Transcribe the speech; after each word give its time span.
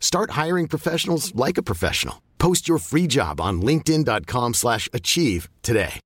Start 0.00 0.30
hiring 0.36 0.68
professionals 0.68 1.32
like 1.34 1.58
a 1.58 1.62
professional. 1.62 2.16
Post 2.38 2.68
your 2.68 2.78
free 2.78 3.06
job 3.08 3.40
on 3.40 3.60
linkedin.com/achieve 3.60 4.54
slash 4.54 4.88
achieve 4.92 5.48
today. 5.62 6.00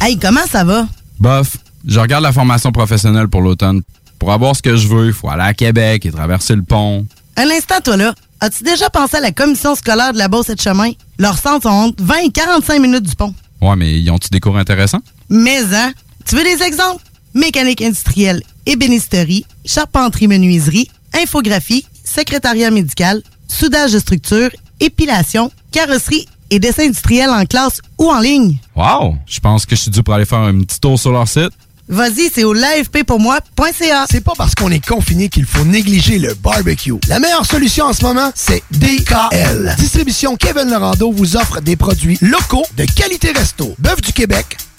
Hey, 0.00 0.18
comment 0.18 0.46
ça 0.46 0.64
va? 0.64 0.86
Bof, 1.18 1.56
je 1.86 1.98
regarde 1.98 2.22
la 2.22 2.32
formation 2.32 2.72
professionnelle 2.72 3.28
pour 3.28 3.40
l'automne. 3.40 3.82
Pour 4.18 4.32
avoir 4.32 4.54
ce 4.54 4.62
que 4.62 4.76
je 4.76 4.86
veux, 4.88 5.06
il 5.06 5.12
faut 5.12 5.28
aller 5.28 5.42
à 5.42 5.54
Québec 5.54 6.06
et 6.06 6.10
traverser 6.10 6.54
le 6.54 6.62
pont. 6.62 7.06
Un 7.36 7.50
instant, 7.50 7.80
toi 7.82 7.96
là. 7.96 8.14
As-tu 8.40 8.62
déjà 8.62 8.90
pensé 8.90 9.16
à 9.16 9.20
la 9.20 9.32
commission 9.32 9.74
scolaire 9.74 10.12
de 10.12 10.18
la 10.18 10.28
Beauce 10.28 10.50
et 10.50 10.54
de 10.54 10.60
Chemin? 10.60 10.92
Leurs 11.18 11.38
centres 11.38 11.62
sont 11.62 11.68
entre 11.74 12.02
20 12.04 12.14
et 12.26 12.30
45 12.30 12.80
minutes 12.80 13.04
du 13.04 13.14
pont. 13.16 13.34
Ouais, 13.62 13.76
mais 13.76 13.98
ils 13.98 14.10
ont-tu 14.10 14.28
des 14.28 14.40
cours 14.40 14.58
intéressants? 14.58 15.00
Mais, 15.30 15.62
hein? 15.74 15.92
Tu 16.26 16.36
veux 16.36 16.44
des 16.44 16.62
exemples? 16.62 17.02
Mécanique 17.32 17.80
industrielle, 17.82 18.42
ébénisterie, 18.66 19.46
charpenterie-menuiserie, 19.64 20.88
infographie, 21.14 21.86
secrétariat 22.04 22.70
médical, 22.70 23.22
soudage 23.48 23.92
de 23.92 23.98
structure, 23.98 24.50
épilation, 24.80 25.50
carrosserie 25.72 26.26
et 26.50 26.58
dessin 26.58 26.84
industriel 26.84 27.30
en 27.30 27.44
classe 27.46 27.80
ou 27.98 28.10
en 28.10 28.20
ligne. 28.20 28.56
Wow! 28.76 29.16
Je 29.26 29.40
pense 29.40 29.66
que 29.66 29.74
je 29.76 29.82
suis 29.82 29.90
dû 29.90 30.02
pour 30.02 30.14
aller 30.14 30.24
faire 30.24 30.38
un 30.38 30.60
petit 30.60 30.80
tour 30.80 30.98
sur 30.98 31.12
leur 31.12 31.28
site. 31.28 31.50
Vas-y, 31.88 32.30
c'est 32.32 32.44
au 32.44 32.54
l'afppourmoi.ca. 32.54 34.06
C'est 34.10 34.22
pas 34.22 34.32
parce 34.38 34.54
qu'on 34.54 34.70
est 34.70 34.84
confiné 34.84 35.28
qu'il 35.28 35.44
faut 35.44 35.64
négliger 35.64 36.18
le 36.18 36.32
barbecue. 36.34 36.94
La 37.08 37.18
meilleure 37.18 37.44
solution 37.44 37.84
en 37.84 37.92
ce 37.92 38.02
moment, 38.02 38.30
c'est 38.34 38.62
DKL. 38.70 39.74
Distribution 39.78 40.36
Kevin 40.36 40.70
Lorando 40.70 41.12
vous 41.12 41.36
offre 41.36 41.60
des 41.60 41.76
produits 41.76 42.16
locaux 42.22 42.64
de 42.78 42.86
qualité 42.86 43.32
resto. 43.32 43.74
Bœuf 43.78 44.00
du 44.00 44.14
Québec, 44.14 44.56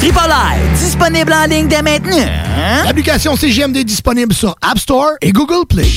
Tripoli, 0.00 0.78
disponible 0.78 1.32
en 1.32 1.46
ligne 1.46 1.68
dès 1.68 1.82
maintenant. 1.82 2.16
Hein? 2.16 2.84
L'application 2.84 3.36
CGMD 3.36 3.78
est 3.78 3.84
disponible 3.84 4.32
sur 4.34 4.54
App 4.62 4.78
Store 4.78 5.12
et 5.20 5.32
Google 5.32 5.66
Play. 5.66 5.90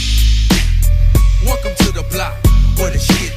Welcome 1.45 1.71
to 1.77 1.91
the 1.91 2.03
block 2.11 2.33
where 2.77 2.91
the 2.91 2.99
shit. 2.99 3.33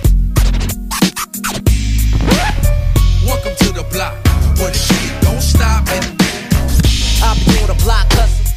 Welcome 3.25 3.55
to 3.59 3.73
the 3.73 3.85
block 3.93 4.15
where 4.57 4.71
the 4.71 4.79
shit 4.79 5.21
don't 5.23 5.41
stop 5.41 5.89
and 5.95 6.05
I'll 7.23 7.35
be 7.47 7.59
on 7.63 7.69
the 7.69 7.85
block 7.85 8.13
hustle. 8.13 8.53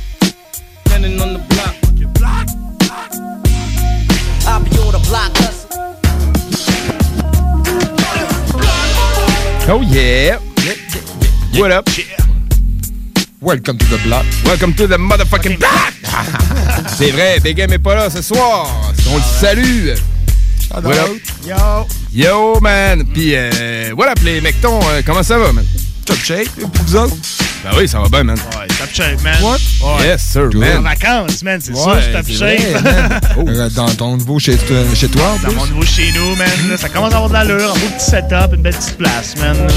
standing 0.87 1.21
on 1.21 1.33
the 1.33 1.39
block. 1.39 1.84
Oh 9.67 9.81
yeah! 9.81 10.37
What 11.57 11.71
up? 11.71 11.87
Welcome 13.41 13.77
to 13.77 13.85
the 13.85 13.99
block. 14.03 14.25
Welcome 14.45 14.73
to 14.75 14.87
the 14.87 14.97
motherfucking 14.97 15.57
block! 15.57 15.93
C'est 16.97 17.11
vrai, 17.11 17.39
Big 17.39 17.59
M 17.59 17.73
est 17.73 17.79
pas 17.79 17.95
là 17.95 18.09
ce 18.09 18.21
soir. 18.21 18.67
On 19.09 19.15
le 19.17 19.21
salue. 19.39 19.89
What 20.71 20.85
up? 20.97 21.09
Yo. 21.45 21.87
Yo, 22.13 22.59
man! 22.59 23.03
Puis, 23.13 23.33
euh, 23.35 23.91
what 23.95 24.07
up, 24.07 24.19
les 24.23 24.39
mectons? 24.41 24.79
euh, 24.89 25.01
comment 25.05 25.23
ça 25.23 25.37
va, 25.37 25.51
man? 25.51 25.65
Top 26.05 26.17
shape. 26.23 26.47
Et 26.57 26.61
pour 26.61 26.85
vous 26.85 26.95
autres? 26.95 27.15
Ben 27.63 27.71
oui, 27.77 27.87
ça 27.87 27.99
va 27.99 28.07
bien, 28.09 28.23
man. 28.23 28.35
Ouais, 28.37 28.67
top 28.67 28.89
shape, 28.93 29.21
man. 29.23 29.35
What? 29.41 29.57
Ouais. 29.81 30.05
Yes, 30.07 30.21
sir, 30.23 30.49
En 30.53 30.57
man. 30.59 30.83
vacances, 30.83 31.41
man, 31.43 31.59
c'est 31.59 31.71
Ouais, 31.71 31.95
je 31.97 32.01
suis 32.03 32.13
top 32.13 32.27
shape. 32.27 32.59
vrai, 32.59 32.81
man. 33.09 33.21
Oh. 33.37 33.43
Euh, 33.47 33.69
Dans 33.71 33.87
ton 33.89 34.17
nouveau 34.17 34.37
chez, 34.37 34.55
toi- 34.55 34.77
chez 34.93 35.07
toi, 35.07 35.23
en 35.23 35.33
Dans 35.39 35.47
plus? 35.49 35.55
mon 35.55 35.65
nouveau 35.67 35.81
chez 35.85 36.11
nous, 36.15 36.35
man, 36.35 36.47
là, 36.69 36.77
ça 36.77 36.89
commence 36.89 37.11
à 37.13 37.17
avoir 37.17 37.29
de 37.29 37.33
l'allure, 37.33 37.71
un 37.71 37.79
beau 37.79 37.87
petit 37.97 38.05
setup, 38.05 38.53
une 38.53 38.61
belle 38.61 38.75
petite 38.75 38.97
place, 38.97 39.35
man. 39.39 39.55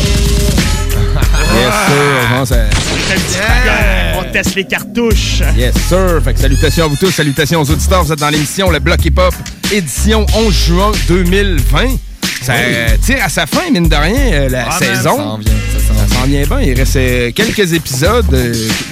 Yes, 1.54 1.74
sir. 1.88 2.46
Ça... 2.46 4.16
On 4.18 4.32
teste 4.32 4.54
les 4.54 4.64
cartouches. 4.64 5.40
Yes, 5.56 5.74
sir. 5.88 6.20
Fait 6.22 6.34
que 6.34 6.40
salutations 6.40 6.84
à 6.84 6.88
vous 6.88 6.96
tous, 6.96 7.10
salutations 7.10 7.60
aux 7.62 7.70
auditeurs. 7.70 8.04
Vous 8.04 8.12
êtes 8.12 8.18
dans 8.18 8.28
l'émission 8.28 8.70
Le 8.70 8.78
Bloc 8.78 9.04
Hip 9.04 9.14
Hop, 9.18 9.34
édition 9.72 10.26
11 10.34 10.54
juin 10.54 10.92
2020. 11.08 11.96
Ça 12.42 12.52
euh, 12.54 12.88
tire 13.04 13.18
à 13.22 13.28
sa 13.28 13.46
fin, 13.46 13.70
mine 13.70 13.88
de 13.88 13.94
rien, 13.96 14.32
euh, 14.32 14.48
la 14.48 14.66
Ah, 14.70 14.78
saison. 14.78 15.16
Ça 15.16 15.22
en 15.22 15.38
vient, 15.38 15.52
ça 15.52 15.78
s'en 15.80 15.94
Ça 15.98 16.04
vient. 16.06 16.16
s'en 16.20 16.26
vient 16.26 16.42
bien. 16.46 16.60
Il 16.60 16.78
reste 16.78 16.96
euh, 16.96 17.30
quelques 17.32 17.72
épisodes. 17.72 18.26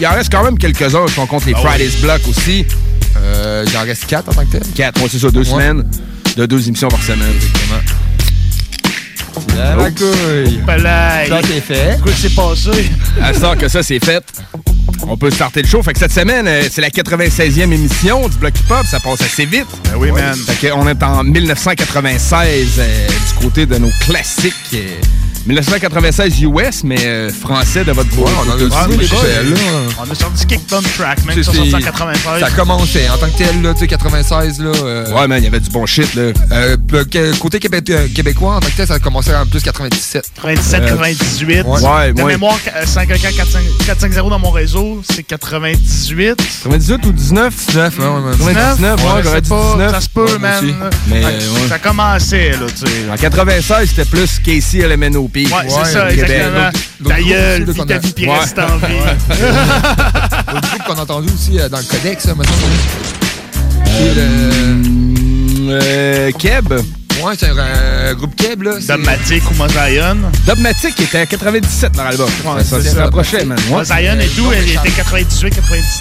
il 0.00 0.06
en 0.06 0.10
reste 0.10 0.30
quand 0.32 0.42
même 0.44 0.58
quelques-uns 0.58 1.06
si 1.08 1.18
on 1.18 1.26
compte 1.26 1.46
les 1.46 1.54
Ah 1.54 1.60
oui. 1.62 1.68
Fridays 1.70 2.00
Block 2.02 2.20
aussi. 2.28 2.66
Euh, 3.16 3.64
il 3.66 3.76
en 3.76 3.82
reste 3.82 4.06
4 4.06 4.28
en 4.28 4.32
tant 4.32 4.44
que 4.44 4.52
tel. 4.52 4.62
Quatre, 4.74 4.98
moi, 4.98 5.08
c'est 5.10 5.18
ça, 5.18 5.30
deux 5.30 5.38
Ouais. 5.40 5.44
semaines 5.44 5.84
de 6.36 6.46
deux 6.46 6.66
émissions 6.68 6.88
par 6.88 7.02
semaine. 7.02 7.32
Exactement. 7.34 7.80
La 9.56 9.90
couille. 9.90 10.60
Ça, 11.28 11.40
c'est 11.46 11.60
fait. 11.60 11.98
Quoi 12.02 12.12
qui 12.12 12.20
s'est 12.20 12.30
passé? 12.30 12.90
À 13.22 13.32
ce 13.32 13.56
que 13.56 13.68
ça, 13.68 13.82
c'est 13.82 14.04
fait. 14.04 14.22
On 15.06 15.16
peut 15.16 15.30
starter 15.30 15.62
le 15.62 15.68
show. 15.68 15.82
Fait 15.82 15.92
que 15.92 15.98
cette 15.98 16.12
semaine, 16.12 16.46
euh, 16.48 16.62
c'est 16.70 16.80
la 16.80 16.90
96e 16.90 17.72
émission 17.72 18.28
du 18.28 18.36
Bloc 18.38 18.54
Hip 18.58 18.72
Hop. 18.72 18.86
Ça 18.86 19.00
passe 19.00 19.20
assez 19.22 19.44
vite. 19.46 19.66
Ben 19.84 19.92
oui, 19.98 20.10
man. 20.10 20.34
Fait 20.34 20.70
qu'on 20.70 20.88
est 20.88 21.02
en 21.02 21.22
1996 21.24 22.66
euh, 22.78 23.06
du 23.08 23.44
côté 23.44 23.66
de 23.66 23.76
nos 23.78 23.90
classiques. 24.06 24.54
euh, 24.74 24.88
1996 25.46 26.42
US, 26.42 26.82
mais 26.84 26.96
euh, 27.04 27.30
français 27.30 27.84
de 27.84 27.92
votre 27.92 28.10
voix. 28.10 28.30
on 28.44 28.50
en 28.50 28.54
a 28.54 28.56
là. 28.56 29.56
On 30.00 30.10
a 30.10 30.14
sorti 30.14 30.46
Track, 30.96 31.24
même, 31.24 31.42
sont 31.42 31.52
sortis 31.52 31.74
en 31.74 31.78
c'est- 31.78 31.84
96. 31.84 32.40
Ça 32.40 32.50
commençait 32.50 33.08
en 33.08 33.16
tant 33.18 33.28
que 33.28 33.38
tel, 33.38 33.62
là, 33.62 33.72
tu 33.74 33.80
sais, 33.80 33.86
96, 33.86 34.58
là. 34.60 34.72
euh, 34.82 35.12
Ouais, 35.12 35.28
man, 35.28 35.40
il 35.40 35.44
y 35.44 35.46
avait 35.46 35.60
du 35.60 35.70
bon 35.70 35.86
shit, 35.86 36.14
là. 36.14 36.32
euh, 36.52 36.76
côté 37.38 37.58
québé- 37.60 37.82
euh, 37.90 38.08
québécois, 38.14 38.56
en 38.56 38.60
tant 38.60 38.68
que 38.68 38.76
tel, 38.76 38.86
ça 38.86 38.94
a 38.94 38.98
commencé 38.98 39.34
en 39.34 39.46
plus 39.46 39.62
97. 39.62 40.24
97, 40.34 40.82
Euh, 40.82 40.88
98. 40.88 41.62
ouais. 41.64 41.80
Ouais, 41.80 42.12
de 42.12 42.22
ouais. 42.22 42.32
mémoire, 42.32 42.58
euh, 42.74 42.84
514-450 42.84 44.30
dans 44.30 44.38
mon 44.38 44.50
réseau, 44.50 45.02
c'est 45.08 45.22
98. 45.22 46.36
98 46.64 47.06
ou 47.06 47.12
19? 47.12 47.54
19, 47.68 47.98
ouais, 47.98 48.04
ouais, 48.04 48.12
ouais. 48.46 48.54
99, 48.54 49.00
ouais, 49.00 49.10
je 49.18 49.22
j'aurais 49.24 49.34
sais 49.36 49.40
dit 49.42 49.48
pas, 49.48 49.72
19. 49.76 49.90
Ça 49.92 50.00
se 50.00 50.08
peut, 50.08 50.38
man. 50.38 50.74
Mais, 51.08 51.22
ça 51.68 51.78
commençait, 51.78 52.50
là, 52.52 52.66
tu 52.68 52.86
sais. 52.86 53.10
En 53.12 53.16
96, 53.16 53.88
c'était 53.90 54.04
plus 54.04 54.38
Casey 54.44 54.78
LMNOP. 54.86 55.35
Ouais, 55.44 55.66
c'est 55.68 55.92
ça, 55.92 56.10
exactement. 56.10 56.70
Ta 57.08 57.20
gueule, 57.20 57.64
vis 57.64 57.74
qu'on 57.78 57.84
ta 57.86 57.94
a- 57.94 57.98
vie, 57.98 58.12
puis 58.12 58.30
reste 58.30 58.58
en 58.58 58.76
vie. 58.78 58.94
Le 60.54 60.60
groupe 60.60 60.82
qu'on 60.86 60.94
a 60.94 61.02
entendu 61.02 61.28
aussi 61.32 61.58
euh, 61.60 61.68
dans 61.68 61.78
le 61.78 61.84
codex, 61.84 62.24
ça, 62.24 62.34
me 62.34 62.42
semble. 62.44 62.56
Qui 63.84 64.02
est 64.02 64.14
le- 64.14 64.56
Hum, 65.66 65.68
euh, 65.70 66.30
Keb. 66.38 66.72
Ouais, 67.22 67.32
c'est 67.38 67.48
un 67.48 67.56
euh, 67.58 68.14
groupe 68.14 68.36
Keb, 68.36 68.62
là. 68.62 68.72
Dogmatic 68.86 69.42
ou 69.50 69.54
Mosaïon. 69.54 70.16
Dogmatic 70.46 71.00
était 71.00 71.18
à 71.20 71.26
97 71.26 71.92
dans 71.92 72.04
l'album. 72.04 72.28
Ouais, 72.44 72.62
ça 72.62 72.80
ça. 72.82 73.02
rapprochait, 73.04 73.44
man. 73.44 73.58
Ouais. 73.68 73.76
Mosaïon 73.78 74.18
et 74.20 74.26
tout, 74.28 74.52
elle 74.52 74.68
était 74.68 74.90
98-99, 74.90 75.54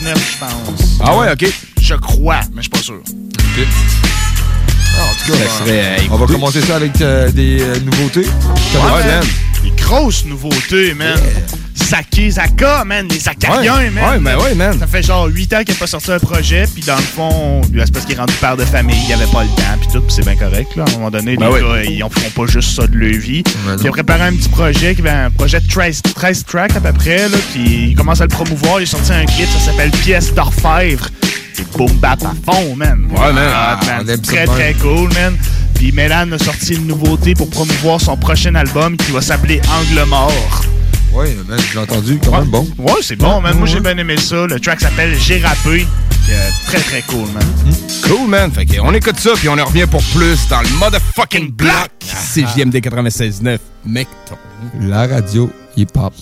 je 0.03 0.38
pense. 0.39 0.97
Ah 1.03 1.15
ouais, 1.17 1.31
OK. 1.31 1.45
Je 1.81 1.95
crois, 1.95 2.41
mais 2.53 2.57
je 2.57 2.61
suis 2.63 2.69
pas 2.69 2.79
sûr. 2.79 2.95
Ok. 3.05 3.67
En 4.97 5.25
tout 5.25 5.31
cas, 5.31 5.38
Ça 5.38 5.44
on- 5.62 5.65
serait, 5.65 5.80
euh, 5.83 5.97
on 6.12 6.18
va 6.18 6.25
commencer 6.27 6.62
ça 6.62 6.75
avec 6.77 7.01
euh, 7.01 7.30
des 7.31 7.62
euh, 7.62 7.80
nouveautés. 7.81 8.25
Ouais. 8.25 9.19
Des 9.63 9.71
grosses 9.81 10.25
nouveautés, 10.25 10.94
man. 10.94 11.18
Saki 11.75 12.31
Zaka, 12.31 12.83
man. 12.86 13.07
Les 13.10 13.27
Acariens, 13.27 13.75
Ouais, 13.75 13.89
man. 13.92 14.04
ouais, 14.10 14.19
ben 14.19 14.38
ouais, 14.44 14.56
man. 14.56 14.80
Ça 14.80 14.88
fait 14.88 15.04
genre 15.04 15.27
8 15.27 15.54
ans 15.54 15.63
qu'il 15.63 15.74
n'a 15.74 15.80
pas 15.80 15.88
sorti 15.88 16.12
un 16.12 16.19
projet, 16.19 16.66
puis 16.74 16.81
dans 16.83 16.95
le 16.95 17.01
fond, 17.01 17.62
c'est 17.72 17.92
parce 17.92 18.06
qu'il 18.06 18.16
est 18.16 18.19
rendu 18.19 18.33
père 18.36 18.57
de 18.57 18.66
famille, 18.66 18.98
il 19.07 19.13
avait 19.13 19.25
pas 19.27 19.44
le 19.44 19.50
temps, 19.50 19.77
puis 19.80 19.89
tout, 19.92 20.01
puis 20.01 20.12
c'est 20.16 20.24
bien 20.25 20.36
correct, 20.36 20.75
là. 20.75 20.86
À 20.86 20.89
un 20.89 20.94
moment 20.94 21.12
donné, 21.12 21.36
Ben 21.38 21.48
les 21.48 21.54
ouais. 21.54 21.62
gars, 21.62 21.83
ils 21.92 22.04
en 22.04 22.10
feront 22.10 22.30
pas 22.30 22.51
juste 22.51 22.75
ça 22.75 22.88
de 22.88 22.95
leur 22.95 23.19
vie. 23.19 23.44
Puis 23.44 23.54
il 23.81 23.88
a 23.88 23.92
préparé 23.92 24.24
un 24.24 24.33
petit 24.33 24.50
projet, 24.50 24.95
qui 24.95 25.07
un 25.07 25.30
projet 25.30 25.60
de 25.60 25.68
13, 25.68 26.01
13 26.16 26.45
tracks 26.45 26.75
à 26.75 26.80
peu 26.81 26.94
près, 26.94 27.30
là, 27.30 27.38
puis 27.54 27.89
il 27.89 27.95
commence 27.95 28.22
à 28.22 28.24
le 28.24 28.30
promouvoir. 28.30 28.80
Il 28.80 28.83
a 28.83 28.88
sorti 28.88 29.12
un 29.12 29.25
clip, 29.25 29.48
ça 29.50 29.72
s'appelle 29.72 29.92
Pièce 29.92 30.33
d'orfèvre. 30.33 31.07
C'est 31.54 31.69
boom 31.77 31.92
bap 31.98 32.19
à 32.24 32.33
fond, 32.51 32.75
man. 32.75 33.07
Ouais, 33.12 33.31
man. 33.33 33.50
Ah, 33.54 33.80
on 34.01 34.04
man, 34.04 34.22
très 34.22 34.45
très 34.45 34.74
cool, 34.75 35.10
man. 35.13 35.38
Puis 35.75 35.92
Mélan 35.92 36.31
a 36.31 36.38
sorti 36.39 36.74
une 36.74 36.88
nouveauté 36.88 37.33
pour 37.33 37.50
promouvoir 37.50 38.00
son 38.01 38.18
prochain 38.18 38.56
album 38.56 38.98
qui 38.98 39.12
va 39.12 39.22
s'appeler 39.22 39.62
Angle 39.69 40.06
mort. 40.07 40.66
Ouais, 41.13 41.33
man, 41.47 41.59
j'ai 41.71 41.79
entendu, 41.79 42.19
quand 42.23 42.39
même 42.39 42.49
bon. 42.49 42.67
Ouais, 42.77 42.93
c'est 43.01 43.15
bon, 43.15 43.39
man. 43.41 43.57
Moi, 43.57 43.67
j'ai 43.67 43.79
bien 43.79 43.97
aimé 43.97 44.17
ça. 44.17 44.45
Le 44.47 44.59
track 44.59 44.81
s'appelle 44.81 45.17
J'ai 45.19 45.39
rappé. 45.39 45.87
Euh, 46.29 46.49
très, 46.65 46.79
très 46.79 47.01
cool, 47.03 47.27
man. 47.33 47.43
Cool, 48.03 48.27
man. 48.27 48.51
Fait 48.51 48.65
que 48.65 48.79
on 48.81 48.93
écoute 48.93 49.19
ça, 49.19 49.31
puis 49.35 49.47
on 49.47 49.57
en 49.57 49.65
revient 49.65 49.85
pour 49.89 50.01
plus 50.15 50.47
dans 50.49 50.61
le 50.61 50.69
motherfucking 50.79 51.51
block. 51.51 51.91
CJMD 52.01 52.75
96.9. 52.77 53.57
Mec, 53.85 54.07
ton... 54.27 54.35
La 54.81 55.07
radio 55.07 55.49
hip-hop. 55.77 56.13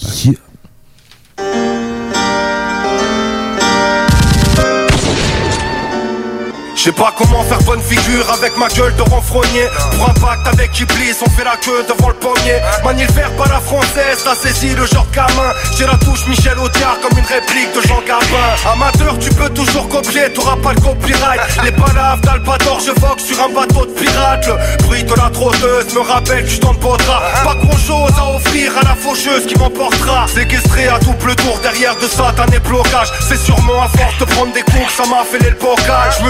Je 6.83 6.89
sais 6.89 6.95
pas 6.95 7.13
comment 7.18 7.41
faire 7.44 7.63
bonne 7.63 7.80
figure 7.80 8.30
avec 8.30 8.57
ma 8.57 8.68
gueule 8.68 8.94
de 8.97 9.03
renfrogné. 9.03 9.69
Pour 9.95 10.09
un 10.09 10.13
pacte 10.15 10.45
avec 10.45 10.77
Iblis, 10.77 11.15
on 11.25 11.30
fait 11.30 11.45
la 11.45 11.56
queue 11.56 11.85
devant 11.88 12.09
le 12.09 12.15
pommier 12.15 12.59
Manie 12.83 13.06
le 13.06 13.41
à 13.41 13.47
la 13.47 13.62
française, 13.62 14.19
t'as 14.21 14.35
saisi 14.35 14.75
le 14.75 14.85
genre 14.85 15.07
gamin. 15.13 15.53
J'ai 15.77 15.85
la 15.85 15.95
touche 15.95 16.27
Michel 16.27 16.59
Audiard 16.59 16.97
comme 17.01 17.18
une 17.18 17.25
réplique 17.25 17.74
de 17.74 17.88
Jean 17.88 18.01
Gabin. 18.01 18.51
Amateur, 18.69 19.18
tu 19.18 19.30
peux 19.30 19.47
toujours 19.51 19.88
copier, 19.88 20.24
t'auras 20.33 20.57
pas 20.57 20.74
le 20.74 20.81
copyright. 20.81 21.39
Les 21.63 21.71
palaves 21.71 22.19
d'Albator, 22.19 22.81
je 22.81 22.91
vogue 23.00 23.19
sur 23.19 23.41
un 23.41 23.47
bateau 23.47 23.85
de 23.85 23.91
pirate 23.94 24.45
Le 24.45 24.83
bruit 24.83 25.03
de 25.06 25.13
la 25.13 25.30
trotteuse 25.30 25.94
me 25.95 26.01
rappelle 26.01 26.44
que 26.44 26.50
je 26.50 26.59
t'en 26.59 26.74
Pas 26.74 27.56
grand 27.62 27.77
chose 27.77 28.12
à 28.19 28.35
offrir 28.35 28.77
à 28.77 28.83
la 28.83 28.95
faucheuse 28.95 29.45
qui 29.47 29.57
m'emportera. 29.57 30.27
Séquestré 30.27 30.89
à 30.89 31.00
double 31.00 31.33
tour 31.35 31.57
derrière 31.63 31.95
de 31.95 32.07
satanés 32.07 32.59
blocages 32.59 33.13
C'est 33.25 33.39
sûrement 33.39 33.83
à 33.83 33.88
force 33.88 34.18
de 34.19 34.25
prendre 34.25 34.51
des 34.51 34.63
coups 34.63 34.74
ça 34.97 35.03
m'a 35.07 35.24
fait 35.24 35.39
le 35.39 35.56
bocage 35.56 36.21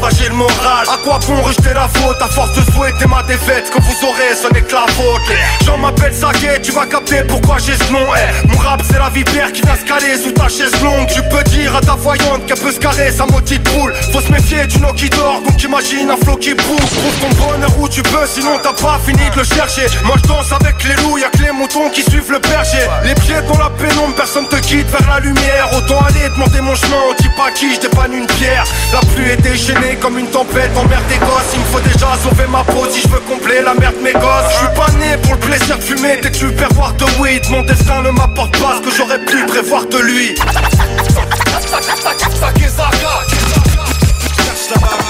ravagé 0.00 0.28
le 0.28 0.34
moral 0.34 0.86
À 0.92 0.96
quoi 1.04 1.18
bon 1.26 1.42
rejeter 1.42 1.74
la 1.74 1.88
faute? 1.88 2.20
À 2.20 2.28
force 2.28 2.52
de 2.54 2.72
souhaiter 2.72 3.06
ma 3.06 3.22
défaite 3.22 3.70
que 3.70 3.80
vous 3.80 4.06
aurez 4.06 4.34
ce 4.40 4.52
n'est 4.52 4.62
que 4.62 4.72
la 4.72 4.86
faute. 4.88 5.22
Les 5.28 5.66
gens 5.66 5.78
m'appellent 5.78 6.14
Saké 6.14 6.60
Tu 6.62 6.72
vas 6.72 6.86
capter 6.86 7.22
pourquoi 7.24 7.58
j'ai 7.58 7.74
ce 7.76 7.92
nom. 7.92 8.06
Eh, 8.16 8.46
Mon 8.48 8.58
rap 8.58 8.82
c'est 8.88 8.98
la 8.98 9.10
vipère 9.10 9.52
qui 9.52 9.62
vient 9.62 9.74
se 9.74 10.22
sous 10.22 10.32
ta 10.32 10.48
chaise 10.48 10.72
longue. 10.82 11.06
Tu 11.08 11.22
peux 11.30 11.42
dire 11.50 11.74
à 11.76 11.80
ta 11.80 11.94
voyante 11.94 12.46
qu'elle 12.46 12.58
peut 12.58 12.72
se 12.72 12.78
carrer 12.78 13.10
sa 13.10 13.24
de 13.26 13.70
boule 13.70 13.92
Faut 14.12 14.20
se 14.20 14.30
méfier 14.32 14.66
du 14.66 14.78
nom 14.80 14.92
qui 14.92 15.08
dort 15.10 15.40
Donc 15.44 15.62
imagine 15.62 16.10
un 16.10 16.16
flot 16.16 16.36
qui 16.36 16.54
bouge 16.54 16.90
Trouve 16.90 17.18
ton 17.20 17.46
bonheur 17.46 17.70
où 17.78 17.88
tu 17.88 18.02
peux 18.02 18.26
Sinon 18.26 18.58
t'as 18.62 18.72
pas 18.72 18.98
fini 19.04 19.30
de 19.30 19.36
le 19.36 19.44
chercher. 19.44 19.86
Moi 20.04 20.16
je 20.22 20.28
danse 20.28 20.52
avec 20.52 20.82
les 20.84 20.94
loups 21.02 21.18
Y'a 21.18 21.30
que 21.30 21.42
les 21.42 21.52
moutons 21.52 21.90
qui 21.90 22.02
suivent 22.02 22.30
le 22.30 22.38
berger. 22.38 22.86
Les 23.04 23.14
pieds 23.14 23.42
dans 23.46 23.58
la 23.58 23.70
pénombre 23.70 24.14
Personne 24.14 24.46
te 24.48 24.56
quitte 24.56 24.88
vers 24.90 25.08
la 25.08 25.20
lumière. 25.20 25.68
Autant 25.76 26.00
aller 26.00 26.28
demander 26.28 26.60
mon 26.60 26.74
chemin 26.74 26.96
On 27.10 27.14
dit 27.22 27.30
pas 27.36 27.50
qui 27.50 27.74
je 27.74 27.80
dépanne 27.80 28.12
une 28.12 28.26
pierre. 28.26 28.64
La 28.92 29.00
pluie 29.00 29.30
est 29.30 29.40
déchaînée 29.40 29.87
comme 29.96 30.18
une 30.18 30.26
tempête 30.26 30.70
Emmerde 30.76 31.06
des 31.08 31.18
gosses. 31.18 31.52
Il 31.54 31.60
me 31.60 31.64
faut 31.66 31.80
déjà 31.80 32.08
sauver 32.22 32.46
ma 32.48 32.64
peau 32.64 32.86
Si 32.90 33.00
je 33.02 33.08
veux 33.08 33.20
combler 33.20 33.62
la 33.62 33.74
merde 33.74 33.96
de 33.96 34.02
mes 34.02 34.12
gosses. 34.12 34.50
Je 34.50 34.56
suis 34.56 34.74
pas 34.74 34.90
né 34.98 35.16
pour 35.22 35.34
le 35.34 35.40
plaisir 35.40 35.76
de 35.76 35.82
fumer. 35.82 36.18
Dès 36.22 36.30
que 36.30 36.36
tu 36.36 36.52
perds 36.52 36.94
de 36.98 37.20
weed 37.20 37.48
Mon 37.50 37.62
destin 37.62 38.02
ne 38.02 38.10
m'apporte 38.10 38.56
pas 38.58 38.76
ce 38.76 38.88
que 38.88 38.94
j'aurais 38.94 39.18
pu 39.24 39.44
prévoir 39.46 39.86
de 39.86 39.98
lui. 39.98 40.34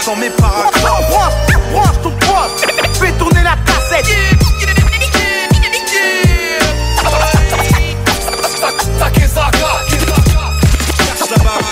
Dans 0.06 0.16
mes 0.16 0.30
paragraphes. 0.30 1.12
Branche 1.70 2.02
ton 2.02 2.10
poste, 2.10 2.98
fais 2.98 3.12
tourner 3.12 3.42
la 3.42 3.56
cassette. 3.66 4.06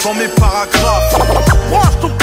dans 0.05 0.15
mes 0.15 0.29
paragraphes. 0.29 1.17
Branche 1.71 2.01
ton 2.01 2.16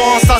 Des 0.00 0.06
coups 0.06 0.14
de 0.14 0.20
chance, 0.20 0.22
ça 0.22 0.34
se 0.34 0.39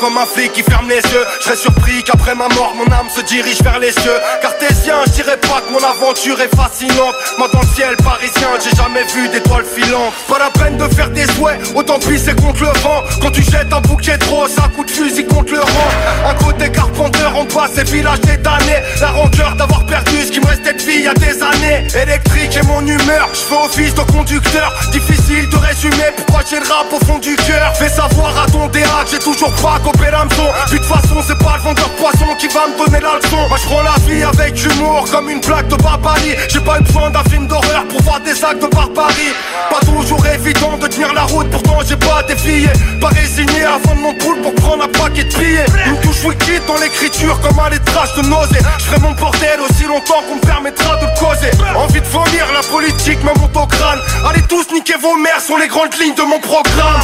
comme 0.00 0.16
un 0.16 0.26
flic 0.26 0.52
qui 0.52 0.62
ferme 0.62 0.88
les 0.88 0.96
yeux. 0.96 1.24
Je 1.40 1.44
serais 1.44 1.56
surpris 1.56 2.02
qu'après 2.04 2.34
ma 2.34 2.48
mort, 2.48 2.74
mon 2.76 2.86
âme 2.92 3.08
se 3.14 3.20
dirige 3.22 3.60
vers 3.62 3.78
les 3.78 3.92
cieux. 3.92 4.18
Cartésien, 4.40 4.96
je 5.06 5.22
pas 5.22 5.60
que 5.60 5.72
mon 5.72 5.84
aventure 5.84 6.40
est 6.40 6.54
fascinante. 6.54 7.14
Moi, 7.38 7.48
dans 7.52 7.60
le 7.60 7.66
ciel 7.74 7.96
parisien, 7.96 8.48
j'ai 8.62 8.74
jamais 8.76 9.04
vu 9.14 9.28
d'étoiles 9.28 9.64
filantes. 9.64 10.12
Pas 10.28 10.38
la 10.38 10.50
peine 10.50 10.76
de 10.76 10.94
faire 10.94 11.10
des 11.10 11.26
souhaits, 11.32 11.58
autant 11.74 11.98
pisser 11.98 12.34
contre 12.34 12.62
le 12.62 12.80
vent. 12.80 13.02
Quand 13.20 13.30
tu 13.30 13.42
jettes 13.42 13.72
un 13.72 13.80
bouquet 13.80 14.16
de 14.16 14.24
roses, 14.24 14.56
un 14.58 14.68
coup 14.68 14.84
de 14.84 14.90
fusil 14.90 15.26
contre 15.26 15.52
le 15.52 15.60
rang. 15.60 15.90
Un 16.30 16.34
côté 16.34 16.70
carpenteur, 16.70 17.32
on 17.36 17.44
passe 17.44 17.72
ces 17.74 17.84
villages 17.84 18.20
des 18.20 18.36
damnés. 18.38 18.82
La 19.00 19.08
rancœur 19.08 19.54
d'avoir 19.56 19.84
perdu 19.86 20.24
ce 20.24 20.32
qui 20.32 20.40
me 20.40 20.46
restait 20.46 20.74
de 20.74 20.82
vie 20.82 20.98
il 20.98 21.04
y 21.04 21.08
a 21.08 21.14
des 21.14 21.42
années. 21.42 21.86
Électrique 21.94 22.56
et 22.56 22.66
mon 22.66 22.80
humeur, 22.86 23.28
je 23.32 23.40
fais 23.40 23.64
office 23.64 23.94
de 23.94 24.02
conducteur. 24.12 24.72
Difficile 24.92 25.48
de 25.50 25.56
résumer 25.56 26.10
pourquoi 26.16 26.40
j'ai 26.48 26.60
le 26.60 26.66
rap 26.66 26.86
au 26.92 27.04
fond 27.04 27.18
du 27.18 27.36
cœur. 27.36 27.74
Fais 27.76 27.88
savoir 27.88 28.32
à 28.42 28.46
ton 28.50 28.66
DA 28.68 29.04
que 29.04 29.10
j'ai 29.10 29.18
toujours 29.18 29.52
pas 29.62 29.78
copé 29.82 30.10
l'hameçon. 30.10 30.46
Puis 30.68 30.78
de 30.78 30.84
façon, 30.84 31.16
c'est 31.26 31.38
pas 31.38 31.56
le 31.56 31.62
vendeur 31.62 31.88
de 31.88 32.00
poisson 32.00 32.26
qui 32.38 32.48
va 32.48 32.66
me 32.68 32.76
donner 32.78 33.00
la 33.00 33.18
leçon. 33.18 33.48
Moi, 33.48 33.58
je 33.60 33.66
prends 33.66 33.82
la 33.82 33.96
vie 34.06 34.22
avec 34.22 34.64
humour 34.64 35.06
comme 35.10 35.28
une 35.30 35.40
blague 35.40 35.68
de 35.68 35.76
barbarie. 35.76 36.36
J'ai 36.48 36.60
pas 36.60 36.80
besoin 36.80 37.10
d'un 37.10 37.24
film 37.24 37.46
d'horreur 37.46 37.84
pour 37.88 38.02
voir 38.02 38.20
des 38.20 38.44
actes 38.44 38.62
de 38.62 38.68
barbarie. 38.68 39.34
Pas 39.70 39.80
toujours 39.80 40.24
évident 40.26 40.76
de 40.80 40.86
tenir 40.86 41.12
la 41.12 41.22
route, 41.22 41.50
pourtant 41.50 41.78
j'ai 41.86 41.96
pas 41.96 42.22
défié. 42.22 42.68
Pas 43.00 43.08
résigné 43.08 43.64
avant 43.64 43.94
de 43.94 44.00
mon 44.00 44.14
poule 44.14 44.40
pour 44.42 44.54
prendre 44.54 44.84
un 44.84 44.88
paquet 44.88 45.24
de 45.24 45.34
billets. 45.34 45.66
Une 45.86 46.00
touche 46.00 46.24
wiki 46.24 46.60
dans 46.66 46.78
l'écriture 46.78 47.38
comme 47.40 47.58
un 47.58 47.70
lettrage 47.70 48.14
de 48.16 48.22
nausée. 48.22 48.60
Je 48.78 49.00
mon 49.00 49.12
bordel 49.12 49.60
aussi 49.60 49.84
longtemps 49.84 50.22
qu'on 50.28 50.36
me 50.36 50.40
permettra 50.40 50.96
de 50.96 51.06
causer. 51.18 51.50
Envie 51.76 52.00
de 52.00 52.06
vomir, 52.06 52.46
la 52.52 52.62
politique 52.62 53.22
me 53.22 53.38
monte 53.38 53.56
au 53.56 53.66
crâne. 53.66 54.00
Allez 54.28 54.42
tous 54.42 54.66
niquer 54.72 54.94
vos 55.00 55.16
mères 55.16 55.40
sont 55.40 55.56
les 55.56 55.68
grandes 55.68 55.94
lignes 56.00 56.14
de 56.14 56.22
mon 56.22 56.40
programme. 56.40 57.02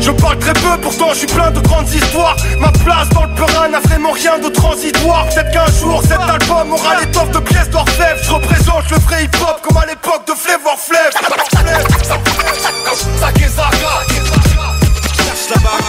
Je 0.00 0.10
parle 0.10 0.38
très 0.38 0.52
peu, 0.54 0.80
pourtant 0.82 1.10
je 1.10 1.18
suis 1.18 1.26
plein 1.28 1.50
de 1.52 1.60
grandes 1.60 1.91
histoires. 1.94 2.36
Ma 2.58 2.70
place 2.70 3.08
dans 3.10 3.24
le 3.24 3.34
Perin 3.34 3.68
n'a 3.68 3.80
vraiment 3.80 4.12
rien 4.12 4.38
de 4.38 4.48
transitoire. 4.48 5.26
Peut-être 5.28 5.50
qu'un 5.52 5.72
jour 5.80 6.02
cet 6.02 6.20
album 6.20 6.72
aura 6.72 7.00
l'étoffe 7.00 7.30
de 7.30 7.38
pièces 7.40 7.70
d'orfèvre. 7.70 8.20
Je 8.22 8.30
représente 8.32 8.90
le 8.90 8.98
vrai 8.98 9.24
hip-hop 9.24 9.60
comme 9.62 9.76
à 9.76 9.86
l'époque 9.86 10.26
de 10.26 10.32
Flavor 10.32 10.78
Flav. 10.78 11.12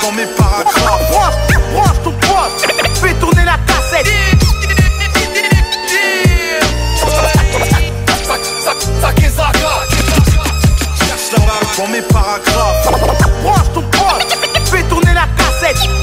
dans 0.01 0.12
mes 0.12 0.25
paragraphes. 0.25 1.12
Branche, 1.12 1.33
branche 1.74 2.03
ton 2.03 2.12
poste, 2.12 2.67
fais 3.01 3.13
tourner 3.15 3.45
la 3.45 3.57
cassette. 3.65 4.07
dans 11.77 11.88
mes 11.88 12.01
paragraphes. 12.01 13.62
Branche 15.63 16.02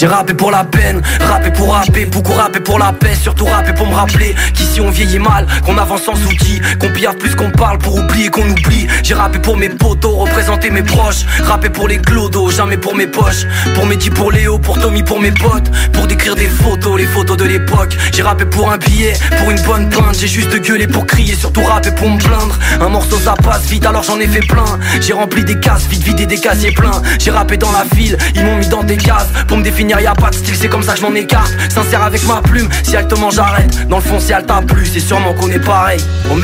J'ai 0.00 0.06
rappé 0.06 0.32
pour 0.32 0.50
la 0.50 0.64
peine, 0.64 1.02
rappé 1.20 1.50
pour 1.50 1.74
rapper, 1.74 2.06
beaucoup 2.06 2.32
rappé 2.32 2.58
pour 2.58 2.78
la 2.78 2.90
paix, 2.90 3.14
surtout 3.14 3.44
rappé 3.44 3.74
pour 3.74 3.86
me 3.86 3.94
rappeler 3.94 4.34
qu'ici 4.54 4.80
on 4.80 4.88
vieillit 4.88 5.18
mal, 5.18 5.46
qu'on 5.66 5.76
avance 5.76 6.04
sans 6.04 6.14
outils, 6.24 6.58
qu'on 6.78 6.88
pille 6.88 7.06
plus 7.18 7.34
qu'on 7.34 7.50
parle 7.50 7.76
pour 7.76 7.96
oublier 7.96 8.30
qu'on 8.30 8.48
oublie. 8.48 8.86
J'ai 9.02 9.12
rappé 9.12 9.38
pour 9.38 9.58
mes 9.58 9.68
potos, 9.68 10.16
représenter 10.16 10.70
mes 10.70 10.82
proches, 10.82 11.26
rappé 11.44 11.68
pour 11.68 11.86
les 11.86 11.98
clodos, 11.98 12.48
jamais 12.48 12.78
pour 12.78 12.94
mes 12.94 13.08
poches, 13.08 13.44
pour 13.74 13.84
Mehdi, 13.84 14.08
pour 14.08 14.32
Léo, 14.32 14.58
pour 14.58 14.78
Tommy, 14.78 15.02
pour 15.02 15.20
mes 15.20 15.32
potes, 15.32 15.70
pour 15.92 16.06
décrire 16.06 16.34
des 16.34 16.48
photos, 16.48 16.98
les 16.98 17.04
photos 17.04 17.36
de 17.36 17.44
l'époque. 17.44 17.94
J'ai 18.14 18.22
rappé 18.22 18.46
pour 18.46 18.72
un 18.72 18.78
billet, 18.78 19.12
pour 19.38 19.50
une 19.50 19.60
bonne 19.64 19.90
plainte, 19.90 20.16
j'ai 20.18 20.28
juste 20.28 20.58
gueulé 20.62 20.86
pour 20.86 21.04
crier, 21.04 21.34
surtout 21.34 21.62
rappé 21.62 21.90
pour 21.90 22.08
me 22.08 22.18
plaindre. 22.18 22.58
Un 22.80 22.88
morceau 22.88 23.18
ça 23.18 23.34
passe 23.34 23.66
vite, 23.66 23.84
alors 23.84 24.04
j'en 24.04 24.18
ai 24.18 24.28
fait 24.28 24.46
plein. 24.46 24.78
J'ai 25.02 25.12
rempli 25.12 25.44
des 25.44 25.60
cases, 25.60 25.86
vite 25.90 26.04
vidé 26.04 26.24
des 26.24 26.38
casiers 26.38 26.72
pleins. 26.72 27.02
J'ai 27.18 27.32
rappé 27.32 27.58
dans 27.58 27.72
la 27.72 27.84
file, 27.94 28.16
ils 28.34 28.42
m'ont 28.46 28.56
mis 28.56 28.68
dans 28.68 28.82
des 28.82 28.96
cases. 28.96 29.28
Pour 29.46 29.58
me 29.58 29.62
définir, 29.62 29.89
y 29.98 30.06
a 30.06 30.14
pas 30.14 30.30
de 30.30 30.36
style, 30.36 30.54
c'est 30.54 30.68
comme 30.68 30.82
ça 30.82 30.94
je 30.94 31.02
m'en 31.02 31.14
écarte. 31.14 31.52
Sincère 31.68 32.02
avec 32.02 32.24
ma 32.26 32.40
plume, 32.42 32.68
si 32.84 32.94
elle 32.94 33.08
te 33.08 33.18
mange, 33.18 33.34
j'arrête. 33.34 33.88
Dans 33.88 33.96
le 33.96 34.02
fond, 34.02 34.20
si 34.20 34.32
elle 34.32 34.46
t'a 34.46 34.62
plu, 34.62 34.86
c'est 34.86 35.00
sûrement 35.00 35.34
qu'on 35.34 35.50
est 35.50 35.64
pareil. 35.64 36.00
Oh 36.30 36.36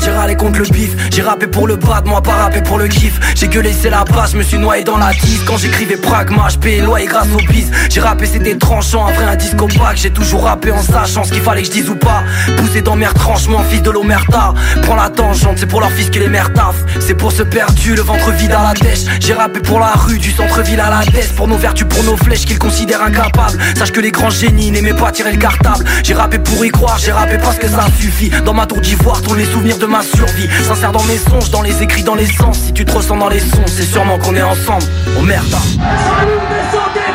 j'ai 0.00 0.10
râlé 0.10 0.34
contre 0.34 0.58
le 0.58 0.64
bif. 0.64 0.90
J'ai 1.12 1.22
rappé 1.22 1.46
pour 1.46 1.66
le 1.66 1.76
bad, 1.76 2.06
moi 2.06 2.20
pas 2.20 2.32
rappé 2.32 2.62
pour 2.62 2.78
le 2.78 2.88
kiff. 2.88 3.18
J'ai 3.34 3.48
gueulé 3.48 3.72
c'est 3.72 3.90
la 3.90 4.04
base, 4.04 4.32
je 4.32 4.38
me 4.38 4.42
suis 4.42 4.58
noyé 4.58 4.82
dans 4.82 4.96
la 4.96 5.12
tisse 5.12 5.42
Quand 5.46 5.56
j'écrivais 5.56 5.96
pragma, 5.96 6.48
je 6.48 6.58
payais 6.58 6.80
loyer 6.80 7.06
grâce 7.06 7.28
au 7.32 7.52
bis 7.52 7.70
J'ai 7.88 8.00
rappé 8.00 8.26
c'était 8.26 8.56
tranchant, 8.56 9.06
après 9.06 9.24
un 9.24 9.36
disco 9.36 9.68
pack 9.68 9.96
J'ai 9.96 10.10
toujours 10.10 10.44
rappé 10.44 10.72
en 10.72 10.82
sachant 10.82 11.24
ce 11.24 11.32
qu'il 11.32 11.42
fallait 11.42 11.62
que 11.62 11.68
je 11.68 11.72
dise 11.72 11.90
ou 11.90 11.94
pas. 11.94 12.22
Poussé 12.56 12.82
dans 12.82 12.96
mes 12.96 13.06
retranchements, 13.06 13.62
fils 13.70 13.82
de 13.82 13.90
l'omerta. 13.90 14.54
Prends 14.82 14.96
la 14.96 15.10
tangente, 15.10 15.58
c'est 15.58 15.66
pour 15.66 15.80
leur 15.80 15.92
fils 15.92 16.10
que 16.10 16.18
les 16.18 16.28
mères 16.28 16.52
taffent. 16.52 16.84
C'est 17.00 17.14
pour 17.14 17.30
ce 17.32 17.42
perdu, 17.42 17.94
le 17.94 18.02
ventre 18.02 18.30
vide 18.32 18.52
à 18.52 18.62
la 18.62 18.74
dèche. 18.74 19.04
J'ai 19.20 19.34
rappé 19.34 19.60
pour 19.60 19.78
la 19.78 19.92
rue, 19.92 20.18
du 20.18 20.32
centre-ville 20.32 20.80
à 20.80 20.90
la 20.90 21.04
tête 21.04 21.32
Pour 21.36 21.46
nos 21.46 21.56
vertus, 21.56 21.86
pour 21.88 22.02
nos 22.02 22.16
flèches 22.16 22.44
qu'ils 22.44 22.58
considèrent 22.58 23.02
incapables. 23.02 23.58
Sache 23.76 23.92
que 23.92 24.00
les 24.00 24.10
grands 24.10 24.30
génies 24.30 24.70
n'aimaient 24.70 24.94
pas 24.94 25.12
tirer 25.12 25.32
le 25.32 25.38
cartable. 25.38 25.84
J'ai 26.02 26.14
rappé 26.14 26.38
pour 26.38 26.64
y 26.64 26.70
croire, 26.70 26.98
j'ai 26.98 27.12
rappé 27.12 27.38
parce 27.38 27.58
que 27.58 27.68
ça 27.68 27.86
suffit. 27.98 28.30
Dans 28.44 28.54
ma 28.54 28.66
tour 28.66 28.80
d'ivoire, 28.80 29.22
tous 29.22 29.34
les 29.34 29.44
souvenirs 29.44 29.67
de 29.76 29.86
ma 29.86 30.02
survie. 30.02 30.48
Sincère 30.66 30.92
dans 30.92 31.02
mes 31.04 31.18
songes, 31.18 31.50
dans 31.50 31.60
les 31.60 31.82
écrits, 31.82 32.02
dans 32.02 32.14
les 32.14 32.26
sens. 32.26 32.58
Si 32.58 32.72
tu 32.72 32.86
te 32.86 32.92
ressens 32.92 33.16
dans 33.16 33.28
les 33.28 33.40
sons, 33.40 33.66
c'est 33.66 33.82
sûrement 33.82 34.18
qu'on 34.18 34.34
est 34.34 34.42
ensemble. 34.42 34.84
Oh 35.18 35.22
merde. 35.22 35.44
Vous 35.44 37.07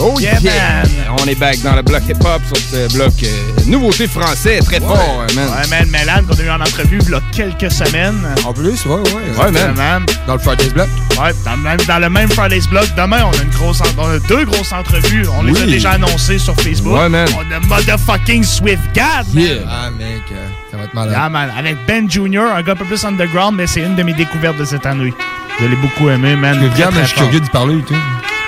Oh 0.00 0.18
yeah, 0.20 0.38
Yeah, 0.40 0.82
On 1.20 1.26
est 1.26 1.34
back 1.34 1.60
dans 1.62 1.74
le 1.74 1.82
bloc 1.82 2.02
hip-hop 2.08 2.42
sur 2.46 2.56
ce 2.56 2.92
bloc 2.94 3.12
euh, 3.22 3.54
nouveauté 3.66 4.06
français, 4.06 4.60
très 4.60 4.80
fort, 4.80 5.24
euh, 5.28 5.34
man. 5.34 5.48
Ouais, 5.48 5.66
man, 5.68 5.88
Mélan, 5.90 6.24
qu'on 6.28 6.38
a 6.38 6.42
eu 6.42 6.50
en 6.50 6.60
entrevue 6.60 6.98
il 7.02 7.10
y 7.10 7.14
a 7.14 7.20
quelques 7.32 7.72
semaines. 7.72 8.20
En 8.44 8.52
plus, 8.52 8.84
ouais, 8.86 8.94
ouais. 8.94 9.44
Ouais, 9.44 9.50
man. 9.50 10.04
Dans 10.26 10.34
le 10.34 10.38
Friday's 10.38 10.72
Block. 10.72 10.88
Ouais, 11.18 11.32
dans 11.44 11.56
le 11.56 11.62
même, 11.62 11.78
dans 11.86 11.98
le 11.98 12.10
même 12.10 12.30
Friday's 12.30 12.68
Block. 12.68 12.86
Demain, 12.96 13.24
on 13.24 13.38
a, 13.38 13.42
une 13.42 13.50
grosse, 13.50 13.80
on 13.98 14.08
a 14.08 14.18
deux 14.20 14.44
grosses 14.44 14.72
entrevues. 14.72 15.26
On 15.38 15.42
les 15.42 15.62
a 15.62 15.66
déjà 15.66 15.90
annoncées 15.92 16.38
sur 16.38 16.54
Facebook. 16.56 16.96
Ouais, 16.96 17.08
man. 17.08 17.28
On 17.36 17.54
a 17.54 17.60
motherfucking 17.60 18.44
Swift 18.44 18.82
God, 18.94 19.26
man. 19.32 19.44
Yeah. 19.44 19.54
Ah, 19.68 19.90
mec, 19.90 20.22
euh, 20.32 20.46
ça 20.70 20.76
va 20.76 20.84
être 20.84 20.94
malade. 20.94 21.12
Yeah, 21.12 21.28
man. 21.28 21.50
Avec 21.56 21.76
Ben 21.86 22.10
Jr., 22.10 22.40
un 22.56 22.62
gars 22.62 22.72
un 22.72 22.76
peu 22.76 22.84
plus 22.84 23.04
underground, 23.04 23.56
mais 23.56 23.66
c'est 23.66 23.80
une 23.80 23.96
de 23.96 24.02
mes 24.02 24.14
découvertes 24.14 24.58
de 24.58 24.64
cette 24.64 24.86
année. 24.86 25.12
Je 25.60 25.66
l'ai 25.66 25.76
beaucoup 25.76 26.08
aimé, 26.08 26.36
man. 26.36 26.58
Mais 26.60 27.02
je 27.02 27.06
suis 27.06 27.16
curieux 27.16 27.40
d'y 27.40 27.50
parler 27.50 27.78
et 27.78 27.82
tout. 27.82 27.94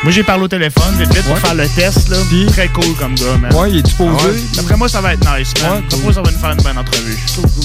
Moi, 0.06 0.12
j'ai 0.12 0.22
parlé 0.22 0.44
au 0.44 0.48
téléphone, 0.48 0.94
vite, 0.96 1.12
vite, 1.12 1.24
pour 1.24 1.34
Ouais. 1.34 1.40
faire 1.40 1.54
le 1.54 1.68
test, 1.68 2.08
là. 2.10 2.16
Puis? 2.28 2.46
Très 2.46 2.68
cool 2.68 2.94
comme 2.96 3.16
gars, 3.16 3.36
man. 3.40 3.52
Ouais, 3.54 3.70
il 3.72 3.78
est-tu 3.78 3.92
posé? 3.96 4.10
Ah 4.20 4.26
ouais. 4.26 4.32
D'après 4.54 4.76
moi, 4.76 4.88
ça 4.88 5.00
va 5.00 5.14
être 5.14 5.36
nice, 5.36 5.52
man. 5.60 5.72
Ouais, 5.72 5.78
D'après 5.80 5.96
cool. 5.96 6.04
moi, 6.04 6.12
ça 6.12 6.22
va 6.22 6.30
nous 6.30 6.38
faire 6.38 6.50
une 6.52 6.62
bonne 6.62 6.78
entrevue. 6.78 7.18
Cool, 7.34 7.44
cool, 7.50 7.64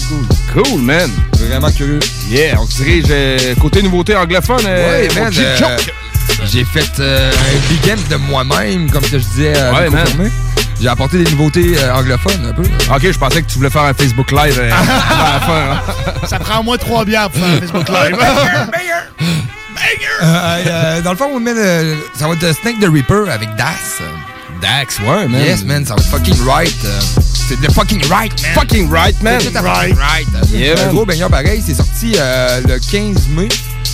cool. 0.55 0.63
Cool, 0.63 0.81
man. 0.81 1.11
Vraiment 1.37 1.69
curieux. 1.71 1.99
Yeah, 2.31 2.59
on 2.59 2.65
se 2.65 2.77
dirige 2.77 3.05
euh, 3.11 3.53
côté 3.61 3.83
nouveauté 3.83 4.15
anglophone. 4.15 4.63
euh, 4.65 5.07
Ouais, 5.07 5.21
man. 5.21 5.31
euh, 5.37 5.57
joke. 5.57 5.93
J'ai 6.51 6.65
fait 6.65 6.89
euh, 6.99 7.29
un 7.31 7.69
big 7.71 7.91
end 7.91 8.01
de 8.09 8.15
moi-même, 8.15 8.89
comme 8.89 9.03
que 9.03 9.19
je 9.19 9.23
disais 9.23 9.53
Ouais, 9.71 9.89
man. 9.91 10.07
J'ai 10.81 10.87
apporté 10.87 11.23
des 11.23 11.29
nouveautés 11.29 11.75
euh, 11.77 11.93
anglophones 11.93 12.43
un 12.49 12.53
peu. 12.53 12.63
Ok, 12.91 13.11
je 13.11 13.19
pensais 13.19 13.43
que 13.43 13.47
tu 13.51 13.57
voulais 13.59 13.69
faire 13.69 13.83
un 13.83 13.93
Facebook 13.93 14.31
Live 14.31 14.57
euh, 14.59 14.71
à 14.73 15.33
la 15.33 15.39
fin. 15.41 15.71
hein. 15.73 16.11
Ça 16.27 16.39
prend 16.39 16.61
au 16.61 16.63
moins 16.63 16.77
trois 16.77 17.05
bières 17.05 17.29
pour 17.29 17.39
faire 17.39 17.53
un 17.55 17.59
Facebook 17.59 17.87
Live. 17.89 18.17
Euh, 20.23 20.25
euh, 20.67 21.01
dans 21.01 21.11
le 21.11 21.17
fond, 21.17 21.39
man, 21.39 21.55
euh, 21.57 21.95
ça 22.17 22.27
va 22.27 22.33
être 22.35 22.43
euh, 22.43 22.53
Snake 22.61 22.79
the 22.79 22.87
Reaper 22.91 23.29
avec 23.31 23.49
Das. 23.55 24.01
Dax, 24.61 24.99
ouais, 24.99 25.27
man. 25.27 25.41
Yes, 25.41 25.63
man, 25.65 25.85
ça 25.85 25.95
va 25.95 26.01
être 26.01 26.09
fucking 26.09 26.45
right. 26.47 26.75
euh, 26.85 26.99
c'est 27.47 27.59
the 27.59 27.71
fucking 27.71 28.05
right, 28.09 28.31
man. 28.43 28.51
Fucking 28.53 28.89
right, 28.91 29.21
man. 29.23 29.39
C'est 29.41 29.49
fait 29.51 29.59
right. 29.59 29.95
Yeah, 30.53 30.73
un 30.79 30.85
man. 30.85 30.95
gros 30.95 31.05
baigneur 31.05 31.29
pareil, 31.29 31.63
c'est 31.65 31.73
sorti 31.73 32.15
euh, 32.19 32.61
le 32.67 32.77
15 32.77 33.27
mai, 33.29 33.49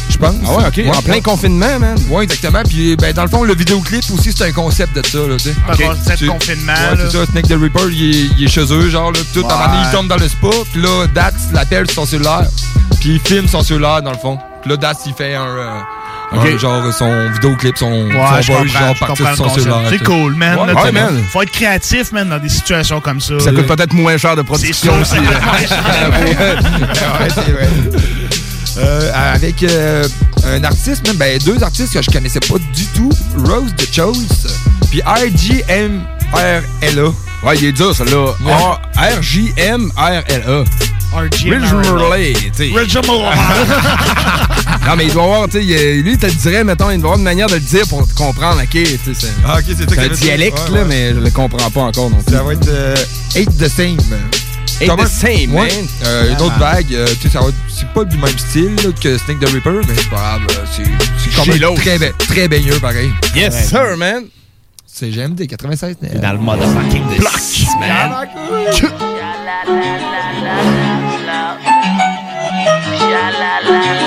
je 0.10 0.17
pense. 0.17 0.36
Ah 0.46 0.56
ouais, 0.56 0.63
ok. 0.89 0.96
en 0.98 1.01
plein 1.01 1.22
confinement, 1.22 1.79
man. 1.79 1.98
Ouais, 2.10 2.25
exactement. 2.25 2.63
Puis, 2.67 2.98
ben, 2.98 3.13
dans 3.13 3.24
le 3.24 3.29
fond, 3.29 3.44
le 3.44 3.56
vidéoclip 3.56 4.03
aussi, 4.13 4.34
c'est 4.36 4.44
un 4.44 4.51
concept 4.51 4.94
de 4.98 5.06
ça, 5.08 5.20
là, 5.20 5.38
tu 5.38 5.46
sais. 5.46 5.56
Un 5.70 5.75
concept 5.96 6.17
Tu- 6.17 6.27
confinement, 6.27 6.74
Ouais, 6.74 6.98
c'est 7.10 7.17
ça. 7.17 7.25
Snake 7.32 7.48
the 7.48 7.53
Reaper, 7.62 7.89
il 7.89 8.10
est, 8.15 8.29
il 8.38 8.44
est 8.44 8.50
chez 8.50 8.65
eux, 8.74 8.89
genre, 8.89 9.13
là. 9.13 9.20
Tout, 9.34 9.46
à 9.48 9.53
un 9.53 9.58
moment 9.58 9.65
donné, 9.67 9.77
Ouais. 9.79 9.88
il 9.89 9.96
tombe 9.96 10.08
dans 10.10 10.17
le 10.17 10.27
spa. 10.27 10.48
Puis 10.74 10.82
là, 10.82 11.08
Dats 11.15 11.32
l'appelle 11.53 11.86
sur 11.89 12.03
son 12.03 12.06
cellulaire. 12.06 12.48
Puis 13.00 13.12
il 13.13 13.20
filme 13.22 13.48
son 13.48 13.62
cellulaire, 13.63 14.01
dans 14.01 14.12
le 14.12 14.17
fond. 14.17 14.38
Puis 14.62 14.70
là, 14.70 14.78
Dats, 14.78 14.94
il 15.06 15.14
fait 15.14 15.36
un. 15.36 15.46
euh, 15.48 16.58
genre, 16.58 16.94
son 16.94 17.30
vidéoclip, 17.32 17.78
son, 17.78 17.90
Ouais, 18.08 18.12
son 18.12 18.42
je 18.42 18.52
voice, 18.52 18.68
genre, 18.68 18.94
je 18.96 19.00
parti 19.00 19.24
comprends 19.24 19.32
de 19.32 19.38
son 19.38 19.50
cellulaire. 19.50 19.82
C'est 19.90 20.04
cool, 20.04 20.36
man. 20.36 20.60
Ouais, 20.60 20.68
Là, 20.68 20.74
ouais, 20.74 20.82
tu 20.82 20.88
sais, 20.88 20.92
man. 20.92 21.24
Faut 21.32 21.42
être 21.42 21.52
créatif, 21.52 22.12
man, 22.12 22.30
dans 22.30 22.40
des 22.40 22.50
situations 22.50 23.00
comme 23.00 23.22
ça. 23.22 23.40
Ça 23.40 23.52
coûte 23.52 23.68
peut-être 23.68 23.94
moins 23.94 24.18
cher 24.18 24.36
de 24.36 24.42
production 24.42 24.94
aussi. 25.00 25.16
vrai. 27.52 27.70
Euh, 28.80 29.12
avec 29.14 29.64
euh, 29.64 30.08
un 30.46 30.64
artiste, 30.64 31.08
même, 31.08 31.18
ben, 31.18 31.40
deux 31.40 31.64
artistes 31.64 31.94
que 31.94 32.02
je 32.02 32.12
connaissais 32.12 32.40
pas 32.40 32.58
du 32.76 32.86
tout, 32.88 33.10
Rose 33.46 33.74
the 33.76 33.92
Chose, 33.92 34.48
puis 34.92 35.02
RGMRLA. 35.02 36.02
Ouais, 37.44 37.56
il 37.56 37.66
est 37.66 37.72
dur, 37.72 37.96
celui-là. 37.96 38.34
R-J-M-R-L-A. 39.18 40.64
Ridgemerley, 41.14 42.34
tu 42.34 42.52
sais. 42.54 42.72
Non, 44.86 44.96
mais 44.96 45.06
il 45.08 45.14
doit 45.14 45.24
avoir, 45.24 45.50
tu 45.50 45.60
sais, 45.62 45.96
lui, 46.02 46.12
il 46.14 46.18
te 46.18 46.28
le 46.28 46.32
dirait, 46.32 46.64
mettons, 46.64 46.90
il 46.92 46.98
doit 47.00 47.10
avoir 47.12 47.18
une 47.18 47.24
manière 47.24 47.48
de 47.48 47.56
le 47.56 47.60
dire 47.60 47.86
pour 47.90 48.08
te 48.08 48.14
comprendre, 48.14 48.62
ok? 48.62 48.70
tu 48.70 48.86
sais, 48.86 48.98
C'est 49.14 49.28
Ah, 49.46 49.58
ok, 49.58 49.64
c'est 49.68 49.90
ça 49.96 50.02
un 50.02 50.08
dialecte, 50.08 50.58
Ouais, 50.70 50.76
là, 50.76 50.82
ouais. 50.82 50.88
mais 50.88 51.10
je 51.14 51.20
le 51.20 51.30
comprends 51.30 51.70
pas 51.70 51.82
encore 51.82 52.10
non 52.10 52.22
plus. 52.22 52.34
Ça 52.34 52.42
va 52.44 52.54
être 52.54 52.68
euh, 52.70 52.96
Eight 53.36 53.50
the 53.58 53.68
Same. 53.68 53.98
Eight 54.80 54.90
Comment- 54.90 55.04
the 55.04 55.08
Same, 55.08 55.54
Ouais. 55.54 55.68
man. 55.68 55.88
Euh, 56.06 56.30
une 56.32 56.42
autre 56.42 56.58
man. 56.58 56.74
vague, 56.76 56.94
euh, 56.94 57.06
tu 57.20 57.28
sais, 57.28 57.34
ça 57.34 57.42
va 57.42 57.48
être- 57.50 57.56
c'est 57.68 57.88
pas 57.90 58.06
du 58.06 58.18
même 58.18 58.38
style 58.38 58.76
là, 58.76 58.92
que 59.02 59.18
Snake 59.18 59.40
the 59.42 59.50
Reaper, 59.50 59.74
mais 59.88 59.94
c'est 59.98 60.10
pas 60.10 60.16
grave. 60.16 60.42
euh, 60.52 60.66
C'est 60.74 61.36
quand 61.36 61.46
même 61.48 61.76
très, 61.76 61.98
ba- 62.00 62.14
très 62.20 62.48
baigneux, 62.48 62.80
pareil. 62.80 63.12
Yes, 63.36 63.68
sir, 63.70 63.98
man. 63.98 64.24
C'est 64.86 65.12
GMD 65.12 65.48
96. 65.48 65.96
C'est 66.02 66.22
dans 66.22 66.32
le 66.32 66.40
motherfucking 66.40 67.04
block, 67.18 67.34
man. 67.82 68.28
Yo, 73.67 74.07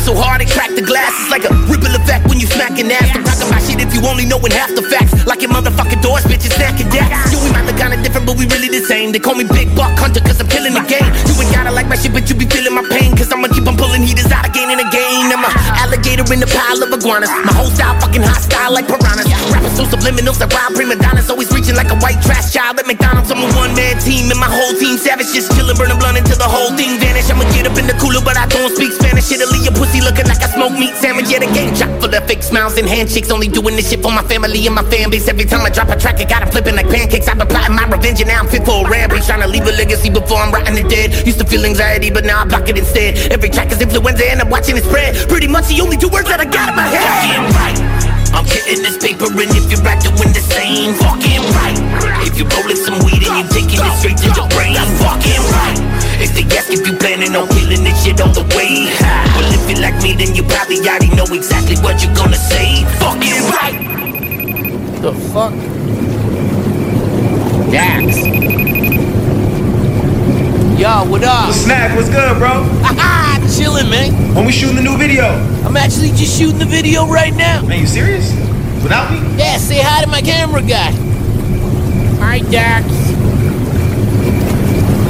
so 0.00 0.14
hard 0.14 0.40
it 0.40 0.48
cracked 0.48 0.76
the 0.76 0.82
glass. 0.82 1.12
It's 1.20 1.30
like 1.30 1.44
a 1.44 1.52
ripple 1.68 1.92
effect 1.92 2.28
when 2.28 2.40
you 2.40 2.46
smacking 2.46 2.88
ass. 2.88 3.12
Don't 3.12 3.26
talk 3.26 3.42
about 3.44 3.60
shit 3.60 3.82
if 3.82 3.92
you 3.92 4.00
only 4.08 4.24
knowin' 4.24 4.52
half 4.52 4.72
the 4.72 4.82
facts. 4.82 5.12
Like 5.26 5.42
your 5.42 5.50
motherfucking 5.50 6.00
doors, 6.00 6.24
bitches 6.24 6.54
snacking 6.54 6.88
that. 6.96 7.08
Yo, 7.28 7.42
we 7.42 7.50
might 7.52 7.66
look 7.66 7.76
kinda 7.76 7.98
different, 8.00 8.26
but 8.26 8.38
we 8.38 8.46
really 8.46 8.68
the 8.68 8.80
same. 8.86 9.12
They 9.12 9.18
call 9.18 9.34
me 9.34 9.44
Big 9.44 9.74
Buck 9.74 9.92
Hunter 9.98 10.20
cause 10.20 10.40
I'm 10.40 10.48
killing 10.48 10.74
the 10.74 10.84
game. 10.86 11.08
You 11.28 11.34
ain't 11.36 11.52
gotta 11.52 11.72
like 11.74 11.88
my 11.88 11.96
shit, 11.96 12.12
but 12.12 12.30
you 12.30 12.34
be 12.38 12.46
feeling 12.46 12.74
my 12.74 12.86
pain. 12.88 13.16
Cause 13.16 13.28
I'ma 13.32 13.48
keep 13.48 13.66
on 13.66 13.76
pulling 13.76 14.02
heaters 14.02 14.30
out 14.32 14.46
again 14.46 14.70
and 14.70 14.80
again. 14.80 15.32
I'm 15.34 15.44
a 15.44 15.50
alligator 15.82 16.24
in 16.32 16.40
the 16.40 16.48
pile 16.48 16.80
of 16.80 16.94
iguanas. 16.94 17.30
My 17.44 17.52
whole 17.52 17.70
style 17.70 17.98
fucking 18.00 18.22
hostile 18.22 18.72
like 18.72 18.86
piranhas. 18.86 19.28
Rapping 19.50 19.74
so 19.74 19.84
subliminals 19.84 20.38
that 20.38 20.52
wild 20.54 20.78
prima 20.78 20.96
donnas. 20.96 21.28
Always 21.28 21.50
reaching 21.52 21.74
like 21.74 21.90
a 21.90 21.98
white 21.98 22.20
trash 22.22 22.52
child 22.52 22.78
at 22.78 22.86
McDonald's. 22.86 23.30
I'm 23.30 23.42
a 23.42 23.48
one 23.58 23.74
man 23.74 23.98
team 23.98 24.30
and 24.30 24.38
my 24.38 24.48
whole 24.48 24.72
team 24.78 24.96
savage. 24.96 25.32
Just 25.34 25.52
chillin', 25.52 25.76
burning 25.76 25.98
blunt 25.98 26.18
until 26.18 26.38
the 26.38 26.48
whole 26.48 26.70
thing 26.78 27.00
vanish. 27.02 27.28
I'ma 27.28 27.44
get 27.52 27.66
up 27.66 27.76
in 27.76 27.86
the 27.86 27.96
cooler, 27.98 28.22
but 28.22 28.36
I 28.36 28.46
don't 28.46 28.72
speak 28.74 28.92
Spanish. 28.92 29.28
Leave 29.32 29.64
your 29.64 29.74
pussy 29.82 30.00
looking 30.00 30.26
like 30.30 30.38
a 30.38 30.48
smoked 30.54 30.78
meat 30.78 30.94
sandwich. 30.94 31.26
Yeah, 31.26 31.42
the 31.42 31.50
game 31.50 31.74
chock 31.74 31.90
full 31.98 32.14
of 32.14 32.22
fake 32.30 32.42
smiles 32.42 32.78
and 32.78 32.86
handshakes. 32.86 33.30
Only 33.34 33.48
doing 33.48 33.74
this 33.74 33.90
shit 33.90 34.00
for 34.00 34.12
my 34.14 34.22
family 34.22 34.62
and 34.66 34.74
my 34.78 34.86
fan 34.86 35.10
base. 35.10 35.26
Every 35.26 35.44
time 35.44 35.66
I 35.66 35.70
drop 35.70 35.90
a 35.90 35.96
track, 35.98 36.20
I 36.22 36.24
got 36.24 36.42
'em 36.42 36.50
flipping 36.54 36.76
like 36.76 36.88
pancakes. 36.88 37.26
I've 37.26 37.38
been 37.38 37.48
plotting 37.48 37.74
my 37.74 37.86
revenge 37.90 38.20
and 38.22 38.28
now 38.30 38.38
I'm 38.40 38.48
fit 38.48 38.64
for 38.64 38.86
a 38.86 38.88
rampage. 38.88 39.26
Trying 39.26 39.42
to 39.42 39.48
leave 39.48 39.66
a 39.66 39.72
legacy 39.72 40.10
before 40.10 40.38
I'm 40.38 40.52
rotting 40.54 40.76
the 40.76 40.86
dead. 40.86 41.26
Used 41.26 41.40
to 41.40 41.46
feel 41.46 41.64
anxiety, 41.64 42.10
but 42.10 42.24
now 42.24 42.42
I 42.42 42.44
block 42.44 42.68
it 42.68 42.78
instead. 42.78 43.18
Every 43.34 43.50
track 43.50 43.72
is 43.72 43.80
influenza 43.80 44.24
and 44.30 44.40
I'm 44.40 44.50
watching 44.50 44.76
it 44.76 44.84
spread. 44.84 45.10
Pretty 45.28 45.48
much 45.48 45.66
the 45.66 45.80
only 45.80 45.96
two 45.96 46.08
words 46.08 46.28
that 46.28 46.40
I 46.40 46.44
got 46.44 46.68
in 46.70 46.76
my 46.76 46.86
head. 46.86 47.02
Fucking 47.02 47.46
right. 47.58 47.78
I'm 48.36 48.46
getting 48.46 48.82
this 48.86 48.98
paper 48.98 49.26
and 49.26 49.50
if 49.58 49.66
you're 49.70 49.82
right 49.82 50.00
doing 50.00 50.32
the 50.38 50.44
same, 50.54 50.94
fucking 50.94 51.42
right. 51.58 51.78
If 52.26 52.38
you're 52.38 52.48
rolling 52.54 52.80
some 52.86 52.98
weed 53.04 53.22
and 53.26 53.34
you're 53.38 53.52
taking 53.58 53.80
it 53.82 53.94
straight 53.98 54.18
to 54.24 54.28
your 54.38 54.48
brain, 54.54 54.74
that's 54.74 54.94
fucking 55.02 55.42
right. 55.56 56.01
If 56.22 56.34
they 56.34 56.46
ask 56.56 56.70
if 56.70 56.86
you 56.86 56.96
planning 56.98 57.34
on 57.34 57.48
killing 57.48 57.82
this 57.82 58.04
shit 58.04 58.20
all 58.20 58.30
the 58.30 58.46
way, 58.54 58.86
well 59.34 59.50
if 59.50 59.68
you 59.68 59.82
like 59.82 60.00
me 60.04 60.14
then 60.14 60.36
you 60.36 60.44
probably 60.44 60.78
already 60.86 61.10
know 61.16 61.26
exactly 61.34 61.74
what 61.82 61.98
you're 61.98 62.14
gonna 62.14 62.36
say. 62.36 62.84
Fucking 63.02 63.42
right. 63.50 63.74
The 65.02 65.12
fuck? 65.34 65.50
Dax. 67.74 68.22
Yo, 70.78 71.10
what 71.10 71.24
up? 71.24 71.52
Snack, 71.52 71.96
what's 71.96 72.08
good, 72.08 72.38
bro? 72.38 72.48
Haha, 72.86 73.40
chillin', 73.48 73.90
man. 73.90 74.34
When 74.36 74.46
we 74.46 74.52
shooting 74.52 74.76
the 74.76 74.82
new 74.82 74.96
video? 74.96 75.26
I'm 75.66 75.76
actually 75.76 76.10
just 76.10 76.38
shooting 76.38 76.58
the 76.58 76.66
video 76.66 77.04
right 77.06 77.34
now. 77.34 77.62
Man, 77.62 77.80
you 77.80 77.86
serious? 77.88 78.30
Without 78.80 79.10
me? 79.10 79.18
Yeah, 79.36 79.56
say 79.58 79.80
hi 79.82 80.04
to 80.04 80.08
my 80.08 80.20
camera 80.20 80.62
guy. 80.62 80.92
Hi, 82.22 82.38
Dax. 82.48 83.11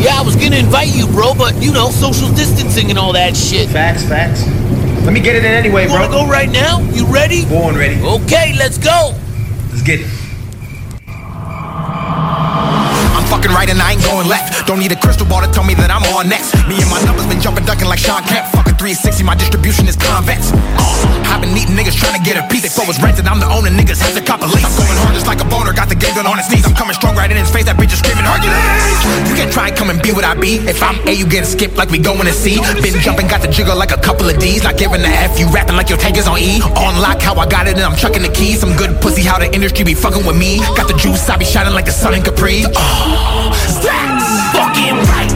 Yeah, 0.03 0.19
I 0.19 0.23
was 0.25 0.35
gonna 0.35 0.57
invite 0.57 0.89
you, 0.89 1.07
bro, 1.07 1.33
but 1.33 1.55
you 1.63 1.73
know, 1.73 1.91
social 1.91 2.29
distancing 2.35 2.91
and 2.91 2.99
all 2.99 3.13
that 3.13 3.37
shit. 3.37 3.69
Facts, 3.69 4.03
facts. 4.03 4.45
Let 5.05 5.13
me 5.13 5.21
get 5.21 5.37
it 5.37 5.45
in 5.45 5.53
anyway, 5.53 5.83
you 5.85 5.89
bro. 5.91 6.01
wanna 6.01 6.13
go 6.13 6.27
right 6.27 6.51
now? 6.51 6.81
You 6.91 7.07
ready? 7.07 7.45
Born 7.47 7.77
ready. 7.77 8.01
Okay, 8.03 8.55
let's 8.59 8.79
go. 8.79 9.15
Let's 9.71 9.83
get 9.83 10.01
it. 10.01 10.22
Fucking 13.43 13.55
right 13.59 13.71
and 13.71 13.83
I 13.83 13.93
ain't 13.99 14.05
going 14.07 14.29
left. 14.29 14.67
Don't 14.67 14.79
need 14.79 14.93
a 14.93 14.97
crystal 14.97 15.27
ball 15.27 15.43
to 15.43 15.51
tell 15.51 15.65
me 15.65 15.75
that 15.75 15.91
I'm 15.91 16.07
on 16.15 16.31
next. 16.31 16.55
Me 16.71 16.79
and 16.79 16.87
my 16.87 17.03
numbers 17.03 17.27
been 17.27 17.43
jumping, 17.43 17.67
ducking 17.67 17.91
like 17.91 17.99
Sean 17.99 18.23
Kemp. 18.23 18.47
Fuck 18.55 18.71
a 18.71 18.75
360, 18.79 19.27
my 19.27 19.35
distribution 19.35 19.91
is 19.91 19.99
convex. 19.99 20.55
Uh, 20.55 21.03
I've 21.27 21.43
been 21.43 21.51
eating 21.59 21.75
niggas 21.75 21.99
trying 21.99 22.15
to 22.15 22.23
get 22.23 22.39
a 22.39 22.47
piece. 22.47 22.63
They 22.63 22.71
flow 22.71 22.87
is 22.87 23.03
rented, 23.03 23.27
I'm 23.27 23.43
the 23.43 23.51
owner, 23.51 23.71
niggas 23.71 23.99
have 23.99 24.15
to 24.15 24.23
cop 24.23 24.43
a 24.43 24.47
lease. 24.47 24.63
I'm 24.63 24.75
going 24.79 24.99
hard 25.03 25.15
just 25.19 25.27
like 25.27 25.43
a 25.43 25.49
boner, 25.49 25.75
got 25.75 25.91
the 25.91 25.99
game 25.99 26.15
gun 26.15 26.27
on 26.27 26.39
his 26.39 26.47
knees. 26.55 26.63
I'm 26.63 26.77
coming 26.79 26.95
strong 26.95 27.19
right 27.19 27.27
in 27.27 27.35
his 27.35 27.51
face, 27.51 27.67
that 27.67 27.75
bitch 27.75 27.91
is 27.91 27.99
screaming 27.99 28.23
Hercules. 28.23 28.55
You 29.27 29.35
can 29.35 29.51
try 29.51 29.73
and 29.73 29.77
come 29.77 29.91
and 29.91 29.99
be 29.99 30.15
what 30.15 30.23
I 30.23 30.39
be. 30.39 30.63
If 30.63 30.79
I'm 30.83 31.03
A, 31.09 31.13
you 31.13 31.27
getting 31.27 31.51
skipped 31.51 31.75
like 31.75 31.91
we 31.91 31.99
going 31.99 32.23
to 32.23 32.37
C. 32.37 32.63
Been 32.79 32.95
jumping, 33.03 33.27
got 33.27 33.43
the 33.43 33.51
jiggle 33.51 33.75
like 33.75 33.91
a 33.91 33.99
couple 33.99 34.31
of 34.31 34.39
D's. 34.39 34.63
Not 34.63 34.79
giving 34.79 35.03
the 35.03 35.11
F, 35.11 35.41
you 35.41 35.51
rapping 35.51 35.75
like 35.75 35.91
your 35.91 35.99
tank 35.99 36.15
is 36.15 36.29
on 36.29 36.39
E. 36.39 36.63
On 36.79 36.95
lock, 37.03 37.19
how 37.19 37.35
I 37.35 37.49
got 37.49 37.67
it, 37.67 37.75
and 37.75 37.83
I'm 37.83 37.97
chucking 37.97 38.23
the 38.23 38.31
keys. 38.31 38.61
Some 38.61 38.77
good 38.77 39.01
pussy, 39.03 39.27
how 39.27 39.39
the 39.43 39.51
industry 39.51 39.83
be 39.83 39.95
fucking 39.95 40.23
with 40.23 40.39
me. 40.39 40.61
Got 40.79 40.87
the 40.87 40.95
juice, 40.95 41.27
I 41.27 41.37
be 41.41 41.45
shining 41.45 41.75
like 41.75 41.87
the 41.87 41.97
sun 41.97 42.15
in 42.15 42.23
Capri. 42.23 42.63
Oh, 42.77 43.32
Stacks. 43.69 44.29
Fucking 44.57 44.99
right. 45.11 45.33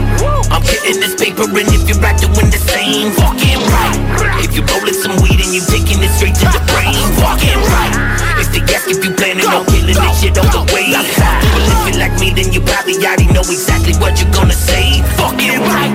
I'm 0.51 0.63
getting 0.63 1.01
this 1.01 1.15
paper 1.17 1.45
and 1.45 1.69
if 1.75 1.89
you're 1.89 1.99
right 1.99 2.17
doing 2.21 2.51
the 2.51 2.61
same, 2.61 3.13
fucking 3.13 3.61
right. 3.73 3.99
If 4.45 4.55
you're 4.55 4.65
rolling 4.71 4.95
some 4.95 5.17
weed 5.21 5.41
and 5.41 5.53
you 5.53 5.61
taking 5.67 5.99
it 6.01 6.13
straight 6.17 6.37
to 6.41 6.47
the 6.49 6.63
brain, 6.71 6.95
fucking 7.21 7.61
right. 7.73 7.95
If 8.39 8.53
they 8.53 8.63
ask 8.73 8.89
if 8.89 9.05
you 9.05 9.13
planning 9.15 9.47
on 9.47 9.67
killing 9.67 9.97
this 9.97 10.15
shit 10.21 10.39
on 10.39 10.47
the 10.53 10.63
way, 10.73 10.93
well 10.93 11.05
if 11.05 11.83
you 11.89 11.99
like 11.99 12.15
me 12.21 12.31
then 12.33 12.53
you 12.53 12.61
probably 12.61 12.95
already 13.05 13.27
know 13.33 13.43
exactly 13.43 13.95
what 13.99 14.21
you're 14.21 14.33
gonna 14.33 14.55
say, 14.55 15.03
fucking 15.19 15.61
right. 15.61 15.93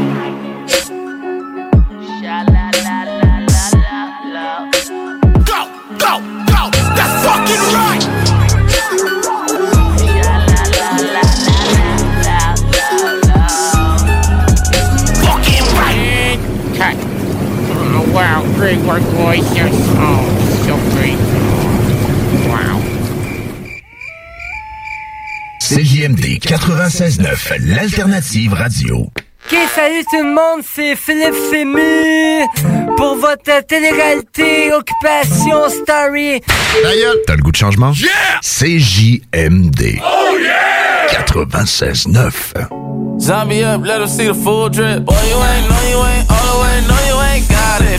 Go, 5.47 5.59
go, 5.97 6.11
go. 6.49 6.61
That's 6.97 7.15
fucking 7.25 7.63
right. 7.73 8.00
Wow, 18.13 18.43
great 18.55 18.79
work, 18.79 19.03
boys. 19.15 19.45
Yes. 19.55 19.73
Oh, 19.97 20.25
so 20.65 20.75
great. 20.95 21.17
Wow. 22.47 22.79
CJMD 25.61 26.39
96.9, 26.39 27.57
l'alternative 27.65 28.53
radio. 28.53 29.09
Ok, 29.45 29.57
salut 29.75 30.03
tout 30.09 30.23
le 30.23 30.33
monde, 30.33 30.61
c'est 30.63 30.95
Philippe 30.95 31.35
Fému 31.49 32.45
pour 32.95 33.15
votre 33.15 33.65
télé-réalité 33.65 34.71
Occupation 34.73 35.69
Story. 35.69 36.41
D'ailleurs, 36.83 37.15
t'as 37.25 37.35
le 37.35 37.41
goût 37.41 37.51
de 37.51 37.57
changement? 37.57 37.91
Yeah! 37.93 38.39
CJMD. 38.41 39.99
Oh 40.03 40.37
yeah! 40.39 41.07
96.9. 41.11 42.53
Zombie 43.19 43.63
up, 43.63 43.81
let 43.85 44.01
'em 44.01 44.07
see 44.07 44.27
the 44.27 44.33
full 44.33 44.69
drip. 44.69 45.03
Boy, 45.03 45.15
you 45.29 45.37
ain't, 45.37 45.69
no, 45.69 45.75
you 45.89 46.03
ain't, 46.05 46.29
all 46.29 46.45
the 46.47 46.57
way, 46.61 46.81
no, 46.87 46.95
you 47.07 47.17
ain't 47.35 47.47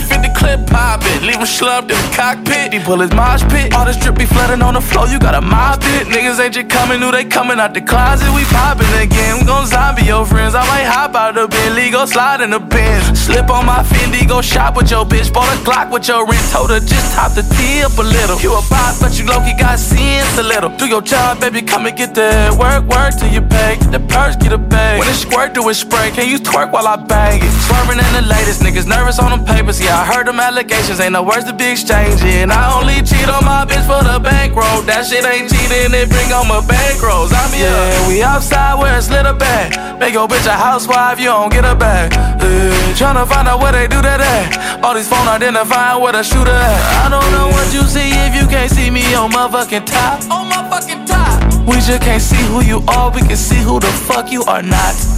got 0.09 0.19
it. 0.19 0.23
50 0.23 0.29
clip 0.35 0.67
poppin', 0.67 1.02
leave 1.23 1.39
him 1.39 1.47
slumped 1.47 1.91
in 1.91 1.97
the 1.97 2.11
cockpit. 2.15 2.73
He 2.73 2.79
pull 2.81 2.99
his 2.99 3.13
mosh 3.13 3.43
pit, 3.49 3.73
all 3.75 3.87
this 3.87 3.97
drip 3.97 4.19
be 4.19 4.27
flooding 4.27 4.63
on 4.63 4.75
the 4.75 4.81
floor, 4.81 5.07
you 5.09 5.19
gotta 5.19 5.41
mop 5.41 5.81
it. 5.83 6.09
Niggas 6.09 6.39
ain't 6.43 6.55
just 6.55 6.69
coming, 6.69 7.01
new, 7.01 7.11
they 7.11 7.25
coming 7.25 7.59
out 7.59 7.75
the 7.75 7.81
closet, 7.81 8.29
we 8.35 8.45
poppin' 8.51 8.87
again. 9.01 9.41
We 9.41 9.47
gon' 9.47 9.67
zombie 9.67 10.05
your 10.05 10.27
friends, 10.27 10.55
I 10.55 10.67
might 10.67 10.85
hop 10.85 11.15
out 11.15 11.35
the 11.35 11.47
Bentley, 11.49 11.91
go 11.91 12.05
slide 12.07 12.41
in 12.41 12.51
the 12.51 12.61
Benz. 12.61 13.19
Slip 13.19 13.51
on 13.51 13.67
my 13.67 13.83
Fendi, 13.83 14.27
go 14.29 14.43
shop 14.43 14.77
with 14.77 14.91
your 14.91 15.05
bitch, 15.05 15.33
bought 15.33 15.49
a 15.55 15.59
Glock 15.63 15.93
with 15.93 16.09
your 16.09 16.27
rent, 16.27 16.43
told 16.51 16.71
her 16.71 16.81
just 16.81 17.15
top 17.15 17.33
the 17.33 17.43
T 17.55 17.83
up 17.83 17.97
a 17.99 18.03
little. 18.03 18.39
You 18.41 18.53
a 18.53 18.63
boss, 18.69 19.01
but 19.01 19.19
you 19.19 19.25
low-key 19.27 19.55
got 19.59 19.79
sense 19.79 20.37
a 20.39 20.43
little. 20.43 20.71
Do 20.77 20.87
your 20.87 21.03
job, 21.03 21.41
baby, 21.41 21.63
come 21.63 21.87
and 21.87 21.97
get 21.97 22.15
that 22.15 22.53
work, 22.59 22.83
work 22.91 23.15
till 23.15 23.31
you 23.31 23.43
pay. 23.43 23.79
Get 23.79 23.93
the 23.93 24.01
purse, 24.01 24.37
get 24.37 24.53
a 24.53 24.59
bag. 24.59 24.99
When 24.99 25.09
it 25.09 25.15
squirt, 25.15 25.55
do 25.55 25.69
it 25.69 25.75
spray. 25.75 26.11
Can 26.11 26.29
you 26.29 26.39
twerk 26.39 26.73
while 26.73 26.87
I 26.87 26.97
bang 26.97 27.41
it? 27.43 27.53
Swerving 27.67 28.01
in 28.03 28.13
the 28.13 28.27
latest, 28.27 28.61
niggas 28.61 28.87
nervous 28.87 29.19
on 29.19 29.31
them 29.31 29.45
papers. 29.45 29.81
Yeah, 29.81 30.01
I 30.01 30.05
heard 30.05 30.27
them 30.27 30.41
allegations, 30.41 30.99
ain't 31.01 31.12
no 31.13 31.23
words 31.23 31.45
to 31.45 31.53
be 31.53 31.77
exchanging. 31.77 32.49
I 32.49 32.73
only 32.73 33.05
cheat 33.05 33.29
on 33.29 33.45
my 33.45 33.69
bitch 33.69 33.85
for 33.85 34.01
the 34.01 34.17
bankroll. 34.17 34.81
That 34.89 35.05
shit 35.05 35.21
ain't 35.29 35.53
cheating, 35.53 35.93
it 35.93 36.09
bring 36.09 36.33
on 36.33 36.49
my 36.49 36.65
bankrolls. 36.65 37.37
I'm 37.37 37.53
yeah, 37.53 38.09
we 38.09 38.23
outside 38.25 38.81
where 38.81 38.97
it's 38.97 39.11
lit 39.13 39.27
up 39.27 39.41
at. 39.43 40.01
Make 40.01 40.15
your 40.15 40.27
bitch 40.27 40.49
a 40.49 40.57
housewife, 40.57 41.21
you 41.21 41.29
don't 41.29 41.53
get 41.53 41.65
her 41.65 41.77
back. 41.77 42.17
Uh, 42.17 42.73
tryna 42.97 43.29
find 43.29 43.47
out 43.47 43.61
where 43.61 43.73
they 43.73 43.87
do 43.87 44.01
that 44.01 44.25
at. 44.25 44.83
All 44.83 44.95
these 44.95 45.09
phone 45.09 45.29
identifying 45.29 46.01
where 46.01 46.13
the 46.13 46.23
shooter 46.23 46.51
at. 46.51 46.81
I 47.05 47.13
don't 47.13 47.31
know 47.31 47.53
what 47.53 47.69
you 47.77 47.85
see 47.85 48.09
if 48.25 48.33
you 48.33 48.49
can't 48.49 48.73
see 48.73 48.89
me 48.89 49.05
on 49.15 49.31
motherfucking 49.31 49.85
top. 49.85 50.25
On 50.33 50.49
my 50.49 50.65
fucking 50.73 51.05
top. 51.05 51.45
We 51.69 51.77
just 51.85 52.01
can't 52.01 52.23
see 52.23 52.41
who 52.49 52.65
you 52.65 52.81
are, 52.89 53.13
we 53.13 53.21
can 53.21 53.37
see 53.37 53.61
who 53.61 53.79
the 53.79 53.93
fuck 54.09 54.33
you 54.33 54.43
are 54.45 54.63
not. 54.63 55.12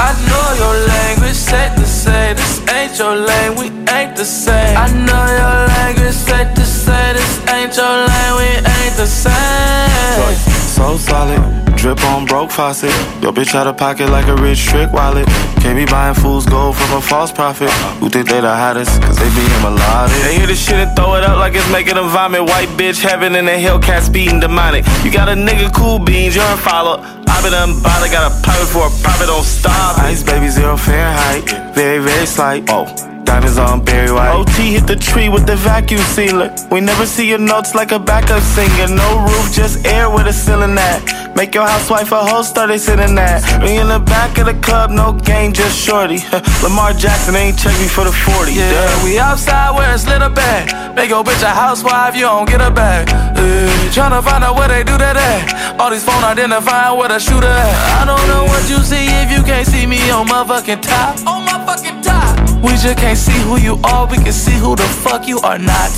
I 0.00 0.14
know 0.30 0.46
your 0.62 0.76
language, 0.86 1.34
to 1.34 1.84
say 1.84 2.34
this 2.34 2.62
ain't 2.70 2.96
your 2.98 3.16
lane, 3.16 3.58
we 3.58 3.66
ain't 3.92 4.14
the 4.16 4.24
same. 4.24 4.76
I 4.76 4.86
know 4.92 5.26
your 5.26 5.58
language, 5.74 6.14
to 6.54 6.64
say 6.64 7.12
this 7.14 7.48
ain't 7.48 7.76
your 7.76 8.06
lane, 8.06 8.34
we 8.38 8.48
ain't 8.62 8.96
the 8.96 9.06
same. 9.06 10.36
So 10.76 10.96
solid, 10.98 11.42
drip 11.78 12.02
on 12.04 12.26
broke 12.26 12.50
faucet. 12.50 12.90
Your 13.22 13.32
bitch 13.32 13.54
out 13.54 13.66
of 13.66 13.76
pocket 13.76 14.10
like 14.10 14.26
a 14.26 14.34
rich 14.36 14.66
trick 14.66 14.92
wallet. 14.92 15.26
Can't 15.62 15.76
be 15.76 15.86
buying 15.86 16.14
fools 16.14 16.44
gold 16.44 16.76
from 16.76 16.98
a 16.98 17.00
false 17.00 17.30
prophet. 17.30 17.70
Who 18.00 18.10
think 18.10 18.28
they 18.28 18.40
the 18.40 18.54
hottest? 18.54 19.00
Cause 19.00 19.16
they 19.16 19.30
be 19.30 19.44
in 19.46 19.62
melodic. 19.62 20.16
They 20.22 20.36
hear 20.38 20.46
this 20.46 20.62
shit 20.62 20.74
and 20.74 20.94
throw 20.96 21.14
it 21.14 21.24
up 21.24 21.38
like 21.38 21.54
it's 21.54 21.70
making 21.70 21.94
them 21.94 22.08
vomit. 22.10 22.42
White 22.42 22.68
bitch 22.70 23.00
heaven 23.00 23.36
in 23.36 23.44
the 23.44 23.52
Hellcat 23.52 24.02
speeding 24.02 24.40
demonic. 24.40 24.84
You 25.04 25.12
got 25.12 25.28
a 25.28 25.34
nigga 25.34 25.72
cool 25.74 25.98
beans, 25.98 26.34
you're 26.34 26.44
a 26.44 26.56
follow. 26.56 27.00
I 27.28 27.42
been 27.42 27.52
unbothered, 27.54 28.10
got 28.10 28.32
a 28.32 28.42
pilot 28.42 28.68
for 28.68 28.86
a 28.86 29.02
profit, 29.02 29.28
don't 29.28 29.44
stop. 29.44 29.98
Ice 29.98 30.22
baby 30.22 30.48
zero 30.48 30.76
Fahrenheit. 30.76 31.74
Very, 31.74 32.02
very 32.02 32.26
slight. 32.26 32.64
Oh. 32.68 33.17
Diamonds 33.28 33.58
on 33.58 33.84
Barry 33.84 34.10
White. 34.10 34.32
OT 34.32 34.72
hit 34.72 34.86
the 34.86 34.96
tree 34.96 35.28
with 35.28 35.44
the 35.44 35.54
vacuum 35.54 36.00
sealer. 36.16 36.48
We 36.70 36.80
never 36.80 37.04
see 37.04 37.28
your 37.28 37.36
notes 37.36 37.74
like 37.74 37.92
a 37.92 37.98
backup 37.98 38.40
singer. 38.40 38.88
No 38.88 39.20
roof, 39.20 39.52
just 39.52 39.84
air 39.84 40.08
with 40.08 40.26
a 40.26 40.32
ceiling 40.32 40.78
at. 40.78 41.36
Make 41.36 41.54
your 41.54 41.68
housewife 41.68 42.10
a 42.10 42.24
host, 42.24 42.48
start 42.56 42.70
they 42.70 42.78
sitting 42.78 43.18
at. 43.18 43.44
We 43.62 43.76
in 43.76 43.88
the 43.88 43.98
back 44.00 44.38
of 44.38 44.46
the 44.46 44.54
club, 44.54 44.90
no 44.90 45.12
game, 45.12 45.52
just 45.52 45.78
shorty. 45.78 46.20
Lamar 46.64 46.94
Jackson 46.94 47.36
ain't 47.36 47.58
check 47.58 47.78
me 47.78 47.86
for 47.86 48.04
the 48.04 48.12
40. 48.12 48.52
Yeah, 48.52 48.72
Damn. 48.72 49.04
we 49.04 49.18
outside 49.18 49.76
where 49.76 49.92
it's 49.92 50.06
lit 50.06 50.22
up 50.22 50.38
at. 50.38 50.96
Make 50.96 51.10
your 51.10 51.22
bitch 51.22 51.42
a 51.42 51.52
housewife, 51.52 52.16
you 52.16 52.22
don't 52.22 52.48
get 52.48 52.62
her 52.62 52.70
back. 52.70 53.12
Uh, 53.12 53.68
tryna 53.92 54.24
find 54.24 54.42
out 54.42 54.56
where 54.56 54.68
they 54.68 54.84
do 54.84 54.96
that 54.96 55.18
at. 55.20 55.78
All 55.78 55.90
these 55.90 56.02
phone 56.02 56.24
identifying 56.24 56.96
where 56.96 57.10
the 57.10 57.18
shooter 57.18 57.46
at. 57.46 57.76
I 58.00 58.06
don't 58.06 58.26
know 58.26 58.44
what 58.48 58.64
you 58.70 58.78
see 58.78 59.04
if 59.20 59.30
you 59.30 59.44
can't 59.44 59.68
see 59.68 59.84
me 59.84 60.00
on 60.08 60.26
motherfucking 60.28 60.80
top. 60.80 61.18
On 61.28 61.44
my 61.44 61.60
fucking 61.66 62.00
top. 62.00 62.47
We 62.62 62.70
just 62.76 62.98
can't 62.98 63.18
see 63.18 63.38
who 63.46 63.58
you 63.58 63.78
are, 63.84 64.06
we 64.10 64.16
can 64.16 64.32
see 64.32 64.56
who 64.58 64.74
the 64.74 64.82
fuck 64.82 65.26
you 65.28 65.38
are 65.40 65.58
not. 65.58 65.90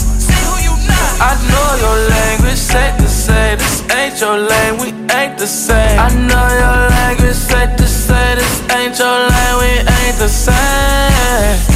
I 1.23 1.37
know 1.51 1.69
your 1.85 2.09
language, 2.09 2.57
safe 2.57 2.97
to 2.97 3.09
say 3.09 3.57
this 3.57 3.83
ain't 3.91 4.21
your 4.21 4.39
lane, 4.39 4.81
we 4.81 4.89
ain't 5.15 5.39
the 5.39 5.47
same. 5.47 5.99
I 5.99 6.09
know 6.09 6.49
your 6.63 6.89
language, 6.89 7.37
safe 7.37 7.77
to 7.77 7.87
say 7.87 8.37
this 8.37 8.61
ain't 8.73 8.99
your 8.99 9.29
lane, 9.29 9.57
we 9.61 9.71
ain't 9.85 10.19
the 10.19 10.29
same. 10.29 11.70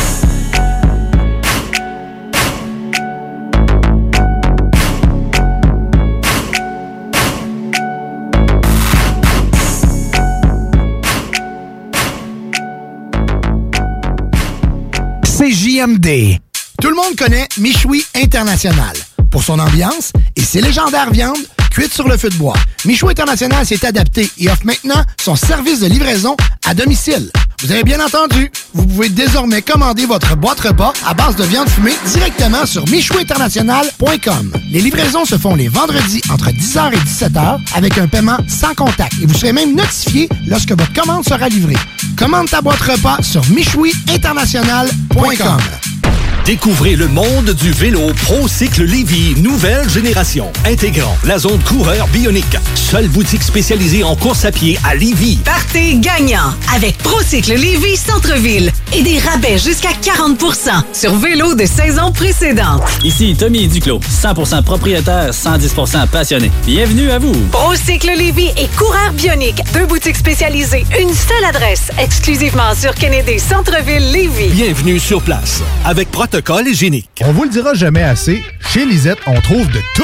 Tout 16.80 16.88
le 16.88 16.94
monde 16.94 17.16
connaît 17.18 17.46
Michoui 17.58 18.02
International 18.14 18.96
pour 19.30 19.42
son 19.42 19.58
ambiance 19.58 20.10
et 20.36 20.40
ses 20.40 20.62
légendaires 20.62 21.10
viandes 21.10 21.36
cuites 21.70 21.92
sur 21.92 22.08
le 22.08 22.16
feu 22.16 22.30
de 22.30 22.36
bois. 22.36 22.56
Michoui 22.86 23.10
International 23.10 23.66
s'est 23.66 23.84
adapté 23.84 24.30
et 24.38 24.48
offre 24.48 24.64
maintenant 24.64 25.02
son 25.20 25.36
service 25.36 25.80
de 25.80 25.86
livraison 25.86 26.34
à 26.66 26.72
domicile. 26.72 27.30
Vous 27.64 27.72
avez 27.72 27.82
bien 27.82 27.98
entendu, 28.04 28.52
vous 28.74 28.86
pouvez 28.86 29.08
désormais 29.08 29.62
commander 29.62 30.04
votre 30.04 30.36
boîte 30.36 30.60
repas 30.60 30.92
à 31.06 31.14
base 31.14 31.34
de 31.36 31.44
viande 31.44 31.66
fumée 31.66 31.94
directement 32.12 32.66
sur 32.66 32.86
michouinternational.com. 32.90 34.52
Les 34.70 34.82
livraisons 34.82 35.24
se 35.24 35.38
font 35.38 35.54
les 35.54 35.68
vendredis 35.68 36.20
entre 36.30 36.50
10h 36.50 36.92
et 36.92 36.98
17h 36.98 37.58
avec 37.74 37.96
un 37.96 38.06
paiement 38.06 38.36
sans 38.48 38.74
contact 38.74 39.14
et 39.22 39.24
vous 39.24 39.32
serez 39.32 39.54
même 39.54 39.74
notifié 39.74 40.28
lorsque 40.46 40.72
votre 40.72 40.92
commande 40.92 41.24
sera 41.24 41.48
livrée. 41.48 41.78
Commande 42.18 42.50
ta 42.50 42.60
boîte 42.60 42.82
repas 42.82 43.22
sur 43.22 43.42
michouiinternational.com. 43.48 45.58
Découvrez 46.44 46.94
le 46.94 47.08
monde 47.08 47.54
du 47.54 47.72
vélo 47.72 48.12
ProCycle 48.24 48.84
Lévy, 48.84 49.34
nouvelle 49.40 49.88
génération, 49.88 50.52
intégrant 50.66 51.16
la 51.24 51.38
zone 51.38 51.58
coureur 51.60 52.06
bionique. 52.08 52.58
Seule 52.74 53.08
boutique 53.08 53.42
spécialisée 53.42 54.04
en 54.04 54.14
course 54.14 54.44
à 54.44 54.52
pied 54.52 54.78
à 54.84 54.94
Lévy. 54.94 55.38
Partez 55.42 55.96
gagnant 55.96 56.52
avec 56.74 56.98
Procycle 56.98 57.53
Lévy 57.56 57.96
Centre-Ville 57.96 58.72
et 58.92 59.02
des 59.02 59.18
rabais 59.20 59.58
jusqu'à 59.58 59.90
40% 59.90 60.70
sur 60.92 61.14
vélo 61.14 61.54
de 61.54 61.64
saison 61.66 62.10
précédente. 62.10 62.82
Ici 63.04 63.36
Tommy 63.38 63.68
Duclos, 63.68 64.00
100% 64.00 64.62
propriétaire, 64.64 65.30
110% 65.30 66.08
passionné. 66.08 66.50
Bienvenue 66.66 67.10
à 67.12 67.18
vous. 67.20 67.32
Procycle 67.52 68.10
Lévy 68.16 68.50
et 68.56 68.66
Coureur 68.76 69.12
Bionique, 69.12 69.62
deux 69.72 69.86
boutiques 69.86 70.16
spécialisées, 70.16 70.84
une 71.00 71.14
seule 71.14 71.44
adresse, 71.48 71.90
exclusivement 71.98 72.74
sur 72.74 72.92
Kennedy 72.94 73.38
Centre-Ville 73.38 74.10
Lévy. 74.10 74.48
Bienvenue 74.48 74.98
sur 74.98 75.22
place 75.22 75.62
avec 75.84 76.10
protocole 76.10 76.66
hygiénique. 76.66 77.08
On 77.20 77.32
vous 77.32 77.44
le 77.44 77.50
dira 77.50 77.74
jamais 77.74 78.02
assez, 78.02 78.42
chez 78.72 78.84
Lisette, 78.84 79.18
on 79.26 79.40
trouve 79.40 79.68
de 79.70 79.80
tout. 79.94 80.02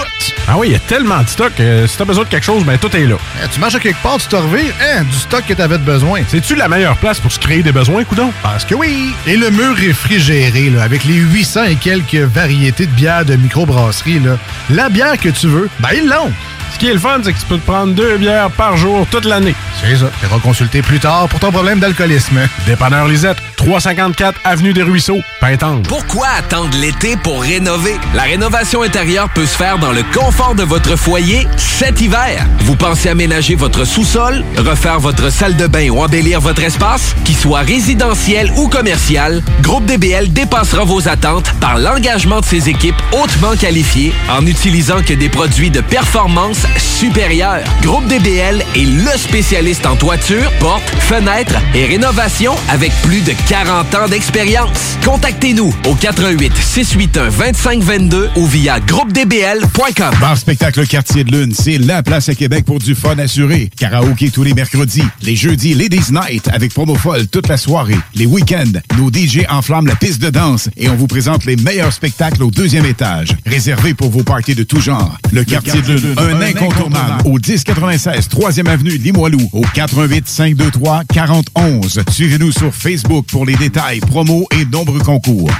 Ah 0.48 0.54
oui, 0.58 0.68
il 0.68 0.72
y 0.72 0.76
a 0.76 0.80
tellement 0.80 1.22
de 1.22 1.28
stock. 1.28 1.52
euh, 1.60 1.86
si 1.86 1.96
t'as 1.96 2.04
besoin 2.04 2.24
de 2.24 2.28
quelque 2.28 2.44
chose, 2.44 2.64
ben 2.64 2.76
tout 2.78 2.94
est 2.96 3.06
là. 3.06 3.16
Eh, 3.44 3.48
tu 3.52 3.60
marches 3.60 3.74
à 3.76 3.78
quelque 3.80 4.02
part, 4.02 4.18
tu 4.18 4.26
te 4.26 4.34
revires, 4.36 4.74
hein, 4.82 5.02
du 5.04 5.16
stock 5.16 5.44
que 5.46 5.54
t'avais 5.54 5.78
de 5.78 5.84
besoin. 5.84 6.22
C'est-tu 6.28 6.54
la 6.56 6.66
meilleure 6.68 6.96
place 6.96 7.20
pour 7.20 7.29
se 7.30 7.38
créer 7.38 7.62
des 7.62 7.72
besoins, 7.72 8.04
coudon? 8.04 8.32
Parce 8.42 8.64
que 8.64 8.74
oui! 8.74 9.14
Et 9.26 9.36
le 9.36 9.50
mur 9.50 9.74
réfrigéré, 9.74 10.72
avec 10.80 11.04
les 11.04 11.14
800 11.14 11.64
et 11.64 11.76
quelques 11.76 12.14
variétés 12.14 12.86
de 12.86 12.92
bières 12.92 13.24
de 13.24 13.36
microbrasserie, 13.36 14.20
là, 14.20 14.38
la 14.70 14.88
bière 14.88 15.18
que 15.18 15.28
tu 15.28 15.46
veux, 15.46 15.68
ben 15.80 15.90
ils 15.94 16.08
l'ont! 16.08 16.32
Ce 16.72 16.78
qui 16.78 16.88
est 16.88 16.92
le 16.92 16.98
fun, 16.98 17.20
c'est 17.22 17.32
que 17.32 17.38
tu 17.38 17.46
peux 17.46 17.58
te 17.58 17.66
prendre 17.66 17.94
deux 17.94 18.16
bières 18.16 18.50
par 18.50 18.76
jour 18.76 19.06
toute 19.10 19.24
l'année. 19.24 19.54
C'est 19.80 19.96
ça. 19.96 20.10
Tu 20.20 20.26
consulter 20.40 20.82
plus 20.82 20.98
tard 20.98 21.28
pour 21.28 21.40
ton 21.40 21.52
problème 21.52 21.80
d'alcoolisme. 21.80 22.40
Dépanneur 22.66 23.06
Lisette, 23.06 23.36
354 23.56 24.40
Avenue 24.44 24.72
des 24.72 24.82
Ruisseaux, 24.82 25.20
Pintante. 25.40 25.86
Pourquoi 25.86 26.28
attendre 26.38 26.70
l'été 26.80 27.16
pour 27.16 27.42
rénover? 27.42 27.98
La 28.14 28.22
rénovation 28.22 28.82
intérieure 28.82 29.28
peut 29.34 29.46
se 29.46 29.56
faire 29.56 29.78
dans 29.78 29.92
le 29.92 30.02
confort 30.14 30.54
de 30.54 30.62
votre 30.62 30.96
foyer 30.96 31.46
cet 31.56 32.00
hiver. 32.00 32.46
Vous 32.60 32.76
pensez 32.76 33.08
aménager 33.08 33.54
votre 33.54 33.84
sous-sol, 33.84 34.44
refaire 34.56 35.00
votre 35.00 35.30
salle 35.30 35.56
de 35.56 35.66
bain 35.66 35.90
ou 35.90 36.02
embellir 36.02 36.40
votre 36.40 36.62
espace? 36.62 37.14
Qu'il 37.24 37.36
soit 37.36 37.60
résidentiel 37.60 38.50
ou 38.56 38.68
commercial, 38.68 39.42
Groupe 39.62 39.84
DBL 39.86 40.32
dépassera 40.32 40.84
vos 40.84 41.08
attentes 41.08 41.52
par 41.60 41.78
l'engagement 41.78 42.40
de 42.40 42.46
ses 42.46 42.68
équipes 42.68 43.00
hautement 43.12 43.56
qualifiées 43.56 44.12
en 44.30 44.42
n'utilisant 44.42 45.02
que 45.02 45.14
des 45.14 45.28
produits 45.28 45.70
de 45.70 45.80
performance 45.80 46.59
supérieure. 46.78 47.62
Groupe 47.82 48.06
DBL 48.08 48.62
est 48.74 48.84
le 48.84 49.18
spécialiste 49.18 49.86
en 49.86 49.96
toiture, 49.96 50.50
portes, 50.58 50.90
fenêtres 51.00 51.56
et 51.74 51.86
rénovation 51.86 52.54
avec 52.68 52.92
plus 53.02 53.22
de 53.22 53.32
40 53.48 53.94
ans 53.94 54.08
d'expérience. 54.08 54.96
Contactez-nous 55.04 55.74
au 55.86 55.94
88 55.94 56.52
681 56.56 57.30
2522 57.30 58.30
ou 58.36 58.46
via 58.46 58.80
groupedbl.com. 58.80 60.14
Bar 60.20 60.36
Spectacle 60.36 60.86
Quartier 60.86 61.24
de 61.24 61.32
Lune, 61.32 61.54
c'est 61.54 61.78
la 61.78 62.02
place 62.02 62.28
à 62.28 62.34
Québec 62.34 62.64
pour 62.64 62.78
du 62.78 62.94
fun 62.94 63.18
assuré. 63.18 63.70
Karaoké 63.78 64.30
tous 64.30 64.42
les 64.42 64.54
mercredis. 64.54 65.04
Les 65.22 65.36
jeudis, 65.36 65.74
Ladies 65.74 66.12
Night 66.12 66.48
avec 66.52 66.74
promo 66.74 66.94
folle 66.94 67.26
toute 67.28 67.48
la 67.48 67.56
soirée. 67.56 67.98
Les 68.14 68.26
week-ends, 68.26 68.72
nos 68.98 69.10
DJ 69.10 69.46
enflamment 69.48 69.88
la 69.88 69.96
piste 69.96 70.20
de 70.20 70.30
danse 70.30 70.68
et 70.76 70.88
on 70.88 70.96
vous 70.96 71.06
présente 71.06 71.44
les 71.44 71.56
meilleurs 71.56 71.92
spectacles 71.92 72.42
au 72.42 72.50
deuxième 72.50 72.86
étage. 72.86 73.36
Réservé 73.46 73.94
pour 73.94 74.10
vos 74.10 74.22
parties 74.22 74.54
de 74.54 74.62
tout 74.62 74.80
genre. 74.80 75.16
Le, 75.32 75.44
Quartier, 75.44 75.80
de 75.82 75.94
Lune, 75.94 76.14
un, 76.18 76.49
incontournable. 76.56 77.22
Au 77.24 77.38
1096 77.38 78.28
3e 78.28 78.68
Avenue 78.68 78.96
Limoilou. 78.96 79.48
Au 79.52 79.62
88 79.74 80.28
523 80.28 81.02
4011. 81.12 82.00
Suivez-nous 82.10 82.52
sur 82.52 82.74
Facebook 82.74 83.26
pour 83.30 83.46
les 83.46 83.56
détails, 83.56 84.00
promos 84.00 84.46
et 84.58 84.64
nombreux 84.64 85.00
concours. 85.00 85.50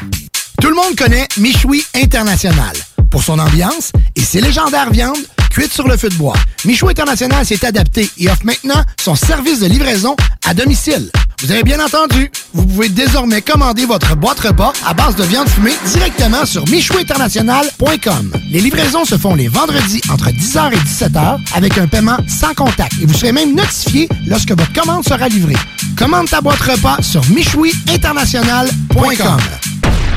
Tout 0.61 0.69
le 0.69 0.75
monde 0.75 0.95
connaît 0.97 1.27
Michoui 1.39 1.83
International 1.95 2.75
pour 3.11 3.23
son 3.23 3.39
ambiance 3.39 3.93
et 4.15 4.21
ses 4.21 4.41
légendaires 4.41 4.91
viandes 4.91 5.17
cuites 5.51 5.73
sur 5.73 5.89
le 5.89 5.97
feu 5.97 6.09
de 6.09 6.15
bois. 6.15 6.37
Michoui 6.65 6.91
International 6.91 7.45
s'est 7.45 7.65
adapté 7.65 8.09
et 8.19 8.29
offre 8.29 8.45
maintenant 8.45 8.83
son 9.01 9.15
service 9.15 9.61
de 9.61 9.67
livraison 9.67 10.17
à 10.47 10.55
domicile. 10.55 11.11
Vous 11.43 11.53
avez 11.53 11.63
bien 11.63 11.83
entendu, 11.83 12.31
vous 12.53 12.67
pouvez 12.67 12.91
désormais 12.91 13.41
commander 13.41 13.87
votre 13.87 14.15
boîte 14.15 14.41
repas 14.41 14.75
à 14.85 14.93
base 14.93 15.17
de 15.17 15.23
viande 15.23 15.49
fumée 15.49 15.73
directement 15.87 16.45
sur 16.45 16.69
michouinternational.com. 16.69 18.33
Les 18.51 18.61
livraisons 18.61 19.07
se 19.07 19.17
font 19.17 19.35
les 19.35 19.49
vendredis 19.49 20.03
entre 20.13 20.29
10h 20.29 20.75
et 20.75 20.77
17h 20.77 21.39
avec 21.55 21.79
un 21.79 21.87
paiement 21.87 22.19
sans 22.29 22.53
contact 22.53 22.93
et 23.01 23.07
vous 23.07 23.15
serez 23.15 23.33
même 23.33 23.55
notifié 23.55 24.07
lorsque 24.27 24.51
votre 24.51 24.71
commande 24.75 25.05
sera 25.05 25.29
livrée. 25.29 25.57
Commande 25.97 26.29
ta 26.29 26.43
boîte 26.43 26.61
repas 26.61 26.99
sur 27.01 27.27
michouiinternational.com. 27.31 29.39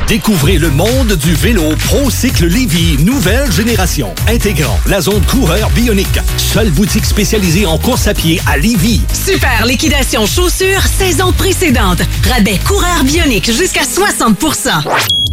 Découvrez 0.07 0.57
le 0.57 0.69
monde 0.69 1.13
du 1.13 1.33
vélo 1.33 1.63
ProCycle 1.85 2.45
Lévy, 2.45 2.97
nouvelle 3.03 3.51
génération, 3.51 4.13
intégrant 4.27 4.77
la 4.85 5.01
zone 5.01 5.23
coureur 5.25 5.69
bionique. 5.71 6.19
Seule 6.37 6.69
boutique 6.71 7.05
spécialisée 7.05 7.65
en 7.65 7.77
course 7.77 8.07
à 8.07 8.13
pied 8.13 8.41
à 8.45 8.57
Lévy. 8.57 9.01
Super 9.13 9.65
liquidation 9.65 10.25
chaussures 10.25 10.83
saison 10.83 11.12
précédente. 11.21 12.01
Rabais 12.27 12.59
coureur 12.65 13.03
bionique 13.03 13.51
jusqu'à 13.51 13.83
60 13.83 14.37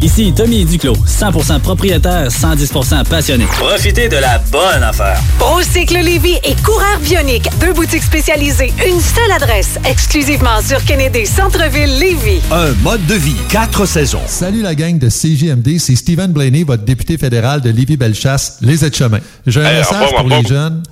Ici 0.01 0.33
Tommy 0.35 0.65
Duclos, 0.65 0.95
100% 1.07 1.59
propriétaire, 1.59 2.27
110% 2.29 3.05
passionné. 3.05 3.45
Profitez 3.45 4.07
de 4.09 4.17
la 4.17 4.39
bonne 4.51 4.83
affaire. 4.83 5.19
Procycle 5.37 5.97
Lévy 5.99 6.35
et 6.43 6.55
coureur 6.63 6.99
bionique, 7.01 7.47
deux 7.59 7.73
boutiques 7.73 8.03
spécialisées, 8.03 8.73
une 8.87 8.99
seule 8.99 9.31
adresse, 9.31 9.77
exclusivement 9.85 10.61
sur 10.67 10.83
Kennedy 10.85 11.25
Centre-ville 11.25 11.99
Lévy. 11.99 12.39
Un 12.51 12.73
mode 12.83 13.05
de 13.07 13.15
vie, 13.15 13.35
quatre 13.49 13.85
saisons. 13.85 14.21
Salut 14.27 14.61
la 14.61 14.75
gang 14.75 14.97
de 14.97 15.09
CJMD, 15.09 15.77
c'est 15.79 15.95
Stephen 15.95 16.31
Blaney, 16.31 16.63
votre 16.63 16.83
député 16.83 17.17
fédéral 17.17 17.61
de 17.61 17.69
Lévis-Bellechasse, 17.69 18.57
les 18.61 18.85
aides-chemins. 18.85 19.19
J'ai 19.47 19.61
un 19.61 19.65
Hey, 19.65 19.77
message 19.79 20.09
pour 20.15 20.27
les 20.27 20.43
jeunes. 20.43 20.83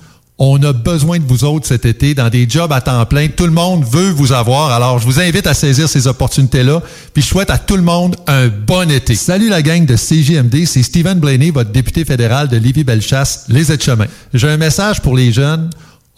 On 0.42 0.62
a 0.62 0.72
besoin 0.72 1.18
de 1.18 1.24
vous 1.24 1.44
autres 1.44 1.66
cet 1.66 1.84
été 1.84 2.14
dans 2.14 2.30
des 2.30 2.48
jobs 2.48 2.72
à 2.72 2.80
temps 2.80 3.04
plein. 3.04 3.28
Tout 3.28 3.44
le 3.44 3.52
monde 3.52 3.84
veut 3.84 4.08
vous 4.08 4.32
avoir. 4.32 4.70
Alors, 4.70 4.98
je 4.98 5.04
vous 5.04 5.20
invite 5.20 5.46
à 5.46 5.52
saisir 5.52 5.86
ces 5.86 6.06
opportunités-là. 6.06 6.80
Puis, 7.12 7.22
je 7.22 7.28
souhaite 7.28 7.50
à 7.50 7.58
tout 7.58 7.76
le 7.76 7.82
monde 7.82 8.16
un 8.26 8.48
bon 8.48 8.90
été. 8.90 9.16
Salut 9.16 9.50
la 9.50 9.60
gang 9.60 9.84
de 9.84 9.96
CJMD, 9.96 10.64
c'est 10.64 10.82
Stephen 10.82 11.18
Blaney, 11.18 11.50
votre 11.50 11.72
député 11.72 12.06
fédéral 12.06 12.48
de 12.48 12.56
Lévis-Bellechasse, 12.56 13.44
les 13.50 13.70
aides-chemins. 13.70 14.06
J'ai 14.32 14.48
un 14.48 14.56
message 14.56 15.02
pour 15.02 15.14
les 15.14 15.30
jeunes. 15.30 15.68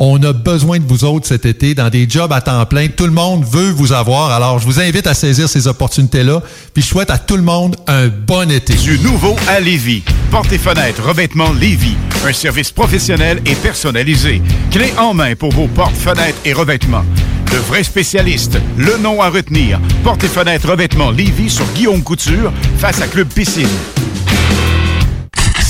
On 0.04 0.20
a 0.24 0.32
besoin 0.32 0.80
de 0.80 0.84
vous 0.84 1.04
autres 1.04 1.28
cet 1.28 1.46
été 1.46 1.76
dans 1.76 1.88
des 1.88 2.10
jobs 2.10 2.32
à 2.32 2.40
temps 2.40 2.66
plein. 2.66 2.88
Tout 2.88 3.04
le 3.04 3.12
monde 3.12 3.44
veut 3.44 3.70
vous 3.70 3.92
avoir. 3.92 4.32
Alors, 4.32 4.58
je 4.58 4.64
vous 4.64 4.80
invite 4.80 5.06
à 5.06 5.14
saisir 5.14 5.48
ces 5.48 5.68
opportunités-là. 5.68 6.42
Puis, 6.74 6.82
je 6.82 6.88
souhaite 6.88 7.08
à 7.12 7.18
tout 7.18 7.36
le 7.36 7.44
monde 7.44 7.76
un 7.86 8.08
bon 8.08 8.50
été. 8.50 8.74
Du 8.74 8.98
nouveau 8.98 9.36
à 9.46 9.60
Lévis. 9.60 10.02
Portes 10.32 10.52
et 10.52 10.58
fenêtres, 10.58 11.06
revêtements 11.06 11.52
Lévis. 11.52 11.94
Un 12.26 12.32
service 12.32 12.72
professionnel 12.72 13.40
et 13.46 13.54
personnalisé. 13.54 14.42
Clé 14.72 14.92
en 14.98 15.14
main 15.14 15.36
pour 15.36 15.52
vos 15.52 15.68
portes, 15.68 15.94
fenêtres 15.94 16.40
et 16.44 16.52
revêtements. 16.52 17.04
De 17.52 17.58
vrais 17.58 17.84
spécialistes. 17.84 18.58
Le 18.76 18.96
nom 18.98 19.22
à 19.22 19.28
retenir. 19.28 19.80
Portes 20.02 20.24
et 20.24 20.28
fenêtres, 20.28 20.68
revêtements 20.68 21.12
Lévis 21.12 21.50
sur 21.50 21.66
Guillaume 21.76 22.02
Couture, 22.02 22.52
face 22.78 23.00
à 23.00 23.06
Club 23.06 23.28
Piscine. 23.28 23.68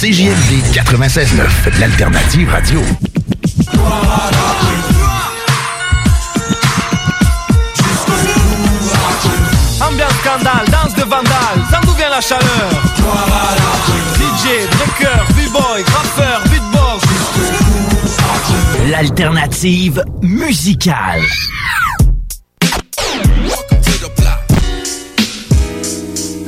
CJMD 0.00 0.72
96.9, 0.72 1.78
l'alternative 1.78 2.48
radio. 2.48 2.80
Ambiance 9.80 10.12
scandale 10.22 10.66
dans 10.70 10.82
cause 10.82 10.94
de 10.94 11.02
Vandal, 11.02 11.66
ça 11.70 11.80
d'où 11.82 11.92
vient 11.92 12.10
la 12.10 12.20
chaleur 12.20 12.70
DJ, 14.16 14.66
breaker, 14.76 15.22
b-boy, 15.34 15.82
graffeur, 15.84 16.40
beatbox 16.50 17.04
L'alternative 18.90 20.04
musicale. 20.22 21.22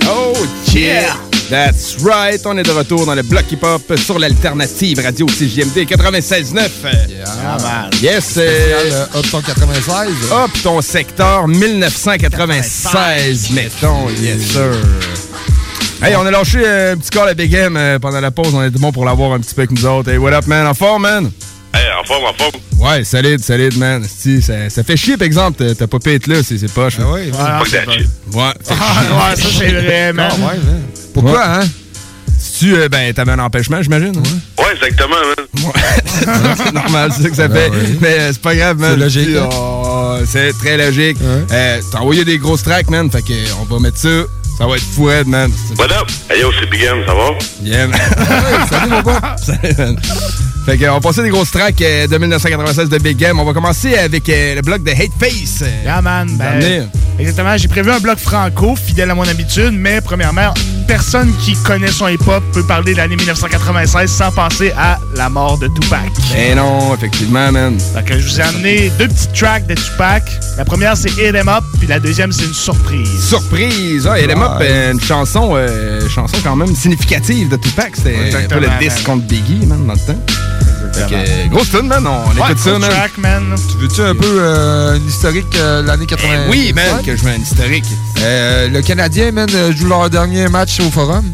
Oh 0.06 0.34
yeah! 0.72 1.33
That's 1.50 1.96
right, 2.02 2.40
on 2.46 2.56
est 2.56 2.62
de 2.62 2.70
retour 2.70 3.04
dans 3.06 3.14
le 3.14 3.22
bloc 3.22 3.44
hip-hop 3.52 3.82
sur 3.98 4.18
l'alternative 4.18 4.98
radio 5.00 5.26
CJMD 5.26 5.84
96.9. 5.86 6.54
Yeah, 7.08 7.58
man. 7.62 7.90
Yes, 8.02 8.34
euh, 8.38 9.04
Hop 9.14 9.30
ton 9.30 9.40
96. 9.42 10.08
hop 10.32 10.50
ton 10.62 10.80
secteur 10.80 11.46
1996, 11.46 13.50
mettons, 13.50 14.08
yes 14.22 14.40
sir. 14.52 14.72
Hey, 16.02 16.16
on 16.16 16.24
a 16.26 16.30
lâché 16.30 16.58
euh, 16.64 16.94
un 16.94 16.96
petit 16.96 17.10
call 17.10 17.28
à 17.28 17.34
Big 17.34 17.52
M 17.52 17.76
euh, 17.76 17.98
pendant 17.98 18.20
la 18.20 18.30
pause, 18.30 18.54
on 18.54 18.62
était 18.66 18.78
bon 18.78 18.90
pour 18.90 19.04
l'avoir 19.04 19.32
un 19.34 19.40
petit 19.40 19.54
peu 19.54 19.62
avec 19.62 19.70
nous 19.72 19.84
autres. 19.86 20.10
Hey, 20.10 20.16
what 20.18 20.32
up 20.32 20.46
man, 20.46 20.66
en 20.66 20.74
forme 20.74 21.02
man? 21.02 21.30
Hey, 21.74 21.82
en 22.00 22.04
forme, 22.04 22.24
en 22.24 22.32
forme. 22.32 22.52
Ouais, 22.78 23.04
solide, 23.04 23.42
solide, 23.44 23.76
man. 23.78 24.04
Si, 24.08 24.40
ça, 24.42 24.68
ça 24.70 24.82
fait 24.82 24.96
chier, 24.96 25.16
par 25.16 25.26
exemple, 25.26 25.74
t'as- 25.74 25.86
pas 25.86 25.98
pu 25.98 26.14
être 26.14 26.26
là, 26.26 26.36
c'est 26.42 26.58
c'est 26.58 26.72
poche. 26.72 26.94
Ah 27.00 27.04
oui, 27.12 27.30
ouais. 27.30 27.38
Ah, 27.38 27.62
ouais, 27.62 27.68
ça, 27.68 27.78
c'est 29.58 29.72
vrai, 29.72 30.12
man. 30.12 30.30
Ah, 30.30 30.34
ouais, 30.36 30.58
man. 30.58 30.82
Pourquoi, 31.14 31.44
hein? 31.46 31.60
Si 32.38 32.58
tu, 32.66 32.74
euh, 32.76 32.88
ben, 32.88 33.12
t'avais 33.14 33.32
un 33.32 33.38
empêchement, 33.38 33.80
j'imagine? 33.80 34.12
Ouais. 34.16 34.64
Ouais, 34.64 34.72
exactement, 34.74 35.16
man. 35.16 35.72
c'est 36.56 36.72
normal, 36.74 37.10
c'est 37.16 37.22
ça 37.22 37.30
que 37.30 37.36
ça 37.36 37.48
Ben 37.48 37.72
fait. 37.72 37.78
oui. 37.78 37.98
Mais 38.02 38.18
euh, 38.18 38.28
c'est 38.32 38.42
pas 38.42 38.54
grave, 38.54 38.78
man. 38.78 38.90
C'est 38.94 39.00
logique, 39.00 39.36
hein? 39.36 39.48
oh, 39.52 40.16
c'est 40.26 40.52
très 40.58 40.76
logique. 40.76 41.16
Euh, 41.50 41.80
T'as 41.90 41.98
envoyé 41.98 42.24
des 42.24 42.38
grosses 42.38 42.62
tracks, 42.62 42.90
man. 42.90 43.10
Fait 43.10 43.22
que 43.22 43.32
euh, 43.32 43.46
on 43.60 43.64
va 43.74 43.80
mettre 43.80 43.96
ça. 43.98 44.08
Ça 44.58 44.66
va 44.68 44.76
être 44.76 44.84
fou, 44.84 45.04
raide, 45.06 45.26
man. 45.26 45.50
What 45.78 45.86
up? 45.86 46.08
Hey 46.30 46.40
yo, 46.42 46.50
c'est 46.60 46.68
Big 46.70 46.82
M, 46.82 46.98
ça 47.06 47.14
va? 47.14 47.30
Yeah, 47.62 47.88
man. 47.88 47.98
Salut, 48.70 48.90
mon 48.90 49.02
gars. 49.02 49.36
Salut, 49.42 49.74
man. 49.78 49.96
Fait 50.64 50.78
que, 50.78 50.84
on 50.88 50.94
va 50.94 51.00
passer 51.00 51.22
des 51.22 51.28
grosses 51.30 51.50
tracks 51.50 51.80
euh, 51.82 52.06
de 52.06 52.16
1996 52.18 52.88
de 52.88 52.98
Big 52.98 53.16
Game. 53.16 53.38
On 53.40 53.44
va 53.44 53.52
commencer 53.52 53.96
avec 53.98 54.28
euh, 54.28 54.54
le 54.54 54.62
bloc 54.62 54.82
de 54.84 54.90
Hate 54.92 55.10
Face. 55.18 55.64
Yeah, 55.84 56.00
man. 56.02 56.28
Ben, 56.38 56.88
exactement. 57.18 57.56
J'ai 57.56 57.68
prévu 57.68 57.90
un 57.90 57.98
bloc 58.00 58.18
franco, 58.18 58.76
fidèle 58.76 59.10
à 59.10 59.14
mon 59.16 59.26
habitude, 59.28 59.72
mais 59.72 60.00
premièrement, 60.00 60.54
personne 60.86 61.32
qui 61.38 61.54
connaît 61.62 61.88
son 61.90 62.08
hip-hop 62.08 62.42
peut 62.52 62.62
parler 62.64 62.92
de 62.92 62.98
l'année 62.98 63.16
1996 63.16 64.10
sans 64.10 64.30
penser 64.30 64.72
à 64.76 64.98
la 65.16 65.28
mort 65.28 65.58
de 65.58 65.68
Tupac. 65.68 66.10
Eh 66.36 66.54
non, 66.54 66.94
effectivement, 66.94 67.50
man. 67.52 67.78
Fait 67.94 68.04
que 68.04 68.18
je 68.18 68.26
vous 68.26 68.40
ai 68.40 68.42
amené 68.42 68.90
deux 68.98 69.08
petites 69.08 69.32
tracks 69.32 69.66
de 69.66 69.74
Tupac. 69.74 70.22
La 70.56 70.64
première, 70.64 70.96
c'est 70.96 71.10
Hit 71.10 71.34
'em 71.34 71.48
Up, 71.48 71.64
puis 71.78 71.86
la 71.86 71.98
deuxième, 72.00 72.32
c'est 72.32 72.44
une 72.44 72.54
surprise. 72.54 73.24
Surprise! 73.28 74.06
Ah, 74.10 74.18
Hit 74.18 74.30
'em 74.30 74.42
Up, 74.42 74.52
euh, 74.60 74.92
une 74.92 75.00
chanson, 75.00 75.52
euh, 75.54 76.08
chanson 76.08 76.36
quand 76.42 76.56
même 76.56 76.74
significative 76.74 77.48
de 77.48 77.56
Tupac. 77.56 77.92
C'était 77.96 78.34
un 78.36 78.48
peu 78.48 78.60
le 78.60 78.68
disque 78.80 79.02
contre 79.04 79.24
Biggie, 79.24 79.66
man, 79.66 79.86
dans 79.86 79.94
le 79.94 79.98
temps. 79.98 80.20
Que, 80.92 81.48
grosse 81.48 81.70
tune, 81.70 81.86
man. 81.86 82.06
On 82.06 82.28
Ouais, 82.28 82.50
écoute 82.50 82.58
ça, 82.58 82.78
man. 82.78 82.90
track, 82.90 83.18
man. 83.18 83.54
Tu 83.70 83.78
veux-tu 83.78 84.00
un 84.02 84.14
peu 84.14 84.26
euh, 84.40 84.96
une 84.96 85.06
historique 85.08 85.46
euh, 85.56 85.82
de 85.82 85.86
l'année 85.88 86.06
80? 86.06 86.32
Eh 86.46 86.50
oui, 86.50 86.72
man, 86.74 87.02
que 87.04 87.16
je 87.16 87.24
mets 87.24 87.32
un 87.32 87.38
historique. 87.40 87.84
Euh, 88.22 88.68
le 88.68 88.82
Canadien, 88.82 89.32
man, 89.32 89.48
joue 89.76 89.86
leur 89.88 90.08
dernier 90.10 90.48
match 90.48 90.80
au 90.80 90.90
Forum. 90.90 91.24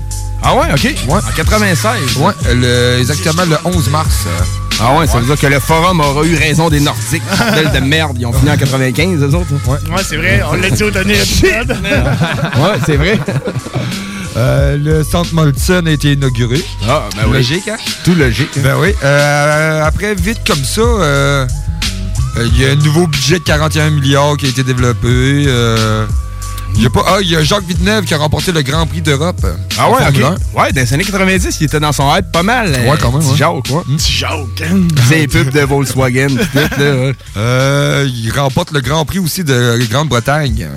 Ah 0.42 0.54
ouais, 0.54 0.66
OK. 0.72 0.84
Ouais. 1.08 1.18
En 1.18 1.32
96. 1.36 2.16
Ouais, 2.18 2.32
le- 2.54 2.98
exactement 3.00 3.42
le 3.44 3.56
11 3.64 3.90
mars. 3.90 4.24
euh. 4.26 4.44
Ah 4.82 4.96
ouais, 4.96 5.06
ça 5.06 5.18
veut 5.18 5.26
dire 5.26 5.38
que 5.38 5.46
le 5.46 5.60
forum 5.60 6.00
aura 6.00 6.24
eu 6.24 6.34
raison 6.36 6.70
des 6.70 6.80
Nordiques. 6.80 7.22
Bordel 7.38 7.70
de 7.72 7.80
merde. 7.86 8.16
Ils 8.18 8.24
ont 8.24 8.32
fini 8.32 8.50
en 8.50 8.56
95, 8.56 9.20
eux 9.20 9.34
autres. 9.34 9.52
Ouais, 9.68 10.02
c'est 10.08 10.16
vrai, 10.16 10.40
on 10.50 10.54
l'a 10.54 10.70
dit 10.70 10.82
au 10.82 10.90
dernier 10.90 11.16
épisode. 11.18 11.76
Ouais, 11.82 12.78
c'est 12.86 12.96
vrai. 12.96 13.18
Euh, 14.36 14.76
le 14.76 15.02
centre 15.02 15.34
Molson 15.34 15.82
a 15.86 15.90
été 15.90 16.12
inauguré. 16.12 16.62
Ah, 16.88 17.08
ben 17.16 17.22
oui. 17.26 17.38
Logique, 17.38 17.68
hein? 17.68 17.76
Tout 18.04 18.14
logique. 18.14 18.50
Ben 18.62 18.76
oui. 18.78 18.94
Euh, 19.02 19.84
après, 19.84 20.14
vite 20.14 20.40
comme 20.46 20.62
ça, 20.64 20.80
euh, 20.80 21.46
euh, 22.36 22.46
il 22.46 22.60
y 22.60 22.64
a 22.66 22.70
un 22.70 22.76
nouveau 22.76 23.06
budget 23.06 23.40
de 23.40 23.44
41 23.44 23.90
milliards 23.90 24.36
qui 24.36 24.46
a 24.46 24.48
été 24.50 24.62
développé. 24.62 25.08
il 25.08 26.82
y 26.82 26.86
a 26.86 26.90
pas, 26.90 27.04
ah, 27.08 27.18
il 27.20 27.28
y 27.28 27.34
a 27.34 27.42
Jacques 27.42 27.66
Villeneuve 27.66 28.04
qui 28.04 28.14
a 28.14 28.18
remporté 28.18 28.52
le 28.52 28.62
Grand 28.62 28.86
Prix 28.86 29.02
d'Europe. 29.02 29.44
Ah 29.76 29.90
ouais, 29.90 29.98
ok. 30.08 30.38
Ouais, 30.54 30.72
dans 30.72 30.80
les 30.80 30.94
années 30.94 31.04
90, 31.04 31.56
il 31.60 31.64
était 31.64 31.80
dans 31.80 31.92
son 31.92 32.14
hype 32.14 32.30
pas 32.30 32.44
mal. 32.44 32.70
Ouais, 32.70 32.96
quand 33.00 33.10
même, 33.10 33.20
Petit 33.20 33.30
ouais. 33.32 33.36
Jacques, 33.36 33.70
ouais. 33.70 33.96
Petit 33.96 34.12
Jacques. 34.12 34.62
C'est 35.08 35.26
pubs 35.26 35.50
de 35.50 35.60
Volkswagen, 35.60 36.28
tout, 36.28 36.58
là. 36.78 37.12
Euh, 37.36 38.08
il 38.08 38.30
remporte 38.30 38.70
le 38.70 38.80
Grand 38.80 39.04
Prix 39.04 39.18
aussi 39.18 39.42
de 39.42 39.80
Grande-Bretagne. 39.90 40.68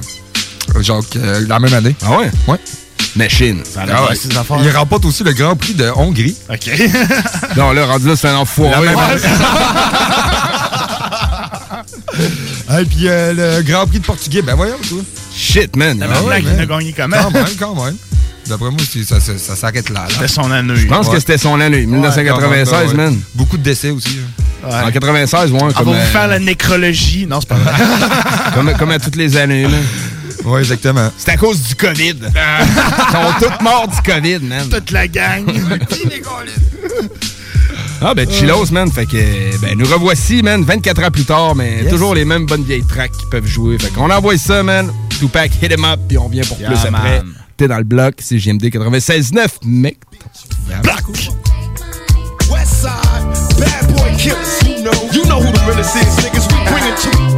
Jacques, 0.80 1.18
euh, 1.18 1.46
la 1.48 1.60
même 1.60 1.74
année. 1.74 1.96
Ah 2.04 2.18
ouais? 2.18 2.32
Ouais. 2.48 2.58
Machine. 3.15 3.62
Ah 3.78 4.04
ouais. 4.06 4.15
Il 4.63 4.69
remporte 4.71 5.06
aussi 5.06 5.23
le 5.23 5.34
Grand 5.34 5.56
Prix 5.56 5.73
de 5.73 5.89
Hongrie. 5.95 6.36
OK. 6.49 6.69
Non, 7.58 7.71
là, 7.71 7.86
rendu 7.86 8.08
là, 8.08 8.15
c'est 8.15 8.28
un 8.30 8.36
enfoiré. 8.38 8.88
Et 12.80 12.86
puis 12.89 13.08
euh, 13.08 13.58
le 13.58 13.62
Grand 13.63 13.86
Prix 13.86 13.99
de 13.99 14.06
Portugais, 14.06 14.41
ben 14.41 14.56
voyons, 14.56 14.78
toi. 14.88 14.99
Shit, 15.36 15.76
man. 15.76 16.04
Ah 16.04 16.23
ouais, 16.23 16.41
il 16.41 16.60
a 16.60 16.65
gagné 16.65 16.93
comment? 16.93 17.17
Quand 17.17 17.32
même, 17.32 17.45
quand 17.60 17.86
même. 17.86 17.95
D'après 18.47 18.69
moi, 18.71 18.80
c'est- 18.91 19.04
ça, 19.04 19.19
ça, 19.19 19.34
ça 19.38 19.56
s'arrête 19.56 19.89
là. 19.89 20.02
là. 20.02 20.08
C'était 20.10 20.28
son 20.28 20.52
année. 20.52 20.76
Je 20.76 20.88
pense 20.88 21.08
Ouais. 21.08 21.13
que 21.13 21.19
c'était 21.19 21.38
son 21.38 21.60
année, 21.62 21.86
1996, 21.86 22.71
Ouais, 22.73 22.88
ouais. 22.88 22.93
man. 22.93 23.19
Beaucoup 23.36 23.58
de 23.58 23.63
décès 23.63 23.89
aussi. 23.91 24.19
hein. 24.65 24.86
En 24.88 24.91
96, 24.91 25.52
ouais, 25.52 25.60
On 25.62 25.67
va 25.67 25.73
comme, 25.73 25.86
vous 25.88 25.93
euh, 25.93 26.06
faire 26.06 26.28
la 26.28 26.39
nécrologie. 26.39 27.26
Non, 27.28 27.39
c'est 27.41 27.49
pas 27.49 27.56
vrai. 27.56 27.73
comme, 28.54 28.73
comme 28.73 28.91
à 28.91 28.99
toutes 28.99 29.15
les 29.15 29.36
années, 29.38 29.63
là. 29.63 29.78
Ouais, 30.45 30.60
exactement. 30.60 31.10
C'est 31.17 31.32
à 31.32 31.38
cause 31.38 31.62
du 31.62 31.75
COVID. 31.75 32.15
Ils 32.25 33.12
sont 33.12 33.47
tous 33.47 33.63
morts 33.63 33.88
du 33.88 34.01
COVID, 34.12 34.39
man. 34.39 34.69
Toute 34.69 34.91
la 34.91 35.08
gang. 35.08 35.45
Ah, 38.06 38.13
ben, 38.13 38.29
chillos, 38.29 38.65
man. 38.71 38.91
Fait 38.91 39.06
que, 39.06 39.58
ben, 39.62 39.77
nous 39.77 39.86
revoici, 39.86 40.43
man, 40.43 40.62
24 40.65 41.03
ans 41.06 41.12
plus 41.12 41.23
tard, 41.23 41.56
mais 41.56 41.84
Yes. 41.84 41.89
toujours 41.89 42.13
les 42.13 42.25
mêmes 42.25 42.45
bonnes 42.45 42.65
vieilles 42.65 42.84
tracks 42.86 43.13
qui 43.13 43.25
peuvent 43.32 43.45
jouer. 43.47 43.77
Fait 43.79 43.91
qu'on 43.91 44.10
envoie 44.10 44.38
ça, 44.38 44.62
man. 44.62 44.91
Tupac, 45.19 45.51
hit 45.62 45.71
him 45.71 45.86
up, 45.86 46.01
puis 46.10 46.17
on 46.17 46.27
vient 46.27 46.43
pour 46.43 46.60
Yeah, 46.60 46.67
plus 46.71 46.86
après. 46.86 47.21
T'es 47.56 47.69
dans 47.69 47.77
le 47.77 47.86
bloc, 47.86 48.15
c'est 48.19 48.38
JMD 48.39 48.65
96.9, 48.65 49.47
mec. 49.63 49.99
West 52.51 52.73
side, 52.82 53.58
bad 53.58 53.88
boy 53.95 54.12
killers. 54.17 54.36
You 54.65 54.84
know, 54.84 54.91
you 55.13 55.23
know 55.23 55.39
who 55.39 55.49
the 55.53 55.62
realest 55.65 55.95
is, 55.95 56.17
niggas. 56.25 56.45
We 56.51 56.69
bring 56.69 56.84
it 56.86 56.97
to 56.97 57.10
you. 57.23 57.33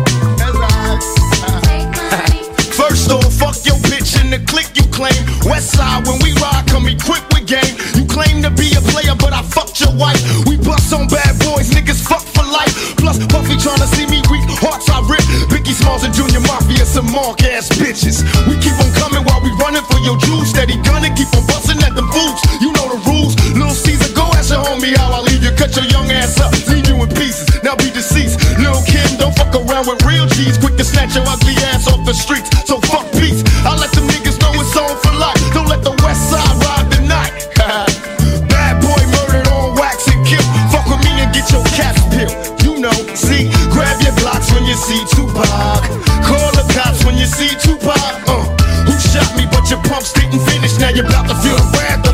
First 2.95 3.11
fuck 3.35 3.55
your 3.67 3.75
bitch 3.91 4.15
in 4.23 4.31
the 4.31 4.39
clique 4.47 4.71
you 4.71 4.87
claim. 4.87 5.19
West 5.43 5.75
side, 5.75 6.07
when 6.07 6.15
we 6.23 6.31
ride, 6.39 6.63
come 6.71 6.87
equipped 6.87 7.27
with 7.35 7.43
game. 7.43 7.75
You 7.91 8.07
claim 8.07 8.39
to 8.39 8.47
be 8.47 8.71
a 8.71 8.79
player, 8.87 9.11
but 9.19 9.35
I 9.35 9.43
fucked 9.43 9.83
your 9.83 9.91
wife. 9.99 10.23
We 10.47 10.55
bust 10.55 10.95
on 10.95 11.11
bad 11.11 11.35
boys, 11.43 11.75
niggas 11.75 11.99
fuck 11.99 12.23
for 12.23 12.47
life. 12.47 12.71
Plus, 12.95 13.19
Puffy 13.27 13.59
tryna 13.59 13.91
see 13.91 14.07
me 14.07 14.23
weak, 14.31 14.47
hearts 14.63 14.87
I 14.87 15.03
rip. 15.11 15.19
Biggie 15.51 15.75
Smalls 15.75 16.07
and 16.07 16.15
Junior 16.15 16.39
Mafia, 16.47 16.87
some 16.87 17.11
mark 17.11 17.43
ass 17.43 17.67
bitches. 17.75 18.23
We 18.47 18.55
keep 18.63 18.79
on 18.79 18.87
coming 18.95 19.27
while 19.27 19.43
we 19.43 19.51
running 19.59 19.83
for 19.91 19.99
your 19.99 20.15
jewels. 20.23 20.47
Steady 20.55 20.79
gunning, 20.87 21.11
keep 21.19 21.27
on 21.35 21.43
busting 21.51 21.83
at 21.83 21.99
them 21.99 22.07
fools. 22.15 22.39
You 22.63 22.71
know 22.79 22.95
the 22.95 22.99
rules. 23.11 23.35
Little 23.75 23.91
Caesar, 23.91 24.13
go 24.15 24.23
ask 24.39 24.51
your 24.51 24.63
homie 24.63 24.95
how 24.95 25.11
I 25.11 25.19
leave 25.19 25.43
you. 25.43 25.51
Cut 25.51 25.75
your 25.75 25.83
young 25.91 26.07
ass 26.11 26.39
up, 26.39 26.51
leave 26.71 26.87
you 26.87 26.95
in 26.95 27.09
pieces. 27.11 27.43
Now 27.61 27.75
be 27.75 27.91
deceased. 27.91 28.39
Lil' 28.55 28.79
Kim, 28.87 29.03
don't 29.19 29.35
fuck 29.35 29.51
around 29.51 29.87
with 29.87 29.99
real 30.07 30.25
G's. 30.31 30.57
Quick 30.57 30.77
to 30.77 30.85
snatch 30.85 31.15
your 31.15 31.27
ugly 31.27 31.59
ass 31.75 31.87
off 31.91 31.99
the 32.05 32.13
streets. 32.13 32.47
So 32.63 32.79
fuck 32.87 33.03
peace. 33.19 33.43
I 33.67 33.75
let 33.75 33.91
them 33.91 34.07
niggas 34.07 34.39
know 34.39 34.55
it's 34.55 34.71
on 34.79 34.95
for 35.03 35.11
life. 35.19 35.35
Don't 35.51 35.67
let 35.67 35.83
the 35.83 35.91
west 36.07 36.31
side 36.31 36.55
ride 36.63 36.87
the 36.87 37.03
night. 37.03 37.35
Bad 38.47 38.79
boy 38.79 39.01
murdered 39.11 39.51
on 39.51 39.75
wax 39.75 40.07
and 40.07 40.23
kill. 40.23 40.45
Fuck 40.71 40.87
with 40.87 41.03
me 41.03 41.11
and 41.19 41.35
get 41.35 41.51
your 41.51 41.63
caps 41.75 41.99
peeled. 42.15 42.31
You 42.63 42.79
know, 42.79 42.95
see, 43.11 43.51
grab 43.75 43.99
your 43.99 44.15
blocks 44.23 44.55
when 44.55 44.63
you 44.63 44.79
see 44.79 45.03
Tupac. 45.11 45.83
Call 46.23 46.49
the 46.55 46.63
cops 46.71 47.03
when 47.03 47.19
you 47.19 47.27
see 47.27 47.51
Tupac. 47.59 47.99
Uh, 48.23 48.39
who 48.87 48.95
shot 49.03 49.35
me? 49.35 49.43
But 49.51 49.67
your 49.67 49.83
pumps 49.83 50.15
didn't 50.15 50.39
finish. 50.47 50.79
Now 50.79 50.95
you're 50.95 51.03
about 51.03 51.27
to 51.27 51.35
feel 51.43 51.59
the 51.59 51.67
wrath. 51.75 52.04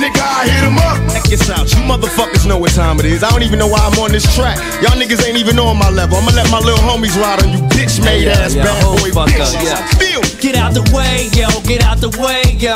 Nigga, 0.00 0.24
I 0.24 0.48
hit 0.48 0.64
him 0.64 0.78
up. 0.80 0.96
Check 1.12 1.24
this 1.24 1.50
out. 1.50 1.68
You 1.68 1.84
motherfuckers 1.84 2.48
know 2.48 2.56
what 2.56 2.72
time 2.72 2.98
it 3.00 3.04
is. 3.04 3.22
I 3.22 3.28
don't 3.28 3.42
even 3.42 3.58
know 3.58 3.68
why 3.68 3.80
I'm 3.84 3.98
on 4.00 4.12
this 4.12 4.24
track. 4.34 4.56
Y'all 4.80 4.96
niggas 4.96 5.20
ain't 5.28 5.36
even 5.36 5.58
on 5.58 5.76
my 5.76 5.90
level. 5.90 6.16
I'ma 6.16 6.32
let 6.32 6.50
my 6.50 6.58
little 6.58 6.80
homies 6.80 7.20
ride 7.20 7.44
on 7.44 7.52
you 7.52 7.60
bitch 7.68 8.02
made 8.02 8.26
ass 8.26 8.54
yeah, 8.54 8.64
bad 8.64 8.80
boy 8.82 9.10
fuck 9.10 9.28
up, 9.28 9.36
bitches. 9.36 9.62
yeah. 9.62 9.86
Feel 10.00 10.20
Get 10.40 10.56
out 10.56 10.72
the 10.72 10.80
way, 10.96 11.28
yo, 11.36 11.48
get 11.68 11.84
out 11.84 11.98
the 12.00 12.08
way, 12.16 12.56
yo. 12.56 12.72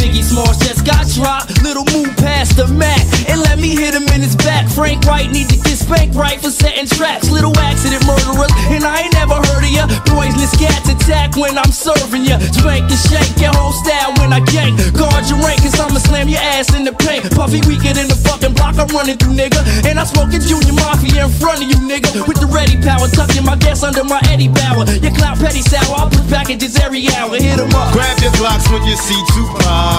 Biggie 0.00 0.24
Smalls 0.24 0.56
just 0.56 0.88
got 0.88 1.04
dropped. 1.12 1.60
Little 1.60 1.84
move 1.92 2.16
past 2.16 2.56
the 2.56 2.66
Mac 2.72 3.04
and 3.28 3.36
let 3.44 3.60
me 3.60 3.76
hit 3.76 3.92
him 3.92 4.08
in 4.16 4.24
his 4.24 4.34
back. 4.34 4.64
Frank 4.72 5.04
White 5.04 5.30
need 5.30 5.52
to 5.52 5.60
get 5.60 5.76
spanked 5.76 6.16
right 6.16 6.40
for 6.40 6.48
setting 6.48 6.88
traps. 6.88 7.28
Little 7.28 7.52
accident 7.60 8.00
murderers, 8.08 8.48
and 8.72 8.80
I 8.80 9.04
ain't 9.04 9.12
never 9.12 9.36
heard 9.36 9.60
of 9.60 9.68
ya. 9.68 9.84
Poisonous 10.08 10.56
cats 10.56 10.88
attack 10.88 11.36
when 11.36 11.58
I'm 11.60 11.68
serving 11.68 12.24
ya. 12.24 12.40
Spank 12.56 12.88
and 12.88 13.02
shake 13.12 13.36
your 13.36 13.52
whole 13.52 13.76
style 13.76 14.16
when 14.16 14.32
I 14.32 14.40
gank. 14.48 14.80
Guard 14.96 15.28
your 15.28 15.36
rank, 15.44 15.60
cause 15.60 15.76
I'ma 15.76 16.00
slam 16.00 16.32
your 16.32 16.40
ass 16.56 16.72
in 16.72 16.88
the 16.88 16.96
paint. 16.96 17.28
Puffy 17.36 17.60
weaker 17.68 17.92
than 17.92 18.08
the 18.08 18.16
fucking 18.24 18.56
block 18.56 18.80
I'm 18.80 18.88
running 18.96 19.20
through, 19.20 19.36
nigga. 19.36 19.60
And 19.84 20.00
I'm 20.00 20.08
smoking 20.08 20.40
Junior 20.40 20.72
Mafia 20.80 21.28
in 21.28 21.32
front 21.36 21.60
of 21.60 21.68
you, 21.68 21.76
nigga. 21.84 22.24
With 22.24 22.40
the 22.40 22.48
ready 22.48 22.80
power, 22.80 23.04
tucking 23.12 23.44
my 23.44 23.56
gas 23.60 23.84
under 23.84 24.04
my 24.04 24.20
Eddie 24.32 24.48
Bauer. 24.48 24.88
Your 25.04 25.12
cloud 25.12 25.36
petty 25.36 25.60
sour, 25.60 25.92
I 25.92 26.08
put 26.08 26.24
packages 26.32 26.80
every 26.80 27.04
hour. 27.12 27.36
Hit 27.36 27.60
'em 27.60 27.74
up. 27.76 27.92
Grab 27.92 28.16
your 28.24 28.32
Glocks 28.40 28.70
when 28.72 28.82
you 28.88 28.96
see 28.96 29.20
two 29.34 29.50
Tupac. 29.50 29.89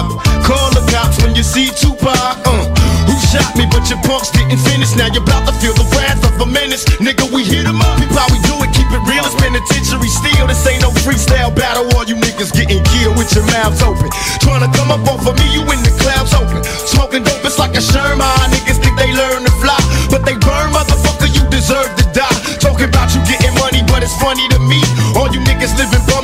Call 0.46 0.70
the 0.72 0.82
cops 0.90 1.20
when 1.22 1.34
you 1.34 1.42
see 1.42 1.68
Tupac. 1.70 2.16
Uh. 2.46 2.64
Who 3.08 3.14
shot 3.30 3.50
me, 3.56 3.66
but 3.66 3.88
your 3.90 4.00
punks 4.06 4.30
didn't 4.30 4.60
finish. 4.62 4.94
Now 4.94 5.08
you're 5.12 5.22
about 5.22 5.44
to 5.48 5.54
feel 5.58 5.74
the 5.74 5.86
wrath 5.96 6.22
of 6.22 6.38
a 6.40 6.46
menace. 6.46 6.84
Nigga, 7.02 7.26
we 7.32 7.42
hit 7.44 7.66
'em 7.66 7.80
up. 7.82 7.98
Peep 7.98 8.12
how 8.14 8.28
we 8.30 8.38
do 8.46 8.54
it, 8.62 8.70
keep 8.72 8.86
it 8.90 9.02
real. 9.10 9.24
It's 9.26 9.34
penitentiary 9.34 10.08
steel. 10.08 10.46
This 10.46 10.64
ain't 10.66 10.82
no 10.82 10.90
freestyle 11.02 11.50
battle. 11.50 11.90
All 11.96 12.04
you 12.04 12.14
niggas 12.14 12.52
getting 12.54 12.82
killed 12.94 13.16
with 13.18 13.34
your 13.34 13.44
mouths 13.50 13.82
open. 13.82 14.08
Trying 14.40 14.62
to 14.62 14.70
come 14.78 14.90
up 14.94 15.02
off 15.10 15.26
of 15.26 15.34
me, 15.40 15.46
you 15.50 15.62
in 15.74 15.82
the 15.82 15.92
clouds 15.98 16.32
open. 16.34 16.62
Smoking 16.86 17.24
dope, 17.26 17.44
it's 17.44 17.58
like 17.58 17.74
a 17.74 17.82
Sherman. 17.82 18.46
Niggas 18.54 18.78
think 18.78 18.94
they 18.96 19.10
learn 19.12 19.42
to 19.44 19.52
fly, 19.58 19.82
but 20.10 20.24
they 20.24 20.36
burn, 20.38 20.70
motherfucker. 20.70 21.26
You 21.34 21.42
deserve 21.50 21.90
to 21.98 22.04
die. 22.14 22.38
Talking 22.62 22.86
about 22.86 23.10
you 23.14 23.20
getting 23.26 23.54
money, 23.58 23.82
but 23.90 24.02
it's 24.06 24.14
funny 24.22 24.46
to 24.54 24.58
me. 24.70 24.78
All 25.18 25.26
you 25.34 25.40
niggas 25.40 25.74
living 25.76 26.04
bummy 26.06 26.21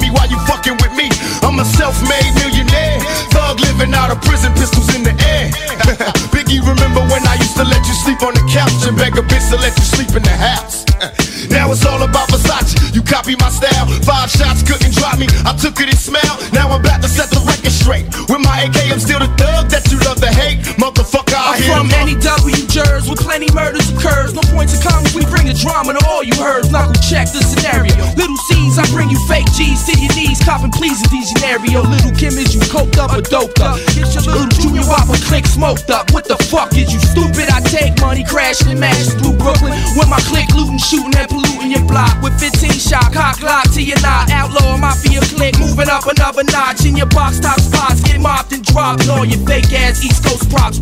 living 3.78 3.94
out 3.94 4.10
of 4.10 4.20
prison, 4.22 4.52
pistols 4.54 4.94
in 4.94 5.02
the 5.02 5.14
air. 5.30 5.50
Biggie, 6.34 6.60
remember 6.60 7.00
when 7.06 7.22
I 7.26 7.34
used 7.38 7.56
to 7.56 7.64
let 7.64 7.86
you 7.86 7.94
sleep 7.94 8.22
on 8.22 8.34
the 8.34 8.42
couch 8.50 8.74
and 8.86 8.96
beg 8.96 9.16
a 9.16 9.22
bitch 9.22 9.50
to 9.50 9.56
let 9.56 9.76
you 9.78 9.84
sleep 9.84 10.10
in 10.16 10.22
the 10.22 10.36
house? 10.36 10.84
Now 11.48 11.70
it's 11.72 11.86
all 11.86 12.02
about 12.02 12.28
Versace. 12.28 12.94
You 12.94 13.00
copy 13.00 13.34
my 13.40 13.48
style. 13.48 13.86
Five 14.04 14.28
shots 14.28 14.60
couldn't 14.62 14.92
drop 14.92 15.18
me. 15.18 15.26
I 15.46 15.56
took 15.56 15.80
it 15.80 15.88
and 15.88 15.96
smiled. 15.96 16.38
Now 16.52 16.68
I'm 16.68 16.80
about 16.80 17.00
to 17.00 17.08
set 17.08 17.30
the 17.30 17.40
record 17.40 17.72
straight. 17.72 18.04
With 18.28 18.42
my 18.44 18.68
AK, 18.68 18.92
I'm 18.92 19.00
still 19.00 19.18
the 19.18 19.30
thug 19.38 19.70
that 19.70 19.88
you 19.88 19.98
love 20.04 20.20
to 20.20 20.28
hate. 20.28 20.60
Motherfucker, 20.76 21.17
I'm 21.48 21.64
from 21.64 21.88
them. 21.88 22.04
any 22.04 22.14
W 22.20 22.61
jurors 22.68 23.08
with 23.08 23.24
plenty 23.24 23.48
murders 23.56 23.88
occurs. 23.88 24.37
No 24.37 24.44
points 24.52 24.76
of 24.76 24.84
comments, 24.84 25.16
we 25.16 25.24
bring 25.32 25.48
the 25.48 25.56
drama 25.56 25.96
to 25.96 26.02
all 26.04 26.20
you 26.20 26.37
heard. 26.37 26.68
Knuckle 26.68 27.00
check 27.00 27.32
the 27.32 27.40
scenario. 27.40 27.96
Little 28.20 28.37
C's, 28.52 28.76
I 28.76 28.84
bring 28.92 29.08
you 29.08 29.16
fake 29.24 29.48
G's 29.56 29.88
to 29.88 29.96
your 29.96 30.12
knees, 30.12 30.44
copping 30.44 30.72
please 30.76 31.00
in 31.00 31.08
these 31.08 31.32
scenario. 31.32 31.88
Little 31.88 32.12
Kim 32.12 32.37
is 32.37 32.52
you 32.52 32.61
coked 32.68 33.00
up 33.00 33.16
or 33.16 33.24
doped 33.24 33.64
up. 33.64 33.80
Get 33.96 34.12
your 34.12 34.28
little 34.28 34.52
junior 34.61 34.84
whopper 34.84 35.16
click 35.24 35.48
smoked 35.48 35.88
up. 35.88 36.12
What 36.12 36.28
the 36.28 36.37
fuck 36.52 36.76
is 36.76 36.92
you 36.92 37.00
stupid? 37.00 37.48
I 37.48 37.64
take 37.64 37.96
money 38.04 38.28
crashing 38.28 38.68
and 38.68 38.80
mashes 38.80 39.16
through 39.16 39.40
Brooklyn. 39.40 39.72
With 39.96 40.08
my 40.12 40.20
click 40.28 40.52
looting, 40.52 40.76
shooting 40.76 41.16
and 41.16 41.32
polluting 41.32 41.72
your 41.72 41.84
block. 41.88 42.20
With 42.20 42.37
15 42.37 42.76
shot, 42.76 43.08
cock 43.16 43.40
lock 43.40 43.72
to 43.72 43.80
your 43.80 43.98
knot. 44.04 44.28
Outlaw 44.28 44.76
mafia 44.76 45.24
click, 45.32 45.56
moving 45.56 45.88
up 45.88 46.04
another 46.04 46.44
notch. 46.44 46.84
In 46.84 46.92
your 46.92 47.08
box 47.08 47.40
top 47.40 47.56
spots, 47.56 48.04
get 48.04 48.20
mopped 48.20 48.52
and 48.52 48.61
dropped. 48.61 49.08
All 49.08 49.24
your 49.24 49.40
fake 49.48 49.72
ass 49.72 50.04
East 50.04 50.20
Coast 50.20 50.50
props 50.52 50.78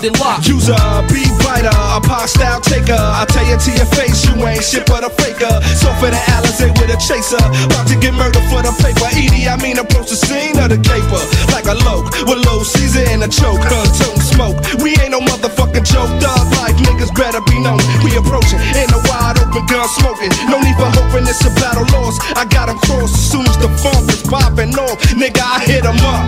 brainstormed 0.00 0.06
and 0.06 0.20
locked. 0.20 0.46
User, 0.46 0.74
be 1.08 1.22
writer, 1.44 1.68
a 1.68 2.00
pop 2.00 2.28
style 2.28 2.60
taker. 2.60 2.96
I 2.96 3.24
tell 3.28 3.44
you 3.46 3.56
to 3.56 3.70
your 3.76 3.86
face, 3.96 4.24
you 4.26 4.34
ain't 4.46 4.64
shit 4.64 4.86
but 4.86 5.04
a 5.04 5.10
faker. 5.10 5.50
So 5.76 5.92
for 6.00 6.10
the 6.10 6.20
Alizé 6.36 6.70
with 6.78 6.90
a 6.90 6.98
chaser, 6.98 7.40
about 7.66 7.86
to 7.88 7.96
get 7.98 8.14
murdered 8.14 8.44
for 8.50 8.62
the 8.62 8.72
paper. 8.80 9.06
Edie, 9.12 9.48
I 9.48 9.56
mean 9.60 9.78
approach 9.78 10.10
the 10.10 10.16
scene 10.16 10.58
of 10.58 10.70
the 10.70 10.78
caper 10.78 11.22
like 11.52 11.66
a 11.66 11.76
loke 11.84 12.10
with 12.26 12.44
low 12.46 12.62
season 12.62 13.04
and 13.08 13.22
a 13.22 13.28
choke. 13.28 13.60
Huh, 13.62 13.86
don't 14.00 14.22
smoke. 14.22 14.58
We 14.82 14.96
ain't 15.00 15.12
no 15.12 15.20
motherfucking 15.20 15.84
joke. 15.84 16.10
Dog 16.20 16.46
life 16.56 16.76
niggas 16.80 17.12
better 17.14 17.40
be 17.44 17.58
known. 17.60 17.80
We 18.04 18.16
approaching 18.16 18.60
in 18.76 18.88
a 18.90 19.00
wide 19.08 19.38
open 19.40 19.66
gun 19.66 19.88
smoking. 19.88 20.32
No 20.48 20.60
need 20.60 20.76
for 20.76 20.90
hoping 20.96 21.26
it's 21.28 21.44
a 21.44 21.52
battle 21.60 21.86
lost. 21.92 22.20
I 22.36 22.44
got 22.44 22.68
'em 22.68 22.78
crossed 22.78 23.14
as 23.14 23.24
soon 23.30 23.46
as 23.46 23.56
the 23.58 23.68
funk 23.82 24.08
is 24.10 24.22
popping 24.22 24.74
off. 24.78 24.98
Nigga, 25.14 25.42
I 25.42 25.60
hit 25.64 25.84
'em 25.84 25.98
up. 26.00 26.24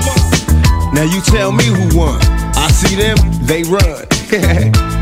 Now 0.93 1.05
you 1.05 1.23
tell 1.23 1.53
me 1.53 1.65
who 1.65 1.89
won. 1.97 2.21
I 2.63 2.71
see 2.71 2.95
them, 2.95 3.19
they 3.43 3.65
run. 3.65 4.07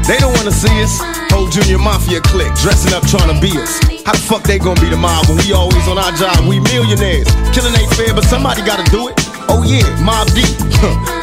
they 0.09 0.17
don't 0.17 0.33
wanna 0.33 0.51
see 0.51 0.73
us. 0.83 0.97
Whole 1.29 1.47
junior 1.49 1.77
mafia 1.77 2.21
clique 2.23 2.55
dressing 2.55 2.95
up 2.95 3.07
trying 3.07 3.29
to 3.29 3.39
be 3.39 3.53
us. 3.61 3.79
How 4.07 4.13
the 4.13 4.25
fuck 4.25 4.43
they 4.45 4.59
gonna 4.59 4.81
be 4.81 4.89
the 4.89 4.97
mob 4.97 5.29
when 5.29 5.37
we 5.45 5.53
always 5.53 5.87
on 5.87 5.99
our 5.99 6.11
job? 6.13 6.41
We 6.49 6.59
millionaires. 6.59 7.29
Killing 7.53 7.77
ain't 7.77 7.93
fair, 7.93 8.15
but 8.15 8.25
somebody 8.25 8.63
gotta 8.65 8.91
do 8.91 9.09
it. 9.09 9.30
Oh 9.51 9.67
yeah, 9.67 9.83
Mob 10.07 10.31
Deep. 10.31 10.47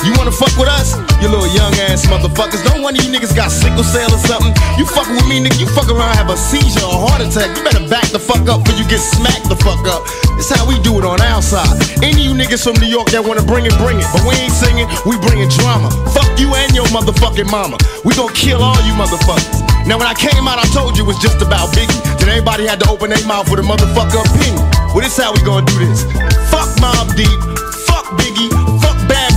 you 0.04 0.12
wanna 0.20 0.36
fuck 0.36 0.52
with 0.60 0.68
us? 0.68 1.00
You 1.24 1.32
little 1.32 1.48
young 1.48 1.72
ass 1.88 2.06
motherfuckers. 2.12 2.60
Don't 2.68 2.84
one 2.84 2.94
of 2.94 3.00
you 3.00 3.10
niggas 3.10 3.32
got 3.32 3.50
sickle 3.50 3.88
cell 3.88 4.12
or 4.12 4.20
something. 4.20 4.52
You 4.76 4.86
fucking 4.86 5.16
with 5.16 5.32
me, 5.32 5.40
nigga. 5.40 5.64
You 5.64 5.68
fuck 5.72 5.88
around, 5.88 6.14
have 6.20 6.30
a 6.30 6.36
seizure 6.36 6.84
or 6.84 7.08
heart 7.08 7.24
attack. 7.24 7.56
You 7.56 7.64
better 7.64 7.88
back 7.88 8.12
the 8.12 8.20
fuck 8.20 8.44
up 8.52 8.68
before 8.68 8.76
you 8.76 8.86
get 8.92 9.00
smacked 9.00 9.48
the 9.48 9.56
fuck 9.56 9.80
up. 9.88 10.04
It's 10.36 10.52
how 10.52 10.68
we 10.68 10.76
do 10.84 11.00
it 11.00 11.06
on 11.08 11.24
our 11.24 11.42
side. 11.42 11.72
Any 12.04 12.28
you 12.28 12.36
niggas 12.36 12.68
from 12.68 12.76
New 12.84 12.92
York 12.92 13.10
that 13.16 13.24
wanna 13.24 13.48
bring 13.48 13.64
it, 13.64 13.74
bring 13.80 13.98
it. 13.98 14.08
But 14.12 14.28
we 14.28 14.36
ain't 14.36 14.52
singing, 14.52 14.92
we 15.08 15.16
bringing 15.24 15.48
drama. 15.64 15.88
Fuck 16.12 16.28
you 16.36 16.52
and 16.52 16.76
your 16.76 16.86
motherfucking 16.92 17.48
mama. 17.48 17.80
We 18.04 18.14
gon' 18.14 18.36
kill 18.36 18.60
all 18.62 18.78
you 18.84 18.94
motherfuckers. 18.94 19.64
Now 19.88 19.98
when 19.98 20.06
I 20.06 20.14
came 20.14 20.52
out, 20.52 20.60
I 20.60 20.68
told 20.76 21.00
you 21.00 21.08
it 21.08 21.10
was 21.10 21.18
just 21.24 21.40
about 21.40 21.72
Biggie. 21.72 21.96
Then 22.20 22.28
everybody 22.30 22.68
had 22.68 22.84
to 22.84 22.92
open 22.92 23.10
their 23.10 23.24
mouth 23.24 23.50
with 23.50 23.64
a 23.64 23.66
motherfucker 23.66 24.20
opinion. 24.20 24.62
Well, 24.92 25.00
this 25.00 25.16
how 25.16 25.32
we 25.32 25.40
gonna 25.48 25.66
do 25.66 25.80
this. 25.80 26.04
Fuck 26.52 26.68
Mob 26.84 27.16
Deep. 27.16 27.58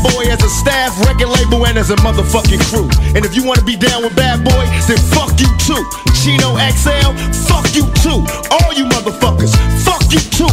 Boy 0.03 0.33
as 0.33 0.43
a 0.43 0.49
staff, 0.49 0.99
record 1.05 1.29
label, 1.29 1.67
and 1.67 1.77
as 1.77 1.91
a 1.91 1.97
motherfucking 1.97 2.61
crew. 2.71 2.89
And 3.15 3.25
if 3.25 3.37
you 3.37 3.45
wanna 3.45 3.63
be 3.63 3.77
down 3.77 4.03
with 4.03 4.17
Bad 4.17 4.45
Boy, 4.45 4.65
then 4.89 4.99
fuck 5.13 5.39
you 5.41 5.49
too. 5.59 5.83
Chino 6.17 6.57
XL, 6.57 7.13
fuck 7.49 7.69
you 7.75 7.85
too. 8.01 8.25
All 8.51 8.73
you 8.73 8.85
motherfuckers, 8.87 9.53
fuck 9.85 10.03
you 10.13 10.21
too. 10.21 10.49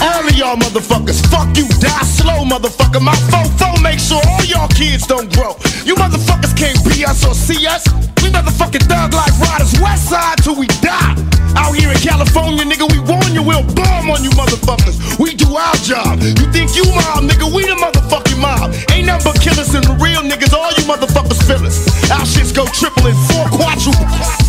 All 0.00 0.26
of 0.26 0.34
y'all 0.36 0.56
motherfuckers, 0.56 1.20
fuck 1.30 1.48
you, 1.56 1.66
die 1.80 2.04
slow, 2.04 2.44
motherfucker. 2.44 3.00
My 3.00 3.14
fofo 3.32 3.82
make 3.82 3.98
sure 3.98 4.20
all 4.28 4.44
y'all 4.44 4.68
kids 4.68 5.06
don't 5.06 5.32
grow. 5.32 5.56
You 5.84 5.94
motherfuckers 5.94 6.56
can't 6.56 6.78
be 6.84 7.04
us 7.04 7.24
or 7.24 7.34
see 7.34 7.66
us. 7.66 7.86
We 8.22 8.30
motherfucking 8.30 8.84
thug 8.88 9.14
like 9.14 9.32
riders, 9.40 9.72
west 9.80 10.10
side 10.10 10.38
till 10.42 10.56
we 10.56 10.66
die. 10.82 11.14
Out 11.56 11.72
here 11.72 11.90
in 11.90 11.96
California, 11.98 12.64
nigga, 12.64 12.84
we 12.92 12.98
warn 13.00 13.32
you, 13.32 13.42
we'll 13.42 13.64
bomb 13.72 14.10
on 14.10 14.22
you 14.22 14.30
motherfuckers. 14.30 15.18
We 15.18 15.34
do 15.34 15.56
our 15.56 15.74
job. 15.76 16.20
You 16.20 16.46
think 16.52 16.76
you 16.76 16.84
mob, 16.92 17.24
nigga, 17.24 17.48
we 17.48 17.64
the 17.64 17.76
motherfucking 17.80 18.40
mob. 18.40 18.74
Ain't 18.92 19.06
nothing 19.06 19.32
but 19.32 19.40
killers 19.40 19.72
and 19.74 19.84
the 19.84 19.96
real 19.96 20.20
niggas, 20.20 20.52
all 20.52 20.70
you 20.76 20.84
motherfuckers 20.84 21.40
feel 21.46 21.64
us. 21.64 21.88
Our 22.10 22.26
shits 22.28 22.54
go 22.54 22.66
triple 22.66 23.06
and 23.06 23.16
four 23.30 23.48
quadruple. 23.48 24.45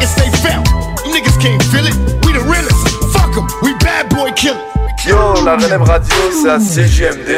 We 0.00 0.14
they 0.14 0.30
felt. 0.38 0.66
You 1.04 1.12
niggas 1.14 1.40
can't 1.40 1.62
feel 1.64 1.86
it. 1.86 1.96
We 2.24 2.32
the 2.32 2.44
realest. 2.44 2.88
Fuck 3.12 3.36
'em. 3.36 3.46
We 3.62 3.74
bad 3.78 4.08
boy 4.08 4.32
killers. 4.32 4.62
Yo, 5.06 5.44
la 5.44 5.56
relève 5.56 5.82
radio, 5.82 6.14
c'est 6.42 6.50
à 6.50 6.60
CGMD. 6.60 7.30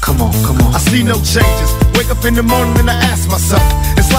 Come 0.00 0.20
on, 0.22 0.32
come 0.42 0.60
on. 0.62 0.74
I 0.74 0.78
see 0.78 1.02
no 1.02 1.14
changes. 1.22 1.70
Wake 1.96 2.10
up 2.10 2.24
in 2.24 2.34
the 2.34 2.42
morning 2.42 2.76
and 2.80 2.90
I 2.90 2.94
ask 2.94 3.28
myself, 3.30 3.62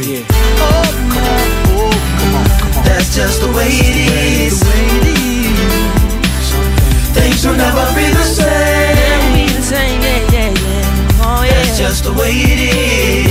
me. 0.00 0.20
Yeah. 0.20 0.24
Oh, 0.60 0.88
come 0.96 1.28
on, 1.28 1.48
oh, 1.76 1.92
come 2.18 2.34
on, 2.34 2.48
come 2.58 2.76
on. 2.76 2.84
That's 2.84 3.14
just 3.14 3.40
the 3.40 3.48
way 3.52 3.68
it 3.68 3.96
is. 4.08 4.60
The 4.60 4.66
way 4.66 4.84
it 4.96 5.06
is. 5.12 6.46
Things 7.12 7.44
will 7.44 7.56
never 7.56 7.84
be 7.92 8.06
the 8.08 8.24
same. 8.24 8.48
Never 8.48 9.30
be 9.36 9.46
the 9.52 9.62
same. 9.62 10.00
Yeah, 10.00 10.32
yeah, 10.32 10.50
yeah. 10.56 11.24
Oh, 11.24 11.42
yeah. 11.44 11.52
That's 11.52 11.78
just 11.78 12.04
the 12.04 12.12
way 12.12 12.32
it 12.32 12.60
is. 12.72 13.30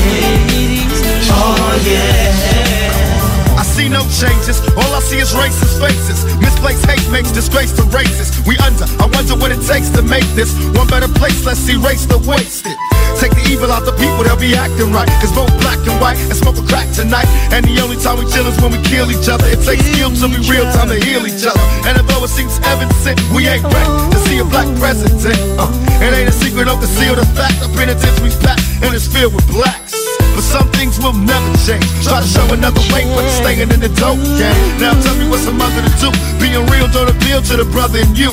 Oh 1.31 1.71
yeah. 1.85 3.57
I 3.57 3.63
see 3.63 3.89
no 3.89 4.01
changes, 4.19 4.61
all 4.75 4.93
I 4.93 4.99
see 4.99 5.19
is 5.19 5.33
racist 5.33 5.79
faces. 5.79 6.25
Misplaced 6.39 6.85
hate 6.85 7.07
makes 7.11 7.31
disgrace 7.31 7.71
to 7.73 7.83
races. 7.95 8.31
We 8.45 8.57
under, 8.59 8.85
I 8.99 9.05
wonder 9.13 9.35
what 9.35 9.51
it 9.51 9.61
takes 9.65 9.89
to 9.91 10.01
make 10.01 10.25
this 10.35 10.53
one 10.75 10.87
better 10.87 11.07
place. 11.07 11.45
Let's 11.45 11.67
erase 11.69 12.05
the 12.05 12.17
wasted. 12.19 12.75
Take 13.17 13.33
the 13.33 13.43
evil 13.49 13.71
out 13.71 13.87
the 13.87 13.95
people, 13.97 14.21
they'll 14.21 14.39
be 14.39 14.53
acting 14.53 14.93
right. 14.93 15.09
Cause 15.23 15.33
both 15.33 15.49
black 15.63 15.81
and 15.87 15.97
white 15.97 16.19
and 16.29 16.37
smoke 16.37 16.59
a 16.61 16.65
crack 16.67 16.91
tonight. 16.93 17.25
And 17.49 17.65
the 17.65 17.79
only 17.81 17.97
time 17.97 18.21
we 18.21 18.29
chill 18.29 18.45
is 18.45 18.55
when 18.61 18.69
we 18.69 18.79
kill 18.85 19.09
each 19.09 19.25
other. 19.25 19.47
It 19.49 19.65
takes 19.65 19.85
skill 19.89 20.13
to 20.13 20.25
be 20.29 20.39
real 20.45 20.67
time 20.75 20.93
to 20.93 20.99
heal 20.99 21.25
each 21.25 21.45
other. 21.47 21.61
And 21.89 21.97
although 21.97 22.23
it 22.27 22.33
seems 22.33 22.59
evident, 22.69 23.17
we 23.33 23.49
ain't 23.49 23.65
ready 23.65 23.91
to 24.13 24.17
see 24.29 24.37
a 24.39 24.45
black 24.45 24.69
president. 24.77 25.17
Uh, 25.57 25.71
it 26.03 26.13
ain't 26.13 26.29
a 26.29 26.35
secret, 26.35 26.69
don't 26.69 26.79
conceal 26.79 27.15
the 27.15 27.25
fact. 27.33 27.57
The 27.63 27.69
penitentiary's 27.73 28.37
packed 28.37 28.61
and 28.83 28.93
it's 28.93 29.07
filled 29.07 29.33
with 29.33 29.47
blacks. 29.49 29.95
But 30.35 30.45
some 30.45 30.67
things 30.71 30.99
will 30.99 31.13
never 31.13 31.51
change. 31.67 31.83
Try 32.03 32.21
to 32.21 32.27
show 32.27 32.47
another 32.53 32.81
way, 32.93 33.03
but 33.15 33.27
staying 33.29 33.71
in 33.71 33.79
the 33.79 33.91
dope 33.99 34.21
game. 34.39 34.55
Now 34.79 34.95
tell 35.01 35.15
me 35.17 35.27
what's 35.27 35.45
a 35.47 35.51
mother 35.51 35.81
to 35.81 35.93
do. 35.99 36.09
Being 36.39 36.63
real 36.71 36.87
don't 36.87 37.09
appeal 37.09 37.41
to 37.41 37.57
the 37.57 37.65
brother 37.65 37.99
in 37.99 38.15
you. 38.15 38.31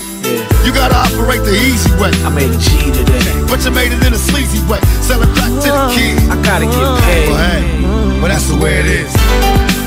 You 0.67 0.75
gotta 0.75 0.99
operate 0.99 1.47
the 1.47 1.55
easy 1.55 1.95
way. 1.95 2.11
I 2.27 2.29
made 2.29 2.51
a 2.51 2.59
G 2.59 2.91
today. 2.91 3.23
But 3.47 3.65
you 3.65 3.71
made 3.71 3.93
it 3.93 4.05
in 4.05 4.13
a 4.13 4.19
sleazy 4.19 4.59
way. 4.67 4.81
Selling 4.99 5.31
crack 5.31 5.47
to 5.63 5.71
the 5.71 5.71
uh-huh. 5.71 5.95
kids. 5.95 6.27
I 6.27 6.35
gotta 6.43 6.67
get 6.67 6.75
paid. 7.07 7.31
Well, 7.31 7.39
hey, 7.39 8.19
well, 8.19 8.27
that's 8.27 8.49
the 8.51 8.59
way 8.59 8.81
it 8.81 8.87
is. 8.87 9.15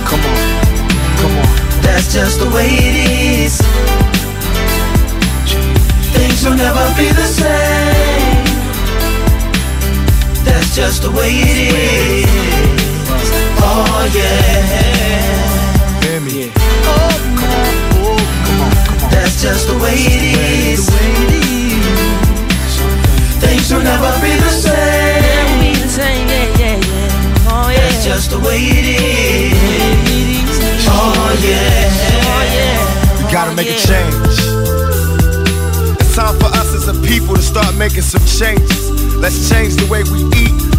Come 0.08 0.24
on. 0.24 0.40
Come 1.20 1.36
on. 1.36 1.52
That's 1.84 2.14
just 2.14 2.40
the 2.40 2.48
way 2.56 2.72
it 2.72 2.96
is. 3.44 3.60
Things 6.16 6.46
will 6.48 6.56
never 6.56 6.88
be 6.96 7.12
the 7.12 7.28
same. 7.28 8.48
That's 10.48 10.74
just 10.74 11.04
the 11.04 11.12
way 11.12 11.44
it 11.44 11.76
is. 12.24 12.30
Oh 13.60 14.08
yeah. 14.16 16.00
Hear 16.08 16.22
me. 16.22 16.59
That's 19.12 19.42
just 19.42 19.68
the 19.68 19.78
way 19.78 19.96
it 19.96 20.24
is. 20.74 20.90
Things 23.40 23.72
will 23.74 23.84
never 23.84 24.12
be 24.22 24.36
the 24.36 24.50
same. 24.50 25.30
That's 27.76 28.06
just 28.06 28.32
the 28.32 28.40
way 28.40 28.60
it 28.62 28.86
is. 29.02 29.54
Oh, 30.88 31.14
oh 31.16 31.34
yeah. 31.44 31.90
We 33.18 33.32
gotta 33.32 33.56
make 33.56 33.68
a 33.68 33.76
change. 33.76 34.16
It's 36.00 36.16
time 36.16 36.38
for 36.40 36.48
us 36.48 36.74
as 36.74 36.88
a 36.88 36.94
people 37.08 37.36
to 37.36 37.42
start 37.42 37.76
making 37.76 38.02
some 38.04 38.24
changes. 38.26 38.90
Let's 39.16 39.50
change 39.50 39.76
the 39.76 39.88
way 39.92 40.04
we 40.04 40.24
eat. 40.38 40.79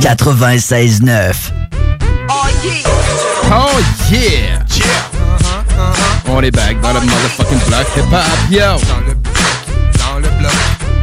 96.9. 0.00 1.34
Oh 2.28 3.80
yeah! 4.10 4.58
On 6.28 6.42
est 6.42 6.50
back 6.50 6.80
dans 6.80 6.92
le 6.92 7.00
motherfucking 7.00 7.58
block 7.66 7.86
hip 7.96 8.02
hop, 8.12 8.50
yo! 8.50 8.58
Dans 8.58 10.18
le 10.18 10.28
bloc. 10.28 10.52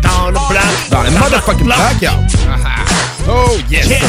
Dans 0.01 0.27
le 0.27 0.33
bloc. 0.49 0.89
Dans 0.91 1.01
le 1.03 1.11
motherfucking 1.11 1.65
block, 1.65 2.01
yo! 2.01 2.09
Oh 3.29 3.57
yes! 3.69 3.87
Yeah. 3.87 3.99
sir. 3.99 4.07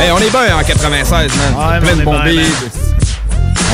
Hey, 0.00 0.10
on 0.10 0.18
est 0.18 0.30
bien 0.30 0.56
en 0.56 0.64
96, 0.64 1.10
man. 1.12 1.54
Ouais, 1.54 1.80
Plein 1.80 1.96
de 1.96 2.04
bien, 2.04 2.42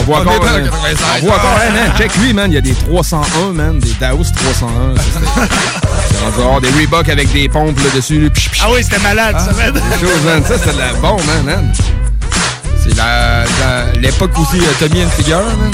On 0.01 0.03
voit 0.05 0.18
On 0.18 0.20
encore. 0.22 0.34
est 0.34 0.38
bien 0.40 0.53
en 0.53 0.57
hein, 0.57 0.62
96. 0.64 0.98
On 1.22 1.26
voit 1.26 1.34
encore, 1.36 1.59
hein, 1.61 1.72
man. 1.74 1.92
Check 1.98 2.16
lui, 2.16 2.32
man. 2.32 2.51
Il 2.51 2.55
y 2.55 2.59
a 2.59 2.61
des 2.61 2.74
301, 2.74 3.53
man. 3.53 3.78
Des 3.78 3.92
Daos 4.01 4.24
301. 4.34 4.96
Ça, 4.96 5.03
c'est- 5.12 6.36
dehors, 6.38 6.61
des 6.61 6.68
Reebok 6.70 7.09
avec 7.09 7.32
des 7.32 7.48
pompes 7.48 7.78
là, 7.78 7.90
dessus. 7.94 8.20
là, 8.24 8.30
psh, 8.30 8.51
psh. 8.51 8.61
Ah 8.64 8.68
oui, 8.72 8.82
c'était 8.82 8.98
malade, 9.01 9.36
ça, 9.38 9.53
man. 9.53 9.72
Quelque 9.72 10.01
chose, 10.01 10.22
man. 10.24 10.42
Ça, 10.46 10.55
c'est 10.62 10.72
de 10.74 10.78
la 10.78 10.92
bombe, 10.94 11.20
man. 11.26 11.44
man. 11.44 11.72
C'est 12.82 12.96
la- 12.96 13.44
la- 13.44 13.92
l'époque 14.01 14.30
aussi, 14.38 14.59
euh, 14.59 14.72
Tommy 14.78 15.01
Hilfiger, 15.01 15.34
man. 15.34 15.70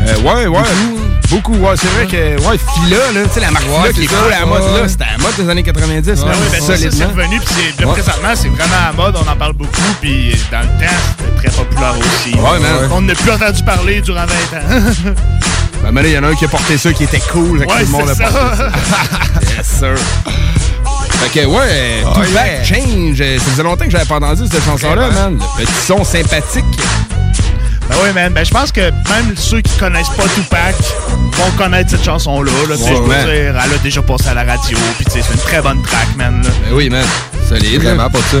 Euh, 0.00 0.16
ouais, 0.20 0.46
ouais. 0.46 0.62
Beaucoup, 1.30 1.54
ouais. 1.56 1.74
C'est 1.76 1.88
vrai 1.88 2.06
que, 2.06 2.40
ouais, 2.48 2.56
Fila, 2.74 2.96
là, 3.12 3.24
tu 3.26 3.34
sais, 3.34 3.40
la 3.40 3.50
marque 3.50 3.66
Ouais, 3.66 3.92
Fila 3.92 3.92
qui 3.92 4.04
est 4.04 4.06
cool 4.06 4.32
à 4.32 4.40
la 4.40 4.46
mode, 4.46 4.62
ouais. 4.62 4.80
là, 4.82 4.88
c'était 4.88 5.04
à 5.04 5.12
la 5.16 5.18
mode 5.18 5.36
des 5.36 5.48
années 5.50 5.62
90, 5.62 6.20
Ah 6.22 6.26
man. 6.26 6.34
oui, 6.40 6.48
ben 6.52 6.60
c'est 6.64 6.76
ça, 6.78 6.90
c'est 6.96 7.04
revenu, 7.04 7.38
puis 7.40 7.48
c'est- 7.54 7.80
là, 7.82 7.86
Ouais. 7.88 7.92
présentement, 7.92 8.28
c'est 8.34 8.48
vraiment 8.48 8.74
à 8.82 8.86
la 8.86 8.92
mode, 8.92 9.16
on 9.16 9.30
en 9.30 9.36
parle 9.36 9.52
beaucoup, 9.52 9.72
puis 10.00 10.34
dans 10.50 10.60
le 10.60 10.66
temps, 10.66 10.94
c'était 11.18 11.48
très 11.48 11.62
populaire 11.62 11.94
aussi. 11.98 12.34
Ouais, 12.34 12.58
man. 12.60 12.88
On 12.92 13.00
n'a 13.02 13.14
plus 13.14 13.30
entendu 13.30 13.62
parler 13.62 14.00
durant 14.00 14.24
20 14.26 14.58
ans. 14.58 15.14
Ben, 15.80 15.92
mais 15.92 16.02
là, 16.02 16.08
il 16.08 16.14
y 16.14 16.18
en 16.18 16.24
a 16.24 16.28
un 16.30 16.34
qui 16.34 16.44
a 16.44 16.48
porté 16.48 16.76
ça 16.76 16.92
qui 16.92 17.04
était 17.04 17.20
cool. 17.32 17.60
Ouais, 17.60 17.66
tout 17.66 17.72
le 17.78 17.86
monde 17.86 18.08
a 18.10 18.14
porté 18.16 18.34
ça. 18.34 18.70
yes, 19.58 19.66
sir. 19.78 19.94
Fait 21.20 21.40
que, 21.40 21.46
ouais, 21.46 22.02
Oh, 22.04 22.14
Tupac 22.14 22.46
yeah. 22.46 22.64
Change. 22.64 23.16
Ça 23.38 23.44
faisait 23.50 23.62
longtemps 23.62 23.84
que 23.84 23.90
j'avais 23.92 24.04
pas 24.04 24.16
entendu 24.16 24.42
cette 24.50 24.64
chanson-là, 24.64 25.08
man. 25.10 25.38
Le 25.56 25.64
petit 25.64 25.72
son 25.86 26.02
sympathique. 26.02 26.64
Ben 27.88 27.96
oui, 28.04 28.12
man. 28.14 28.32
Ben, 28.32 28.44
je 28.44 28.50
pense 28.50 28.70
que 28.72 28.80
même 28.80 29.34
ceux 29.36 29.60
qui 29.60 29.76
connaissent 29.78 30.10
pas 30.10 30.24
Tupac 30.34 30.74
vont 31.32 31.50
connaître 31.56 31.90
cette 31.90 32.04
chanson-là. 32.04 32.50
Là, 32.68 32.76
Tu 32.76 32.82
sais, 32.84 32.90
Ouais, 32.90 32.96
je 32.96 33.02
peux 33.02 33.08
man. 33.08 33.24
dire, 33.24 33.62
elle 33.64 33.74
a 33.74 33.78
déjà 33.82 34.02
passé 34.02 34.28
à 34.28 34.34
la 34.34 34.44
radio. 34.44 34.76
Puis, 34.96 35.04
tu 35.06 35.12
sais, 35.12 35.22
c'est 35.26 35.34
une 35.34 35.40
très 35.40 35.62
bonne 35.62 35.82
track, 35.82 36.08
man. 36.16 36.42
là. 36.42 36.50
Ben 36.68 36.74
oui, 36.76 36.90
man. 36.90 37.04
Solide. 37.48 37.82
Vraiment 37.82 38.10
pas 38.10 38.18
ça. 38.30 38.36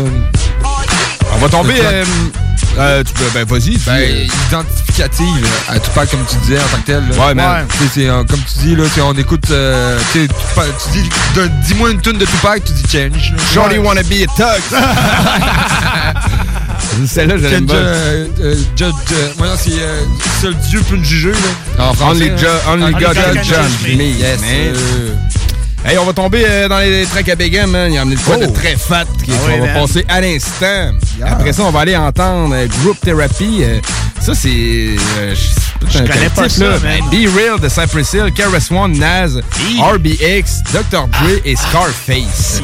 On 1.32 1.38
va 1.38 1.48
tomber. 1.48 1.74
euh, 1.82 2.04
euh, 2.78 3.02
tu 3.04 3.12
peux, 3.14 3.24
ben, 3.34 3.44
vas-y. 3.44 3.76
Ben, 3.78 3.92
euh, 3.92 4.26
identificative 4.48 5.42
là, 5.42 5.74
à 5.74 5.78
Tupac, 5.78 6.10
comme 6.10 6.24
tu 6.28 6.36
disais, 6.36 6.58
en 6.58 6.68
tant 6.68 6.80
que 6.82 6.86
tel. 6.86 7.04
là. 7.10 7.26
Ouais, 7.26 7.34
man. 7.34 7.66
C'est, 7.94 8.06
comme 8.06 8.26
tu 8.26 8.58
dis, 8.66 8.76
là, 8.76 8.84
on 9.04 9.14
écoute. 9.14 9.50
euh, 9.50 9.98
tu 10.12 10.20
sais, 10.20 10.26
Tupac- 10.26 10.92
tu 10.92 11.00
dis, 11.00 11.08
dis-moi 11.66 11.90
une 11.90 12.00
tune 12.00 12.18
de 12.18 12.24
Tupac, 12.26 12.62
tu 12.64 12.72
dis 12.72 12.82
Change. 12.90 13.32
Shorty 13.54 13.78
wanna 13.78 14.02
be 14.02 14.24
a 14.24 14.26
tug. 14.36 14.62
Celle-là, 17.06 17.36
je 17.38 17.46
l'aime 17.46 17.64
bien. 17.66 17.76
euh, 17.76 18.26
euh, 18.40 18.54
Judge, 18.76 18.92
euh, 19.12 19.28
non, 19.38 19.46
c'est 19.56 19.70
seul 20.40 20.54
Dieu 20.68 20.80
peut 20.88 20.96
nous 20.96 21.04
juger. 21.04 21.32
Là. 21.78 21.92
Only, 22.00 22.30
hein. 22.30 22.34
only 22.72 22.92
God 22.92 23.02
God 23.02 23.14
can 23.16 23.42
judge 23.42 23.96
me. 23.96 24.04
Yes, 24.04 24.40
Hey, 25.84 25.96
on 25.96 26.04
va 26.04 26.12
tomber 26.12 26.44
euh, 26.44 26.68
dans 26.68 26.78
les 26.80 27.06
tracks 27.06 27.28
à 27.28 27.36
Begum, 27.36 27.70
man. 27.70 27.92
Il 27.92 27.98
a 27.98 28.00
amené 28.02 28.16
le 28.16 28.20
quoi 28.22 28.36
Oh. 28.38 28.44
de 28.44 28.52
très 28.52 28.74
fat 28.76 29.04
qui- 29.24 29.30
Ah 29.32 29.36
qu'on 29.46 29.52
oui, 29.62 29.68
va 29.68 29.80
passer 29.80 30.04
à 30.08 30.20
l'instant. 30.20 30.90
Après 31.24 31.52
ça, 31.52 31.62
on 31.62 31.70
va 31.70 31.80
aller 31.80 31.96
entendre 31.96 32.52
euh, 32.54 32.66
Group 32.82 32.98
Therapy. 33.00 33.60
Euh, 33.62 33.78
ça, 34.20 34.34
c'est. 34.34 34.96
je 35.88 35.98
connais 35.98 36.28
pas 36.34 36.48
ça, 36.48 36.64
là. 36.64 36.78
man. 36.82 37.00
Be 37.12 37.28
Real 37.34 37.60
de 37.60 37.68
Cypress 37.68 38.12
Hill, 38.12 38.32
KRS 38.34 38.74
One, 38.76 38.98
Naz, 38.98 39.40
RBX, 39.80 40.62
Dr. 40.72 41.06
Dre 41.06 41.40
et 41.44 41.54
Scarface. 41.54 42.60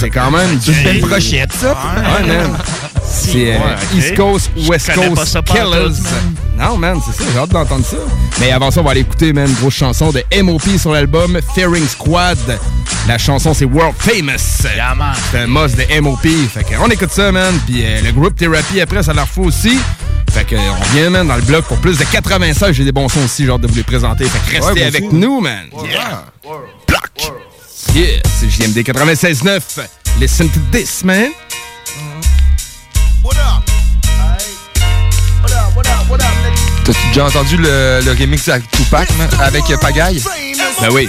C'est 0.00 0.10
quand 0.10 0.30
même 0.30 0.58
C'est 0.64 0.72
une 0.72 0.82
belle 0.82 1.00
brochette, 1.00 1.52
ça. 1.52 1.76
Ouais, 1.94 2.26
man. 2.26 2.56
C'est 3.10 3.52
euh, 3.54 3.58
Ouais. 3.58 3.74
East 3.96 4.14
Coast, 4.16 4.50
West 4.68 4.92
Coast 4.94 5.38
Killers. 5.44 6.00
man. 6.02 6.34
Non, 6.56 6.76
man, 6.76 7.00
c'est 7.04 7.16
ça, 7.22 7.28
j'ai 7.32 7.38
hâte 7.38 7.50
d'entendre 7.50 7.84
ça. 7.84 7.96
Mais 8.40 8.50
avant 8.52 8.70
ça, 8.70 8.80
on 8.80 8.84
va 8.84 8.90
aller 8.90 9.00
écouter, 9.00 9.32
man, 9.32 9.48
une 9.48 9.54
grosse 9.54 9.74
chanson 9.74 10.10
de 10.12 10.22
MOP 10.42 10.62
sur 10.78 10.92
l'album 10.92 11.38
Fearing 11.54 11.86
Squad. 11.86 12.38
La 13.06 13.16
chanson, 13.16 13.54
c'est 13.54 13.64
World 13.64 13.94
Famous. 13.98 14.38
c'est 14.38 14.80
un 15.38 15.46
must 15.46 15.76
de 15.76 16.00
MOP. 16.00 16.26
Fait 16.52 16.64
que 16.64 16.74
on 16.80 16.88
écoute 16.88 17.10
ça, 17.12 17.32
man. 17.32 17.54
Puis 17.66 17.84
euh, 17.84 18.00
le 18.02 18.12
groupe 18.12 18.36
Therapy, 18.36 18.80
après, 18.80 19.02
ça 19.02 19.12
leur 19.14 19.28
faut 19.28 19.44
aussi. 19.44 19.78
Fait 20.30 20.44
que, 20.44 20.56
euh, 20.56 20.58
on 20.58 20.74
revient, 20.98 21.10
man, 21.10 21.26
dans 21.26 21.36
le 21.36 21.42
bloc 21.42 21.64
pour 21.64 21.78
plus 21.78 21.96
de 21.96 22.04
96. 22.04 22.72
J'ai 22.74 22.84
des 22.84 22.92
bons 22.92 23.08
sons 23.08 23.24
aussi, 23.24 23.46
j'ai 23.46 23.50
hâte 23.50 23.60
de 23.62 23.66
vous 23.68 23.74
les 23.76 23.82
présenter. 23.82 24.24
Fait 24.24 24.38
que 24.38 24.64
restez 24.64 24.80
Ouais, 24.80 24.86
avec 24.86 25.10
nous, 25.12 25.40
man. 25.40 25.66
Yeah. 25.90 26.24
Bloc. 26.86 27.10
Yeah, 27.94 28.20
c'est 28.38 28.50
JMD 28.50 28.78
96.9. 28.80 29.60
Listen 30.20 30.48
to 30.50 30.60
this, 30.72 31.02
man. 31.04 31.30
T'as-tu 36.84 37.06
déjà 37.08 37.26
entendu 37.26 37.56
le, 37.58 38.00
le 38.02 38.12
remix 38.18 38.48
à 38.48 38.58
Tupac, 38.60 39.08
man, 39.18 39.28
avec 39.40 39.64
Pagaille? 39.80 40.22
Ben 40.80 40.88
oui. 40.90 41.08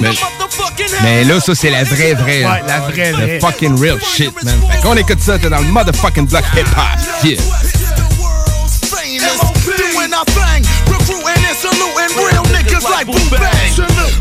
Mais, 0.00 0.10
mais 1.02 1.24
là, 1.24 1.40
ça, 1.40 1.54
c'est 1.54 1.70
la 1.70 1.84
vraie, 1.84 2.14
vraie. 2.14 2.44
Ouais, 2.44 2.62
la 2.66 2.80
vraie, 2.80 3.12
The 3.12 3.16
vraie. 3.16 3.40
fucking 3.40 3.80
real 3.80 3.98
shit, 4.02 4.32
man. 4.44 4.60
Fait 4.70 4.82
qu'on 4.82 4.96
écoute 4.96 5.20
ça, 5.22 5.38
t'es 5.38 5.48
dans 5.48 5.60
le 5.60 5.66
motherfucking 5.66 6.26
block 6.26 6.44
hip-hop. 6.54 7.24
Yeah. 7.24 7.40
Like 12.90 13.06
Boom 13.06 13.28
Bang. 13.30 13.72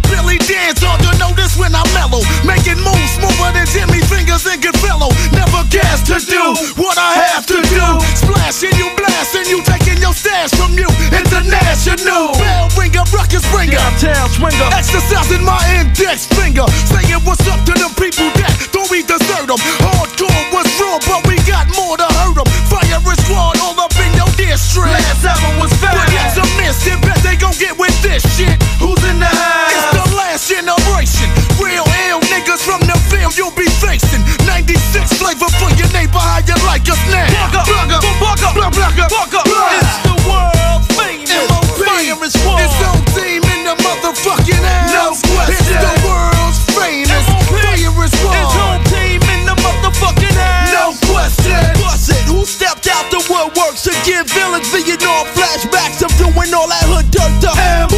Billy 0.09 0.37
Dance 0.45 0.81
on 0.83 0.97
the 1.01 1.13
notice 1.17 1.57
when 1.57 1.73
I'm 1.73 1.87
mellow. 1.93 2.21
Making 2.45 2.79
moves 2.81 3.17
smoother 3.17 3.51
than 3.53 3.67
Jimmy 3.69 4.01
Fingers 4.05 4.45
and 4.45 4.61
Goodfellow. 4.61 5.09
Never 5.33 5.63
gas 5.69 6.05
to 6.09 6.17
do 6.21 6.55
what 6.79 6.97
I 6.97 7.17
have 7.33 7.45
to 7.47 7.59
do. 7.61 7.87
Splashing 8.15 8.75
you, 8.77 8.89
blasting 8.97 9.47
you, 9.49 9.61
taking 9.63 10.01
your 10.01 10.13
stash 10.13 10.51
from 10.55 10.77
you. 10.77 10.87
International. 11.11 12.33
Bell 12.37 12.69
ringer, 12.77 13.05
ruckus 13.13 13.45
bringer. 13.51 13.77
Downtown 13.77 14.29
swinger. 14.29 14.69
Exercising 14.73 15.43
my 15.43 15.59
index 15.79 16.25
finger. 16.25 16.65
Saying 16.89 17.21
what's 17.25 17.45
up 17.47 17.61
to 17.65 17.73
the 17.73 17.89
people 17.99 18.29
that 18.41 18.53
don't 18.71 18.89
we 18.89 19.03
desert 19.03 19.47
them. 19.49 19.59
Hardcore 19.81 20.43
was 20.53 20.67
raw, 20.79 20.97
but 21.05 21.21
we 21.27 21.35
got 21.45 21.67
more 21.75 21.97
to 21.97 22.07
hurt 22.21 22.37
them. 22.37 22.47
Fire 22.69 23.01
and 23.01 23.19
squad 23.25 23.57
all 23.61 23.77
up 23.79 23.93
in 23.97 24.11
your 24.15 24.29
district. 24.37 24.89
Last 24.89 25.25
album 25.25 25.59
was 25.59 25.73
fire. 25.81 25.97
But 25.97 26.09
it's 26.13 26.37
a 26.37 26.45
miss, 26.59 26.77
then 26.85 27.01
bet 27.01 27.19
they 27.23 27.35
gon' 27.35 27.55
get 27.57 27.77
with 27.77 27.95
this 28.01 28.23
shit. 28.35 28.54
Who's 28.79 29.01
in 29.09 29.19
the 29.19 29.29
house? 29.29 29.73
It's 29.73 29.89
the 29.95 30.05
last 30.15 30.43
generation. 30.49 31.29
Real 31.59 31.85
ill 32.07 32.21
niggas 32.31 32.61
from 32.63 32.81
the 32.85 32.97
field 33.09 33.35
you'll 33.37 33.55
be 33.55 33.67
facing. 33.81 34.21
96 34.45 35.13
flavor 35.19 35.49
for 35.59 35.69
your 35.79 35.89
neighbor, 35.91 36.19
how 36.19 36.41
you 36.43 36.55
like 36.67 36.87
us 36.87 36.99
now? 37.09 37.27
Bugger, 37.51 37.99
bugger, 38.21 38.51
bugger, 38.53 39.07
bugger, 39.07 39.07
bugger. 39.09 39.43
It's 39.79 39.97
the 40.03 40.15
world 40.27 40.81
famous. 40.95 41.47
Fire 41.79 42.15
and 42.15 42.31
squad. 42.31 42.61
It's 42.63 42.79
on 42.83 42.99
team 43.15 43.41
in 43.43 43.61
the 43.67 43.75
motherfucking 43.83 44.63
house. 44.63 44.91
No 44.91 45.05
question. 45.33 45.55
It's 45.55 45.83
the 45.83 45.93
world's 46.07 46.59
famous. 46.75 47.25
Fire 47.49 47.91
and 47.91 48.11
squad. 48.11 48.35
It's 48.35 48.57
on 48.59 48.77
team 48.91 49.21
in 49.23 49.41
the 49.47 49.55
motherfucking 49.59 50.35
house. 50.35 50.71
No 50.71 50.85
question. 51.11 51.59
Bust 51.79 52.09
it. 52.11 52.23
Who 52.27 52.45
stepped 52.45 52.87
out 52.87 53.09
the 53.11 53.19
woodworks 53.31 53.83
to 53.87 53.93
give 54.05 54.27
villains 54.31 54.69
Vietnam 54.69 55.25
flashbacks 55.33 56.03
of 56.03 56.11
doing 56.17 56.53
all 56.53 56.67
that 56.67 56.85
hood 56.85 57.09
dirt 57.11 57.33
to 57.41 57.94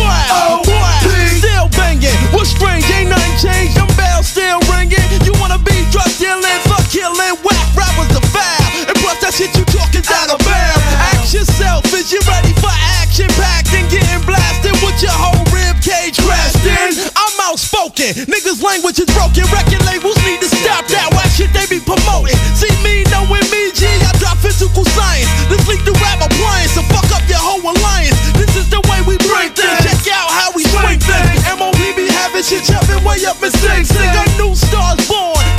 outspoken. 18.08 18.34
Niggas' 18.34 18.64
language 18.64 19.00
is 19.00 19.10
broken. 19.12 19.44
Record 19.52 19.84
labels 19.86 20.18
need 20.24 20.40
to 20.40 20.50
stop 20.50 20.88
that 20.88 21.10
whack 21.14 21.30
shit 21.32 21.52
they 21.54 21.66
be 21.68 21.84
promoting. 21.84 22.36
See 22.56 22.72
me 22.84 23.04
knowing 23.12 23.46
me, 23.52 23.72
G. 23.74 23.86
I 23.88 24.12
drop 24.20 24.38
physical 24.38 24.86
science. 24.96 25.28
This 25.50 25.68
lead 25.68 25.84
to 25.86 25.94
rap 26.00 26.24
appliance 26.24 26.74
to 26.76 26.84
fuck 26.88 27.08
up 27.12 27.24
your 27.28 27.42
whole 27.42 27.64
alliance. 27.64 28.18
This 28.36 28.56
is 28.56 28.70
the 28.70 28.82
way 28.88 29.02
we 29.08 29.18
break 29.28 29.56
things. 29.56 29.84
Check 29.84 30.14
out 30.14 30.30
how 30.32 30.52
we 30.56 30.64
swing 30.64 31.00
things. 31.00 31.40
MOP 31.58 31.80
be 31.96 32.08
having 32.08 32.44
shit 32.44 32.64
jumping 32.64 33.04
way 33.04 33.24
up 33.26 33.42
in 33.44 33.52
six. 33.52 33.92
Nigga, 33.92 34.24
new 34.38 34.56
stars 34.56 35.02
born. 35.08 35.57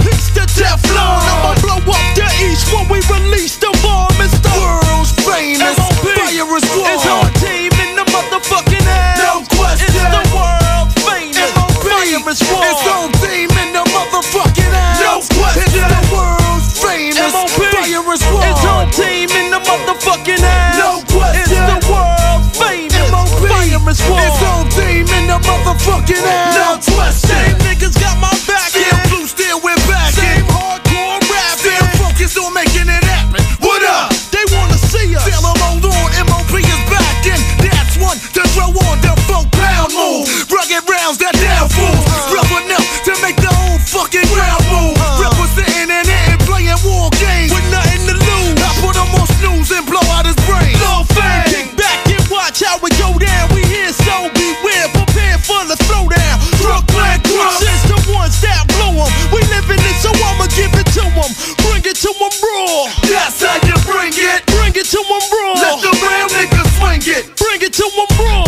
Bring 62.18 62.26
it 62.26 62.32
to 62.32 62.48
'em 62.48 62.66
raw. 62.66 62.86
That's 63.02 63.42
how 63.42 63.54
you 63.66 63.74
bring 63.86 64.12
it. 64.12 64.46
Bring 64.46 64.74
it 64.74 64.86
to 64.90 64.98
'em 64.98 65.22
raw. 65.32 65.52
Let 65.54 65.82
the 65.82 65.92
real 66.02 66.28
niggas 66.34 66.78
swing 66.78 67.02
it. 67.16 67.36
Bring 67.36 67.62
it 67.62 67.72
to 67.74 67.84
'em 67.84 68.18
raw. 68.18 68.47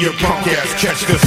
your 0.00 0.12
punk 0.14 0.46
ass. 0.48 0.74
Catch 0.80 1.06
this 1.06 1.25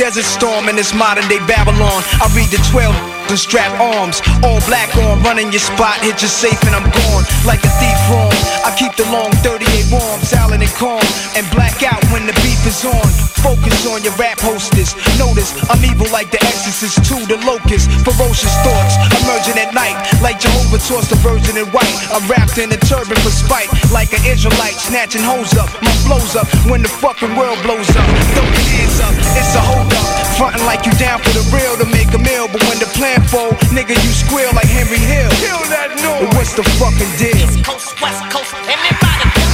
desert 0.00 0.24
storm 0.24 0.70
in 0.70 0.76
this 0.76 0.94
modern 0.94 1.28
day 1.28 1.38
Babylon. 1.46 2.02
I 2.24 2.32
read 2.34 2.48
the 2.48 2.56
12 2.72 3.19
and 3.30 3.38
strap 3.38 3.70
arms. 3.78 4.20
All 4.42 4.58
black 4.66 4.90
on, 5.06 5.22
running 5.22 5.54
your 5.54 5.62
spot, 5.62 6.02
hit 6.02 6.18
your 6.20 6.30
safe 6.30 6.58
and 6.66 6.74
I'm 6.74 6.86
gone. 6.90 7.24
Like 7.46 7.62
a 7.62 7.70
thief 7.78 7.98
wrong, 8.10 8.34
I 8.66 8.74
keep 8.74 8.94
the 8.98 9.06
long 9.14 9.30
38 9.46 9.86
warm, 9.94 10.20
silent 10.20 10.62
and 10.62 10.74
calm, 10.74 11.02
and 11.38 11.46
black 11.54 11.82
out 11.86 12.02
when 12.10 12.26
the 12.26 12.34
beef 12.42 12.58
is 12.66 12.84
on. 12.84 13.06
Focus 13.40 13.86
on 13.86 14.02
your 14.02 14.12
rap 14.18 14.42
hostess. 14.42 14.92
Notice 15.16 15.54
I'm 15.70 15.80
evil 15.86 16.10
like 16.12 16.30
the 16.34 16.42
exorcist 16.42 17.00
to 17.08 17.16
the 17.30 17.38
locust. 17.46 17.88
Ferocious 18.04 18.52
thoughts 18.66 18.94
emerging 19.22 19.56
at 19.62 19.72
night, 19.72 19.96
like 20.20 20.42
Jehovah 20.42 20.82
tossed 20.82 21.08
the 21.08 21.16
virgin 21.22 21.56
in 21.56 21.70
white. 21.70 21.96
I'm 22.10 22.26
wrapped 22.28 22.58
in 22.58 22.68
a 22.74 22.80
turban 22.82 23.16
for 23.22 23.32
spite, 23.32 23.70
like 23.94 24.12
an 24.12 24.26
Israelite 24.26 24.76
snatching 24.76 25.22
hoes 25.22 25.54
up. 25.56 25.70
My 25.80 25.94
flows 26.04 26.34
up 26.34 26.50
when 26.66 26.82
the 26.82 26.90
fucking 26.90 27.32
world 27.38 27.62
blows 27.62 27.88
up. 27.94 28.06
Throw 28.34 28.44
your 28.44 28.66
hands 28.74 28.98
up, 29.00 29.14
it's 29.38 29.54
a 29.54 29.62
hold 29.62 29.88
up. 29.88 30.08
Frontin' 30.36 30.64
like 30.66 30.84
you 30.84 30.92
down 30.96 31.20
for 31.20 31.30
the 31.30 31.44
real 31.52 31.76
to 31.78 31.86
make 31.88 32.12
a 32.12 32.20
meal, 32.20 32.48
but 32.48 32.60
when 32.68 32.78
the 32.80 32.88
plan 32.96 33.19
info, 33.20 33.50
nigga, 33.74 33.90
you 33.90 34.12
squeal 34.12 34.50
like 34.54 34.66
Henry 34.66 34.98
Hill. 34.98 35.30
Kill 35.30 35.62
that 35.68 35.90
noise. 36.02 36.34
What's 36.36 36.54
the 36.54 36.64
fucking 36.78 37.12
deal? 37.18 37.36
East 37.36 37.64
Coast, 37.64 38.00
West 38.00 38.22
Coast, 38.30 38.54
everybody 38.64 39.26
kill 39.36 39.50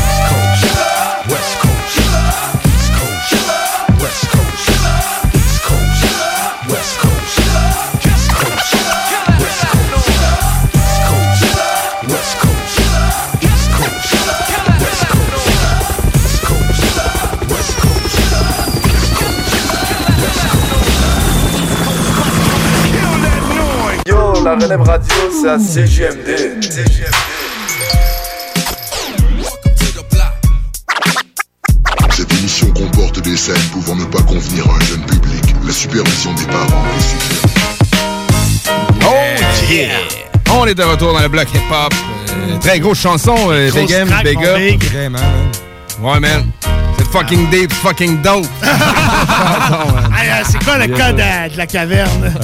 East 0.00 0.22
Coast, 0.28 1.30
West 1.30 1.58
Coast. 1.60 1.71
la 24.58 24.66
relève 24.66 24.82
radio, 24.82 25.14
c'est 25.30 25.48
à 25.48 25.58
CGMD. 25.58 26.60
Cette 32.10 32.32
émission 32.34 32.66
comporte 32.72 33.20
des 33.22 33.36
scènes 33.36 33.56
pouvant 33.72 33.96
ne 33.96 34.04
pas 34.04 34.20
convenir 34.22 34.66
à 34.68 34.74
un 34.74 34.80
jeune 34.80 35.06
public. 35.06 35.42
La 35.64 35.72
supervision 35.72 36.34
des 36.34 36.44
parents 36.44 36.84
est 36.98 37.48
Oh 39.02 39.70
yeah! 39.70 39.88
On 40.50 40.66
est 40.66 40.74
de 40.74 40.82
retour 40.82 41.14
dans 41.14 41.20
le 41.20 41.28
bloc 41.28 41.48
hip-hop. 41.54 41.94
Euh, 42.28 42.58
très 42.58 42.78
grosse 42.78 43.00
chanson, 43.00 43.36
euh, 43.50 43.70
Big 43.70 43.88
Big 44.22 44.44
Up. 44.44 44.58
Ouais, 46.02 46.20
man. 46.20 46.50
C'est 46.98 47.06
fucking 47.08 47.48
deep, 47.48 47.72
fucking 47.72 48.20
dope. 48.20 48.46
Ah, 50.24 50.44
c'est 50.44 50.62
quoi 50.62 50.78
le 50.78 50.88
code 50.88 51.20
euh, 51.20 51.48
de 51.48 51.56
la 51.56 51.66
caverne? 51.66 52.34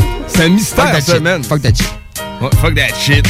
C'est 0.28 0.44
un 0.44 0.48
mystère, 0.48 0.92
fuck 0.92 1.02
ça, 1.02 1.20
man. 1.20 1.42
Fuck 1.44 1.62
that 1.62 1.74
shit. 1.74 1.88
Fuck 2.60 2.74
that 2.74 2.94
shit. 2.98 3.26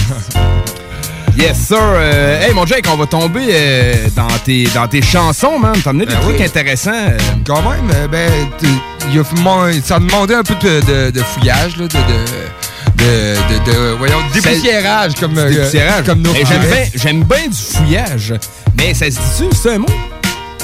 yes, 1.37 1.59
sir. 1.59 1.79
Euh, 1.81 2.43
hey, 2.43 2.53
mon 2.55 2.67
Jake, 2.67 2.87
on 2.93 2.97
va 2.97 3.07
tomber 3.07 3.47
euh, 3.51 4.09
dans, 4.15 4.29
tes, 4.45 4.65
dans 4.75 4.89
tes 4.89 5.03
chansons, 5.03 5.59
man. 5.59 5.75
T'as 5.83 5.91
amené 5.91 6.07
des 6.07 6.15
ben 6.15 6.21
trucs 6.21 6.41
intéressants. 6.41 6.91
Euh. 6.93 7.19
Quand 7.47 7.63
même, 7.63 7.91
euh, 7.95 8.09
ben, 8.09 8.31
y 9.13 9.19
a, 9.19 9.23
ça 9.83 9.99
demandait 9.99 10.35
un 10.35 10.43
peu 10.43 10.55
de, 10.55 10.81
de, 10.81 11.11
de 11.11 11.23
fouillage, 11.23 11.77
là, 11.77 11.87
de... 11.87 11.97
de... 11.97 13.05
de, 13.05 13.73
de 13.73 13.79
voyons, 13.99 14.17
dépoussiérage 14.33 15.15
comme, 15.15 15.35
comme 16.07 16.23
nos 16.23 16.33
ben, 16.33 16.45
J'aime 16.95 17.25
bien, 17.25 17.49
du 17.49 17.57
fouillage. 17.57 18.35
Mais 18.77 18.95
ça 18.95 19.07
se 19.07 19.11
dit-tu, 19.11 19.57
c'est 19.57 19.75
un 19.75 19.79
mot? 19.79 19.87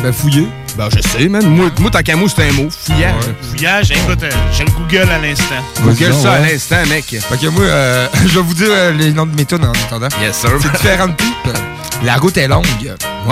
Ben, 0.02 0.12
fouiller. 0.12 0.48
Ben, 0.76 0.88
je 0.90 1.00
sais, 1.00 1.28
man. 1.28 1.46
Moi, 1.46 1.70
moi 1.78 1.90
tant 1.90 2.02
qu'à 2.02 2.16
moi, 2.16 2.28
c'est 2.34 2.48
un 2.48 2.52
mot. 2.52 2.68
Fouillage. 2.70 3.14
Fouillage, 3.42 3.90
écoute, 3.92 4.22
euh, 4.22 4.30
j'ai 4.52 4.64
le 4.64 4.70
Google 4.72 5.08
à 5.10 5.18
l'instant. 5.18 5.62
Google 5.80 6.12
ça 6.12 6.32
à 6.32 6.40
ouais. 6.40 6.52
l'instant, 6.52 6.86
mec. 6.88 7.04
Fait 7.04 7.36
que 7.36 7.46
moi, 7.46 7.64
euh, 7.64 8.08
je 8.26 8.34
vais 8.34 8.44
vous 8.44 8.54
dire 8.54 8.68
euh, 8.70 8.92
les 8.92 9.12
noms 9.12 9.26
de 9.26 9.36
mes 9.36 9.44
tunes 9.44 9.64
en 9.64 9.70
attendant. 9.70 10.08
Yes, 10.20 10.38
sir. 10.38 10.50
C'est 10.60 10.72
différentes 10.72 11.16
types. 11.16 11.71
La 12.04 12.16
route 12.16 12.36
est 12.36 12.48
longue. 12.48 12.66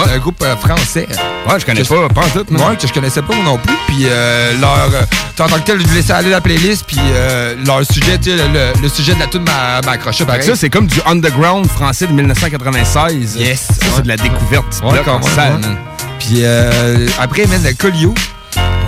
C'est 0.04 0.12
un 0.14 0.18
groupe 0.18 0.40
euh, 0.42 0.54
français. 0.56 1.08
Ouais, 1.48 1.58
je 1.58 1.66
connais 1.66 1.82
pas, 1.82 2.08
pas 2.08 2.22
tout. 2.32 2.46
Ouais, 2.54 2.76
que 2.80 2.86
je 2.86 2.92
connaissais 2.92 3.22
pas 3.22 3.34
non 3.44 3.58
plus. 3.58 3.74
Puis 3.88 4.04
euh, 4.08 4.52
leur. 4.60 4.88
euh, 4.94 5.02
en 5.44 5.48
tant 5.48 5.56
que 5.58 5.64
tel, 5.64 5.80
je 5.80 5.92
laissais 5.94 6.12
aller 6.12 6.30
la 6.30 6.40
playlist. 6.40 6.84
Puis 6.86 6.98
euh, 7.00 7.56
leur 7.66 7.84
sujet, 7.84 8.16
tu 8.18 8.30
sais, 8.30 8.36
le, 8.36 8.80
le 8.80 8.88
sujet 8.88 9.14
de 9.14 9.18
la 9.20 9.26
tune 9.26 9.42
m'a 9.42 9.78
accroché 9.90 10.24
pareil. 10.24 10.44
ça, 10.44 10.54
c'est 10.54 10.70
comme 10.70 10.86
du 10.86 11.00
underground 11.06 11.66
français 11.68 12.06
de 12.06 12.12
1996. 12.12 13.36
Yes. 13.36 13.60
Ça, 13.60 13.86
c'est 13.96 14.02
de 14.02 14.08
la 14.08 14.16
découverte. 14.16 14.80
Ouais, 14.84 14.92
même, 14.92 15.20
ouais. 15.20 15.36
man. 15.36 15.76
Puis 16.20 16.42
euh, 16.44 17.08
après, 17.18 17.46
man, 17.46 17.60
le 17.64 17.72
Colio. 17.74 18.14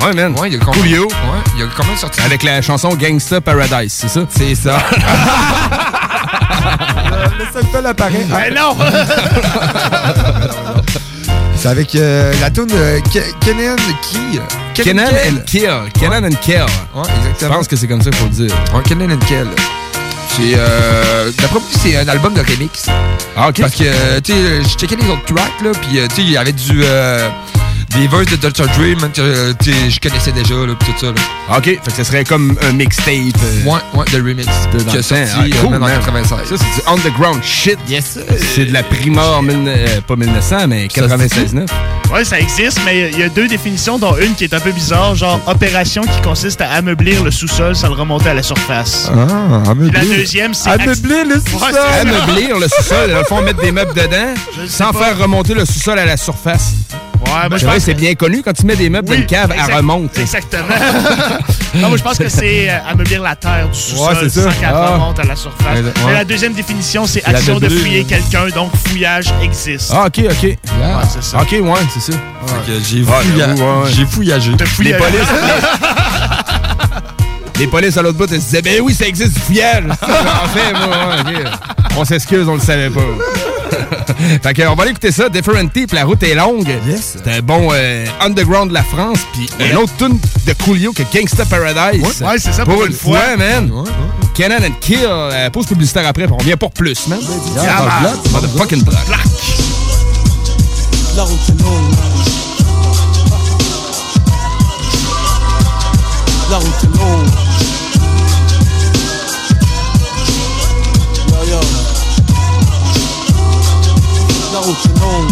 Ouais, 0.04 0.12
man. 0.14 0.32
Ouais, 0.38 0.48
il 0.48 0.52
y 0.52 0.56
a 0.56 0.58
même- 0.64 0.74
Coolio. 0.74 1.04
Ouais, 1.06 1.40
il 1.56 1.60
y 1.60 1.62
a 1.64 1.66
même 1.66 1.96
sorti. 1.96 2.20
Avec 2.20 2.44
la 2.44 2.62
chanson 2.62 2.90
Gangsta 2.94 3.40
Paradise, 3.40 3.92
c'est 3.92 4.08
ça? 4.08 4.20
C'est 4.30 4.54
ça. 4.54 4.78
le 7.38 7.44
seul 7.52 7.64
peu 7.72 7.86
apparaît. 7.88 8.26
Ben 8.30 8.54
non! 8.54 8.76
C'est 11.56 11.68
avec 11.68 11.94
euh, 11.94 12.32
la 12.40 12.50
tune 12.50 12.66
de 12.66 12.98
Ke- 13.10 13.32
Kenan 13.40 13.76
Key. 14.02 14.82
Kenan 14.82 15.04
Kell. 15.06 15.28
and 15.28 15.40
Kill. 15.46 15.70
Kenan 16.00 16.24
and 16.24 16.36
Kill. 16.42 16.66
Ouais, 16.94 17.02
Je 17.40 17.46
pense 17.46 17.68
que 17.68 17.76
c'est 17.76 17.86
comme 17.86 18.02
ça 18.02 18.10
qu'il 18.10 18.18
faut 18.18 18.24
le 18.26 18.30
dire. 18.48 18.54
Ouais, 18.74 18.82
Kenan 18.82 19.12
and 19.12 19.18
Kell. 19.28 19.46
C'est. 20.36 20.54
Euh, 20.56 21.30
D'après 21.38 21.60
moi, 21.60 21.68
c'est 21.82 21.96
un 21.96 22.08
album 22.08 22.34
de 22.34 22.40
remix. 22.40 22.86
Ah, 23.36 23.48
ok. 23.48 23.60
Parce 23.60 23.74
que, 23.74 23.84
euh, 23.84 24.20
tu 24.22 24.32
sais, 24.32 24.62
je 24.62 24.68
checkais 24.78 24.96
les 24.96 25.08
autres 25.08 25.24
tracks, 25.26 25.60
là, 25.62 25.70
puis, 25.80 25.98
euh, 25.98 26.06
tu 26.08 26.16
sais, 26.16 26.22
il 26.22 26.30
y 26.30 26.36
avait 26.36 26.52
du. 26.52 26.82
euh, 26.84 27.28
des 27.98 28.06
verses 28.08 28.24
de 28.24 28.36
Dr. 28.36 28.64
Dre, 28.68 28.98
man, 29.02 29.10
que, 29.12 29.52
tu 29.62 29.70
sais, 29.70 29.90
je 29.90 30.00
connaissais 30.00 30.32
déjà, 30.32 30.54
là, 30.54 30.74
pis 30.78 30.86
tout 30.86 30.98
ça, 30.98 31.06
là. 31.08 31.12
Ah, 31.50 31.58
Ok, 31.58 31.64
fait 31.64 31.76
que 31.84 31.92
ce 31.92 32.04
serait 32.04 32.24
comme 32.24 32.56
un 32.66 32.72
mixtape. 32.72 33.06
euh, 33.08 33.64
Ouais, 33.66 33.80
ouais, 33.94 34.04
de 34.10 34.16
remix. 34.16 34.46
de 34.72 34.78
Qui 34.82 34.96
a 34.96 35.02
sorti, 35.02 35.24
Ah, 35.36 35.40
euh, 35.42 35.48
cool, 35.66 35.76
en 35.76 35.78
man. 35.78 35.90
96. 35.98 36.38
Ça, 36.48 36.54
c'est 36.56 36.56
du 36.82 36.88
underground 36.88 37.42
shit. 37.42 37.78
Yes, 37.88 38.18
C'est 38.54 38.64
de 38.64 38.72
la 38.72 38.82
mille- 38.82 39.18
euh, 39.68 40.00
pas 40.06 40.16
1900, 40.16 40.68
mais 40.68 40.88
96-9. 40.88 41.68
Ouais, 42.10 42.24
ça 42.24 42.38
existe, 42.40 42.80
mais 42.86 43.10
il 43.12 43.18
y 43.18 43.22
a 43.22 43.28
deux 43.28 43.48
définitions, 43.48 43.98
dont 43.98 44.16
une 44.16 44.34
qui 44.34 44.44
est 44.44 44.54
un 44.54 44.60
peu 44.60 44.70
bizarre, 44.72 45.14
genre 45.14 45.40
opération 45.46 46.02
qui 46.02 46.20
consiste 46.22 46.60
à 46.62 46.70
ameublir 46.70 47.22
le 47.22 47.30
sous-sol 47.30 47.74
sans 47.76 47.88
le 47.88 47.94
remonter 47.94 48.30
à 48.30 48.34
la 48.34 48.42
surface. 48.42 49.10
Ah, 49.14 49.62
la 49.92 50.00
deuxième, 50.22 50.54
c'est... 50.54 50.70
Ameublir 50.70 51.24
le 51.26 51.40
sous-sol. 51.40 51.74
Ameublir 52.00 52.58
le 52.58 52.68
sous-sol, 52.68 53.10
dans 53.10 53.18
le 53.18 53.24
fond, 53.24 53.42
mettre 53.42 53.60
des 53.60 53.72
meubles 53.72 53.94
dedans, 53.94 54.34
sans 54.68 54.92
faire 54.92 55.18
remonter 55.18 55.54
le 55.54 55.64
sous-sol 55.64 55.98
à 55.98 56.04
la 56.06 56.16
surface. 56.16 56.72
Ouais, 57.26 57.48
moi, 57.48 57.58
C'est 57.58 57.80
c'est 57.80 57.94
bien 57.94 58.14
connu. 58.14 58.42
Quand 58.42 58.52
tu 58.52 58.66
mets 58.66 58.76
des 58.76 58.90
meubles 58.90 59.08
dans 59.08 59.14
une 59.14 59.26
cave, 59.26 59.52
exact- 59.52 59.68
elle 59.70 59.76
remonte. 59.76 60.18
Exactement. 60.18 60.64
non, 61.76 61.88
moi, 61.88 61.96
je 61.96 62.02
pense 62.02 62.18
que 62.18 62.28
c'est 62.28 62.68
euh, 62.68 62.78
ameublir 62.90 63.22
la 63.22 63.36
terre 63.36 63.68
du 63.72 63.78
sous-sol 63.78 64.08
Ouais, 64.14 64.20
c'est 64.24 64.28
ça. 64.28 64.42
sans 64.50 64.60
qu'elle 64.60 64.70
Ah. 64.74 64.86
remonte 64.94 65.18
à 65.20 65.22
la 65.24 65.36
surface. 65.36 65.64
Ouais, 65.78 65.82
Mais 65.96 66.04
ouais. 66.04 66.12
la 66.14 66.24
deuxième 66.24 66.52
définition, 66.52 67.06
c'est 67.06 67.24
action 67.24 67.58
de 67.58 67.68
fouiller 67.68 68.04
quelqu'un, 68.04 68.48
donc 68.54 68.70
fouillage 68.86 69.32
existe. 69.42 69.92
Ah, 69.94 70.06
ok, 70.08 70.18
ok. 70.30 70.42
Ouais, 70.42 70.56
c'est 71.10 71.22
ça. 71.22 71.38
Ok, 71.40 71.52
ouais, 71.52 71.80
c'est 71.94 72.12
ça. 72.12 72.18
J'ai 72.66 72.98
Ouais, 73.00 73.04
fouilla- 73.04 73.38
j'avoue, 73.38 73.62
ouais, 73.62 73.84
ouais. 73.84 73.90
j'ai 73.94 74.04
fouillagé. 74.06 74.50
Les 74.80 74.94
polices. 74.94 75.20
Les 77.62 77.68
polices 77.68 77.96
à 77.96 78.02
l'autre 78.02 78.18
bout, 78.18 78.24
elles 78.32 78.40
se 78.40 78.46
disaient, 78.46 78.60
ben 78.60 78.80
oui, 78.82 78.92
ça 78.92 79.06
existe 79.06 79.34
du 79.34 79.38
fouillage. 79.40 79.84
en 80.02 80.48
fait, 80.48 80.72
moi. 80.72 81.42
On 81.96 82.04
s'excuse, 82.04 82.48
on 82.48 82.54
le 82.54 82.60
savait 82.60 82.90
pas. 82.90 83.00
fait 84.42 84.52
que, 84.52 84.62
on 84.66 84.74
va 84.74 84.82
aller 84.82 84.90
écouter 84.90 85.12
ça. 85.12 85.28
Different 85.28 85.68
Type, 85.72 85.92
la 85.92 86.04
route 86.04 86.20
est 86.24 86.34
longue. 86.34 86.66
Yes. 86.88 87.18
C'est 87.24 87.32
un 87.32 87.40
bon 87.40 87.68
euh, 87.72 88.04
underground 88.20 88.70
de 88.70 88.74
la 88.74 88.82
France. 88.82 89.20
Puis 89.32 89.48
un 89.60 89.76
autre 89.76 89.92
tune 89.96 90.18
de 90.44 90.52
Coolio 90.64 90.92
que 90.92 91.04
Gangsta 91.14 91.44
Paradise. 91.44 92.02
Ouais, 92.20 92.38
c'est 92.38 92.52
ça, 92.52 92.64
pour 92.64 92.84
une 92.84 92.92
fois. 92.92 93.36
man. 93.38 93.70
Ouais. 93.70 93.88
Kenan 94.34 94.56
and 94.56 94.74
Kill. 94.80 94.98
Euh, 95.06 95.48
pause 95.50 95.66
publicitaire 95.66 96.08
après, 96.08 96.26
on 96.28 96.38
revient 96.38 96.56
pour 96.56 96.72
plus, 96.72 97.06
man. 97.06 97.20
Yeah, 97.54 97.76
Ah, 97.78 98.00
man. 98.02 98.16
Motherfucking 98.32 98.82
black. 98.82 99.06
La 101.14 101.22
route 101.22 101.38
est 101.48 101.62
longue. 101.62 102.41
La 106.52 106.58
route 106.58 106.66
est 106.84 106.98
longue. 106.98 107.28
Yo, 111.30 111.50
yo. 111.50 111.60
La 114.52 114.58
route 114.58 114.76
est 114.84 115.00
longue. 115.00 115.30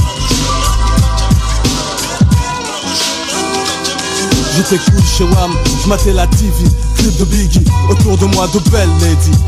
J'étais 4.57 4.79
cool 4.79 5.03
chez 5.05 5.25
Wam, 5.25 5.53
j'matais 5.85 6.15
la 6.15 6.27
TV, 6.27 6.53
clip 6.97 7.19
de 7.19 7.25
Biggie, 7.27 7.65
autour 7.91 8.17
de 8.17 8.25
moi 8.25 8.49
de 8.55 8.59
belles 8.71 8.89
ladies. 9.03 9.39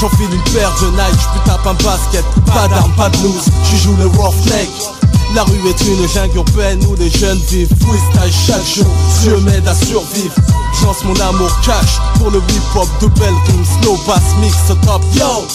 J'enfile 0.00 0.26
une 0.32 0.52
paire 0.52 0.74
de 0.82 0.88
Nike, 0.88 1.20
j'peux 1.20 1.44
tape 1.44 1.64
un 1.64 1.74
basket, 1.74 2.24
pas 2.44 2.66
d'armes, 2.66 2.92
pas 2.96 3.08
de 3.10 3.18
loose, 3.18 3.44
j'y 3.70 3.78
joue 3.78 3.94
le 3.98 4.06
roughneck. 4.06 4.95
La 5.34 5.44
rue 5.44 5.68
est 5.68 5.80
une 5.86 6.08
jungle 6.08 6.36
urbaine 6.36 6.84
où 6.86 6.94
les 6.94 7.10
jeunes 7.10 7.40
vivent. 7.50 7.68
Freestyle 7.80 8.32
chaque 8.46 8.66
jour, 8.66 8.86
Dieu 9.22 9.36
m'aide 9.40 9.66
à 9.68 9.74
survivre. 9.74 10.34
J'lance 10.80 11.04
mon 11.04 11.18
amour 11.20 11.50
cash 11.62 11.98
pour 12.18 12.30
le 12.30 12.38
hip-hop 12.38 12.88
de 13.00 13.06
belle 13.18 13.34
rime, 13.46 13.64
slow 13.80 13.98
bass 14.06 14.22
mix 14.40 14.54
top, 14.84 15.02
yo. 15.14 15.46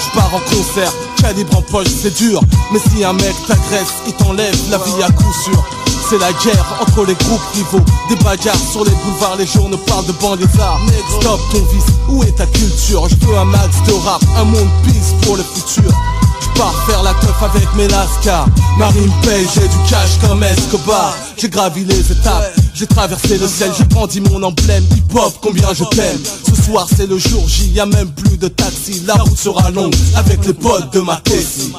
J'pars 0.00 0.34
en 0.34 0.40
concert, 0.40 0.92
calibre 1.20 1.58
en 1.58 1.62
poche 1.62 1.88
c'est 2.02 2.16
dur. 2.16 2.40
Mais 2.72 2.78
si 2.78 3.04
un 3.04 3.12
mec 3.12 3.34
t'agresse, 3.46 3.94
il 4.06 4.12
t'enlève 4.14 4.56
la 4.70 4.78
vie 4.78 5.02
à 5.02 5.10
coup 5.10 5.32
sûr. 5.44 5.62
C'est 6.08 6.18
la 6.18 6.32
guerre 6.32 6.64
entre 6.80 7.04
les 7.04 7.14
groupes 7.14 7.40
rivaux. 7.54 7.84
Des 8.08 8.16
bagarres 8.16 8.56
sur 8.72 8.84
les 8.84 8.90
boulevards, 8.90 9.36
les 9.36 9.46
journaux 9.46 9.76
parlent 9.86 10.06
de 10.06 10.12
banlieusards. 10.12 10.80
Stop 11.20 11.40
ton 11.52 11.58
vice, 11.72 11.94
où 12.08 12.22
est 12.22 12.36
ta 12.36 12.46
culture? 12.46 13.06
Je 13.08 13.26
veux 13.26 13.36
un 13.36 13.44
max 13.44 13.76
de 13.86 13.92
rap, 13.92 14.22
un 14.38 14.44
monde 14.44 14.68
peace 14.84 15.14
pour 15.22 15.36
le 15.36 15.42
futur 15.42 15.92
je 16.40 16.58
pars 16.58 16.74
faire 16.86 17.02
la 17.02 17.14
teuf 17.14 17.42
avec 17.42 17.68
mes 17.74 17.88
lascars 17.88 18.48
Marine 18.78 19.10
paye, 19.22 19.46
j'ai 19.54 19.66
du 19.66 19.76
cash 19.90 20.18
comme 20.20 20.42
Escobar. 20.42 21.16
J'ai 21.36 21.48
gravi 21.48 21.84
les 21.84 22.12
étapes, 22.12 22.52
j'ai 22.74 22.86
traversé 22.86 23.36
le 23.36 23.48
ciel. 23.48 23.72
J'ai 23.76 23.84
brandi 23.84 24.20
mon 24.20 24.40
emblème 24.42 24.84
hip-hop, 24.96 25.34
combien 25.40 25.74
je 25.74 25.84
t'aime. 25.84 26.20
Ce 26.46 26.62
soir 26.62 26.86
c'est 26.94 27.08
le 27.08 27.18
jour 27.18 27.42
J, 27.48 27.70
y 27.70 27.80
a 27.80 27.86
même 27.86 28.10
plus 28.10 28.36
de 28.36 28.46
taxi. 28.46 29.02
La 29.04 29.14
route 29.14 29.36
sera 29.36 29.70
longue 29.70 29.94
avec 30.14 30.46
les 30.46 30.54
potes 30.54 30.92
de 30.92 31.00
ma 31.00 31.16
Tessie 31.16 31.72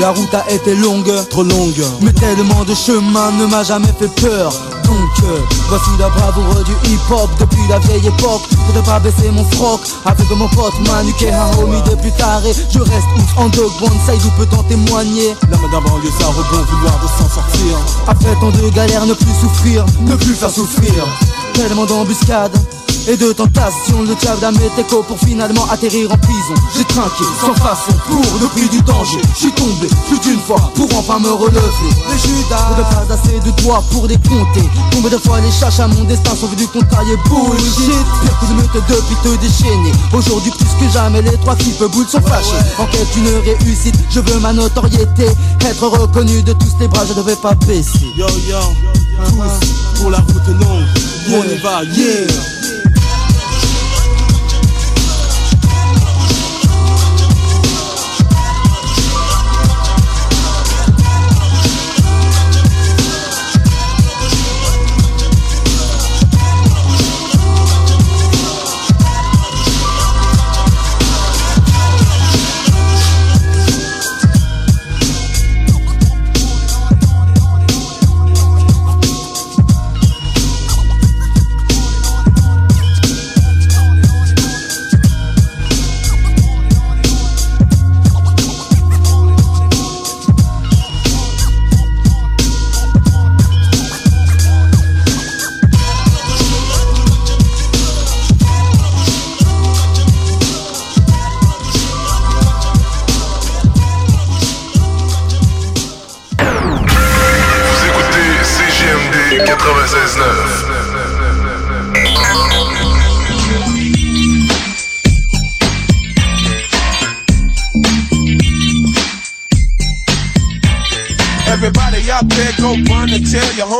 la 0.00 0.10
route 0.10 0.34
a 0.34 0.50
été 0.50 0.74
longue, 0.76 1.12
trop 1.30 1.42
longue. 1.42 1.82
Mais 2.02 2.12
tellement 2.12 2.64
de 2.64 2.74
chemin 2.74 3.30
ne 3.32 3.46
m'a 3.46 3.62
jamais 3.62 3.92
fait 3.98 4.12
peur. 4.20 4.52
Donc 4.84 5.24
euh, 5.24 5.38
voici 5.68 5.90
la 5.98 6.08
bravoure 6.08 6.62
du 6.64 6.72
hip-hop 6.88 7.28
Depuis 7.40 7.66
la 7.68 7.78
vieille 7.80 8.06
époque, 8.06 8.42
je 8.74 8.80
pas 8.82 9.00
baisser 9.00 9.30
mon 9.32 9.44
froc 9.50 9.80
Avec 10.04 10.30
mon 10.30 10.48
pote 10.48 10.74
Manu 10.86 11.12
qui 11.14 11.24
est 11.24 11.32
un 11.32 11.50
homie 11.58 11.82
depuis 11.90 12.12
taré. 12.12 12.52
Je 12.72 12.78
reste 12.78 13.08
ouf 13.18 13.36
en 13.38 13.48
dog 13.48 13.70
bonsaï, 13.80 14.18
d'où 14.18 14.30
peut 14.38 14.56
en 14.56 14.62
témoigner? 14.62 15.34
La 15.50 15.56
d'un 15.56 15.80
banlieue 15.80 16.10
ça 16.20 16.26
rebond 16.26 16.64
vouloir 16.70 17.00
de 17.02 17.08
s'en 17.08 17.28
sortir. 17.28 17.78
Après 18.06 18.34
tant 18.40 18.50
de 18.50 18.68
galères 18.70 19.06
ne 19.06 19.14
plus 19.14 19.34
souffrir, 19.40 19.84
ne 20.02 20.14
plus 20.14 20.34
faire 20.34 20.50
souffrir 20.50 21.04
Tellement 21.56 21.86
d'embuscades 21.86 22.54
et 23.08 23.16
de 23.16 23.32
tentations 23.32 24.02
Le 24.02 24.14
diable 24.14 24.44
à 24.44 24.52
mes 24.52 24.68
pour 25.08 25.18
finalement 25.18 25.66
atterrir 25.70 26.12
en 26.12 26.18
prison. 26.18 26.54
J'ai 26.76 26.84
trinqué 26.84 27.24
sans 27.40 27.54
façon 27.54 27.92
pour 28.06 28.22
le 28.40 28.46
prix 28.48 28.68
du 28.68 28.82
danger. 28.82 29.20
J'suis 29.34 29.52
tombé 29.52 29.88
plus 30.06 30.18
d'une 30.20 30.40
fois 30.40 30.70
pour 30.74 30.86
enfin 30.98 31.18
me 31.18 31.30
relever. 31.30 31.90
Les 32.10 32.18
Judas 32.18 32.76
ne 32.76 32.82
pas 32.82 33.14
assez 33.14 33.40
de 33.40 33.62
doigts 33.62 33.82
pour 33.90 34.06
les 34.06 34.16
compter. 34.16 34.68
Combien 34.92 35.10
de 35.10 35.16
fois 35.16 35.38
les 35.40 35.80
à 35.80 35.88
mon 35.88 36.04
destin 36.04 36.36
sont 36.36 36.48
venus 36.48 36.68
contrarier 36.72 37.16
bullshit. 37.24 38.04
Pire 38.22 38.38
que 38.38 38.46
de 38.46 38.52
meute 38.54 38.84
depuis 38.88 39.16
te 39.22 39.40
déchaîner. 39.40 39.92
Aujourd'hui 40.12 40.50
plus 40.50 40.86
que 40.86 40.92
jamais 40.92 41.22
les 41.22 41.38
trois 41.38 41.56
filles 41.56 41.88
boules 41.90 42.08
sont 42.08 42.20
fâchées 42.20 42.60
En 42.78 42.84
quête 42.86 43.08
d'une 43.14 43.28
réussite 43.28 43.96
je 44.10 44.20
veux 44.20 44.40
ma 44.40 44.52
notoriété. 44.52 45.26
Être 45.64 45.86
reconnu 45.88 46.42
de 46.42 46.52
tous 46.52 46.76
les 46.80 46.88
bras 46.88 47.06
je 47.08 47.14
devais 47.14 47.36
pas 47.36 47.54
baisser. 47.66 48.12
Yo 48.14 48.26
yo 48.46 48.60
tous 49.24 50.00
pour 50.00 50.10
la 50.10 50.18
route 50.18 50.48
longue 50.60 51.15
On 51.28 51.42
y 51.42 51.56
va 51.56 51.82
yeah 51.82 52.75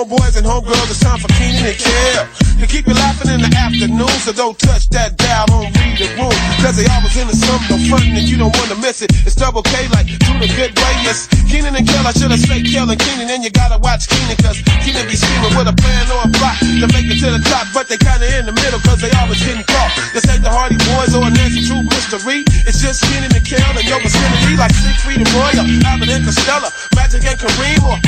homeboys 0.06 0.36
and 0.38 0.46
homegirls 0.46 0.86
it's 0.86 1.02
time 1.02 1.18
for 1.18 1.26
Keenan 1.34 1.66
and 1.66 1.78
Kel. 1.78 2.24
To 2.62 2.66
keep 2.66 2.86
you 2.86 2.94
laughing 2.94 3.28
in 3.28 3.42
the 3.42 3.52
afternoon, 3.52 4.16
so 4.24 4.32
don't 4.32 4.56
touch 4.56 4.88
that 4.94 5.18
dial, 5.18 5.44
don't 5.50 5.68
read 5.76 5.98
the 5.98 6.08
room. 6.16 6.32
Cause 6.62 6.78
they 6.80 6.88
always 6.88 7.12
into 7.18 7.36
something, 7.36 7.68
no 7.68 7.76
frontin' 7.90 8.16
and 8.16 8.24
you 8.24 8.40
don't 8.40 8.54
wanna 8.56 8.80
miss 8.80 9.02
it. 9.02 9.12
It's 9.26 9.36
double 9.36 9.60
K 9.60 9.88
like 9.92 10.06
do 10.08 10.32
the 10.40 10.48
good 10.56 10.72
way, 10.72 10.94
yes. 11.04 11.28
Keenan 11.50 11.76
and 11.76 11.84
Kel, 11.84 12.06
I 12.06 12.16
should've 12.16 12.38
said 12.38 12.64
Kel 12.64 12.88
and 12.88 12.96
Keenan, 12.96 13.28
and 13.28 13.44
you 13.44 13.50
gotta 13.50 13.76
watch 13.82 14.08
Keenan, 14.08 14.38
cause 14.40 14.56
Keenan 14.80 15.04
be 15.04 15.18
scheming 15.18 15.52
with 15.58 15.68
a 15.68 15.76
plan 15.76 16.06
or 16.08 16.24
a 16.24 16.30
plot 16.38 16.56
to 16.62 16.86
make 16.96 17.10
it 17.10 17.18
to 17.20 17.28
the 17.34 17.42
top, 17.44 17.66
but 17.74 17.90
they 17.90 17.98
kinda 17.98 18.24
in 18.38 18.46
the 18.46 18.54
middle, 18.56 18.80
cause 18.86 19.02
they 19.02 19.12
always 19.20 19.42
getting 19.42 19.66
caught. 19.66 19.92
This 20.14 20.24
ain't 20.30 20.40
the 20.40 20.52
Hardy 20.52 20.80
Boys 20.96 21.12
or 21.12 21.28
a 21.28 21.30
Nancy 21.34 21.66
True 21.66 21.82
mystery. 21.82 22.46
It's 22.64 22.80
just 22.80 23.04
Keenan 23.04 23.34
and 23.36 23.44
Kel 23.44 23.74
and 23.76 23.84
your 23.84 24.00
vicinity, 24.00 24.56
like 24.56 24.72
Siegfried 24.72 25.20
and 25.20 25.30
Roy, 25.36 25.52
or 25.60 25.66
Abbott 25.92 26.08
and 26.08 26.24
Costello, 26.24 26.72
Magic 26.96 27.20
and 27.28 27.36
Kareem, 27.36 27.84
or 27.84 28.00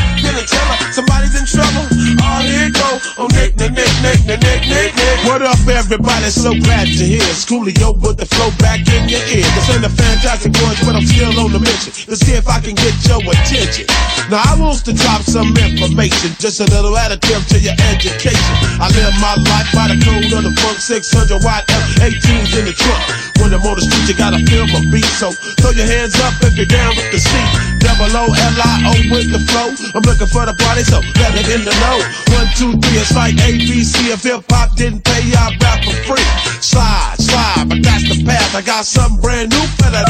Somebody's 0.94 1.34
in 1.34 1.46
trouble. 1.50 1.82
Oh, 2.22 2.38
here 2.46 2.70
go. 2.70 2.88
Oh, 3.18 3.26
Nick, 3.34 3.58
Nick, 3.58 3.74
Nick, 3.74 3.90
Nick, 4.02 4.22
Nick, 4.22 4.40
Nick, 4.42 4.62
Nick, 4.70 4.90
Nick. 4.94 5.16
What 5.26 5.42
up, 5.42 5.58
everybody? 5.66 6.30
So 6.30 6.54
glad 6.54 6.86
to 6.86 7.04
hear. 7.04 7.26
Schoolio 7.34 7.98
with 7.98 8.22
the 8.22 8.26
flow 8.26 8.54
back 8.62 8.86
in 8.86 9.08
your 9.10 9.22
ear. 9.34 9.42
This 9.58 9.66
ain't 9.74 9.82
a 9.82 9.90
fantastic 9.90 10.54
voice, 10.54 10.78
but 10.86 10.94
I'm 10.94 11.06
still 11.06 11.34
on 11.42 11.50
the 11.50 11.58
mission 11.58 11.90
to 12.06 12.14
see 12.14 12.38
if 12.38 12.46
I 12.46 12.60
can 12.60 12.78
get 12.78 12.94
your 13.10 13.18
attention. 13.26 13.90
Now, 14.30 14.46
I 14.46 14.54
want 14.54 14.84
to 14.86 14.92
drop 14.94 15.22
some 15.22 15.50
information, 15.58 16.30
just 16.38 16.60
a 16.60 16.66
little 16.70 16.94
additive 16.94 17.42
to 17.50 17.58
your 17.58 17.74
education. 17.90 18.54
I 18.78 18.86
live 18.94 19.14
my 19.18 19.34
life 19.42 19.68
by 19.74 19.90
the 19.90 19.98
code 19.98 20.30
of 20.30 20.42
the 20.46 20.54
funk 20.62 20.78
600 20.78 21.42
watt 21.42 21.66
F18s 21.98 22.54
in 22.54 22.64
the 22.70 22.74
trunk. 22.78 23.27
When 23.38 23.54
I'm 23.54 23.62
on 23.62 23.78
the 23.78 23.84
street, 23.86 24.10
you 24.10 24.16
gotta 24.18 24.42
feel 24.44 24.66
my 24.68 24.82
beat. 24.90 25.06
So 25.18 25.30
throw 25.62 25.70
your 25.70 25.86
hands 25.86 26.18
up 26.20 26.34
if 26.42 26.58
you're 26.58 26.66
down 26.66 26.94
with 26.98 27.10
the 27.14 27.20
seat. 27.22 27.48
Double 27.78 28.10
O 28.10 28.26
L 28.26 28.56
I 28.58 28.74
O 28.90 28.94
with 29.14 29.30
the 29.30 29.40
flow. 29.50 29.70
I'm 29.94 30.02
looking 30.02 30.26
for 30.28 30.44
the 30.44 30.54
party, 30.58 30.82
so 30.82 30.98
let 31.22 31.34
it 31.38 31.46
in 31.54 31.62
the 31.62 31.74
know. 31.82 31.98
One, 32.34 32.48
two, 32.58 32.74
three, 32.78 32.98
it's 32.98 33.14
like 33.14 33.34
ABC. 33.46 34.10
If 34.10 34.22
hip 34.22 34.44
hop 34.50 34.74
didn't 34.76 35.04
pay, 35.04 35.30
I 35.34 35.54
rap 35.62 35.84
for 35.84 35.96
free. 36.04 36.28
Slide, 36.60 37.16
slide, 37.18 37.66
but 37.68 37.80
that's 37.82 38.10
the 38.10 38.18
path. 38.26 38.54
I 38.54 38.62
got 38.62 38.84
something 38.84 39.20
brand 39.20 39.50
new 39.50 39.64
for 39.78 39.90
that. 39.90 40.06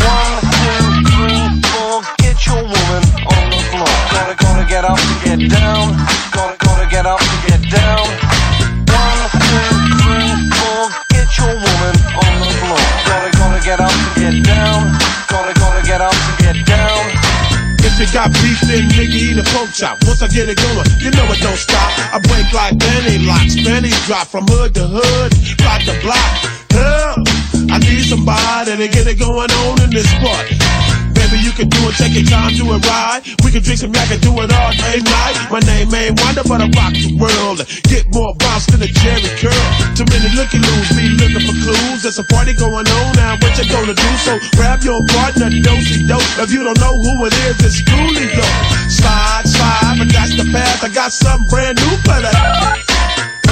One, 0.00 0.40
two, 0.56 0.84
three, 1.12 1.44
four, 1.68 2.00
get 2.18 2.36
your 2.46 2.62
woman 2.64 3.02
on 3.28 3.44
the 3.52 3.60
floor. 3.70 3.96
Gonna, 4.12 4.34
gonna 4.40 4.66
get 4.68 4.84
up 4.84 4.98
and 4.98 5.18
get 5.20 5.40
down. 5.50 5.92
Gonna, 6.32 6.56
gonna 6.64 6.88
get 6.90 7.06
up 7.06 7.20
and 7.20 7.40
get 7.48 7.62
down. 7.70 8.05
Got 18.12 18.32
beef, 18.40 18.60
then 18.64 18.88
nigga 18.96 19.14
eat 19.14 19.38
a 19.38 19.44
pork 19.52 19.70
chop. 19.72 19.98
Once 20.06 20.22
I 20.22 20.28
get 20.28 20.48
it 20.48 20.56
going, 20.56 20.86
you 21.00 21.10
know 21.10 21.26
it 21.30 21.40
don't 21.40 21.56
stop. 21.56 21.90
I 22.12 22.18
break 22.20 22.50
like 22.52 22.78
penny 22.78 23.18
locks, 23.26 23.56
pennies 23.56 23.98
drop 24.06 24.26
from 24.26 24.46
hood 24.48 24.74
to 24.74 24.86
hood, 24.86 25.32
block 25.58 25.82
to 25.84 25.94
block. 26.00 26.56
Help! 26.70 27.28
I 27.70 27.78
need 27.78 28.04
somebody 28.04 28.76
to 28.76 28.88
get 28.88 29.06
it 29.06 29.18
going 29.18 29.50
on 29.50 29.82
in 29.82 29.90
this 29.90 30.10
party. 30.20 30.65
You 31.46 31.54
can 31.54 31.70
do 31.70 31.78
it, 31.86 31.94
take 31.94 32.10
your 32.10 32.26
time, 32.26 32.58
do 32.58 32.66
it 32.74 32.82
right. 32.90 33.22
We 33.46 33.54
can 33.54 33.62
drink 33.62 33.78
some 33.78 33.94
yak 33.94 34.10
and 34.10 34.18
do 34.18 34.34
it 34.42 34.50
all 34.50 34.72
day 34.82 34.98
night. 34.98 35.46
My 35.46 35.62
name 35.62 35.94
ain't 35.94 36.18
Wonder, 36.18 36.42
but 36.42 36.58
I 36.58 36.66
rock 36.74 36.90
the 36.90 37.14
world. 37.14 37.62
Get 37.86 38.10
more 38.10 38.34
bounce 38.34 38.66
than 38.66 38.82
a 38.82 38.90
Jerry 38.90 39.30
curl. 39.38 39.54
Too 39.94 40.02
many 40.10 40.26
looking 40.34 40.58
loose, 40.58 40.90
be 40.98 41.06
looking 41.14 41.46
for 41.46 41.54
clues. 41.62 42.02
There's 42.02 42.18
a 42.18 42.26
party 42.34 42.50
going 42.58 42.90
on 42.90 43.10
now, 43.14 43.38
what 43.38 43.54
you 43.54 43.62
gonna 43.70 43.94
do? 43.94 44.10
So 44.26 44.42
grab 44.58 44.82
your 44.82 44.98
partner, 45.14 45.46
dosey 45.62 46.02
dope. 46.10 46.26
If 46.42 46.50
you 46.50 46.66
don't 46.66 46.82
know 46.82 46.98
who 46.98 47.30
it 47.30 47.34
is, 47.46 47.62
it's 47.62 47.78
Coolio. 47.78 48.42
Slide, 48.90 49.46
slide, 49.46 50.02
but 50.02 50.10
that's 50.10 50.34
the 50.34 50.50
path. 50.50 50.82
I 50.82 50.90
got 50.90 51.14
something 51.14 51.46
brand 51.46 51.78
new 51.78 51.94
for 52.02 52.26
that. 52.26 52.82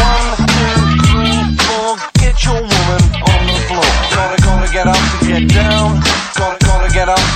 One, 0.02 0.34
two, 0.50 0.98
three, 1.14 1.46
four, 1.62 1.94
get 2.18 2.42
your 2.42 2.58
woman 2.58 3.02
on 3.22 3.40
the 3.46 3.54
floor. 3.70 3.86
Gonna, 4.10 4.38
gonna 4.42 4.68
get 4.74 4.90
up 4.90 4.98
and 4.98 5.30
get 5.30 5.46
down. 5.54 6.02
Gonna, 6.34 6.58
gonna 6.58 6.90
get 6.90 7.08
up 7.08 7.33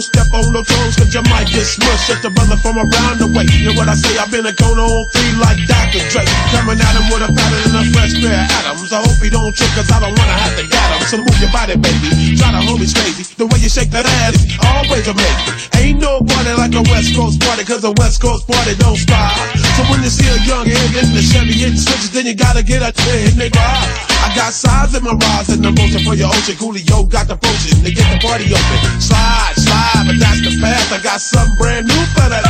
don't 0.00 0.08
step 0.16 0.32
on 0.32 0.52
no 0.52 0.64
toes, 0.64 0.96
cause 0.96 1.12
you 1.12 1.20
might 1.28 1.44
get 1.52 1.68
smushed. 1.68 2.08
Just 2.08 2.24
a 2.24 2.30
brother 2.32 2.56
from 2.56 2.80
around 2.80 3.20
the 3.20 3.28
way. 3.36 3.44
You 3.52 3.68
know 3.68 3.76
what 3.76 3.88
I 3.88 3.96
say? 3.96 4.16
I've 4.16 4.32
been 4.32 4.46
a 4.48 4.54
cone 4.56 4.80
on 4.80 5.04
three 5.12 5.32
like 5.36 5.60
Dr. 5.68 6.00
Dre. 6.08 6.24
Coming 6.56 6.80
at 6.80 6.94
him 6.96 7.04
with 7.12 7.28
a 7.28 7.28
pattern 7.28 7.60
and 7.68 7.76
a 7.76 7.84
fresh 7.92 8.16
pair 8.16 8.32
of 8.32 8.56
atoms. 8.64 8.92
I 8.96 9.04
hope 9.04 9.20
he 9.20 9.28
don't 9.28 9.52
trip, 9.52 9.68
cause 9.76 9.92
I 9.92 10.00
don't 10.00 10.16
wanna 10.16 10.36
have 10.40 10.56
to 10.56 10.64
get 10.64 10.88
him. 10.88 11.04
So 11.04 11.20
move 11.20 11.36
your 11.36 11.52
body, 11.52 11.76
baby. 11.76 12.32
Try 12.40 12.48
to 12.48 12.64
hold 12.64 12.80
me 12.80 12.88
crazy. 12.88 13.28
The 13.36 13.44
way 13.44 13.60
you 13.60 13.68
shake 13.68 13.92
that 13.92 14.08
ass 14.24 14.40
is 14.40 14.56
always 14.64 15.04
amazing. 15.04 15.68
Ain't 15.76 16.00
no 16.00 16.24
party 16.24 16.52
like 16.56 16.72
a 16.72 16.84
West 16.88 17.12
Coast 17.12 17.36
party, 17.44 17.68
cause 17.68 17.84
a 17.84 17.92
West 18.00 18.24
Coast 18.24 18.48
party 18.48 18.72
don't 18.80 18.96
stop. 18.96 19.36
So 19.76 19.84
when 19.92 20.00
you 20.00 20.08
see 20.08 20.28
a 20.32 20.38
young 20.48 20.64
head 20.64 20.96
in 20.96 21.12
the 21.12 21.20
Chevy 21.20 21.52
hitting 21.52 21.76
switches, 21.76 22.08
then 22.08 22.24
you 22.24 22.32
gotta 22.32 22.64
get 22.64 22.80
a 22.80 22.88
twin, 22.88 23.36
nigga. 23.36 24.09
I 24.20 24.32
got 24.36 24.52
size 24.52 24.94
in 24.94 25.02
my 25.04 25.12
rise 25.12 25.48
and 25.48 25.64
the 25.64 25.72
motion 25.72 26.04
for 26.04 26.14
your 26.14 26.28
ocean. 26.28 26.56
Coolio 26.56 27.08
got 27.08 27.28
the 27.28 27.36
potion 27.36 27.82
to 27.84 27.90
get 27.90 28.06
the 28.12 28.18
party 28.20 28.46
open. 28.52 28.78
Slide, 29.00 29.54
slide, 29.56 30.04
but 30.06 30.16
that's 30.20 30.40
the 30.44 30.60
path. 30.60 30.92
I 30.92 31.02
got 31.02 31.20
something 31.20 31.56
brand 31.56 31.88
new 31.88 32.02
for 32.14 32.28
that. 32.28 32.44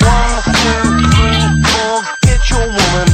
One, 0.00 0.40
two, 0.60 1.04
three, 1.12 1.44
four, 1.68 2.02
get 2.24 2.40
your 2.50 2.66
woman 2.66 3.13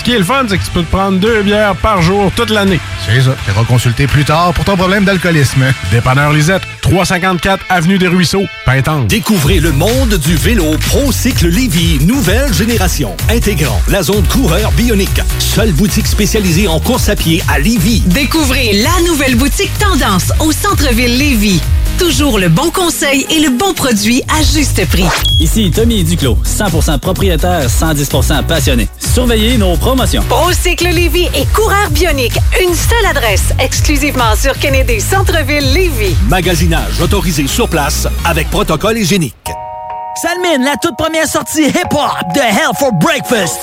Ce 0.00 0.04
qui 0.04 0.12
est 0.12 0.18
le 0.18 0.24
fun, 0.24 0.46
c'est 0.48 0.56
que 0.56 0.64
tu 0.64 0.70
peux 0.70 0.82
te 0.82 0.90
prendre 0.90 1.18
deux 1.18 1.42
bières 1.42 1.76
par 1.76 2.00
jour 2.00 2.32
toute 2.34 2.48
l'année. 2.48 2.80
C'est 3.04 3.20
ça. 3.20 3.36
Tu 3.44 3.52
consulter 3.66 4.06
plus 4.06 4.24
tard 4.24 4.54
pour 4.54 4.64
ton 4.64 4.74
problème 4.74 5.04
d'alcoolisme. 5.04 5.62
Dépanneur 5.92 6.32
Lisette, 6.32 6.62
354 6.80 7.66
Avenue 7.68 7.98
des 7.98 8.08
Ruisseaux, 8.08 8.46
Pintante. 8.64 9.08
Découvrez 9.08 9.60
le 9.60 9.72
monde 9.72 10.14
du 10.14 10.36
vélo 10.36 10.64
ProCycle 10.88 11.48
Lévy, 11.48 11.98
nouvelle 12.06 12.50
génération, 12.54 13.14
intégrant 13.28 13.82
la 13.88 14.02
zone 14.02 14.26
coureur 14.26 14.72
bionique. 14.72 15.20
Seule 15.38 15.72
boutique 15.72 16.06
spécialisée 16.06 16.66
en 16.66 16.80
course 16.80 17.10
à 17.10 17.14
pied 17.14 17.42
à 17.52 17.58
Lévy. 17.58 18.00
Découvrez 18.06 18.72
la 18.82 19.06
nouvelle 19.06 19.34
boutique 19.34 19.70
Tendance 19.78 20.32
au 20.40 20.50
centre-ville 20.50 21.18
Lévis. 21.18 21.60
Toujours 22.00 22.38
le 22.38 22.48
bon 22.48 22.70
conseil 22.70 23.26
et 23.28 23.40
le 23.40 23.50
bon 23.50 23.74
produit 23.74 24.22
à 24.26 24.42
juste 24.42 24.88
prix. 24.88 25.04
Ici 25.38 25.70
Tommy 25.70 26.02
Duclos, 26.02 26.38
100% 26.46 26.98
propriétaire, 26.98 27.68
110% 27.68 28.42
passionné. 28.44 28.88
Surveillez 28.98 29.58
nos 29.58 29.76
promotions. 29.76 30.22
Procycle 30.26 30.88
Lévis 30.88 31.28
et 31.34 31.44
Coureur 31.54 31.90
Bionique. 31.90 32.38
Une 32.62 32.74
seule 32.74 33.04
adresse, 33.04 33.52
exclusivement 33.58 34.34
sur 34.34 34.58
Kennedy 34.58 34.98
Centre-ville 34.98 35.74
Lévis. 35.74 36.16
Magasinage 36.30 37.02
autorisé 37.02 37.46
sur 37.46 37.68
place 37.68 38.08
avec 38.24 38.48
protocole 38.48 38.96
hygiénique. 38.96 39.34
Salmine, 40.22 40.64
la 40.64 40.76
toute 40.82 40.96
première 40.96 41.26
sortie 41.26 41.64
hip-hop 41.68 42.34
de 42.34 42.40
Hell 42.40 42.74
for 42.78 42.92
Breakfast. 42.94 43.60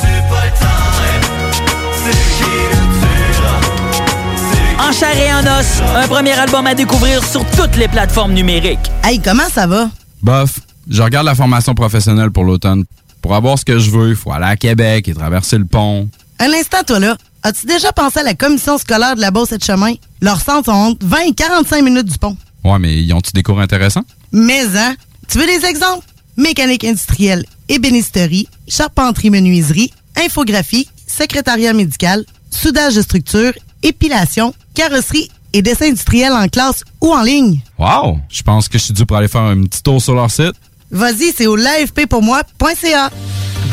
En 4.80 4.92
chair 4.92 5.18
et 5.18 5.34
en 5.34 5.60
os, 5.60 5.82
un 5.96 6.08
premier 6.08 6.32
album 6.34 6.66
à 6.68 6.76
découvrir 6.76 7.24
sur 7.26 7.44
toutes 7.52 7.76
les 7.78 7.88
plateformes 7.88 8.34
numériques. 8.34 8.80
Hey, 9.04 9.20
comment 9.20 9.50
ça 9.52 9.68
va? 9.68 9.90
Bof, 10.22 10.60
je 10.90 11.02
regarde 11.02 11.26
la 11.26 11.36
formation 11.36 11.74
professionnelle 11.74 12.32
pour 12.32 12.44
l'automne. 12.44 12.86
Pour 13.22 13.36
avoir 13.36 13.58
ce 13.58 13.66
que 13.66 13.80
je 13.80 13.90
veux, 13.90 14.10
il 14.10 14.16
faut 14.16 14.32
aller 14.32 14.46
à 14.46 14.56
Québec 14.56 15.08
et 15.08 15.14
traverser 15.14 15.58
le 15.58 15.66
pont. 15.66 16.08
Un 16.40 16.52
instant, 16.54 16.84
toi 16.86 17.00
là. 17.00 17.18
As-tu 17.44 17.66
déjà 17.66 17.92
pensé 17.92 18.20
à 18.20 18.24
la 18.24 18.34
commission 18.34 18.78
scolaire 18.78 19.16
de 19.16 19.22
la 19.22 19.32
Beauce 19.32 19.52
et 19.52 19.58
de 19.58 19.64
Chemin? 19.64 19.94
Leurs 20.22 20.42
centres 20.42 20.66
sont 20.66 20.72
entre 20.72 21.06
20 21.06 21.18
et 21.30 21.34
45 21.34 21.84
minutes 21.84 22.08
du 22.08 22.18
pont. 22.18 22.38
Ouais, 22.64 22.80
mais 22.80 23.02
ils 23.02 23.14
ont-tu 23.14 23.32
des 23.34 23.44
cours 23.44 23.60
intéressants? 23.60 24.04
Mais, 24.32 24.64
hein? 24.78 24.96
Tu 25.28 25.38
veux 25.40 25.46
des 25.46 25.66
exemples? 25.66 26.06
Mécanique 26.38 26.84
industrielle, 26.84 27.46
ébénisterie, 27.68 28.48
charpenterie-menuiserie, 28.68 29.92
infographie, 30.24 30.88
secrétariat 31.08 31.74
médical, 31.74 32.26
soudage 32.52 32.96
de 32.96 33.02
structure, 33.02 33.54
épilation, 33.84 34.54
carrosserie 34.74 35.30
et 35.54 35.62
dessin 35.62 35.88
industriel 35.88 36.34
en 36.34 36.48
classe 36.48 36.84
ou 37.02 37.14
en 37.14 37.22
ligne. 37.22 37.60
Wow! 37.78 38.20
Je 38.30 38.44
pense 38.44 38.68
que 38.68 38.78
je 38.78 38.84
suis 38.84 38.94
dû 38.94 39.06
pour 39.06 39.18
aller 39.18 39.28
faire 39.28 39.42
un 39.42 39.64
petit 39.64 39.82
tour 39.82 40.02
sur 40.02 40.14
leur 40.14 40.30
site. 40.30 40.54
Vas-y, 40.92 41.34
c'est 41.36 41.48
au 41.48 41.56
l'afppourmoi.ca. 41.56 43.10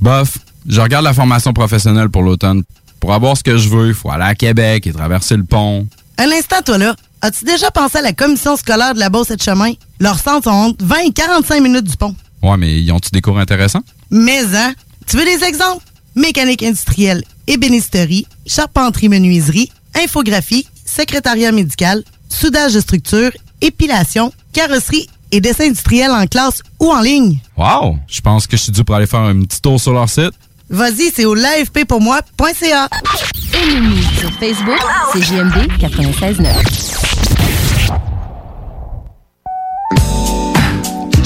Bof, 0.00 0.38
je 0.68 0.80
regarde 0.80 1.04
la 1.04 1.12
formation 1.12 1.52
professionnelle 1.52 2.08
pour 2.08 2.22
l'automne. 2.22 2.62
Pour 3.00 3.14
avoir 3.14 3.36
ce 3.36 3.42
que 3.42 3.56
je 3.56 3.68
veux, 3.68 3.88
il 3.88 3.94
faut 3.94 4.10
aller 4.10 4.24
à 4.24 4.34
Québec 4.34 4.86
et 4.86 4.92
traverser 4.92 5.36
le 5.36 5.44
pont. 5.44 5.86
Un 6.18 6.30
instant, 6.30 6.62
toi 6.64 6.78
là. 6.78 6.96
As-tu 7.20 7.44
déjà 7.44 7.70
pensé 7.70 7.98
à 7.98 8.02
la 8.02 8.12
commission 8.12 8.56
scolaire 8.56 8.94
de 8.94 9.00
la 9.00 9.08
Beauce 9.08 9.30
et 9.30 9.36
de 9.36 9.42
Chemin? 9.42 9.72
Leurs 9.98 10.20
centres 10.20 10.44
sont 10.44 10.50
entre 10.50 10.84
20 10.84 10.96
et 11.06 11.12
45 11.12 11.60
minutes 11.60 11.84
du 11.84 11.96
pont. 11.96 12.14
Ouais, 12.42 12.56
mais 12.56 12.80
ils 12.80 12.92
ont-tu 12.92 13.10
des 13.10 13.20
cours 13.20 13.38
intéressants? 13.38 13.82
Mais, 14.10 14.44
hein? 14.54 14.72
Tu 15.06 15.16
veux 15.16 15.24
des 15.24 15.44
exemples? 15.44 15.84
Mécanique 16.14 16.62
industrielle, 16.62 17.24
ébénisterie, 17.46 18.26
charpenterie-menuiserie, 18.46 19.70
infographie, 20.00 20.66
secrétariat 20.84 21.52
médical, 21.52 22.04
soudage 22.28 22.74
de 22.74 22.80
structure, 22.80 23.30
épilation, 23.60 24.32
carrosserie 24.52 25.08
et 25.32 25.40
dessin 25.40 25.64
industriel 25.64 26.10
en 26.10 26.26
classe 26.26 26.62
ou 26.80 26.90
en 26.90 27.00
ligne. 27.00 27.38
Wow! 27.56 27.98
Je 28.06 28.20
pense 28.20 28.46
que 28.46 28.56
je 28.56 28.62
suis 28.62 28.72
dû 28.72 28.84
pour 28.84 28.94
aller 28.94 29.06
faire 29.06 29.20
un 29.20 29.42
petit 29.42 29.60
tour 29.60 29.80
sur 29.80 29.92
leur 29.92 30.08
site. 30.08 30.32
Vas-y, 30.70 31.10
c'est 31.14 31.24
au 31.24 31.34
l'afppourmoi.ca. 31.34 32.88
Ennemis 33.54 34.04
sur 34.18 34.30
Facebook, 34.34 34.78
c'est 35.12 35.22
JMD 35.22 35.68
96.9. 35.80 36.98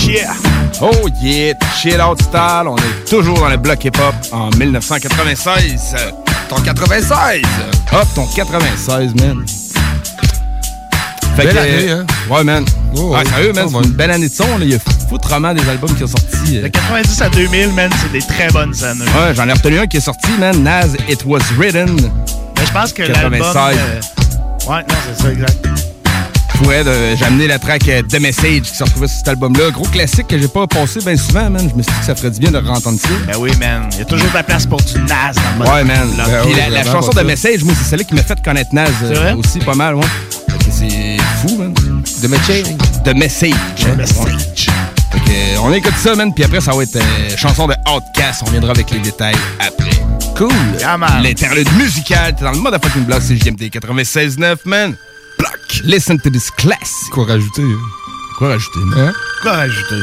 Yeah! 0.07 0.35
Oh 0.81 1.09
yeah! 1.23 1.55
Shit 1.81 2.01
out 2.01 2.21
style, 2.21 2.67
on 2.67 2.77
est 2.77 3.09
toujours 3.09 3.39
dans 3.39 3.49
le 3.49 3.57
bloc 3.57 3.85
hip-hop 3.85 4.15
en 4.33 4.51
1996. 4.51 5.97
Ton 6.49 6.61
96! 6.61 7.43
Hop, 7.93 8.09
ton 8.15 8.27
96, 8.27 9.15
man. 9.17 9.45
Fait 11.37 11.45
Belle 11.47 11.55
que, 11.55 11.59
année, 11.61 11.91
hein? 11.91 12.07
Ouais, 12.29 12.45
man. 12.45 12.65
Oh, 12.97 13.15
ouais, 13.15 13.21
oh, 13.25 13.29
sérieux, 13.29 13.53
man, 13.55 13.65
oh, 13.69 13.79
c'est 13.81 13.89
une 13.89 13.95
belle 13.95 14.11
année 14.11 14.29
de 14.29 14.35
son. 14.35 14.45
là. 14.59 14.65
Il 14.65 14.71
y 14.71 14.75
a 14.75 14.79
foutrement 15.09 15.55
des 15.55 15.67
albums 15.69 15.93
qui 15.95 16.01
sont 16.01 16.07
sortis. 16.09 16.59
euh. 16.59 16.63
De 16.65 16.69
90 16.69 17.23
à 17.23 17.29
2000, 17.31 17.73
man, 17.73 17.91
c'est 18.03 18.13
des 18.13 18.21
très 18.27 18.49
bonnes 18.49 18.75
années. 18.85 19.05
Ouais, 19.07 19.35
j'en 19.35 19.49
ai 19.49 19.53
retenu 19.53 19.79
un 19.79 19.87
qui 19.87 19.97
est 19.97 20.01
sorti, 20.01 20.29
man. 20.39 20.63
Naz, 20.63 20.95
It 21.09 21.23
Was 21.25 21.39
Written. 21.57 21.97
Mais 21.97 22.67
je 22.67 22.73
pense 22.73 22.93
que 22.93 23.03
96. 23.05 23.55
l'album... 23.55 23.79
euh, 23.79 24.71
Ouais, 24.71 24.81
non, 24.89 24.95
c'est 25.17 25.23
ça, 25.23 25.33
exact. 25.33 25.67
Ouais, 26.67 26.85
de- 26.85 27.17
j'ai 27.17 27.25
amené 27.25 27.49
la 27.49 27.59
track 27.59 27.89
euh, 27.89 28.03
The 28.03 28.21
Message 28.21 28.63
qui 28.63 28.77
se 28.77 28.85
retrouvait 28.85 29.09
sur 29.09 29.17
cet 29.17 29.29
album-là. 29.29 29.71
Gros 29.71 29.85
classique 29.87 30.29
que 30.29 30.39
j'ai 30.39 30.47
pas 30.47 30.67
passé 30.69 31.01
bien 31.01 31.17
souvent, 31.17 31.51
man. 31.51 31.69
Je 31.69 31.75
me 31.77 31.83
suis 31.83 31.91
dit 31.93 31.99
que 31.99 32.05
ça 32.05 32.15
ferait 32.15 32.31
du 32.31 32.39
bien 32.39 32.53
de 32.53 32.59
entendre 32.59 33.01
ça. 33.01 33.09
Ben 33.27 33.35
oui, 33.39 33.51
man. 33.59 33.89
Il 33.93 33.99
y 33.99 34.03
a 34.03 34.05
toujours 34.05 34.29
de 34.29 34.35
la 34.35 34.43
place 34.45 34.67
pour 34.67 34.81
du 34.81 34.95
Nas 35.01 35.33
dans 35.33 35.43
le 35.55 35.59
mode. 35.59 35.69
Ouais, 35.69 35.83
man. 35.83 36.09
Oui, 36.47 36.55
la, 36.71 36.85
chanson 36.85 37.11
ça. 37.11 37.25
Message, 37.25 37.65
moi, 37.65 37.75
c'est 37.77 37.89
celle 37.91 38.05
qui 38.05 38.15
m'a 38.15 38.23
fait 38.23 38.41
connaître 38.45 38.73
Naz 38.75 38.91
euh, 39.03 39.09
C'est 39.09 39.15
vrai? 39.15 39.33
aussi 39.33 39.59
pas 39.59 39.75
mal, 39.75 39.97
ouais. 39.97 40.05
C'est 40.71 41.17
fou, 41.41 41.57
man. 41.59 41.75
The 42.21 42.29
Message? 42.29 42.77
The 43.05 43.15
Message. 43.15 43.55
The 43.77 43.97
Message. 43.97 44.67
Fait 45.11 45.21
que, 45.21 45.59
on 45.61 45.73
écoute 45.73 45.95
ça, 45.99 46.15
man, 46.15 46.33
puis 46.33 46.45
après, 46.45 46.61
ça 46.61 46.73
va 46.73 46.83
être 46.83 46.97
euh, 46.97 47.37
chanson 47.37 47.67
de 47.67 47.75
Outcast. 47.89 48.43
On 48.47 48.51
viendra 48.51 48.71
avec 48.73 48.91
les 48.91 49.01
détails 49.01 49.37
après. 49.59 49.91
Cool. 50.37 50.51
L'interlude 51.23 51.69
musical, 51.77 52.35
t'es 52.35 52.45
dans 52.45 52.53
le 52.53 52.59
motherfucking 52.59 53.05
block, 53.05 53.21
c'est 53.23 53.37
JMD 53.37 53.63
96.9, 53.65 54.57
man. 54.65 54.97
Block. 55.39 55.59
Listen 55.85 56.19
to 56.21 56.31
this 56.31 56.51
class. 56.51 57.05
Quoi 57.11 57.27
rajouter? 57.27 57.63
Quoi 58.43 58.49
rajouter, 58.49 58.81
man? 58.81 58.99
Hein? 58.99 59.13
Quoi 59.41 59.53
rajouter? 59.53 60.03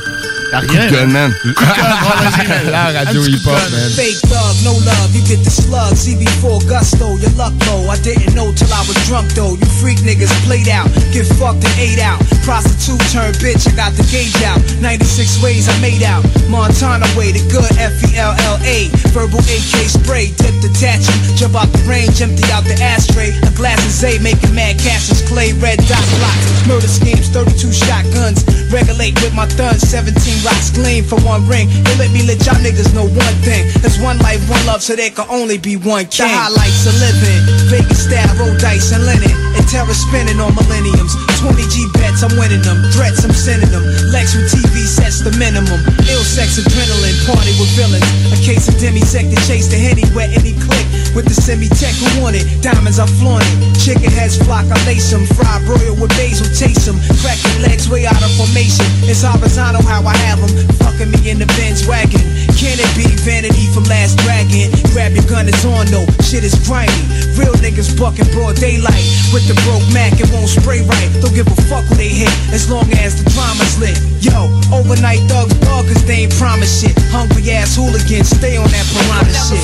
Y'a 0.52 0.62
Coup 0.62 0.68
de 0.68 0.90
gueule, 0.90 1.10
man. 1.10 1.32
Coup 1.44 1.50
de 1.50 1.54
gueule, 1.54 1.96
bon, 2.02 2.10
vas-y, 2.24 2.48
man. 2.48 2.72
La 2.72 2.84
radio 2.86 3.22
Un 3.22 3.26
petit 3.26 3.44
coup 3.44 3.52
de 3.52 3.60
hip-hop, 3.60 3.72
man. 3.72 3.90
Fake 3.92 4.22
thug, 4.32 4.56
no 4.64 4.72
love, 4.88 5.14
you 5.14 5.22
get 5.28 5.44
the 5.44 5.52
slug. 5.52 5.94
CV4 5.94 6.64
gusto, 6.66 7.18
your 7.20 7.36
luck 7.36 7.52
low. 7.68 7.92
I 7.92 8.00
didn't 8.00 8.34
know 8.34 8.54
till 8.54 8.72
I 8.72 8.80
was 8.88 8.96
drunk 9.12 9.28
though. 9.36 9.60
You 9.60 9.68
freak 9.84 10.00
niggas 10.08 10.32
played 10.48 10.70
out, 10.70 10.88
get 11.12 11.28
fucked 11.36 11.68
and 11.68 11.76
ate 11.78 12.00
out. 12.00 12.18
Prostitute 12.48 13.04
turned 13.12 13.36
bitch, 13.44 13.68
I 13.68 13.76
got 13.76 13.92
the 13.94 14.08
gauge 14.08 14.42
out. 14.48 14.58
96 14.80 15.44
ways 15.44 15.68
I 15.68 15.76
made 15.84 16.02
out. 16.02 16.24
Montana 16.48 17.06
way, 17.20 17.36
the 17.36 17.44
good 17.52 17.70
F 17.78 17.94
E 18.08 18.18
L 18.18 18.34
L 18.48 18.58
A. 18.64 18.88
Verbal 19.14 19.44
AK 19.46 19.86
spray, 19.86 20.32
tip 20.40 20.56
detach 20.64 21.06
'em. 21.12 21.20
Jump 21.36 21.60
out 21.60 21.70
the 21.76 21.84
range, 21.86 22.24
empty 22.24 22.48
out 22.56 22.64
the 22.64 22.80
ashtray. 22.82 23.36
A 23.44 23.52
glass 23.52 23.84
of 23.86 23.92
Zay, 23.92 24.18
making 24.18 24.56
mad 24.56 24.80
cashes. 24.80 25.22
Clay, 25.28 25.52
red 25.60 25.78
dot 25.92 26.06
blocks. 26.18 26.66
Murder 26.66 26.88
schemes, 26.88 27.28
32 27.30 27.74
shotguns. 27.74 28.29
Regulate 28.70 29.16
with 29.22 29.34
my 29.34 29.48
thuns, 29.58 29.82
17 29.88 30.14
rocks 30.46 30.70
gleam 30.70 31.04
for 31.04 31.18
one 31.26 31.48
ring. 31.48 31.70
They 31.86 31.96
let 31.98 32.12
me 32.12 32.22
let 32.28 32.44
y'all 32.46 32.60
niggas 32.62 32.94
know 32.94 33.08
one 33.08 33.36
thing. 33.42 33.66
There's 33.82 33.98
one 33.98 34.20
life, 34.20 34.42
one 34.50 34.62
love, 34.66 34.84
so 34.84 34.96
there 34.96 35.10
can 35.10 35.26
only 35.30 35.58
be 35.58 35.78
one 35.78 36.06
king. 36.06 36.30
The 36.30 36.38
highlights 36.38 36.86
of 36.86 36.94
living. 37.02 37.42
Vegas 37.74 38.06
style, 38.06 38.30
roll 38.38 38.54
dice 38.58 38.92
and 38.94 39.06
linen. 39.06 39.34
And 39.58 39.66
terror 39.68 39.94
spinning 39.94 40.40
on 40.40 40.54
millenniums. 40.54 41.16
20 41.40 41.56
G 41.72 41.88
bets, 41.96 42.20
I'm 42.20 42.36
winning 42.36 42.60
them. 42.68 42.84
Threats, 42.92 43.24
I'm 43.24 43.32
sending 43.32 43.72
them. 43.72 43.88
Lex 44.12 44.36
with 44.36 44.52
TV 44.52 44.84
sets 44.84 45.24
the 45.24 45.32
minimum. 45.40 45.80
Ill 46.12 46.26
sex, 46.28 46.60
adrenaline, 46.60 47.16
party 47.24 47.56
with 47.56 47.72
villains. 47.80 48.04
A 48.36 48.38
case 48.44 48.68
of 48.68 48.76
demisec 48.76 49.32
to 49.32 49.40
chase 49.48 49.72
the 49.72 49.80
henny 49.80 50.04
wet 50.12 50.36
any 50.36 50.52
click. 50.60 50.84
With 51.16 51.32
the 51.32 51.34
semi-tech 51.34 51.96
who 51.96 52.22
want 52.22 52.36
it. 52.36 52.44
Diamonds, 52.60 53.00
I 53.00 53.08
flaunt 53.24 53.48
it. 53.48 53.58
Chicken 53.80 54.12
heads 54.12 54.36
flock, 54.36 54.68
I 54.68 54.78
lace 54.84 55.08
them. 55.16 55.24
Fried 55.40 55.64
broil 55.64 55.96
with 55.96 56.12
basil, 56.20 56.46
chase 56.52 56.84
them. 56.84 57.00
Cracking 57.24 57.64
legs 57.64 57.88
way 57.88 58.04
out 58.04 58.20
of 58.20 58.32
formation. 58.36 58.86
It's 59.08 59.24
horizontal 59.24 59.82
how 59.82 60.04
I 60.04 60.16
have 60.28 60.44
them. 60.44 60.52
Fucking 60.84 61.08
me 61.08 61.24
in 61.24 61.40
the 61.40 61.48
Benz 61.56 61.88
wagon. 61.88 62.20
Can 62.60 62.76
it 62.76 62.92
be 63.00 63.08
vanity 63.24 63.72
from 63.72 63.88
last 63.88 64.20
dragon? 64.28 64.68
Grab 64.92 65.16
your 65.16 65.24
gun, 65.32 65.48
it's 65.48 65.64
on 65.64 65.88
though. 65.88 66.06
Shit 66.20 66.44
is 66.44 66.60
grimy. 66.68 66.92
Real 67.40 67.56
niggas 67.64 67.96
bucking 67.96 68.28
broad 68.36 68.60
daylight. 68.60 69.08
With 69.32 69.48
the 69.48 69.56
broke 69.64 69.88
Mac, 69.96 70.20
it 70.20 70.28
won't 70.36 70.52
spray 70.52 70.84
right. 70.84 71.10
Don't 71.30 71.46
give 71.46 71.60
a 71.60 71.62
fuck 71.70 71.86
who 71.86 71.94
they 71.94 72.10
hit, 72.10 72.34
as 72.52 72.72
long 72.72 72.92
as 72.94 73.22
the 73.22 73.30
drama's 73.30 73.78
lit. 73.78 73.96
Yo, 74.20 74.50
overnight 74.74 75.20
thugs 75.30 75.54
bug 75.60 75.86
cause 75.86 76.04
they 76.08 76.24
ain't 76.24 76.34
promise 76.34 76.82
shit. 76.82 76.98
Hungry 77.12 77.52
ass 77.52 77.76
hooligans, 77.76 78.30
stay 78.30 78.58
on 78.58 78.66
that 78.72 78.86
piranha 78.90 79.30
shit. 79.38 79.62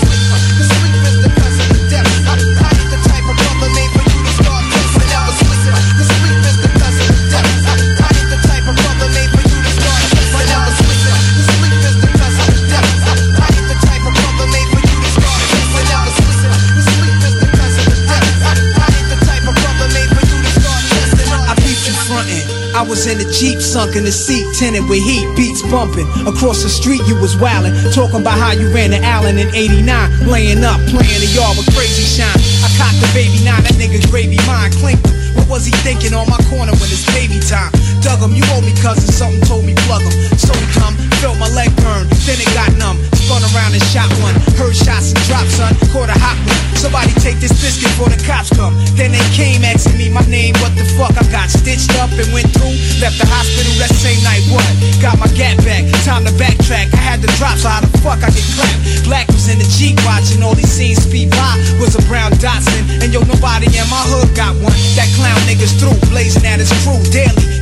Was 22.88 23.08
in 23.08 23.18
the 23.18 23.28
Jeep, 23.32 23.60
sunk 23.62 23.96
in 23.96 24.04
the 24.04 24.12
seat, 24.12 24.46
tinted 24.58 24.88
with 24.90 25.02
heat, 25.02 25.26
beats 25.36 25.62
bumping. 25.70 26.08
Across 26.28 26.64
the 26.64 26.70
street, 26.70 27.02
you 27.08 27.16
was 27.20 27.36
wildin', 27.36 27.74
talking 27.94 28.22
about 28.22 28.38
how 28.38 28.52
you 28.52 28.72
ran 28.74 28.92
to 28.92 29.00
Allen 29.02 29.38
in 29.38 29.54
89, 29.54 29.86
laying 30.28 30.64
up, 30.64 30.80
playing 30.90 31.22
the 31.22 31.32
yard 31.34 31.58
with 31.58 31.70
crazy 31.74 32.06
shine. 32.06 32.40
I 32.64 32.70
cocked 32.78 33.00
the 33.02 33.10
baby 33.14 33.44
nine, 33.46 33.64
that 33.64 33.76
nigga 33.78 34.02
gravy 34.10 34.38
mine, 34.46 34.72
clinked. 34.80 35.06
What 35.36 35.48
was 35.50 35.66
he 35.66 35.74
thinking 35.84 36.14
on 36.14 36.30
my 36.30 36.40
corner 36.50 36.74
when 36.78 36.90
it's 36.90 37.06
baby 37.14 37.40
time? 37.44 37.74
Dug 38.06 38.22
him, 38.22 38.38
you 38.38 38.46
owe 38.54 38.62
me 38.62 38.70
cousin, 38.86 39.10
something 39.10 39.42
told 39.50 39.66
me 39.66 39.74
plug 39.90 40.06
him. 40.06 40.14
So 40.38 40.54
come, 40.78 40.94
felt 41.18 41.42
my 41.42 41.50
leg 41.58 41.74
burn, 41.82 42.06
then 42.30 42.38
it 42.38 42.46
got 42.54 42.70
numb. 42.78 43.02
Spun 43.18 43.42
around 43.50 43.74
and 43.74 43.82
shot 43.90 44.06
one, 44.22 44.38
heard 44.62 44.78
shots 44.78 45.10
and 45.10 45.18
drops, 45.26 45.58
son, 45.58 45.74
caught 45.90 46.14
a 46.14 46.18
hot 46.22 46.38
one. 46.46 46.62
Somebody 46.78 47.10
take 47.18 47.42
this 47.42 47.50
biscuit 47.58 47.90
before 47.98 48.14
the 48.14 48.22
cops 48.22 48.54
come. 48.54 48.78
Then 48.94 49.10
they 49.10 49.26
came 49.34 49.66
asking 49.66 49.98
me 49.98 50.14
my 50.14 50.22
name, 50.30 50.54
what 50.62 50.78
the 50.78 50.86
fuck? 50.94 51.18
I 51.18 51.26
got 51.34 51.50
stitched 51.50 51.98
up 51.98 52.14
and 52.14 52.30
went 52.30 52.54
through, 52.54 52.78
left 53.02 53.18
the 53.18 53.26
hospital 53.26 53.74
that 53.82 53.90
same 53.98 54.22
night, 54.22 54.46
what? 54.54 54.70
Got 55.02 55.18
my 55.18 55.26
gat 55.34 55.58
back, 55.66 55.82
time 56.06 56.30
to 56.30 56.34
backtrack. 56.38 56.94
I 56.94 57.02
had 57.02 57.26
the 57.26 57.32
drop, 57.42 57.58
so 57.58 57.74
how 57.74 57.82
the 57.82 57.90
fuck 58.06 58.22
I 58.22 58.30
get 58.30 58.46
clapped? 58.54 59.10
Black 59.10 59.26
was 59.34 59.50
in 59.50 59.58
the 59.58 59.66
Jeep 59.74 59.98
watching 60.06 60.46
all 60.46 60.54
these 60.54 60.70
scenes 60.70 61.02
speed 61.02 61.34
by, 61.34 61.58
was 61.82 61.98
a 61.98 62.06
brown 62.06 62.38
Datsun. 62.38 63.02
And 63.02 63.10
yo, 63.10 63.26
nobody 63.26 63.66
in 63.66 63.90
my 63.90 64.06
hood 64.14 64.30
got 64.38 64.54
one. 64.62 64.78
That 64.94 65.10
clown 65.18 65.42
niggas 65.50 65.74
through, 65.82 65.98
blazing 66.14 66.46
at 66.46 66.62
his 66.62 66.70
crew 66.86 67.02
daily. 67.10 67.55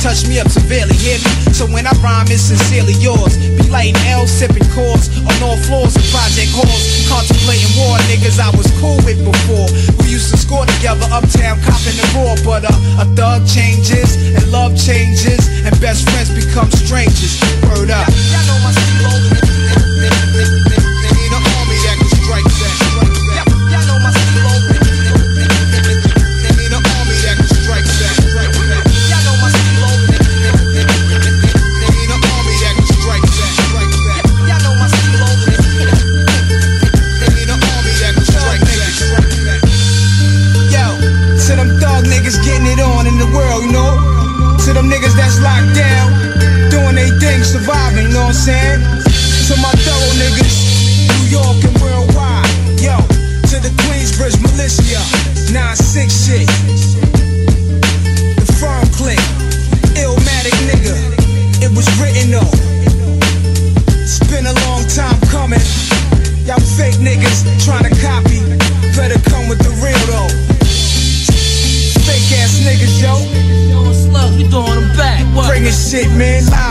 Touched 0.00 0.28
me 0.32 0.40
up 0.40 0.48
severely, 0.48 0.96
hear 0.96 1.20
me? 1.20 1.52
So 1.52 1.68
when 1.68 1.86
I 1.86 1.92
rhyme, 2.00 2.24
it's 2.32 2.48
sincerely 2.48 2.96
yours. 3.04 3.36
Be 3.36 3.68
lighting 3.68 4.00
L, 4.08 4.26
sipping 4.26 4.64
chords 4.72 5.12
on 5.28 5.36
all 5.44 5.60
floors 5.68 5.92
of 5.92 6.00
project 6.08 6.56
halls. 6.56 7.04
Contemplating 7.04 7.68
war, 7.76 8.00
niggas 8.08 8.40
I 8.40 8.48
was 8.56 8.64
cool 8.80 8.96
with 9.04 9.20
before. 9.20 9.68
We 10.00 10.16
used 10.16 10.32
to 10.32 10.40
score 10.40 10.64
together 10.64 11.04
uptown, 11.12 11.60
copping 11.60 12.00
the 12.00 12.08
raw. 12.16 12.32
But 12.40 12.64
uh, 12.64 13.02
a 13.02 13.04
thug 13.12 13.44
changes, 13.44 14.16
and 14.32 14.50
love 14.50 14.72
changes, 14.72 15.44
and 15.68 15.76
best 15.84 16.08
friends 16.08 16.32
become 16.32 16.72
strangers. 16.72 17.36
Word 17.68 17.92
up. 17.92 18.08
To 44.70 44.74
them 44.74 44.88
niggas 44.88 45.16
that's 45.16 45.40
locked 45.40 45.74
down, 45.74 46.12
doing 46.70 46.94
they 46.94 47.10
thing, 47.18 47.42
surviving, 47.42 48.06
you 48.06 48.12
know 48.14 48.20
what 48.20 48.28
I'm 48.28 48.46
saying? 48.46 48.78
To 49.50 49.56
my 49.58 49.72
thorough 49.82 50.14
niggas, 50.14 51.10
New 51.10 51.38
York 51.38 51.58
and 51.64 51.74
worldwide, 51.82 52.46
yo. 52.78 52.94
To 53.50 53.56
the 53.58 53.74
Queensbridge 53.82 54.38
militia, 54.40 55.02
9-6 55.50 56.24
shit. 56.24 56.49
Shit, 75.90 76.08
man. 76.12 76.46
Live. 76.46 76.69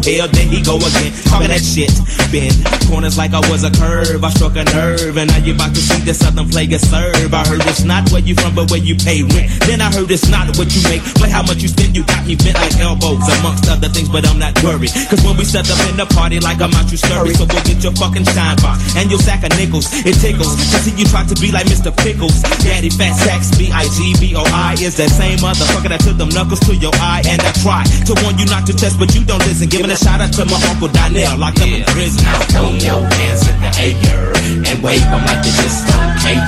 Hell, 0.00 0.28
there 0.28 0.48
he 0.48 0.62
go 0.62 0.76
again. 0.80 1.12
Talking 1.28 1.52
that 1.52 1.60
shit. 1.60 1.92
Bend 2.32 2.56
corners 2.88 3.18
like 3.18 3.32
I 3.32 3.42
was 3.50 3.62
a 3.62 3.70
curve. 3.70 4.22
I 4.24 4.30
struck 4.30 4.56
a 4.56 4.64
nerve. 4.72 5.16
And 5.16 5.28
now 5.30 5.40
you 5.42 5.54
about 5.54 5.74
to 5.74 5.82
see 5.82 6.00
the 6.02 6.14
southern 6.14 6.48
player 6.48 6.78
serve. 6.78 7.32
I 7.32 7.46
heard 7.46 7.62
it's 7.66 7.84
not 7.84 8.10
where 8.10 8.22
you 8.22 8.34
from, 8.34 8.54
but 8.54 8.70
where 8.70 8.80
you 8.80 8.96
pay 8.96 9.22
rent. 9.22 9.50
Then 9.66 9.80
I 9.80 9.90
heard 9.90 10.10
it's 10.10 10.28
not 10.28 10.50
what 10.56 10.70
you 10.72 10.82
make, 10.88 11.02
but 11.18 11.28
how 11.28 11.42
much 11.42 11.62
you 11.62 11.68
spend. 11.68 11.94
You 11.96 12.04
got 12.06 12.26
me 12.26 12.34
bent 12.34 12.56
like 12.56 12.76
elbows, 12.78 13.22
amongst 13.40 13.68
other 13.68 13.88
things, 13.88 14.08
but 14.08 14.26
I'm 14.26 14.38
not 14.38 14.54
worried. 14.62 14.90
Cause 15.10 15.22
when 15.26 15.36
we 15.36 15.44
set 15.44 15.66
up 15.70 15.80
in 15.90 15.96
the 15.96 16.06
party, 16.06 16.40
like 16.40 16.60
I'm 16.60 16.74
out, 16.74 16.90
you 16.90 16.98
scurry. 16.98 17.34
So 17.34 17.46
go 17.46 17.58
get 17.66 17.82
your 17.82 17.94
fucking 17.98 18.26
shine 18.30 18.56
box 18.62 18.94
and 18.96 19.10
your 19.10 19.20
sack 19.20 19.42
of 19.42 19.52
nickels. 19.58 19.90
It 20.06 20.18
tickles 20.22 20.54
to 20.54 20.76
see 20.82 20.94
you 20.94 21.06
try 21.06 21.26
to 21.26 21.36
be 21.38 21.50
like 21.50 21.66
Mr. 21.66 21.90
Pickles. 21.90 22.42
Daddy 22.62 22.90
Fat 22.90 23.14
Sacks, 23.18 23.50
B-I-G-B-O-I 23.58 24.78
is 24.80 24.96
that 24.96 25.10
same 25.10 25.38
motherfucker 25.38 25.90
that 25.90 26.00
took 26.00 26.16
them 26.16 26.30
knuckles 26.30 26.60
to 26.66 26.74
your 26.74 26.94
eye. 27.02 27.22
And 27.26 27.40
I 27.42 27.50
try 27.62 27.82
to 28.06 28.12
warn 28.22 28.38
you 28.38 28.46
not 28.46 28.66
to 28.66 28.72
test, 28.72 28.98
but 28.98 29.14
you 29.14 29.24
don't 29.24 29.42
listen. 29.46 29.68
Giving 29.90 30.06
a 30.06 30.06
shout 30.06 30.20
out 30.20 30.32
to 30.34 30.44
my 30.44 30.54
uncle 30.70 30.86
Donnell, 30.86 31.38
locked 31.38 31.58
up 31.58 31.66
in 31.66 31.82
prison. 31.82 32.22
Now 32.22 32.38
throw 32.46 32.70
your 32.78 33.02
hands 33.10 33.42
in 33.50 33.58
the 33.58 33.70
air 34.06 34.30
and 34.70 34.82
wave 34.84 35.02
them 35.02 35.22
like 35.26 35.42
you 35.42 35.50
just 35.50 35.82
don't 35.82 36.14
care. 36.22 36.46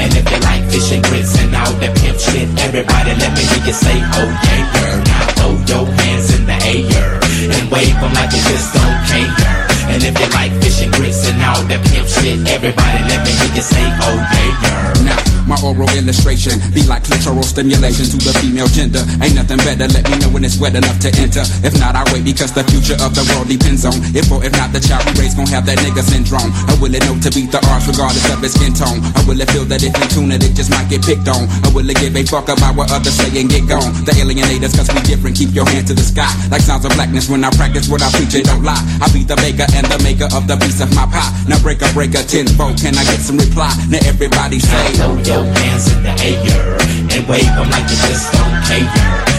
And 0.00 0.08
if 0.16 0.24
you 0.24 0.40
like 0.40 0.64
fish 0.72 0.92
and 0.92 1.04
grits 1.04 1.36
and 1.36 1.54
all 1.54 1.70
that 1.84 1.92
pimp 2.00 2.18
shit, 2.18 2.48
everybody 2.64 3.12
let 3.12 3.32
me 3.36 3.44
hear 3.44 3.66
you 3.66 3.76
say, 3.76 3.92
oh 3.92 4.28
yeah, 4.40 4.72
yeah. 4.72 5.04
Now 5.04 5.26
throw 5.36 5.52
your 5.68 5.84
hands 6.00 6.32
in 6.32 6.46
the 6.46 6.56
air 6.64 7.20
and 7.52 7.70
wave 7.70 7.92
them 7.92 8.12
like 8.14 8.32
you 8.32 8.40
just 8.48 8.72
don't 8.72 9.04
care. 9.04 9.57
And 9.88 10.04
if 10.04 10.14
you 10.14 10.28
like 10.36 10.52
fish 10.62 10.82
and 10.84 10.92
grits 10.92 11.26
and 11.28 11.40
all 11.42 11.64
that 11.64 11.80
pimp 11.88 12.08
shit, 12.08 12.38
everybody 12.48 13.00
let 13.08 13.24
me 13.24 13.32
hear 13.32 13.52
you 13.56 13.64
say, 13.64 13.84
oh 14.04 14.16
yeah, 14.20 14.62
yeah. 14.62 15.04
Now, 15.08 15.28
my 15.48 15.56
oral 15.64 15.88
illustration 15.96 16.60
be 16.76 16.84
like 16.84 17.08
clitoral 17.08 17.40
stimulation 17.40 18.04
to 18.12 18.20
the 18.20 18.36
female 18.44 18.68
gender. 18.68 19.00
Ain't 19.24 19.32
nothing 19.32 19.56
better, 19.64 19.88
let 19.88 20.04
me 20.04 20.20
know 20.20 20.28
when 20.28 20.44
it's 20.44 20.60
wet 20.60 20.76
enough 20.76 21.00
to 21.00 21.08
enter. 21.16 21.40
If 21.64 21.72
not, 21.80 21.96
I 21.96 22.04
wait 22.12 22.28
because 22.28 22.52
the 22.52 22.60
future 22.68 23.00
of 23.00 23.16
the 23.16 23.24
world 23.32 23.48
depends 23.48 23.88
on 23.88 23.96
if 24.12 24.28
or 24.28 24.44
if 24.44 24.52
not 24.60 24.76
the 24.76 24.80
child 24.84 25.08
we 25.08 25.24
raise 25.24 25.32
gon' 25.32 25.48
have 25.48 25.64
that 25.64 25.80
nigga 25.80 26.04
syndrome. 26.04 26.52
Or 26.68 26.76
will 26.84 26.92
it 26.92 27.00
know 27.08 27.16
to 27.16 27.32
beat 27.32 27.48
the 27.48 27.64
odds 27.72 27.88
regardless 27.88 28.28
of 28.28 28.44
its 28.44 28.60
skin 28.60 28.76
tone? 28.76 29.00
Or 29.16 29.32
will 29.32 29.40
it 29.40 29.48
feel 29.48 29.64
that 29.72 29.80
if 29.80 29.96
in 29.96 30.08
tune 30.12 30.30
it, 30.36 30.44
it 30.44 30.52
just 30.52 30.68
might 30.68 30.92
get 30.92 31.00
picked 31.00 31.32
on? 31.32 31.48
Or 31.64 31.72
will 31.72 31.88
it 31.88 31.96
give 31.96 32.12
a 32.12 32.22
fuck 32.28 32.52
about 32.52 32.76
what 32.76 32.92
others 32.92 33.16
say 33.16 33.32
and 33.40 33.48
get 33.48 33.64
gone? 33.64 33.88
The 34.04 34.12
alienators, 34.20 34.76
cause 34.76 34.92
we 34.92 35.00
different, 35.08 35.32
keep 35.32 35.56
your 35.56 35.64
hand 35.64 35.88
to 35.88 35.96
the 35.96 36.04
sky. 36.04 36.28
Like 36.52 36.60
sounds 36.60 36.84
of 36.84 36.92
blackness 36.92 37.32
when 37.32 37.40
I 37.40 37.48
practice 37.56 37.88
what 37.88 38.04
I 38.04 38.12
preach 38.12 38.36
and 38.36 38.44
don't 38.44 38.60
lie. 38.60 38.84
I 39.00 39.08
be 39.16 39.24
the 39.24 39.36
baker 39.40 39.64
and 39.78 39.86
the 39.86 39.98
maker 40.02 40.26
of 40.34 40.50
the 40.50 40.58
piece 40.58 40.82
of 40.82 40.90
my 40.98 41.06
pie. 41.06 41.30
Now 41.46 41.62
break 41.62 41.78
a 41.86 41.88
break 41.94 42.18
a 42.18 42.26
tenfold, 42.26 42.82
can 42.82 42.98
I 42.98 43.06
get 43.06 43.22
some 43.22 43.38
reply? 43.38 43.70
Now 43.86 44.02
everybody 44.02 44.58
say, 44.58 44.82
Throw 44.98 45.14
your 45.22 45.46
hands 45.46 45.86
in 45.94 46.02
the 46.02 46.14
air 46.18 46.74
and 47.14 47.22
wave 47.30 47.46
them 47.54 47.70
like 47.70 47.86
you 47.86 47.98
just 48.10 48.34
don't 48.34 48.58
care. 48.66 48.90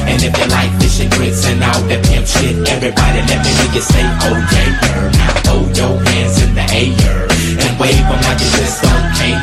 And 0.07 0.18
if 0.24 0.32
you 0.32 0.48
like 0.49 0.72
fish 0.80 1.03
grits 1.14 1.45
and 1.45 1.61
all 1.61 1.84
that 1.91 2.02
pimp 2.07 2.26
shit, 2.26 2.56
everybody 2.72 3.20
let 3.30 3.44
me 3.44 3.52
hear 3.52 3.72
you 3.76 3.84
say, 3.84 4.02
oh 4.26 4.40
yeah, 4.49 4.74
yeah. 4.80 5.11
Now 5.20 5.32
throw 5.44 5.61
your 5.76 5.94
hands 6.02 6.41
in 6.41 6.56
the 6.56 6.66
air 6.74 7.28
and 7.61 7.72
wave 7.78 7.99
them 8.07 8.22
like 8.24 8.40
you 8.41 8.49
just 8.57 8.82
don't 8.82 9.06
care. 9.20 9.38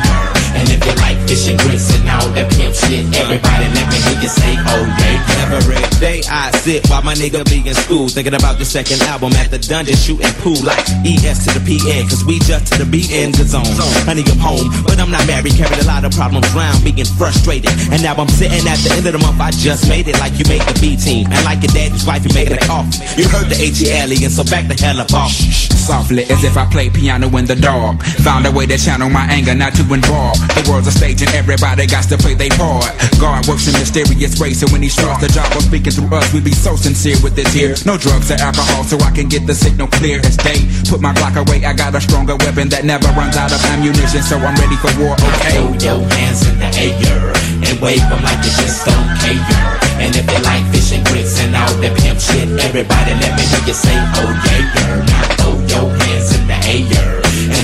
And 0.57 0.65
if 0.67 0.81
you 0.81 0.93
like 0.99 1.06
fish 1.27 1.51
and 1.51 1.59
grits 1.59 1.91
and 1.91 2.07
all 2.09 2.29
that 2.31 2.47
pimp 2.55 2.73
shit, 2.73 3.03
everybody 3.19 3.67
let 3.75 3.85
me 3.91 3.99
hear 4.07 4.17
you 4.23 4.31
say, 4.31 4.55
oh 4.55 4.83
yeah. 5.03 5.37
Every 5.47 5.79
day 5.99 6.23
I 6.27 6.51
sit 6.63 6.87
while 6.89 7.03
my 7.03 7.13
nigga 7.13 7.43
be 7.47 7.63
in 7.67 7.75
school, 7.75 8.07
thinking 8.07 8.33
about 8.33 8.59
the 8.59 8.65
second 8.65 9.01
album 9.03 9.31
at 9.39 9.51
the 9.51 9.59
dungeon, 9.59 9.95
shooting 9.95 10.31
pool 10.43 10.59
like 10.63 10.83
ES 11.07 11.47
to 11.47 11.59
the 11.59 11.63
PN, 11.63 12.07
cause 12.09 12.23
we 12.23 12.39
just 12.39 12.71
to 12.73 12.83
the 12.83 12.87
beat 12.87 13.11
in 13.11 13.31
the 13.31 13.43
zone. 13.43 13.67
Honey, 14.07 14.23
I'm 14.27 14.39
home, 14.39 14.67
but 14.83 14.99
I'm 14.99 15.11
not 15.11 15.27
married, 15.27 15.55
carried 15.55 15.79
a 15.79 15.87
lot 15.87 16.03
of 16.03 16.11
problems 16.11 16.47
around, 16.55 16.83
being 16.83 17.07
frustrated. 17.19 17.71
And 17.91 18.03
now 18.03 18.15
I'm 18.15 18.27
sitting 18.27 18.63
at 18.67 18.79
the 18.83 18.91
end 18.95 19.07
of 19.07 19.13
the 19.13 19.19
month, 19.19 19.39
I 19.39 19.51
just 19.51 19.87
made 19.87 20.07
it 20.07 20.19
like 20.19 20.35
you 20.39 20.45
made 20.47 20.63
the 20.63 20.75
B 20.79 20.95
team. 20.95 21.27
And 21.31 21.39
like 21.43 21.63
your 21.63 21.71
daddy's 21.71 22.05
wife, 22.05 22.23
you 22.27 22.33
making 22.35 22.59
a 22.59 22.63
coffee. 22.67 22.99
You 23.15 23.27
heard 23.27 23.47
the 23.47 23.55
H 23.59 23.83
alien, 23.83 24.31
so 24.31 24.43
back 24.43 24.67
the 24.67 24.75
hell 24.75 24.99
up 24.99 25.13
off. 25.13 25.76
Softly, 25.87 26.27
as 26.27 26.43
if 26.43 26.57
I 26.57 26.67
play 26.67 26.89
piano 26.89 27.31
in 27.39 27.45
the 27.47 27.55
dark. 27.55 28.03
Found 28.27 28.45
a 28.45 28.51
way 28.51 28.65
to 28.67 28.77
channel 28.77 29.07
my 29.09 29.23
anger, 29.31 29.55
not 29.55 29.71
to 29.79 29.87
involve. 29.87 30.35
The 30.51 30.67
world's 30.67 30.87
a 30.87 30.91
stage 30.91 31.23
and 31.23 31.31
everybody 31.31 31.87
got 31.87 32.03
to 32.11 32.17
play 32.19 32.35
their 32.35 32.51
part. 32.59 32.91
God 33.23 33.47
works 33.47 33.71
in 33.71 33.73
mysterious 33.79 34.35
ways, 34.35 34.59
so 34.59 34.67
when 34.67 34.83
he 34.83 34.91
starts 34.91 35.23
the 35.23 35.31
job 35.31 35.47
of 35.55 35.63
speaking 35.63 35.95
through 35.95 36.11
us, 36.11 36.27
we 36.35 36.43
be 36.43 36.51
so 36.51 36.75
sincere 36.75 37.15
with 37.23 37.39
this 37.39 37.55
here. 37.55 37.71
No 37.87 37.95
drugs 37.95 38.27
or 38.27 38.39
alcohol, 38.43 38.83
so 38.83 38.99
I 38.99 39.15
can 39.15 39.31
get 39.31 39.47
the 39.47 39.55
signal 39.55 39.87
clear 39.87 40.19
as 40.27 40.35
day. 40.35 40.59
Put 40.91 40.99
my 40.99 41.15
Glock 41.15 41.39
away, 41.39 41.63
I 41.63 41.71
got 41.71 41.95
a 41.95 42.01
stronger 42.03 42.35
weapon 42.35 42.67
that 42.75 42.83
never 42.83 43.07
runs 43.15 43.39
out 43.39 43.55
of 43.55 43.63
ammunition, 43.71 44.21
so 44.27 44.35
I'm 44.43 44.59
ready 44.59 44.75
for 44.83 44.91
war, 44.99 45.15
okay? 45.15 45.55
Throw 45.55 45.71
your 45.79 46.03
hands 46.19 46.43
in 46.51 46.59
the 46.59 46.67
air 46.83 47.31
and 47.63 47.79
wave 47.79 48.03
them 48.11 48.21
like 48.27 48.43
you 48.43 48.51
just 48.59 48.83
don't 48.83 49.07
care. 49.23 49.71
And 50.03 50.11
if 50.13 50.27
you 50.27 50.39
like 50.43 50.67
fish 50.69 50.91
and 50.91 51.01
grits 51.07 51.39
and 51.39 51.55
all 51.55 51.71
that 51.79 51.95
pimp 51.97 52.19
shit, 52.19 52.51
everybody 52.59 53.15
let 53.23 53.33
me 53.39 53.43
hear 53.47 53.63
you 53.65 53.73
say, 53.73 53.95
oh 54.19 54.29
yeah, 54.45 54.67
yeah. 54.75 55.07
Now 55.07 55.23
throw 55.41 55.56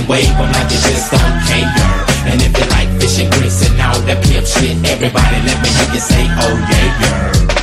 wave 0.08 0.28
them 0.36 0.50
like 0.52 0.70
you 0.70 0.80
just 0.80 1.10
don't 1.10 1.38
care. 1.48 1.70
And 2.26 2.40
if 2.42 2.52
you 2.58 2.66
like 2.70 2.88
fish 3.00 3.20
and 3.20 3.32
grits 3.32 3.62
and 3.68 3.80
all 3.80 4.00
that 4.06 4.22
pimp 4.24 4.46
shit, 4.46 4.76
everybody 4.88 5.38
let 5.46 5.58
me 5.62 5.68
hear 5.68 5.94
you 5.94 6.00
say, 6.00 6.24
oh 6.40 6.54
yeah, 6.70 7.00
yeah. 7.00 7.53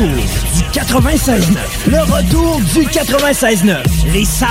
Retour 0.00 0.24
du 0.56 0.62
96.9. 0.78 1.90
Le 1.90 2.00
retour 2.00 2.60
du 2.74 2.80
96.9. 2.86 3.76
Les 4.12 4.24
salles 4.24 4.48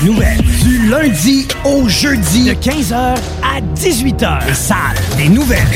des 0.00 0.06
nouvelles. 0.08 0.40
Du 0.62 0.88
lundi 0.88 1.46
au 1.64 1.88
jeudi. 1.88 2.44
De 2.44 2.52
15h 2.52 2.94
à 2.94 3.60
18h. 3.76 4.46
Les 4.46 4.54
salles 4.54 4.78
des 5.16 5.28
nouvelles. 5.28 5.66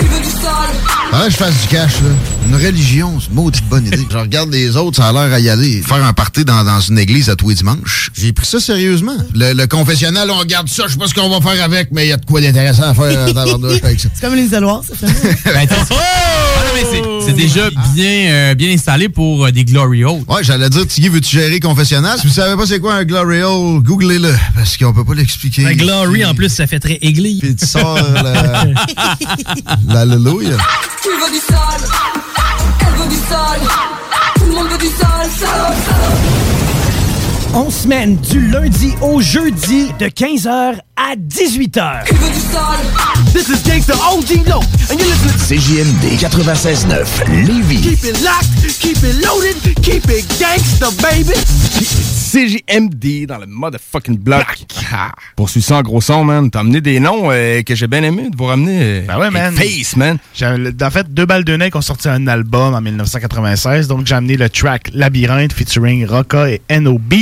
Faudrait 1.10 1.26
que 1.26 1.32
je 1.32 1.36
fasse 1.36 1.60
du 1.62 1.68
cash, 1.68 1.92
là. 2.02 2.08
Une 2.48 2.54
religion, 2.56 3.18
c'est 3.20 3.32
maudite 3.32 3.64
bonne 3.68 3.86
idée. 3.86 4.06
Je 4.10 4.16
regarde 4.16 4.50
les 4.50 4.76
autres, 4.76 4.96
ça 4.98 5.08
a 5.08 5.12
l'air 5.12 5.32
à 5.34 5.40
y 5.40 5.48
aller. 5.48 5.82
Faire 5.82 6.04
un 6.04 6.12
party 6.12 6.44
dans, 6.44 6.64
dans 6.64 6.80
une 6.80 6.98
église 6.98 7.28
à 7.30 7.36
tous 7.36 7.48
les 7.50 7.54
dimanches. 7.56 8.10
J'ai 8.14 8.32
pris 8.32 8.46
ça 8.46 8.60
sérieusement. 8.60 9.16
Le, 9.34 9.52
le 9.52 9.66
confessionnal, 9.66 10.30
on 10.30 10.38
regarde 10.38 10.68
ça, 10.68 10.84
je 10.86 10.92
sais 10.92 10.98
pas 10.98 11.06
ce 11.06 11.14
qu'on 11.14 11.28
va 11.28 11.40
faire 11.50 11.62
avec, 11.64 11.88
mais 11.92 12.06
il 12.06 12.08
y 12.08 12.12
a 12.12 12.16
de 12.16 12.24
quoi 12.24 12.40
d'intéressant 12.40 12.82
à 12.90 12.94
faire 12.94 13.04
euh, 13.04 13.32
dans 13.32 13.44
l'ordre 13.44 13.68
avec 13.82 14.00
ça. 14.00 14.08
C'est 14.14 14.20
comme 14.20 14.34
les 14.34 14.48
ça. 14.48 14.60
Ben, 14.60 15.56
attends, 15.68 15.84
c'est- 15.88 15.94
Ah 15.94 15.94
non, 15.94 16.51
mais 16.74 16.84
c'est- 16.90 17.26
c'est 17.26 17.32
déjà 17.36 17.68
bien, 17.94 18.30
euh, 18.30 18.54
bien 18.54 18.70
installé 18.72 19.08
pour 19.08 19.44
euh, 19.46 19.50
des 19.52 19.64
Glory 19.64 20.04
Hole. 20.04 20.22
Ouais, 20.28 20.42
j'allais 20.42 20.68
dire, 20.70 20.86
Tiggy, 20.86 21.08
veux-tu 21.08 21.36
gérer 21.36 21.60
confessionnal? 21.60 22.18
Si 22.18 22.26
vous 22.26 22.32
savez 22.32 22.56
pas 22.56 22.66
c'est 22.66 22.80
quoi 22.80 22.94
un 22.94 23.04
Glory 23.04 23.42
Hole, 23.42 23.82
googlez-le, 23.82 24.34
parce 24.54 24.76
qu'on 24.76 24.92
peut 24.92 25.04
pas 25.04 25.14
l'expliquer. 25.14 25.66
Un 25.66 25.74
glory, 25.74 26.24
en 26.24 26.34
plus, 26.34 26.48
ça 26.48 26.66
fait 26.66 26.80
très 26.80 26.98
église. 27.02 27.40
Puis 27.40 27.54
tu 27.56 27.66
sors 27.66 27.98
la... 28.22 28.64
L'alléluia. 29.94 30.56
Tu 31.02 31.08
veux 31.08 31.32
du 31.32 31.38
sol 31.38 31.88
Elle 32.80 33.02
veut 33.02 33.08
du 33.08 33.16
sol 33.16 33.68
Tout 34.36 34.44
le 34.46 34.52
monde 34.52 34.68
veut 34.70 34.78
du 34.78 34.86
sol, 34.86 35.26
sol, 35.38 35.48
sol 35.48 36.21
On 37.54 37.70
semaine 37.70 38.16
du 38.16 38.40
lundi 38.50 38.92
au 39.02 39.20
jeudi 39.20 39.88
de 39.98 40.06
15h 40.06 40.76
à 40.96 41.14
18h. 41.16 42.04
Tu 42.06 42.14
veux 42.14 42.28
du 42.30 42.40
sol? 42.40 42.78
This 43.34 43.48
is 43.48 43.62
Gangsta 43.68 43.94
OG 43.94 44.46
Low, 44.48 44.60
and 44.90 44.98
you're 44.98 45.08
listening 45.08 45.58
CJMD 45.60 46.18
96.9 46.18 47.46
Lévis. 47.46 47.80
Keep 47.80 48.04
it 48.04 48.22
locked, 48.22 48.78
keep 48.80 48.96
it 48.98 49.24
loaded, 49.24 49.74
keep 49.82 50.04
it 50.10 50.26
gangsta, 50.38 50.90
baby. 51.02 51.32
CJMD 52.32 53.26
dans 53.26 53.38
le 53.38 53.46
motherfucking 53.46 54.16
block. 54.18 54.46
Poursuis 55.36 55.60
ça 55.62 55.76
en 55.76 55.82
gros 55.82 56.00
son, 56.00 56.24
man. 56.24 56.50
T'as 56.50 56.60
amené 56.60 56.80
des 56.80 56.98
noms 57.00 57.30
euh, 57.30 57.62
que 57.62 57.74
j'ai 57.74 57.86
bien 57.86 58.02
aimé 58.02 58.28
de 58.30 58.36
vous 58.36 58.44
ramener. 58.44 59.00
Ben 59.06 59.18
ouais, 59.18 59.30
man. 59.30 59.54
Face, 59.54 59.96
man. 59.96 60.16
J'ai- 60.34 60.46
En 60.82 60.90
fait, 60.90 61.12
deux 61.12 61.26
balles 61.26 61.44
de 61.44 61.56
nez 61.56 61.70
qui 61.70 61.76
ont 61.76 61.82
sorti 61.82 62.08
un 62.08 62.26
album 62.26 62.74
en 62.74 62.80
1996. 62.80 63.88
Donc, 63.88 64.06
j'ai 64.06 64.14
amené 64.14 64.36
le 64.38 64.48
track 64.48 64.90
Labyrinthe 64.94 65.52
featuring 65.52 66.06
Rocka 66.06 66.48
et 66.50 66.62
N.O.B. 66.70 67.14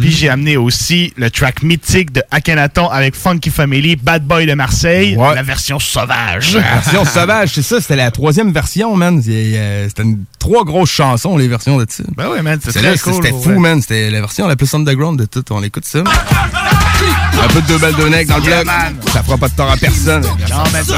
Puis, 0.00 0.10
j'ai 0.12 0.28
amené 0.28 0.56
aussi 0.56 1.12
le 1.16 1.30
track 1.30 1.62
mythique 1.62 2.12
de 2.12 2.22
Akhenaton 2.30 2.88
avec 2.88 3.14
Funky 3.14 3.50
Family, 3.50 3.96
Bad 3.96 4.24
Boy 4.24 4.46
de 4.46 4.54
Marseille, 4.54 5.16
la 5.34 5.42
version 5.42 5.78
sauvage. 5.78 6.54
La 6.54 6.60
version 6.80 7.04
sauvage, 7.04 7.50
c'est 7.54 7.62
ça, 7.62 7.80
c'était 7.80 7.96
la 7.96 8.10
troisième 8.10 8.52
version, 8.52 8.94
man. 8.96 9.22
Euh, 9.26 9.86
C'était 9.88 10.02
une- 10.02 10.24
trois 10.42 10.64
grosses 10.64 10.90
chansons, 10.90 11.36
les 11.36 11.46
versions 11.46 11.78
de 11.78 11.86
ça. 11.88 12.02
Ben 12.16 12.28
ouais, 12.28 12.42
man, 12.42 12.58
c'était 12.60 12.98
cool, 12.98 13.14
C'était 13.14 13.30
ouais. 13.30 13.42
fou, 13.42 13.60
man. 13.60 13.80
C'était 13.80 14.10
la 14.10 14.20
version 14.20 14.48
la 14.48 14.56
plus 14.56 14.74
underground 14.74 15.16
de 15.16 15.24
tout. 15.24 15.44
On 15.50 15.62
écoute 15.62 15.84
ça. 15.84 16.00
Un 16.00 17.48
peu 17.48 17.60
de 17.62 17.66
deux 17.68 17.78
balles 17.78 17.94
de 17.94 18.08
nez 18.08 18.24
dans 18.24 18.36
le 18.38 18.42
bloc. 18.42 18.64
man. 18.64 18.96
Ça 19.12 19.22
fera 19.22 19.38
pas 19.38 19.48
de 19.48 19.54
tort 19.54 19.70
à 19.70 19.76
personne. 19.76 20.22
Non, 20.22 20.64
mais 20.72 20.82
ça. 20.82 20.94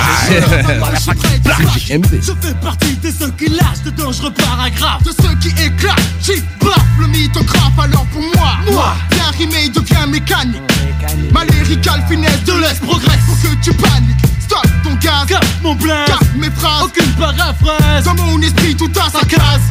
Je 2.23 2.33
fais 2.41 2.55
partie 2.62 2.97
de 2.97 3.11
ceux 3.11 3.31
qui 3.33 3.51
lâchent 3.51 3.83
de 3.85 3.91
dangereux 3.91 4.33
paragraphes 4.33 5.03
De 5.05 5.11
ceux 5.11 5.35
qui 5.41 5.49
éclatent, 5.62 6.01
j'y 6.23 6.43
le 6.99 7.07
mythographe 7.09 7.79
Alors 7.79 8.07
pour 8.07 8.23
moi, 8.23 8.53
moi, 8.71 8.95
bien 9.11 9.31
rimé 9.39 9.69
devient 9.69 10.09
mécanique 10.09 10.62
Ma 11.33 11.45
lyricale 11.45 12.03
finesse 12.09 12.43
de 12.45 12.53
l'Est 12.61 12.81
progresse 12.81 13.19
Faut 13.27 13.49
que 13.49 13.55
tu 13.62 13.73
paniques, 13.75 14.16
stop 14.45 14.66
ton 14.83 14.95
gaz. 14.95 15.27
Cap 15.29 15.45
mon 15.62 15.75
blast, 15.75 16.09
cap 16.09 16.21
mes 16.37 16.51
phrases. 16.51 16.85
Aucune 16.85 17.12
paraphrase. 17.12 18.05
Dans 18.05 18.15
mon 18.15 18.41
esprit 18.41 18.75
tout 18.75 18.91
à 18.97 19.11
sa 19.11 19.25
case. 19.27 19.62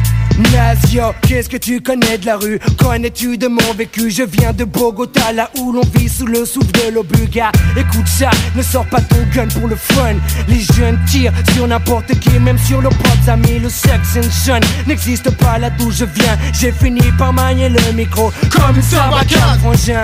Nazio, 0.52 1.14
qu'est-ce 1.22 1.48
que 1.48 1.56
tu 1.56 1.80
connais 1.80 2.18
de 2.18 2.26
la 2.26 2.36
rue? 2.36 2.58
Connais-tu 2.78 3.38
de 3.38 3.46
mon 3.46 3.72
vécu? 3.76 4.10
Je 4.10 4.24
viens 4.24 4.52
de 4.52 4.64
Bogota, 4.64 5.32
là 5.32 5.48
où 5.60 5.72
l'on 5.72 5.82
vit 5.94 6.08
sous 6.08 6.26
le 6.26 6.44
souffle 6.44 6.72
de 6.72 6.92
l'Obuga. 6.92 7.52
Écoute 7.76 8.08
ça, 8.08 8.30
ne 8.56 8.62
sors 8.62 8.84
pas 8.86 9.00
ton 9.00 9.16
gun 9.32 9.46
pour 9.46 9.68
le 9.68 9.76
fun. 9.76 10.14
Les 10.48 10.60
jeunes 10.60 10.98
tirent 11.06 11.32
sur 11.54 11.68
n'importe 11.68 12.18
qui, 12.18 12.30
même 12.40 12.58
sur 12.58 12.80
leurs 12.82 12.94
propres 12.94 13.28
amis 13.28 13.60
Le 13.60 13.68
sex 13.68 14.16
and 14.16 14.30
son. 14.30 14.60
N'existe 14.88 15.30
pas 15.36 15.58
là 15.58 15.70
d'où 15.70 15.92
je 15.92 16.04
viens. 16.04 16.36
J'ai 16.58 16.72
fini 16.72 17.12
par 17.16 17.32
manier 17.32 17.68
le 17.68 17.92
micro. 17.92 18.32
Comme 18.50 18.76
une 18.76 18.82
sarbacane, 18.82 19.60
frangin. 19.60 20.02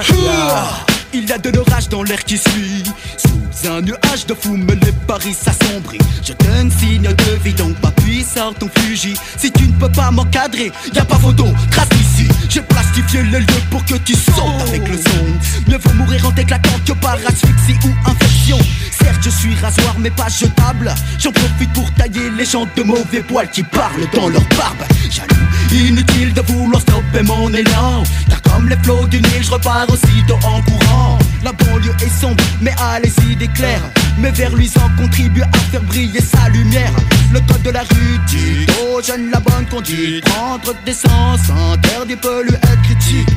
Il 1.13 1.29
y 1.29 1.33
a 1.33 1.39
de 1.39 1.51
l'orage 1.51 1.89
dans 1.89 2.05
l'air 2.05 2.23
qui 2.25 2.39
suit. 2.39 2.85
Sous 3.17 3.41
un 3.69 3.81
nuage 3.83 4.27
de 4.27 4.35
fumée, 4.35 4.75
les 4.83 4.93
paris 5.07 5.35
s'assombrit. 5.35 5.99
Je 6.23 6.33
donne 6.33 6.71
signe 6.71 7.03
de 7.03 7.43
vie, 7.43 7.53
donc 7.55 7.75
m'appuie, 7.83 8.25
sors 8.25 8.55
ton 8.55 8.69
fusil. 8.79 9.15
Si 9.37 9.51
tu 9.53 9.67
ne 9.67 9.73
peux 9.73 9.89
pas 9.91 10.11
m'encadrer, 10.11 10.73
y 10.95 10.99
a 10.99 11.05
pas 11.05 11.17
photo, 11.17 11.47
trace 11.71 11.89
ici. 12.01 12.29
J'ai 12.49 12.63
plastifié 12.63 13.23
le 13.23 13.39
lieu 13.41 13.61
pour 13.71 13.85
que 13.85 13.95
tu 13.97 14.15
sautes 14.15 14.61
avec 14.69 14.89
le 14.89 14.97
son. 14.97 15.71
Mieux 15.71 15.79
vaut 15.79 15.95
mourir 15.95 16.27
en 16.27 16.31
t'éclatant 16.31 16.79
que 16.87 16.93
par 16.93 17.15
asphyxie 17.27 17.79
ou 17.85 18.11
infection 18.11 18.59
Certes, 19.03 19.21
je 19.23 19.31
suis 19.31 19.55
rasoir 19.57 19.97
mais 19.99 20.11
pas 20.11 20.29
jetable. 20.29 20.95
J'en 21.19 21.33
profite 21.33 21.73
pour 21.73 21.91
tailler 21.95 22.31
les 22.37 22.45
gens 22.45 22.67
de 22.77 22.83
mauvais 22.83 23.23
poils 23.27 23.51
qui 23.51 23.63
parlent 23.63 24.09
dans 24.15 24.29
leur 24.29 24.45
barbe. 24.57 24.85
Jaloux, 25.11 25.87
inutile 25.89 26.33
de 26.33 26.41
vouloir 26.43 26.81
stopper 26.81 27.23
mon 27.23 27.53
élan. 27.53 28.03
Car 28.29 28.43
comme 28.43 28.69
les 28.69 28.77
flots 28.83 29.07
du 29.07 29.21
Nil, 29.21 29.43
je 29.43 29.51
repars 29.51 29.87
aussitôt 29.89 30.39
en 30.45 30.63
courant 30.63 31.10
La 31.43 31.53
banlieue 31.53 31.95
est 32.03 32.21
sombre, 32.21 32.43
mais 32.61 32.73
a 32.79 33.01
les 33.01 33.13
idées 33.31 33.49
claires 33.49 33.83
Mes 34.19 34.31
vers 34.31 34.55
luisants 34.55 34.91
contribuent 34.99 35.43
à 35.43 35.59
faire 35.71 35.83
briller 35.83 36.21
sa 36.21 36.49
lumière. 36.51 36.93
Le 37.33 37.41
code 37.41 37.63
de 37.63 37.71
la 37.71 37.81
rue 37.81 38.19
dit 38.27 38.67
aux 38.83 39.03
jeunes 39.03 39.31
la 39.31 39.41
bonne 39.41 39.67
conduite. 39.71 40.25
Prendre 40.25 40.75
des 40.85 40.93
sens, 40.93 41.41
interdit 41.73 42.17
peut 42.17 42.43
lui 42.45 42.55
être 42.55 42.83
critique. 42.83 43.29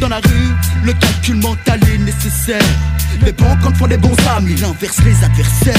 Dans 0.00 0.08
la 0.08 0.16
rue, 0.16 0.54
le 0.84 0.92
calcul 0.94 1.36
mental 1.36 1.80
est 1.92 1.98
nécessaire. 1.98 2.62
Les 3.24 3.32
bons 3.32 3.56
comptes 3.62 3.76
font 3.76 3.86
les 3.86 3.96
bons 3.96 4.16
amis, 4.36 4.54
il 4.56 4.64
inverse 4.64 5.00
les 5.04 5.24
adversaires. 5.24 5.74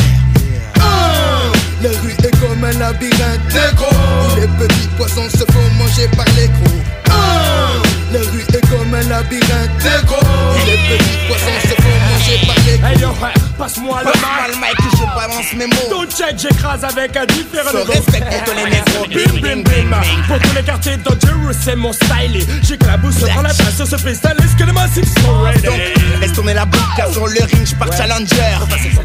La 1.81 1.89
rue 1.89 2.11
est 2.11 2.39
comme 2.39 2.63
un 2.63 2.71
labyrinthe. 2.73 3.41
Négro 3.53 3.89
Où 3.91 4.39
les 4.39 4.47
petits 4.47 4.87
poissons 4.97 5.29
se 5.29 5.45
font 5.51 5.73
manger 5.77 6.07
par 6.15 6.25
les 6.37 6.47
gros 6.47 7.84
La 8.11 8.19
rue 8.19 8.45
est 8.53 8.69
comme 8.69 8.93
un 8.93 9.03
labyrinthe. 9.03 9.83
Négro 9.83 10.19
les 10.65 10.97
petits 10.97 11.17
poissons 11.27 11.59
se 11.63 11.75
font 11.81 12.14
Hey 12.27 12.97
yo, 12.99 13.09
passe-moi 13.55 14.01
le 14.03 14.55
mic. 14.55 14.75
que 14.77 14.97
je 14.97 15.05
balance 15.15 15.53
mes 15.55 15.67
mots. 15.67 15.89
Don't 15.91 16.09
check, 16.09 16.39
j'écrase 16.39 16.83
avec 16.83 17.15
un 17.15 17.25
différent 17.27 17.71
niveau. 17.71 17.91
respecte 17.91 18.25
pour 18.31 18.43
tous 18.43 18.55
les 18.55 18.71
négros. 18.71 19.41
Bim, 19.41 19.41
bim, 19.41 19.61
bim 19.61 20.01
Pour 20.27 20.39
tous 20.39 20.55
les 20.55 20.63
quartiers 20.63 20.97
dangereux, 20.97 21.53
c'est 21.53 21.75
mon 21.75 21.93
style. 21.93 22.43
J'ai 22.63 22.77
que 22.79 22.87
la 22.87 22.97
bousse 22.97 23.19
dans 23.19 23.43
la 23.43 23.53
place 23.53 23.75
sur 23.75 23.85
ce 23.85 23.97
freestyle 23.97 24.33
Est-ce 24.43 24.55
que 24.55 24.63
les 24.63 24.71
massifs 24.71 25.13
sont 25.21 25.39
ready? 25.43 25.65
Donc, 25.65 25.79
laisse 26.19 26.33
tourner 26.33 26.55
la 26.55 26.65
boucle 26.65 26.83
car 26.97 27.11
sur 27.11 27.27
le 27.27 27.43
ring 27.43 27.65
je 27.65 27.75
pars 27.75 27.95
challenger. 27.95 28.57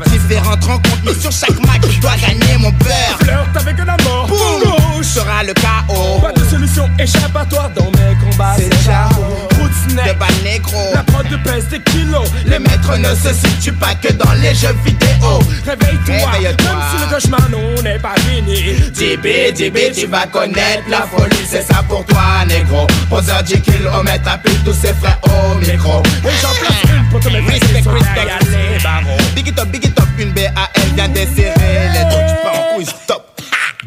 Différentes 0.06 0.64
rencontres 0.64 1.02
mais 1.04 1.14
sur 1.14 1.30
chaque 1.30 1.60
match 1.66 1.82
je 1.90 2.00
dois 2.00 2.16
gagner 2.16 2.56
mon 2.58 2.70
beurre. 2.70 3.18
Flirte 3.20 3.56
avec 3.56 3.80
un 3.80 3.88
amour 3.88 4.28
Boum. 4.28 5.02
Sera 5.04 5.44
le 5.44 5.52
chaos. 5.52 6.20
Pas 6.20 6.32
de 6.32 6.44
solution 6.48 6.88
échappatoire 6.98 7.68
dans 7.76 7.90
mes 7.90 8.16
combats 8.30 8.56
C'est 8.56 8.94
Roots 9.14 9.49
neck 9.94 10.06
De 10.06 10.18
bas 10.18 10.26
négro. 10.42 10.94
La 10.94 11.02
prod 11.02 11.26
pèse 11.44 11.68
des 11.68 11.80
kilos. 11.80 12.28
Les 12.46 12.58
maîtres 12.58 12.96
ne 12.98 13.14
se 13.14 13.32
situent 13.34 13.72
pas 13.72 13.94
que 13.94 14.12
dans 14.12 14.32
les 14.34 14.54
jeux 14.54 14.74
vidéo. 14.84 15.38
Réveille-toi. 15.64 16.30
Réveille-toi. 16.30 16.70
Même 16.70 16.82
si 16.90 17.04
le 17.04 17.14
cauchemar 17.14 17.50
non 17.50 17.82
n'est 17.82 17.98
pas 17.98 18.14
fini. 18.20 18.74
DB, 18.92 19.52
DB, 19.52 19.92
tu 19.92 20.06
vas 20.06 20.26
connaître 20.26 20.84
la 20.88 21.02
folie, 21.02 21.46
c'est 21.48 21.62
ça 21.62 21.82
pour 21.88 22.04
toi, 22.06 22.44
négro. 22.48 22.86
Poseur 23.08 23.42
10 23.42 23.60
kilomètres, 23.60 24.28
appelle 24.30 24.58
tous 24.64 24.74
ses 24.74 24.94
frères 24.94 25.18
au 25.24 25.54
micro. 25.56 26.02
Et 26.24 26.30
j'en 26.40 26.54
place 26.60 26.82
une 26.84 27.08
pour 27.10 27.20
tous 27.20 27.30
mes 27.30 27.40
Respect, 27.40 27.82
respect, 27.88 29.34
Big 29.34 29.48
it 29.48 29.58
up, 29.58 29.68
big 29.68 29.84
it 29.84 29.98
up, 29.98 30.06
une 30.18 30.32
BAL 30.32 30.52
vient 30.94 31.08
desserrer 31.08 31.88
les 31.92 32.04
dos, 32.04 32.20
tu 32.28 32.42
pars 32.42 32.54
en 32.54 32.74
couille, 32.74 32.86
stop. 32.86 33.26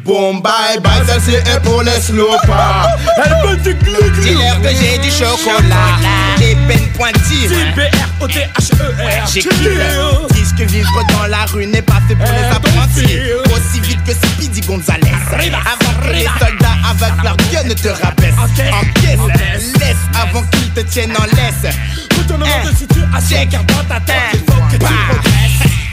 Bon 0.04 0.34
bye 0.34 0.78
bye, 0.82 1.00
celle-ci 1.06 1.34
est 1.34 1.60
pour 1.62 1.82
les 1.82 1.90
slopers. 1.92 2.88
Elle 3.24 3.48
veut 3.48 3.56
du 3.56 3.74
glu 3.74 3.94
Dis-leur 4.22 4.60
que 4.60 4.68
j'ai 4.68 4.98
du 4.98 5.10
chocolat, 5.10 5.96
des 6.36 6.54
peines 6.68 6.88
pointillées. 6.92 7.48
B-R-O-T-H-E-R. 7.74 9.26
J'ai 9.32 9.40
Dis 9.40 10.54
que 10.58 10.64
vivre 10.70 11.02
dans 11.10 11.26
la 11.26 11.46
rue 11.46 11.66
n'est 11.66 11.80
pas 11.80 12.02
fait 12.06 12.16
pour 12.16 12.26
les 12.26 12.54
apprentis. 12.54 13.18
Aussi 13.46 13.80
vite 13.80 14.04
que 14.04 14.12
Speedy 14.12 14.60
Gonzalez. 14.60 15.10
Avant 15.32 15.94
que 16.02 16.12
les 16.12 16.26
soldats 16.38 16.76
avec 16.90 17.22
leur 17.24 17.36
gueule 17.50 17.68
ne 17.68 17.74
te 17.74 17.88
rabaissent. 17.88 18.34
Encaisse, 18.38 19.72
laisse 19.80 19.96
avant 20.20 20.42
qu'ils 20.42 20.70
te 20.70 20.80
tiennent 20.80 21.16
en 21.16 21.24
laisse. 21.24 21.74
Retournement 22.18 22.64
de 22.64 22.76
situation, 22.76 23.48
car 23.50 23.64
dans 23.64 23.84
ta 23.88 24.00
tête, 24.00 24.16
il 24.34 24.40
faut 24.40 24.60
que 24.70 24.72
tu 24.72 24.78
progresses. 24.78 25.83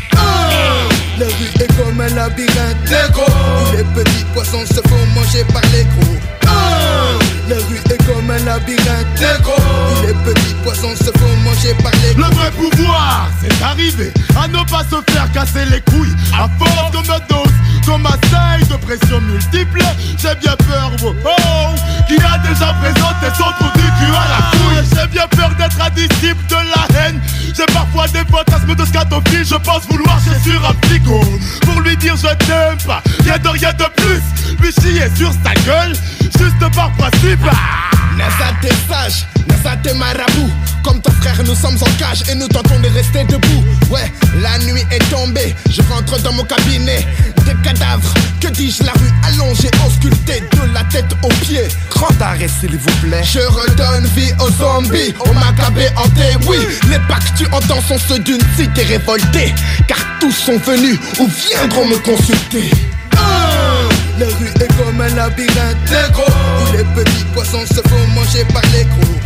La 1.18 1.26
rue 1.28 1.64
est 1.64 1.78
comme 1.78 2.02
un 2.02 2.10
labyrinthe. 2.10 2.78
Négro 2.86 3.26
Où 3.26 3.78
les 3.78 3.84
petits 3.84 4.26
poissons 4.34 4.66
se 4.66 4.82
font 4.88 5.06
manger 5.14 5.44
par 5.54 5.62
les 5.74 5.84
gros. 5.84 6.18
La 7.48 7.56
rue 7.56 7.82
est 7.94 8.06
comme 8.06 8.30
un 8.30 8.40
labyrinthe. 8.40 9.08
Négro 9.20 9.54
Où 9.54 10.08
les 10.08 10.14
petits 10.34 10.56
poissons 10.64 10.96
se 10.96 11.12
font 11.20 11.38
manger 11.44 11.74
par 11.84 11.92
les 12.04 12.16
gros. 12.16 12.28
Le 12.30 12.36
vrai 12.36 12.52
pouvoir, 12.52 13.30
c'est 13.42 13.60
d'arriver 13.60 14.12
à 14.42 14.48
ne 14.48 14.64
pas 14.70 14.84
se 14.84 15.12
faire 15.12 15.32
casser 15.32 15.66
les 15.70 15.82
couilles 15.82 16.16
À 16.34 16.48
force 16.58 16.92
de 16.92 16.98
me 16.98 17.20
dose, 17.30 17.54
comme 17.86 18.02
ma 18.02 18.18
taille 18.32 18.66
de 18.68 18.76
pression 18.78 19.22
multiple 19.22 19.84
J'ai 20.18 20.36
bien 20.36 20.56
peur, 20.56 20.92
oh, 21.04 21.14
oh 21.26 21.76
Qui 22.08 22.16
a 22.16 22.38
déjà 22.48 22.74
présenté 22.82 23.28
son 23.38 23.44
trou 23.44 23.70
du 23.76 23.82
cul 23.82 24.16
à 24.16 24.28
la 24.30 24.61
J'ai 24.94 25.08
bien 25.08 25.28
peur 25.28 25.52
d'être 25.58 25.80
un 25.82 25.90
disciple 25.92 26.44
de 26.50 26.56
la 26.56 27.00
haine. 27.00 27.20
J'ai 27.56 27.66
parfois 27.74 28.08
des 28.08 28.24
fantasmes 28.32 28.76
de 28.76 28.86
scatophile 28.86 29.46
Je 29.46 29.56
pense 29.56 29.84
vouloir 29.90 30.20
chier 30.24 30.52
sur 30.52 30.70
un 30.70 30.74
psycho 30.76 31.20
Pour 31.62 31.82
lui 31.82 31.98
dire 31.98 32.16
je 32.16 32.34
t'aime 32.46 32.78
pas, 32.86 33.02
rien 33.24 33.38
de 33.38 33.50
rien 33.50 33.74
de 33.74 33.86
plus. 34.02 34.22
Lui 34.60 34.72
chier 34.72 35.08
sur 35.16 35.32
sa 35.44 35.54
gueule, 35.66 35.94
juste 36.22 36.76
par 36.76 36.92
principe. 36.94 37.40
Nasa 38.18 38.54
t'es 38.62 38.70
sage, 38.90 39.26
Nasa 39.48 39.76
t'es 39.78 39.94
marabout. 39.94 40.52
Comme 40.84 41.02
ton 41.02 41.12
frère 41.12 41.38
nous 41.46 41.56
sommes 41.56 41.78
en 41.82 41.92
cage 42.00 42.24
et 42.30 42.36
nous 42.36 42.48
tentons 42.48 42.80
de 42.80 42.88
rester 42.90 43.24
debout. 43.26 43.64
Ouais, 43.90 44.12
la 44.42 44.58
nuit 44.60 44.84
est 44.92 45.10
tombée, 45.10 45.56
je 45.70 45.82
rentre 45.84 46.20
dans 46.22 46.34
mon 46.34 46.44
cabinet. 46.44 47.06
Des 47.46 47.56
cadavres, 47.64 48.14
que 48.40 48.48
dis-je, 48.50 48.84
la 48.84 48.92
rue 48.94 49.12
allongée, 49.28 49.70
auscultée 49.86 50.42
De 50.52 50.74
la 50.74 50.84
tête 50.86 51.14
aux 51.24 51.34
pieds, 51.44 51.68
grand 51.90 52.22
arrêt 52.22 52.48
s'il 52.48 52.78
vous 52.78 52.96
plaît. 53.02 53.24
Je 53.24 53.40
redonne 53.40 54.06
vie 54.16 54.32
aux 54.40 54.61
zombies, 54.62 55.14
aux 55.20 55.34
macabées 55.34 55.90
hantés 55.98 56.38
Oui, 56.48 56.58
les 56.90 56.98
que 56.98 57.38
tu 57.38 57.46
entends 57.52 57.82
sont 57.82 57.98
ceux 58.08 58.20
d'une 58.20 58.42
cité 58.56 58.84
révoltée. 58.84 59.54
Car 59.88 59.98
tous 60.20 60.32
sont 60.32 60.58
venus 60.58 61.00
ou 61.20 61.28
viendront 61.28 61.86
me 61.86 61.98
consulter. 61.98 62.70
La 64.20 64.28
rue 64.28 64.54
est 64.64 64.78
comme 64.78 65.02
un 65.02 65.10
labyrinthe 65.16 65.78
négro 65.90 66.26
Où 66.28 66.78
les 66.78 66.84
petits 66.84 67.26
poissons 67.34 67.66
se 67.66 67.82
font 67.90 68.08
manger 68.14 68.46
par 68.54 68.62
les 68.74 68.84
gros. 68.84 69.18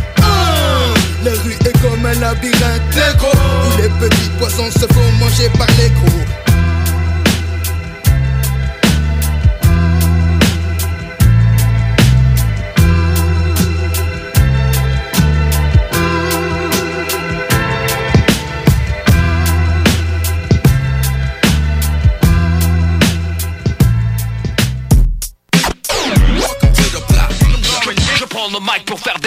La 1.22 1.32
rue 1.42 1.52
est 1.52 1.82
comme 1.82 2.06
un 2.06 2.14
labyrinthe 2.14 2.94
négro 2.94 3.30
Où 3.30 3.82
les 3.82 4.08
petits 4.08 4.30
poissons 4.38 4.70
se 4.70 4.86
font 4.92 5.12
manger 5.20 5.50
par 5.58 5.66
les 5.78 5.90
gros 5.90 6.65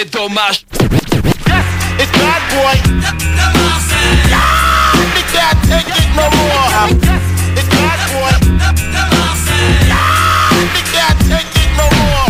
des 0.10 0.18
dommages. 0.18 0.66
It's 2.00 2.12
bad 2.12 2.42
boy. 2.54 2.76
They 5.14 5.26
can't 5.34 5.60
take 5.68 5.88
it 5.88 6.10
no 6.16 6.26
more. 6.38 6.70
It's 7.56 7.68
bad 7.70 8.00
boy. 8.14 8.34
They 10.74 10.86
can't 10.94 11.20
take 11.30 11.52
it 11.56 11.72
no 11.78 11.88
more. 12.00 12.30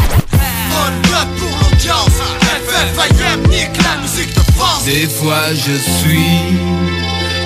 On 0.80 0.92
note 1.12 1.32
pour 1.40 1.56
l'audience 1.62 2.18
FFIM 2.96 3.40
nique 3.50 3.78
la 3.84 3.96
musique 4.02 4.34
de 4.34 4.42
France. 4.54 4.86
Des 4.86 5.08
fois 5.08 5.54
je 5.54 5.76
suis 5.78 6.59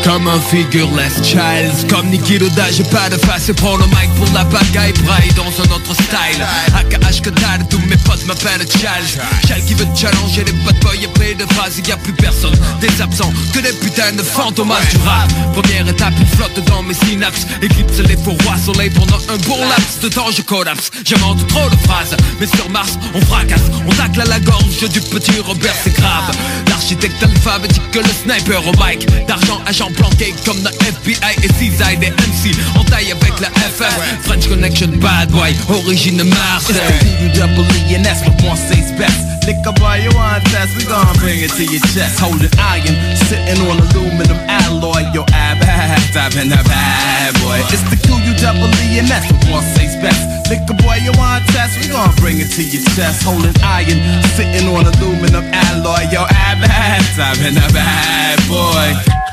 comme 0.03 0.27
un 0.27 0.39
figureless 0.39 1.21
child. 1.23 1.89
Comme 1.89 2.07
Niki 2.09 2.37
Loda, 2.37 2.69
j'ai 2.71 2.83
pas 2.83 3.09
de 3.09 3.17
face. 3.17 3.49
Et 3.49 3.53
prends 3.53 3.77
le 3.77 3.85
mic 3.85 4.09
pour 4.17 4.27
la 4.33 4.43
bagaille. 4.43 4.93
Braille 5.03 5.31
dans 5.35 5.47
un 5.47 5.75
autre 5.75 5.93
style. 5.93 6.43
AKH 6.75 7.21
que 7.21 7.29
tous 7.69 7.79
mes 7.87 7.97
potes 7.97 8.25
m'appellent 8.25 8.65
Charles. 8.69 9.05
Charles 9.47 9.63
qui 9.63 9.73
veut 9.73 9.87
challenger 9.95 10.43
les 10.43 10.51
bad 10.63 10.77
boys 10.81 10.95
Et 11.01 11.07
plein 11.07 11.35
de 11.35 11.51
phrases, 11.53 11.79
y 11.85 11.91
a 11.91 11.97
plus 11.97 12.13
personne. 12.13 12.55
Des 12.81 13.01
absents, 13.01 13.31
que 13.53 13.59
des 13.59 13.73
putains 13.73 14.13
de 14.13 14.23
fantomas. 14.23 14.79
Du 14.91 14.97
rap 15.05 15.31
Première 15.53 15.87
étape, 15.87 16.13
il 16.19 16.27
flotte 16.27 16.59
dans 16.65 16.83
mes 16.83 16.93
synapses. 16.93 17.47
Éclipse 17.61 17.99
les 17.99 18.17
faux 18.17 18.35
rois 18.43 18.57
soleil 18.57 18.89
pendant 18.89 19.19
un 19.29 19.37
bon 19.47 19.59
laps 19.67 19.99
de 20.01 20.09
temps 20.09 20.31
Je 20.35 20.41
collapse, 20.41 20.91
j'invente 21.05 21.47
trop 21.47 21.69
de 21.69 21.75
phrases 21.87 22.15
Mais 22.39 22.47
sur 22.47 22.69
Mars, 22.69 22.97
on 23.13 23.21
fracasse. 23.21 23.69
On 23.87 23.91
tacle 23.91 24.21
à 24.21 24.25
la 24.25 24.39
gorge 24.39 24.89
du 24.89 24.99
petit 25.01 25.39
Robert, 25.39 25.75
c'est 25.83 25.93
grave. 25.95 26.35
L'architecte 26.67 27.21
alphabétique 27.23 27.89
que 27.91 27.99
le 27.99 28.05
sniper 28.23 28.61
au 28.67 28.71
mic. 28.73 29.07
D'argent, 29.27 29.61
agent 29.65 29.92
planqué 29.93 30.33
comme 30.45 30.57
le 30.63 30.69
FBI 30.69 31.35
et 31.43 31.53
CISI 31.59 31.97
des 31.97 32.11
MC 32.11 32.55
En 32.77 32.83
taille 32.83 33.11
avec 33.11 33.39
la 33.39 33.49
FF 33.49 34.23
French 34.23 34.47
Connection, 34.47 34.89
bad 34.99 35.29
boy, 35.29 35.55
origine 35.69 36.23
Marseille 36.23 37.13
double 37.33 37.65
E 37.89 37.97
but 37.97 38.35
one 38.45 38.57
stays 38.57 38.91
best. 38.97 39.45
Lick 39.45 39.65
up 39.67 39.81
all 39.81 39.97
you 39.97 40.09
want 40.15 40.43
test, 40.47 40.77
we 40.77 40.85
gon' 40.85 41.11
bring 41.19 41.41
it 41.43 41.51
to 41.57 41.63
your 41.65 41.81
chest. 41.91 42.19
Holding 42.19 42.51
iron, 42.57 42.95
sitting 43.27 43.59
on 43.67 43.77
aluminum 43.81 44.39
alloy. 44.47 45.03
Yo, 45.11 45.25
ab, 45.33 45.59
ab, 45.61 46.33
and 46.37 46.53
a 46.53 46.61
bad 46.63 47.33
boy. 47.43 47.59
It's 47.73 47.83
the 47.89 47.97
Q, 47.99 48.15
you 48.23 48.33
double 48.39 48.71
E 48.87 48.99
and 48.99 49.11
S, 49.11 49.27
but 49.27 49.43
one 49.51 49.65
stays 49.75 49.95
best. 49.99 50.21
Lick 50.49 50.63
up 50.69 50.77
boy, 50.79 50.97
you 51.03 51.11
want 51.17 51.43
test, 51.51 51.75
we 51.81 51.91
gon' 51.91 52.13
bring 52.17 52.39
it 52.39 52.49
to 52.55 52.63
your 52.63 52.83
chest. 52.95 53.23
Holding 53.23 53.55
iron, 53.61 53.99
sitting 54.37 54.67
on 54.69 54.87
aluminum 54.87 55.45
alloy. 55.51 56.07
Yo, 56.13 56.23
ab, 56.23 56.63
ab, 56.63 57.37
and 57.43 57.57
a 57.57 57.67
bad 57.73 58.39
boy. 58.47 59.32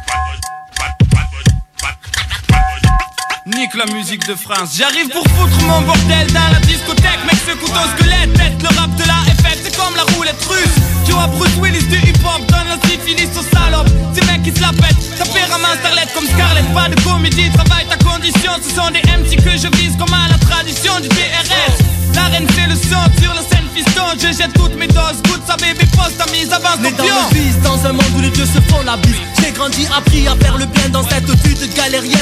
Nique 3.56 3.74
la 3.74 3.86
musique 3.86 4.26
de 4.26 4.34
France. 4.34 4.76
J'arrive 4.76 5.08
pour 5.08 5.24
foutre 5.24 5.64
mon 5.64 5.80
bordel 5.82 6.26
dans 6.32 6.48
la 6.52 6.60
discothèque. 6.60 7.20
Mec 7.26 7.36
ce 7.46 7.52
couteau 7.56 7.80
squelette 7.96 8.32
Tête 8.34 8.62
le 8.62 8.68
rap 8.78 8.94
de 8.96 9.04
la 9.06 9.14
FF 9.34 9.58
C'est 9.64 9.76
comme 9.76 9.94
la 9.96 10.04
roulette 10.14 10.42
russe. 10.44 10.76
Tu 11.06 11.12
vois 11.12 11.26
Bruce 11.26 11.56
Willis 11.60 11.84
du 11.86 11.96
hip 11.96 12.20
hop 12.24 12.46
Donne 12.48 12.68
la 12.68 12.88
syphilis 12.88 13.30
aux 13.36 13.56
salopes. 13.56 13.88
Ces 14.14 14.24
mecs 14.26 14.42
qui 14.42 14.52
se 14.52 14.60
la 14.60 14.68
pètent. 14.68 15.18
Ta 15.18 15.24
père 15.24 15.52
à 15.54 15.58
main 15.58 15.74
starlet 15.80 16.06
comme 16.14 16.26
Scarlett. 16.26 16.72
Pas 16.74 16.88
de 16.88 17.00
comédie 17.02 17.50
Travaille 17.50 17.86
ta 17.86 17.96
condition. 17.96 18.52
Ce 18.62 18.74
sont 18.74 18.90
des 18.90 19.02
MC 19.02 19.36
que 19.42 19.50
je 19.50 19.68
vise 19.78 19.96
Comme 19.96 20.14
à 20.14 20.28
la 20.28 20.38
tradition 20.38 21.00
du 21.00 21.08
DRS 21.08 21.99
La 22.14 22.24
reine 22.24 22.48
fait 22.50 22.66
le 22.66 22.74
son 22.74 23.02
sur 23.22 23.32
la 23.34 23.42
scène 23.42 23.66
fiston 23.74 24.02
Je 24.14 24.36
jette 24.36 24.52
toutes 24.54 24.76
mes 24.76 24.88
doses 24.88 25.22
Goûte 25.24 25.42
sa 25.46 25.56
bébé 25.56 25.86
pose 25.96 26.16
ta 26.18 26.30
mise 26.32 26.52
avance 26.52 26.78
Mais 26.80 26.92
dans 26.92 27.04
le 27.04 27.34
vice, 27.34 27.60
dans 27.62 27.86
un 27.86 27.92
monde 27.92 28.12
où 28.16 28.20
les 28.20 28.30
dieux 28.30 28.46
se 28.46 28.60
font 28.70 28.82
la 28.84 28.96
bise 28.96 29.16
J'ai 29.40 29.52
grandi, 29.52 29.86
appris 29.96 30.26
à 30.28 30.34
faire 30.36 30.56
le 30.58 30.66
bien 30.66 30.88
dans 30.90 31.02
cette 31.08 31.28
vie 31.44 31.54
de 31.54 31.66
galérien 31.74 32.18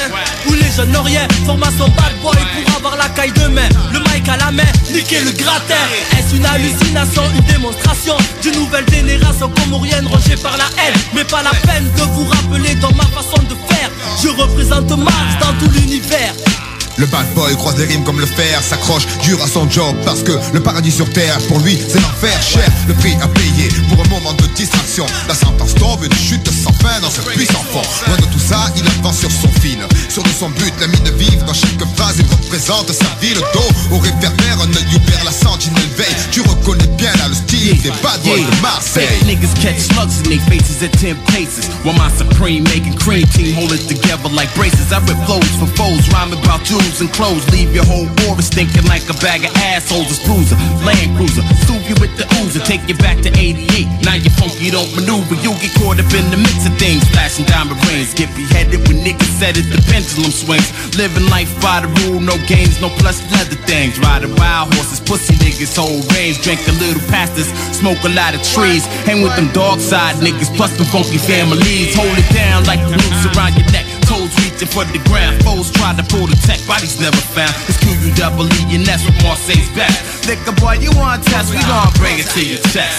Où 0.47 0.53
les 0.53 0.71
jeunes 0.77 0.93
n'ont 0.93 1.03
rien, 1.03 1.27
formation 1.47 1.89
bad 1.89 2.15
boy 2.23 2.37
pour 2.37 2.77
avoir 2.77 2.97
la 2.97 3.09
caille 3.11 3.33
de 3.33 3.47
main 3.49 3.69
Le 3.93 3.99
mic 4.01 4.29
à 4.29 4.37
la 4.37 4.51
main, 4.51 4.71
niquer 4.93 5.21
le 5.21 5.33
gratin. 5.33 5.75
Est-ce 6.19 6.37
une 6.37 6.47
hallucination, 6.47 7.23
une 7.35 7.45
démonstration 7.53 8.17
D'une 8.43 8.55
nouvelle 8.57 8.89
génération 8.91 9.51
comorienne 9.51 10.07
rangée 10.07 10.37
par 10.37 10.57
la 10.57 10.67
haine? 10.83 10.95
Mais 11.15 11.25
pas 11.25 11.43
la 11.43 11.51
peine 11.67 11.91
de 11.97 12.03
vous 12.03 12.27
rappeler 12.27 12.75
dans 12.77 12.93
ma 12.93 13.05
façon 13.05 13.43
de 13.43 13.55
faire. 13.73 13.91
Je 14.23 14.29
représente 14.29 14.91
Mars 14.99 15.35
dans 15.41 15.53
tout 15.59 15.71
l'univers 15.73 16.35
Le 16.99 17.07
bad 17.07 17.33
boy 17.35 17.55
croise 17.55 17.79
les 17.79 17.85
rimes 17.85 18.03
comme 18.03 18.19
le 18.19 18.27
fer, 18.27 18.61
s'accroche 18.61 19.07
dur 19.23 19.41
à 19.41 19.47
son 19.47 19.71
job 19.71 19.95
parce 20.05 20.25
que 20.25 20.33
le 20.53 20.61
paradis 20.61 20.91
sur 20.91 21.09
terre 21.13 21.39
pour 21.47 21.61
lui 21.61 21.79
c'est 21.89 22.01
l'enfer 22.01 22.43
cher. 22.43 22.69
Le 22.89 22.95
prix 22.95 23.17
à 23.23 23.29
payer 23.29 23.69
pour 23.89 24.05
un 24.05 24.09
moment 24.09 24.33
de 24.33 24.47
distraction. 24.55 25.07
La 25.29 25.35
sentence 25.35 25.75
tombe, 25.75 26.03
une 26.03 26.19
chute 26.19 26.51
sans 26.51 26.73
fin 26.73 26.99
dans 27.01 27.11
ce 27.11 27.21
puissant 27.21 27.65
fond. 27.71 27.83
Loin 28.09 28.17
de 28.17 28.27
tout 28.33 28.41
ça, 28.41 28.67
il 28.77 28.83
avance 28.99 29.19
sur 29.21 29.31
son 29.31 29.49
fil. 29.61 29.79
Sur 30.09 30.25
de 30.25 30.29
son 30.29 30.51
but, 30.51 30.75
la 30.81 30.89
mine 30.89 31.09
vive 31.17 31.45
dans 31.45 31.55
chaque 31.55 31.79
phrase, 31.95 32.17
il 32.19 32.27
représente 32.27 32.91
sa 32.93 33.07
vie. 33.21 33.35
Le 33.35 33.43
dos 33.55 33.95
au 33.95 33.99
réverbère, 33.99 34.59
un 34.61 34.69
œil 34.69 34.89
ouvert, 34.97 35.25
la 35.25 35.31
sentinelle 35.31 35.91
veille. 35.97 36.17
Tu 36.33 36.41
reconnais 36.41 36.89
bien 36.97 37.13
là 37.19 37.29
le 37.29 37.35
style 37.35 37.81
des 37.81 37.91
bad 38.03 38.21
boys 38.25 38.39
de 38.39 38.61
Marseille. 38.61 39.07
Fake 39.07 39.27
niggas 39.27 39.55
catch 39.63 39.79
slugs 39.79 40.19
in 40.25 40.31
their 40.31 40.41
faces 40.51 40.83
at 40.83 40.91
10 40.99 41.15
paces. 41.31 41.71
While 41.85 41.95
my 41.95 42.11
supreme 42.19 42.65
making 42.65 42.99
cream 42.99 43.27
team 43.29 43.55
hold 43.55 43.73
it 43.73 43.87
together 43.87 44.29
like 44.35 44.53
braces. 44.57 44.91
I 44.91 44.99
rip 45.07 45.19
flows 45.27 45.47
for 45.61 45.69
foes, 45.79 46.03
rhyming 46.11 46.43
about 46.43 46.67
jewels 46.89 47.01
and 47.01 47.13
clothes. 47.13 47.45
Leave 47.53 47.75
your 47.75 47.85
whole 47.85 48.09
aura 48.29 48.43
stinking 48.43 48.85
like 48.85 49.05
a 49.09 49.17
bag 49.21 49.45
of 49.45 49.53
assholes. 49.57 50.09
It's 50.09 50.25
bruiser, 50.25 50.57
Land 50.85 51.17
Cruiser, 51.17 51.43
soothe 51.67 51.85
you 51.85 51.97
with 52.01 52.17
the 52.17 52.25
oozer, 52.41 52.65
take 52.65 52.87
you 52.89 52.97
back 52.97 53.21
to 53.23 53.31
88. 53.37 53.87
Now 54.05 54.15
you 54.15 54.31
funky, 54.31 54.71
don't 54.71 54.89
maneuver, 54.97 55.37
you 55.45 55.53
get 55.61 55.73
caught 55.77 56.01
up 56.01 56.11
in 56.13 56.25
the 56.31 56.39
mix 56.41 56.67
of 56.67 56.75
things. 56.79 57.05
Flashing 57.11 57.45
diamond 57.47 57.81
rings, 57.89 58.15
get 58.15 58.33
beheaded 58.35 58.81
when 58.89 59.05
niggas 59.05 59.33
said 59.39 59.57
it, 59.57 59.69
the 59.69 59.81
pendulum 59.91 60.33
swings. 60.33 60.69
Living 60.97 61.29
life 61.29 61.53
by 61.61 61.85
the 61.85 61.91
rule, 62.05 62.21
no 62.21 62.37
games, 62.47 62.81
no 62.81 62.89
plus 63.01 63.21
leather 63.33 63.59
things. 63.69 63.99
Riding 64.01 64.35
wild 64.37 64.73
horses, 64.75 65.01
pussy 65.01 65.35
niggas 65.45 65.77
whole 65.77 66.01
range, 66.17 66.41
drink 66.43 66.61
a 66.69 66.75
little 66.81 67.03
pastas, 67.13 67.49
smoke 67.75 68.01
a 68.05 68.13
lot 68.13 68.35
of 68.35 68.43
trees. 68.43 68.87
Hang 69.05 69.23
with 69.23 69.35
them 69.37 69.51
dog 69.53 69.81
side 69.81 70.17
niggas, 70.17 70.51
plus 70.57 70.73
them 70.77 70.87
funky 70.89 71.19
families. 71.19 71.95
Hold 71.95 72.17
it 72.17 72.29
down 72.33 72.65
like 72.65 72.81
the 72.89 72.97
noose 72.97 73.25
around 73.37 73.55
your 73.57 73.69
neck. 73.73 73.88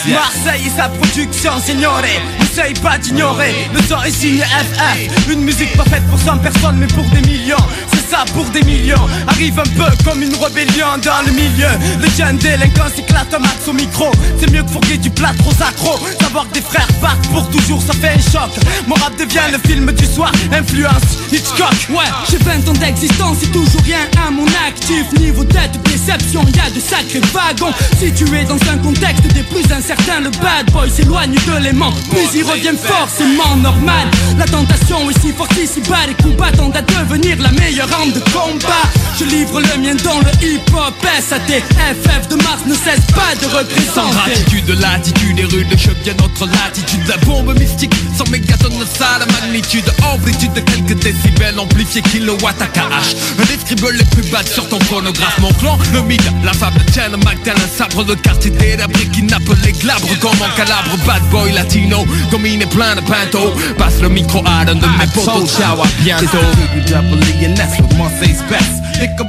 E. 0.07 0.13
Marseille 0.13 0.67
et 0.67 0.77
sa 0.77 0.89
production, 0.89 1.51
signoré 1.63 2.21
N'essaye 2.39 2.73
pas 2.75 2.97
d'ignorer, 2.97 3.53
le 3.73 3.81
temps 3.81 4.01
est 4.03 4.11
signé 4.11 4.43
FF 4.43 5.29
Une 5.29 5.41
musique 5.41 5.75
pas 5.75 5.83
faite 5.83 6.03
pour 6.09 6.19
100 6.19 6.37
personnes 6.39 6.77
mais 6.77 6.87
pour 6.87 7.03
des 7.05 7.21
millions. 7.21 7.57
C'est 7.91 8.09
ça 8.09 8.25
pour 8.33 8.45
des 8.45 8.63
millions. 8.63 9.07
Arrive 9.27 9.59
un 9.59 9.63
peu 9.63 9.91
comme 10.03 10.21
une 10.23 10.35
rébellion 10.35 10.97
dans 11.03 11.25
le 11.25 11.31
milieu. 11.31 11.69
Le 12.01 12.09
jeune 12.17 12.37
délinquant 12.37 12.89
s'éclate 12.95 13.33
un 13.33 13.39
max 13.39 13.67
au 13.67 13.73
micro. 13.73 14.11
C'est 14.39 14.51
mieux 14.51 14.63
que 14.63 14.69
fourguer 14.69 14.97
du 14.97 15.09
plat 15.09 15.33
trop 15.37 15.53
accro 15.63 15.99
Savoir 16.19 16.47
que 16.49 16.53
des 16.55 16.61
frères 16.61 16.87
partent 17.01 17.27
pour 17.27 17.47
toujours 17.49 17.81
ça 17.81 17.93
fait 17.93 18.15
un 18.15 18.31
choc. 18.31 18.49
Mon 18.87 18.95
rap 18.95 19.15
devient 19.17 19.51
le 19.51 19.59
film 19.69 19.91
du 19.91 20.05
soir. 20.05 20.31
Influence 20.51 21.19
Hitchcock. 21.49 21.89
Ouais, 21.89 22.05
j'ai 22.29 22.37
20 22.37 22.67
ans 22.69 22.73
d'existence 22.73 23.43
et 23.43 23.47
toujours 23.47 23.81
rien 23.83 23.99
à 24.25 24.31
mon 24.31 24.45
actif. 24.67 25.05
Niveau 25.19 25.43
tête, 25.43 25.71
déception, 25.83 26.45
y 26.55 26.59
a 26.59 26.69
de 26.69 26.79
sacrés 26.79 27.21
wagons. 27.33 27.73
Situé 27.99 28.43
dans 28.43 28.59
un 28.71 28.77
contexte 28.77 29.27
des 29.33 29.43
plus 29.43 29.65
incertains 29.71 30.19
Le 30.21 30.29
bad 30.29 30.71
boy 30.71 30.89
s'éloigne 30.89 31.33
de 31.33 31.63
l'aimant. 31.63 31.93
Puis 32.11 32.27
il 32.35 32.43
revient 32.43 32.77
forcément 32.81 33.55
normal. 33.57 34.07
La 34.37 34.45
tentation 34.45 35.09
est 35.09 35.19
si 35.19 35.31
forte 35.31 35.55
ici 35.57 35.81
bas 35.89 36.05
Les 36.07 36.13
combats 36.15 36.51
tendent 36.51 36.75
à 36.77 36.81
devenir 36.81 37.37
la 37.41 37.51
meilleure 37.51 37.91
arme 37.93 38.11
de 38.11 38.19
combat. 38.31 38.85
Je 39.19 39.25
livre 39.25 39.59
le 39.59 39.81
mien 39.81 39.95
dans 40.03 40.19
le 40.19 40.31
hip-hop 40.45 40.93
SAT, 41.19 41.59
FF 41.59 42.29
de 42.29 42.35
Mars 42.35 42.61
ne 42.65 42.73
cesse 42.73 43.05
pas 43.13 43.35
de 43.41 43.45
représenter. 43.47 44.31
Attitude, 44.31 44.69
l'attitude 44.79 45.39
est 45.39 45.45
rude, 45.45 45.67
je 45.75 45.89
viens 46.03 46.13
notre 46.19 46.45
latitude. 46.45 47.07
La 47.07 47.17
bombe 47.17 47.57
mystique, 47.59 47.93
sans 48.17 48.29
mégatonne, 48.29 48.71
ça 48.97 49.19
la 49.19 49.25
magnitude. 49.25 49.83
Amplitude 50.13 50.53
de 50.53 50.61
quelques 50.61 50.99
décibels, 51.39 51.59
amplifié 51.59 52.01
kilowatt 52.01 52.61
à 52.61 52.67
KH 52.67 53.15
Les 53.39 53.57
scribbles 53.57 53.97
les 53.97 54.05
plus 54.05 54.29
bas 54.29 54.43
sur 54.43 54.67
ton 54.67 54.79
chronographe 54.79 55.39
Mon 55.39 55.51
clan, 55.53 55.77
le 55.93 56.01
mythe, 56.01 56.29
la 56.43 56.53
fable 56.53 56.83
tienne, 56.91 57.15
Magdal, 57.23 57.55
un 57.57 57.77
sabre 57.77 58.03
de 58.03 58.15
quartier 58.15 58.51
délabré 58.51 59.05
Qui 59.05 59.23
nappe 59.23 59.49
les 59.63 59.71
glabres 59.71 60.07
comme 60.19 60.41
en 60.41 60.55
calabre 60.55 60.97
Bad 61.05 61.23
boy 61.29 61.51
latino, 61.51 62.05
est 62.33 62.69
plein 62.69 62.95
de 62.95 63.01
pinto 63.01 63.53
Passe 63.77 64.01
le 64.01 64.09
micro 64.09 64.43
à 64.45 64.65
l'un 64.65 64.75
de 64.75 64.85
mes 64.85 65.07
potos, 65.13 65.47
ciao, 65.57 65.81
à 65.81 65.87
bientôt 66.01 66.37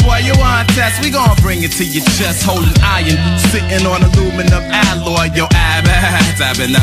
boy, 0.03 0.21
you 0.27 0.35
want 0.41 0.67
test, 0.75 1.01
we 1.01 1.11
gon' 1.11 1.37
bring 1.43 1.63
it 1.63 1.71
to 1.71 1.85
your 1.85 2.03
chest. 2.19 2.43
Holding 2.43 2.75
iron, 2.83 3.39
sitting 3.39 3.87
on 3.87 4.03
aluminum 4.03 4.65
alloy. 4.67 5.31
Yo, 5.33 5.47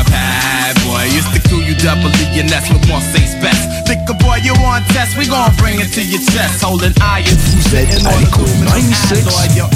bad 0.08 0.76
boy. 0.84 1.04
E 1.80 2.40
and 2.40 2.48
that's 2.48 2.68
what 2.70 2.82
Marseille's 2.88 3.34
best. 3.40 3.88
Liquor 3.88 4.14
boy, 4.18 4.38
you 4.42 4.52
want 4.60 4.84
test, 4.88 5.16
we 5.16 5.26
gon' 5.28 5.54
bring 5.58 5.78
it 5.80 5.92
to 5.92 6.02
your 6.02 6.20
chest. 6.20 6.60
Holding 6.62 6.92
iron, 7.00 7.36
Vous 7.54 7.74
êtes 7.76 8.04
à 8.04 8.10
on. 8.10 8.20
Yo, 9.56 9.64
96.1 9.66 9.70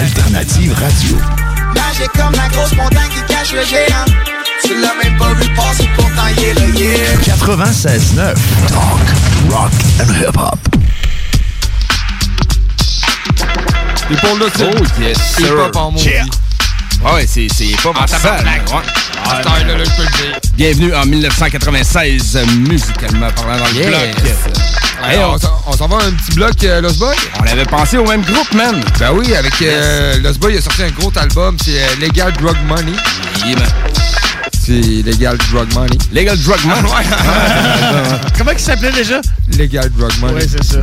Alternative 0.00 0.72
Radio? 0.74 1.16
Nager 1.74 2.08
comme 2.16 2.32
la 2.34 2.48
grosse 2.48 2.74
montagne 2.74 3.08
qui 3.14 3.22
cache 3.32 3.52
le 3.52 3.64
géant. 3.64 4.04
Tu 4.64 4.74
l'as 4.80 4.94
même 5.02 5.16
pas 5.18 5.32
vu 5.34 5.48
passer, 5.54 5.88
pourtant 5.96 6.26
il 6.36 6.42
est 6.44 6.54
le 6.54 6.74
yeah. 6.76 7.16
96.9 7.24 8.34
Talk, 8.68 9.06
Rock 9.50 9.70
and 10.00 10.12
Hip 10.20 10.36
Hop. 10.36 10.58
Et 14.10 14.16
pour 14.16 14.36
le 14.36 14.46
Oh, 14.46 15.00
yes, 15.00 15.16
sir. 15.36 15.70
pas 15.70 15.78
en 15.80 15.94
Yeah. 15.96 16.24
Ah 17.04 17.14
ouais, 17.14 17.26
c'est 17.26 17.46
pas 17.82 17.92
Ah, 17.94 18.06
mal. 18.22 18.62
Ah, 19.24 19.42
là, 19.66 19.76
là, 19.76 19.84
je 19.84 19.90
peux 19.90 20.02
le 20.02 20.22
dire. 20.22 20.40
Bienvenue 20.54 20.94
en 20.94 21.06
1996, 21.06 22.36
euh, 22.36 22.44
musicalement 22.68 23.30
parlant 23.30 23.58
dans 23.58 23.66
le 23.66 23.86
bloc. 23.86 24.00
Hey, 25.02 25.18
on 25.24 25.38
s'en- 25.38 25.62
on 25.66 25.72
s'en 25.72 25.88
va 25.88 25.96
un 26.04 26.10
petit 26.12 26.32
bloc 26.34 26.62
euh, 26.64 26.82
Lost 26.82 26.98
Boy? 26.98 27.16
On 27.42 27.46
avait 27.46 27.64
pensé 27.64 27.96
au 27.96 28.04
même 28.06 28.20
groupe, 28.22 28.52
man. 28.52 28.82
Ben 28.98 29.12
oui, 29.12 29.34
avec 29.34 29.54
euh, 29.62 30.18
Lost 30.20 30.38
Boy, 30.40 30.54
il 30.54 30.58
a 30.58 30.60
sorti 30.60 30.82
un 30.82 30.90
gros 30.90 31.10
album, 31.16 31.56
c'est 31.64 31.80
euh, 31.82 31.86
Legal 32.00 32.32
Drug 32.34 32.56
Money. 32.66 32.92
Yeah, 33.46 33.56
man. 33.56 33.68
C'est 34.70 35.02
Legal 35.02 35.36
Drug 35.50 35.74
Money. 35.74 35.98
Legal 36.12 36.38
Drug 36.38 36.60
Money? 36.64 36.88
Comment 38.38 38.52
il 38.52 38.58
s'appelait 38.60 38.92
déjà? 38.92 39.20
Legal 39.58 39.90
Drug 39.98 40.12
Money. 40.20 40.34
Ouais, 40.34 40.46
c'est 40.48 40.62
ça. 40.62 40.78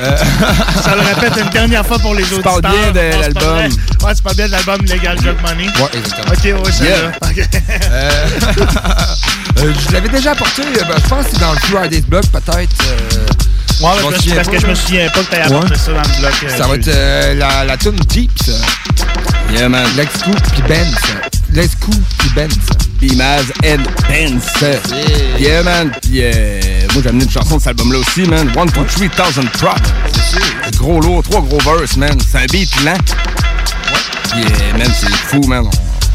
Euh, 0.00 0.16
Ça 0.82 0.96
le 0.96 1.02
répète 1.02 1.40
une 1.44 1.50
dernière 1.50 1.86
fois 1.86 2.00
pour 2.00 2.16
les 2.16 2.24
Tu 2.24 2.34
auditeurs. 2.34 2.60
parles 2.60 2.74
bien 2.74 2.88
de 2.90 3.10
pas 3.12 3.20
l'album. 3.20 3.56
Ouais, 4.02 4.14
tu 4.16 4.22
parles 4.22 4.34
bien 4.36 4.46
de 4.48 4.50
l'album 4.50 4.80
Legal 4.84 5.16
Drug 5.18 5.36
Money. 5.42 5.66
Ouais, 5.66 5.90
exactement. 5.94 6.32
Ok, 6.32 6.64
ouais, 6.66 6.72
c'est 6.72 6.84
Yeah. 6.86 7.02
là. 7.02 7.10
Ok. 7.22 7.48
Euh, 7.92 8.28
euh, 9.62 9.72
je 9.86 9.92
l'avais 9.92 10.08
déjà 10.08 10.32
apporté, 10.32 10.62
euh, 10.62 10.84
ben, 10.88 10.94
je 11.00 11.08
pense 11.08 11.24
que 11.26 11.30
c'est 11.32 11.38
dans 11.40 11.52
le 11.52 11.58
Friday's 11.60 12.04
Blog, 12.06 12.24
peut-être. 12.32 12.74
Ouais, 13.80 13.88
je 13.98 14.02
parce, 14.02 14.16
souviens 14.16 14.34
parce 14.36 14.48
pas, 14.48 14.54
que 14.54 14.60
je 14.60 14.66
me 14.66 14.74
souviens 14.74 15.08
pas 15.08 15.20
que 15.20 15.30
t'aies 15.30 15.40
apporté 15.40 15.74
ça 15.76 15.92
dans 15.92 16.00
le 16.02 16.20
bloc. 16.20 16.32
euh, 16.44 16.56
Ça 16.58 16.66
va 16.66 16.74
être 16.74 16.88
euh, 16.88 17.34
la, 17.34 17.64
la 17.64 17.76
tune 17.76 17.96
Jeep, 18.12 18.30
ça. 18.44 18.52
Yeah, 19.52 19.68
man. 19.68 19.86
Lex 19.96 20.10
Coop 20.22 20.36
puis 20.52 20.62
Benz. 20.68 20.94
Lex 21.52 21.74
Coop 21.80 21.94
puis 22.18 22.28
Benz. 22.34 22.54
Imaz 23.02 23.44
and 23.64 23.82
Benz. 24.08 24.44
Yeah, 25.38 25.62
man. 25.62 25.90
Puis 26.02 26.20
euh, 26.22 26.60
moi, 26.92 27.02
j'ai 27.02 27.08
amené 27.08 27.24
une 27.24 27.30
chanson 27.30 27.56
de 27.56 27.60
cet 27.60 27.68
album-là 27.68 27.98
aussi, 27.98 28.22
man. 28.22 28.52
One 28.56 28.70
to 28.70 28.84
3000 28.84 29.10
Prop. 29.50 29.78
C'est. 30.12 30.76
Gros 30.78 31.00
lourd, 31.00 31.22
trois 31.22 31.40
gros 31.40 31.58
verses, 31.78 31.96
man. 31.96 32.16
C'est 32.30 32.38
un 32.38 32.46
beat 32.46 32.70
lent. 32.84 32.92
Ouais. 32.92 34.40
Yeah, 34.42 34.78
man, 34.78 34.92
c'est 34.98 35.10
fou, 35.10 35.40
man. 35.48 35.64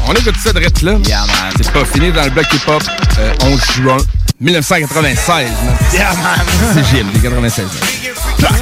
On, 0.08 0.14
ça 0.42 0.52
de 0.52 0.60
rette 0.60 0.82
là. 0.82 0.92
Yeah, 1.04 1.20
man. 1.26 1.52
C'est 1.56 1.72
pas 1.72 1.84
fini 1.84 2.12
dans 2.12 2.22
le 2.24 2.30
bloc 2.30 2.46
hip-hop. 2.54 2.82
Euh, 3.18 3.32
11 3.42 3.60
juin 3.76 3.96
1996, 4.38 5.48
man. 5.64 5.78
Yeah, 5.94 6.12
man. 6.22 6.44
C'est 6.74 6.84
96. 6.84 7.64
Man, 7.64 8.60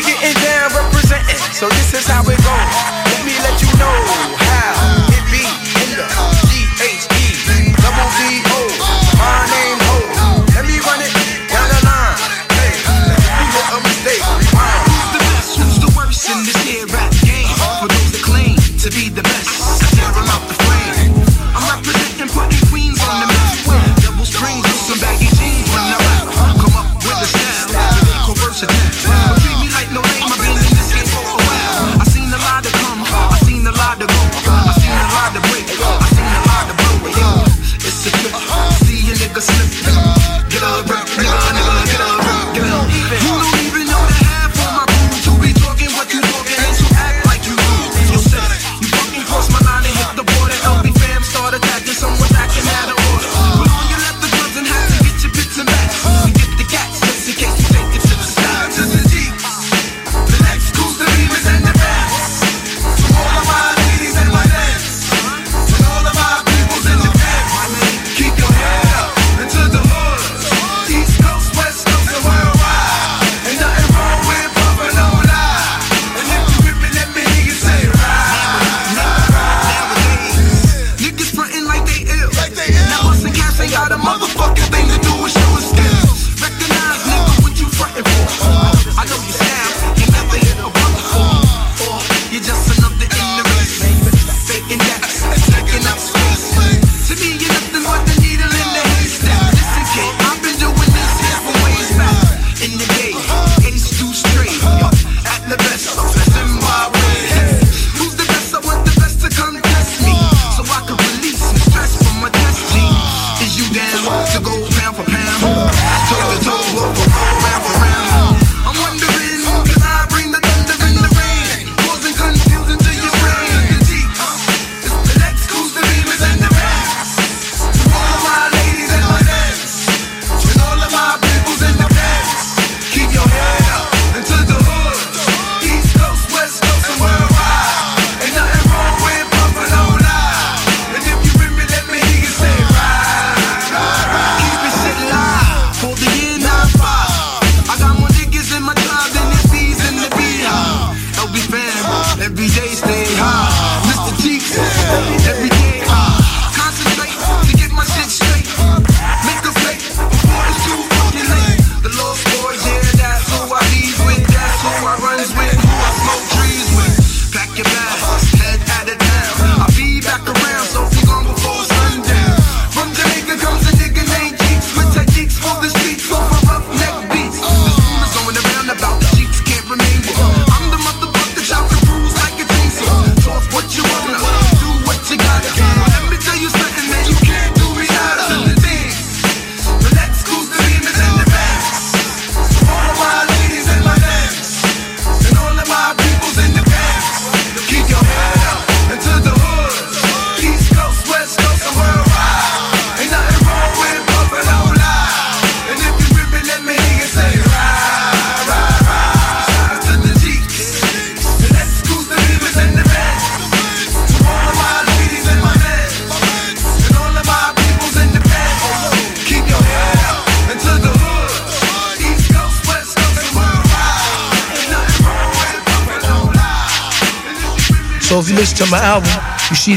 getting 0.00 0.34
down 0.42 0.70
representing. 0.72 1.36
So 1.52 1.68
this 1.68 1.92
is 1.94 2.06
how 2.06 2.22
it 2.22 2.38
goes. 2.38 2.76
Let 3.10 3.24
me 3.26 3.34
let 3.42 3.60
you 3.60 3.68
know 3.78 3.96
how 4.38 4.99
Amsterdam. 28.62 28.89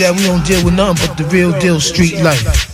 That 0.03 0.13
we 0.17 0.23
don't 0.23 0.45
deal 0.45 0.61
with 0.65 0.73
nothing 0.73 1.07
but 1.07 1.17
the 1.17 1.23
real 1.29 1.57
deal 1.61 1.79
street 1.79 2.21
life. 2.21 2.72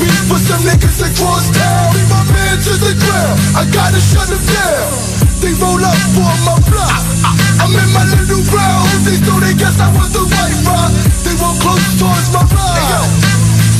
Beef 0.00 0.20
for 0.26 0.40
some 0.40 0.64
niggas 0.64 1.04
across 1.04 1.52
town. 1.52 1.92
Leave 1.92 2.08
my 2.08 2.24
man 2.32 2.56
to 2.64 2.72
the 2.80 2.96
ground. 2.96 3.36
I 3.60 3.68
gotta 3.68 4.00
shut 4.00 4.26
them 4.32 4.40
down. 4.40 4.88
They 5.44 5.52
roll 5.60 5.80
up 5.84 6.00
for 6.16 6.32
my 6.48 6.56
block. 6.68 7.00
I'm 7.60 7.72
in 7.76 7.90
my 7.92 8.04
little 8.08 8.40
so 9.30 9.38
they 9.38 9.54
guess 9.54 9.78
I 9.78 9.92
was 9.92 10.10
the 10.12 10.24
right 10.24 10.56
ride. 10.64 10.92
They 11.24 11.34
close 11.60 11.88
towards 12.00 12.28
my 12.32 12.42
ride. 12.48 13.08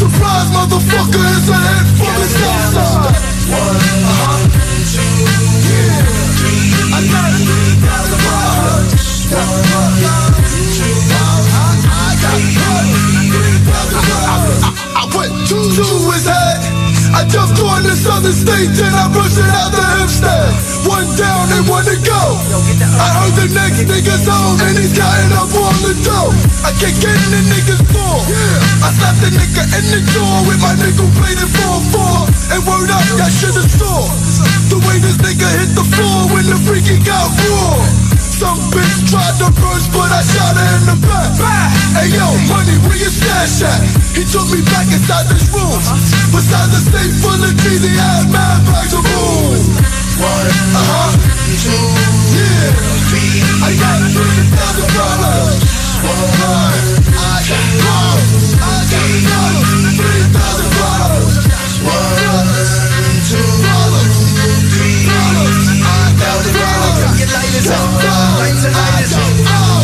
Surprise, 0.00 0.48
motherfucker, 0.52 1.24
it's 1.36 1.48
a 1.48 1.56
head 1.56 1.86
full 1.98 2.08
of 2.08 2.30
Southside. 2.38 3.12
One, 3.50 3.76
uh-huh. 3.76 4.48
two, 4.88 5.04
yeah. 5.68 6.04
three, 6.38 6.72
I 6.96 7.00
got 7.12 7.28
thousand 9.32 10.19
to 15.76 15.86
his 16.10 16.26
head. 16.26 16.60
I 17.14 17.26
jumped 17.26 17.58
on 17.62 17.82
the 17.82 17.94
southern 17.94 18.34
stage 18.34 18.78
and 18.78 18.94
I 18.94 19.10
rushed 19.10 19.38
it 19.38 19.50
out 19.50 19.70
the 19.74 19.82
hipster. 19.98 20.42
One 20.86 21.06
down 21.18 21.46
and 21.54 21.66
one 21.66 21.86
to 21.86 21.98
go. 22.06 22.22
I 22.98 23.06
heard 23.18 23.34
the 23.34 23.48
next 23.54 23.86
nigga's 23.86 24.26
on 24.30 24.58
and 24.66 24.74
he's 24.78 24.94
counting 24.94 25.34
up 25.34 25.50
on 25.50 25.74
the 25.82 25.94
dough. 26.06 26.34
I 26.66 26.70
can't 26.78 26.94
get 26.98 27.14
in 27.14 27.30
the 27.34 27.42
nigga's 27.50 27.82
door. 27.90 28.18
I 28.82 28.88
slapped 28.94 29.22
the 29.22 29.30
nigga 29.30 29.62
in 29.78 29.86
the 29.90 30.02
door 30.14 30.36
with 30.46 30.58
my 30.62 30.74
nickel 30.78 31.10
plated 31.18 31.50
4-4. 31.50 32.56
And 32.56 32.60
word 32.66 32.90
up, 32.90 33.04
y'all 33.18 33.30
should've 33.30 33.70
saw 33.70 34.06
the 34.70 34.78
way 34.86 34.98
this 35.02 35.18
nigga 35.22 35.46
hit 35.60 35.70
the 35.74 35.86
floor 35.86 36.30
when 36.34 36.46
the 36.46 36.58
freaky 36.66 36.98
got 37.02 37.26
raw. 37.46 38.19
Some 38.40 38.56
bitch 38.72 39.04
tried 39.12 39.36
to 39.36 39.52
burst, 39.52 39.92
but 39.92 40.08
I 40.08 40.24
shot 40.24 40.56
her 40.56 40.64
in 40.80 40.88
the 40.88 40.96
back. 41.04 41.28
Hey 41.92 42.08
yo, 42.08 42.24
money, 42.48 42.72
where 42.88 42.96
your 42.96 43.12
stash 43.12 43.60
at? 43.60 43.84
He 44.16 44.24
took 44.24 44.48
me 44.48 44.64
back 44.64 44.88
inside 44.88 45.28
this 45.28 45.44
room. 45.52 45.76
Besides 46.32 46.72
the 46.72 46.80
state 46.88 47.12
full 47.20 47.36
of 47.36 47.52
cheese, 47.60 47.84
he 47.84 47.92
had 47.92 48.32
mad 48.32 48.64
bags 48.64 48.96
of 48.96 49.04
boom. 49.04 49.60
One, 50.24 50.48
uh-huh, 50.72 51.20
two, 51.52 51.84
yeah, 52.32 52.72
three. 53.12 53.44
I 53.60 53.76
got 53.76 54.08
three 54.08 54.40
thousand 54.56 54.88
dollars. 54.88 55.60
One, 56.00 56.80
I 57.12 57.44
got 57.44 57.60
problems. 57.76 58.56
I 58.56 58.88
got 58.88 59.04
problems. 59.20 60.00
Three 60.00 60.24
thousand 60.32 60.72
dollars. 60.80 61.44
One, 61.84 62.48
two, 63.20 63.52
dollars. 63.68 64.16
Three 64.72 65.04
dollars. 65.12 65.79
I 66.20 66.36
got 66.36 66.44
problems. 66.44 67.16
Get 67.16 67.32
lighters 67.32 67.70
up. 67.72 67.80
Lights 68.40 68.64
and 68.68 68.74
lighters 68.76 69.12
up. 69.16 69.24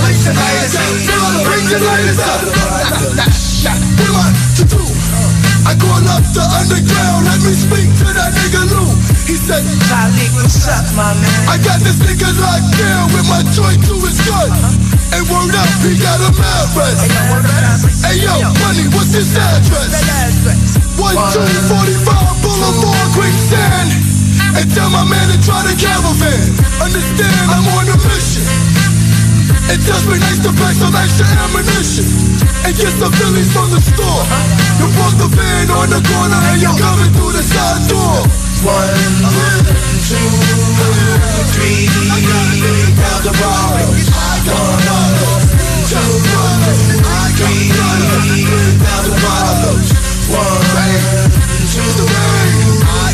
Lights 0.04 0.26
and 0.28 0.36
lighters 0.36 0.76
up. 0.76 0.92
Bring 1.48 1.64
your 1.72 1.80
lighters 1.80 2.20
up. 2.20 2.40
What 3.96 4.08
am 4.08 4.16
I 4.20 4.28
to 4.56 4.64
do? 4.68 4.82
I 5.66 5.74
call 5.74 5.98
up 5.98 6.22
the 6.30 6.46
underground, 6.62 7.26
let 7.26 7.42
me 7.42 7.50
speak 7.50 7.90
to 7.98 8.06
that 8.14 8.30
nigga 8.38 8.70
Lou. 8.70 8.86
He 9.26 9.34
said, 9.34 9.66
Khalid, 9.90 10.30
what's 10.38 10.62
up, 10.70 10.86
my 10.94 11.10
man? 11.18 11.50
I 11.50 11.58
got 11.58 11.82
this 11.82 11.98
nigga 12.06 12.30
locked 12.38 12.70
down 12.78 13.10
with 13.10 13.26
my 13.26 13.42
joint 13.50 13.82
to 13.90 13.98
his 13.98 14.14
gut. 14.30 14.46
And 15.10 15.26
word 15.26 15.58
up, 15.58 15.70
he 15.82 15.98
got 15.98 16.22
a 16.22 16.30
mad 16.38 16.70
rest. 16.78 17.10
Hey 18.06 18.22
yo, 18.22 18.38
money, 18.62 18.86
what's 18.94 19.10
his 19.10 19.34
address? 19.34 19.90
1245 20.94 22.46
Boulevard, 22.46 23.08
Quicksand. 23.18 24.15
And 24.56 24.66
tell 24.74 24.90
my 24.90 25.04
man 25.04 25.26
to 25.32 25.38
try 25.44 25.60
the 25.64 25.74
caravan. 25.76 26.48
Understand, 26.80 27.46
I'm 27.50 27.66
on 27.76 27.86
a 27.92 27.96
mission. 28.08 28.44
It 29.66 29.82
just 29.82 30.06
be 30.06 30.16
nice 30.18 30.38
to 30.46 30.52
pack 30.54 30.78
some 30.78 30.94
extra 30.94 31.26
ammunition 31.42 32.06
And 32.62 32.70
get 32.78 32.94
some 33.02 33.10
Phillies 33.18 33.50
from 33.50 33.66
the 33.74 33.82
store 33.82 34.22
You 34.78 34.86
park 34.94 35.14
the 35.18 35.26
van 35.34 35.66
on 35.74 35.90
the 35.90 35.98
corner 36.06 36.38
And 36.54 36.62
you're 36.62 36.78
coming 36.78 37.10
through 37.18 37.34
the 37.34 37.42
side 37.42 37.82
door 37.90 38.22
One, 38.62 38.94
two, 40.06 40.22
three 41.50 41.90
two, 41.90 42.46
three 42.62 42.94
thousand 42.94 43.34
problems. 43.34 44.06
One, 44.46 44.86
two, 45.90 46.14
three 47.36 47.74
on 47.74 47.98
the 48.00 48.16
on 48.16 48.76
one 50.30 50.76
trouble 51.66 52.06
I 52.08 52.95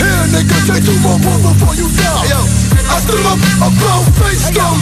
Here 0.00 0.24
nigga, 0.32 0.56
take 0.66 0.84
two 0.84 0.96
more 1.04 1.20
more 1.20 1.38
before 1.44 1.74
you 1.76 1.86
die 1.94 2.32
I 2.90 2.96
stood 3.04 3.22
up, 3.28 3.38
I 3.60 3.68
blow 3.78 4.00
face 4.18 4.48
them 4.50 4.76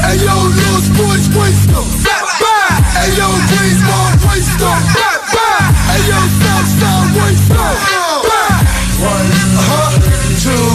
Hey 0.00 0.18
yo, 0.24 0.34
lost 0.72 0.88
boys, 0.96 1.28
waste 1.36 1.68
them 1.68 1.86
Hey 2.96 3.12
yo, 3.14 3.28
please, 3.52 3.80
mom, 3.84 4.16
waste 4.26 4.56
them 4.58 4.80
Hey 5.86 6.02
yo, 6.08 6.18
stop, 6.40 6.64
stop, 6.64 7.04
waste 7.20 7.48
them 7.52 7.76
One, 9.04 9.28
uh-huh, 9.60 10.00
two, 10.40 10.68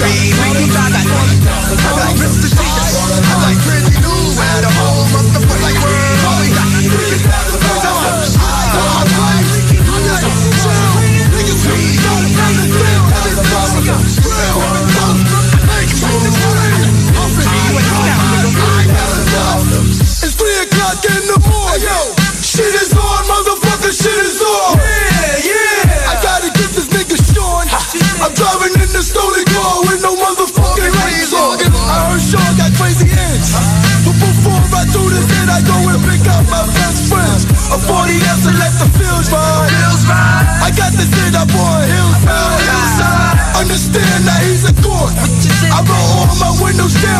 three. 0.00 0.32
I 0.32 1.92
like 2.00 2.16
Mr. 2.16 2.48
G, 2.48 2.56
I 2.56 3.36
like 3.44 3.60
Pretty 3.66 3.96
Lou, 4.00 4.32
at 4.40 4.64
a 4.64 4.70
whole 4.80 5.01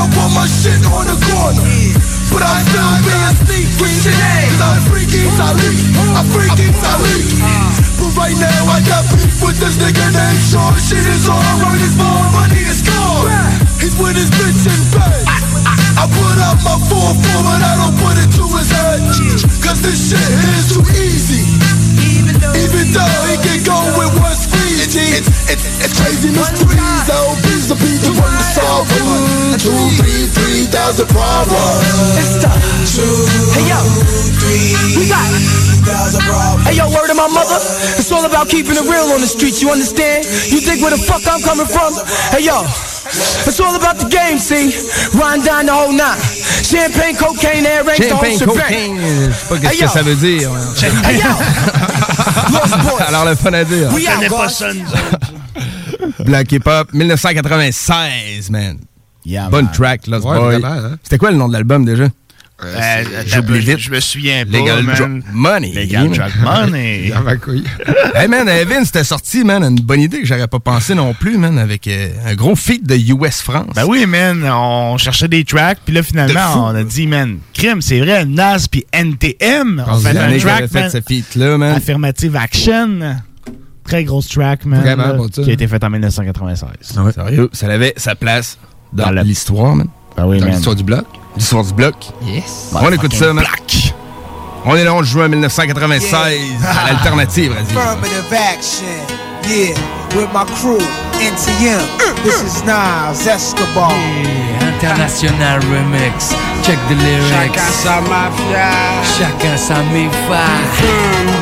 down, 0.02 0.10
put 0.10 0.30
my 0.34 0.46
shit 0.46 0.82
on 0.90 1.06
the 1.06 1.16
corner. 1.30 1.62
But 2.30 2.42
I'm 2.42 2.62
still 2.66 2.94
being 3.06 3.36
sneaky. 3.38 3.92
Cause 4.02 4.62
I'm 4.62 4.80
freaky, 4.90 5.22
Salik. 5.36 5.78
I'm 6.16 6.26
freaky, 6.32 6.68
Salik. 6.74 7.26
But 8.00 8.10
right 8.18 8.36
now 8.40 8.62
I 8.72 8.80
got 8.82 9.04
beef 9.14 9.42
with 9.42 9.58
this 9.60 9.76
nigga 9.78 10.06
named 10.10 10.42
Sean. 10.42 10.74
Shit 10.80 11.06
is 11.06 11.28
on, 11.28 11.38
right 11.60 11.78
is 11.78 11.94
born, 11.94 12.26
money 12.34 12.62
is 12.66 12.82
gone. 12.82 13.30
He's 13.78 13.94
with 13.98 14.16
his 14.16 14.30
bitch 14.30 14.58
Shin 14.64 14.82
Bet. 14.90 15.22
I 15.94 16.08
put 16.08 16.38
up 16.40 16.58
my 16.66 16.76
full 16.88 17.14
form 17.14 17.44
but 17.46 17.62
I 17.62 17.72
don't 17.78 17.96
put 18.00 18.16
it 18.18 18.30
to 18.38 18.44
his 18.58 18.70
head. 18.72 19.00
Cause 19.62 19.82
this 19.82 20.10
shit 20.10 20.30
is 20.58 20.74
too 20.74 20.84
easy. 20.98 21.46
Even 22.58 22.90
though 22.90 23.20
he 23.28 23.36
can 23.38 23.60
go 23.62 23.78
with 23.98 24.12
one 24.18 24.34
squeeze. 24.92 25.24
It's, 25.24 25.28
it's, 25.50 25.64
it's 25.84 25.94
crazy 26.00 26.30
mysteries. 26.36 27.08
I 27.08 27.16
hope 27.16 27.40
he's 27.48 27.68
the 27.68 27.76
beat 27.80 28.00
the 28.04 28.12
one 28.20 28.28
to 28.32 28.44
solve. 28.44 28.86
One, 29.00 29.56
two, 29.58 29.72
three, 29.96 30.24
three 30.36 30.64
thousand 30.68 31.08
problems. 31.08 32.20
It's 32.20 32.36
time. 32.44 32.60
Hey 33.56 33.64
yo, 33.68 33.78
we 35.00 35.08
got. 35.08 35.24
Hey 36.68 36.76
yo, 36.76 36.86
word 36.92 37.10
of 37.10 37.16
my 37.16 37.28
mother. 37.28 37.58
It's 37.98 38.12
all 38.12 38.24
about 38.24 38.48
keeping 38.48 38.76
it 38.76 38.84
real 38.86 39.08
on 39.16 39.20
the 39.20 39.26
streets. 39.26 39.60
You 39.62 39.70
understand? 39.70 40.24
You 40.52 40.60
think 40.60 40.80
where 40.82 40.90
the 40.92 41.00
fuck 41.00 41.22
I'm 41.26 41.40
coming 41.42 41.66
from? 41.66 41.92
Hey 42.30 42.44
yo. 42.44 42.62
It's 43.44 43.60
all 43.60 43.74
about 43.74 43.98
the 43.98 44.08
game, 44.08 44.38
see? 44.38 44.72
Run 45.18 45.42
down 45.44 45.66
the 45.66 45.72
whole 45.74 45.92
nine. 45.92 46.16
Champagne, 46.62 47.16
cocaine, 47.16 47.66
air 47.66 47.84
range, 47.84 47.98
the 48.08 48.14
whole 48.14 48.24
Champagne, 48.38 48.96
cocaine, 48.96 49.00
je 49.00 49.32
sais 49.32 49.46
pas 49.48 49.58
qu'est-ce 49.58 49.72
Hey, 49.72 49.76
que 49.78 49.84
yo. 49.84 49.88
ça 49.90 50.02
veut 50.02 50.14
dire. 50.14 50.50
Hey 51.04 51.18
yo. 51.18 51.28
Alors, 53.06 53.24
le 53.24 53.34
fun 53.34 53.52
à 53.52 53.64
dire. 53.64 53.90
Pas 54.28 54.48
ça, 54.48 54.72
nous 54.72 54.82
autres. 54.82 55.32
Black 56.24 56.50
Hip 56.52 56.62
Hop, 56.66 56.92
1996, 56.92 58.50
man. 58.50 58.78
Bonne 59.50 59.64
man. 59.66 59.72
track, 59.72 60.06
Lost 60.08 60.24
Ouais, 60.26 60.38
Boy. 60.38 60.60
hein. 60.64 60.96
C'était 61.02 61.18
quoi 61.18 61.30
le 61.30 61.36
nom 61.36 61.48
de 61.48 61.52
l'album 61.52 61.84
déjà? 61.84 62.04
Euh, 62.64 63.04
J'oublie 63.26 63.58
attends, 63.58 63.66
vite. 63.66 63.78
Je 63.78 63.90
me 63.90 64.00
souviens 64.00 64.44
pas, 64.44 64.58
Legal 64.58 64.82
man. 64.82 65.22
Money. 65.32 65.72
Legal 65.72 66.10
Drop 66.10 66.30
Money. 66.42 67.10
Dans 67.14 67.22
ma 67.22 67.36
couille. 67.36 67.64
hey 68.14 68.28
man, 68.28 68.48
Evan, 68.48 68.84
c'était 68.84 69.04
sorti, 69.04 69.44
man, 69.44 69.62
une 69.62 69.80
bonne 69.80 70.00
idée 70.00 70.20
que 70.20 70.26
j'aurais 70.26 70.48
pas 70.48 70.60
pensé 70.60 70.94
non 70.94 71.14
plus, 71.14 71.38
man, 71.38 71.58
avec 71.58 71.86
euh, 71.88 72.10
un 72.26 72.34
gros 72.34 72.54
feat 72.56 72.86
de 72.86 72.96
US 73.14 73.42
France. 73.42 73.74
Ben 73.74 73.84
oui, 73.86 74.06
man, 74.06 74.44
on 74.44 74.96
cherchait 74.98 75.28
des 75.28 75.44
tracks, 75.44 75.78
puis 75.84 75.94
là, 75.94 76.02
finalement, 76.02 76.68
on 76.68 76.74
a 76.74 76.84
dit, 76.84 77.06
man, 77.06 77.38
crime, 77.54 77.82
c'est 77.82 78.00
vrai, 78.00 78.24
Nas 78.24 78.66
puis 78.70 78.84
NTM, 78.92 79.84
on 79.86 79.96
fait 79.98 80.16
un 80.16 80.38
track, 80.38 80.68
fait 80.68 80.80
man, 80.80 80.90
ce 80.90 81.00
feat-là, 81.00 81.58
man. 81.58 81.76
Affirmative 81.76 82.36
Action, 82.36 83.16
très 83.84 84.04
grosse 84.04 84.28
track, 84.28 84.64
man, 84.64 84.80
Vraiment 84.80 85.06
là, 85.08 85.12
bon, 85.14 85.28
ça. 85.32 85.42
qui 85.42 85.50
a 85.50 85.52
été 85.52 85.66
faite 85.66 85.84
en 85.84 85.90
1996. 85.90 86.68
Sérieux, 87.14 87.50
ça 87.52 87.66
avait 87.66 87.94
sa 87.96 88.14
place 88.14 88.58
dans, 88.92 89.10
l'histoire, 89.22 89.74
man. 89.74 89.88
Ben 90.16 90.26
oui, 90.26 90.38
dans 90.38 90.46
l'histoire 90.46 90.76
du 90.76 90.84
bloc. 90.84 91.04
Du 91.36 91.74
bloc. 91.74 91.94
Yes. 92.22 92.70
On 92.74 92.92
écoute 92.92 93.14
ça, 93.14 93.32
man. 93.32 93.44
On 94.64 94.76
est 94.76 94.84
le 94.84 94.92
11 94.92 95.06
juin 95.06 95.28
1996 95.28 96.14
à 96.64 96.86
l'alternative, 96.92 97.52
radio. 97.52 97.78
Affirmative 97.80 98.32
action, 98.32 98.86
yeah, 99.48 99.74
with 100.14 100.28
my 100.32 100.44
crew, 100.54 100.78
NTM. 101.22 101.86
This 102.24 102.42
is 102.42 102.62
Nas 102.64 103.26
Escobar. 103.26 103.94
International 104.58 105.62
remix. 105.70 106.34
Check 106.66 106.78
the 106.90 106.98
lyrics. 106.98 107.62
Chacun 107.62 107.72
sa 107.78 107.94
mafia. 108.10 108.70
Chacun 109.14 109.56
sa 109.58 109.78
mi-fa. 109.94 110.46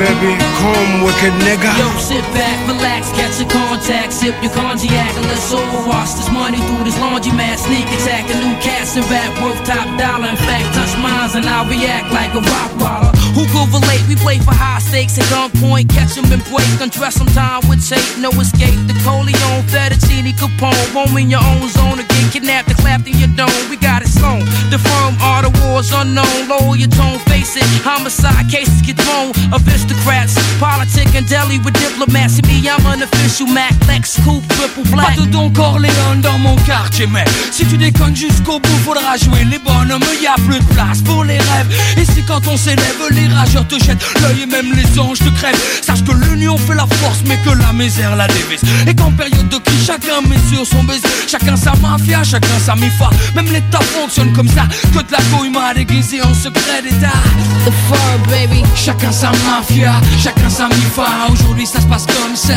baby, 0.00 0.36
come 0.60 1.04
wicked 1.04 1.32
nigga. 1.44 1.72
Yo, 1.80 1.88
sit 1.96 2.24
back, 2.36 2.56
relax, 2.68 3.12
catch 3.12 3.40
a 3.40 3.46
contact, 3.48 4.12
sip 4.12 4.36
your 4.44 4.52
cognac, 4.52 5.12
and 5.16 5.26
let's 5.28 5.52
all 5.52 5.64
wash 5.88 6.12
this 6.16 6.30
money 6.32 6.56
through 6.56 6.84
this 6.84 6.96
laundromat. 6.96 7.56
Sneak 7.60 7.88
attack, 8.00 8.28
a 8.28 8.36
new 8.40 8.56
cast 8.60 8.96
and 8.96 9.08
rap 9.08 9.32
worth 9.40 9.60
top 9.64 9.88
dollar. 9.96 10.28
In 10.28 10.40
fact, 10.48 10.72
touch 10.76 10.96
mines 11.00 11.36
and 11.36 11.44
I'll 11.44 11.68
react 11.68 12.12
like 12.12 12.32
a 12.36 12.40
rock 12.40 12.72
baller. 12.80 13.12
Who 13.36 13.44
could 13.52 13.68
relate? 13.72 14.04
We 14.08 14.16
play 14.16 14.38
for 14.40 14.52
high 14.52 14.80
stakes 14.80 15.18
at 15.20 15.28
gunpoint, 15.32 15.88
catch 15.88 16.16
'em 16.16 16.32
and 16.32 16.42
break, 16.48 16.68
undress 16.80 17.20
'em 17.20 17.28
time 17.32 17.62
with 17.68 17.80
tape, 17.84 18.18
no 18.18 18.30
escape. 18.40 18.80
The 18.88 18.96
Coleon, 19.04 19.64
Fettuccine, 19.70 20.34
Capone, 20.34 20.74
roam 20.92 21.16
in 21.16 21.30
your 21.30 21.40
own 21.44 21.68
zone 21.68 22.00
again, 22.00 22.28
kidnapped 22.30 22.68
and 22.70 22.78
clapped 22.78 23.06
in 23.06 23.16
your 23.18 23.30
dome. 23.36 23.70
We 23.70 23.76
got 23.76 24.02
it 24.02 24.08
sewn. 24.08 24.44
The 24.68 24.78
firm 24.78 25.14
are 25.22 25.42
the 25.42 25.52
wars 25.62 25.92
unknown. 25.92 26.48
Lower 26.48 26.74
your 26.74 26.90
tone, 26.90 27.20
face 27.30 27.54
it. 27.54 27.62
Homicide 27.84 28.50
cases 28.50 28.82
get 28.82 28.98
thrown. 28.98 29.30
Aristocrats, 29.54 30.34
politic 30.58 31.14
and 31.14 31.24
deli 31.28 31.58
with 31.60 31.74
diplomats. 31.74 32.34
See 32.34 32.42
me, 32.50 32.68
I'm 32.68 32.84
an 32.86 33.02
official 33.02 33.46
Mac, 33.46 33.74
Lex, 33.86 34.18
Coupe, 34.24 34.42
triple 34.58 34.82
black. 34.90 35.14
Pas 35.14 35.22
de 35.22 35.26
Don 35.30 35.50
Corleone 35.50 36.20
dans 36.20 36.38
mon 36.38 36.56
quartier, 36.66 37.06
mais 37.06 37.24
si 37.52 37.64
tu 37.64 37.76
déconnes 37.76 38.16
jusqu'au 38.16 38.58
bout, 38.58 38.80
faudra 38.84 39.16
jouer 39.16 39.44
les 39.44 39.60
bonhommes. 39.60 40.02
Y 40.20 40.26
a 40.26 40.34
plus 40.48 40.58
de 40.58 40.74
place 40.74 41.00
pour 41.02 41.22
les 41.22 41.38
rêves. 41.38 41.70
Et 41.96 42.04
si 42.04 42.24
quand 42.24 42.42
on 42.48 42.56
s'élève, 42.56 43.02
les 43.12 43.28
rageurs 43.28 43.68
te 43.68 43.78
jettent 43.78 44.04
l'œil 44.20 44.42
et 44.42 44.46
même 44.46 44.72
les 44.74 44.98
anges 44.98 45.20
te 45.20 45.30
crèvent. 45.38 45.62
Sache 45.80 46.02
que 46.02 46.12
l'union 46.12 46.58
fait 46.58 46.74
la 46.74 46.88
force, 46.98 47.22
mais 47.26 47.38
que 47.44 47.50
la 47.50 47.72
misère 47.72 48.16
la 48.16 48.26
dévise. 48.26 48.62
Et 48.88 48.94
qu'en 48.96 49.12
période 49.12 49.48
de 49.48 49.59
crise, 49.60 49.86
chacun 49.86 50.20
met 50.28 50.38
sur 50.48 50.66
son 50.66 50.84
baiser. 50.84 51.08
Chacun 51.26 51.56
sa 51.56 51.74
mafia, 51.76 52.22
chacun 52.24 52.58
sa 52.64 52.74
mifa. 52.74 53.10
Même 53.34 53.46
l'État 53.46 53.80
fonctionne 53.80 54.32
comme 54.32 54.48
ça. 54.48 54.62
Que 54.92 54.98
de 55.02 55.12
la 55.12 55.18
couille 55.36 55.50
m'a 55.50 55.74
déguisé 55.74 56.22
en 56.22 56.34
secret 56.34 56.82
d'État. 56.82 57.18
The 57.64 57.72
fur, 57.88 58.30
baby. 58.30 58.62
Chacun 58.74 59.12
sa 59.12 59.30
mafia, 59.46 59.92
chacun 60.22 60.48
sa 60.48 60.68
mifa. 60.68 61.06
Aujourd'hui 61.30 61.66
ça 61.66 61.80
se 61.80 61.86
passe 61.86 62.06
comme 62.06 62.36
ça. 62.36 62.54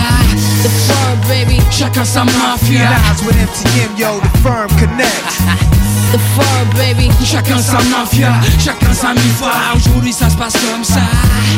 The 0.63 0.69
fur, 0.69 1.27
baby. 1.27 1.61
Chacun 1.71 2.05
sa 2.05 2.23
mafia. 2.23 2.89
With 3.25 3.35
MTM, 3.35 3.97
yo, 3.97 4.19
the 4.21 4.37
firm 4.39 4.67
connect. 4.79 5.23
The 6.13 6.19
fur, 6.19 6.77
baby. 6.77 7.09
Chacun 7.25 7.57
sa 7.57 7.79
mafia, 7.89 8.33
chacun 8.63 8.93
sa 8.93 9.13
mifa. 9.15 9.73
Aujourd'hui 9.75 10.13
ça 10.13 10.29
se 10.29 10.35
passe 10.35 10.53
comme 10.53 10.83
ça. 10.83 11.01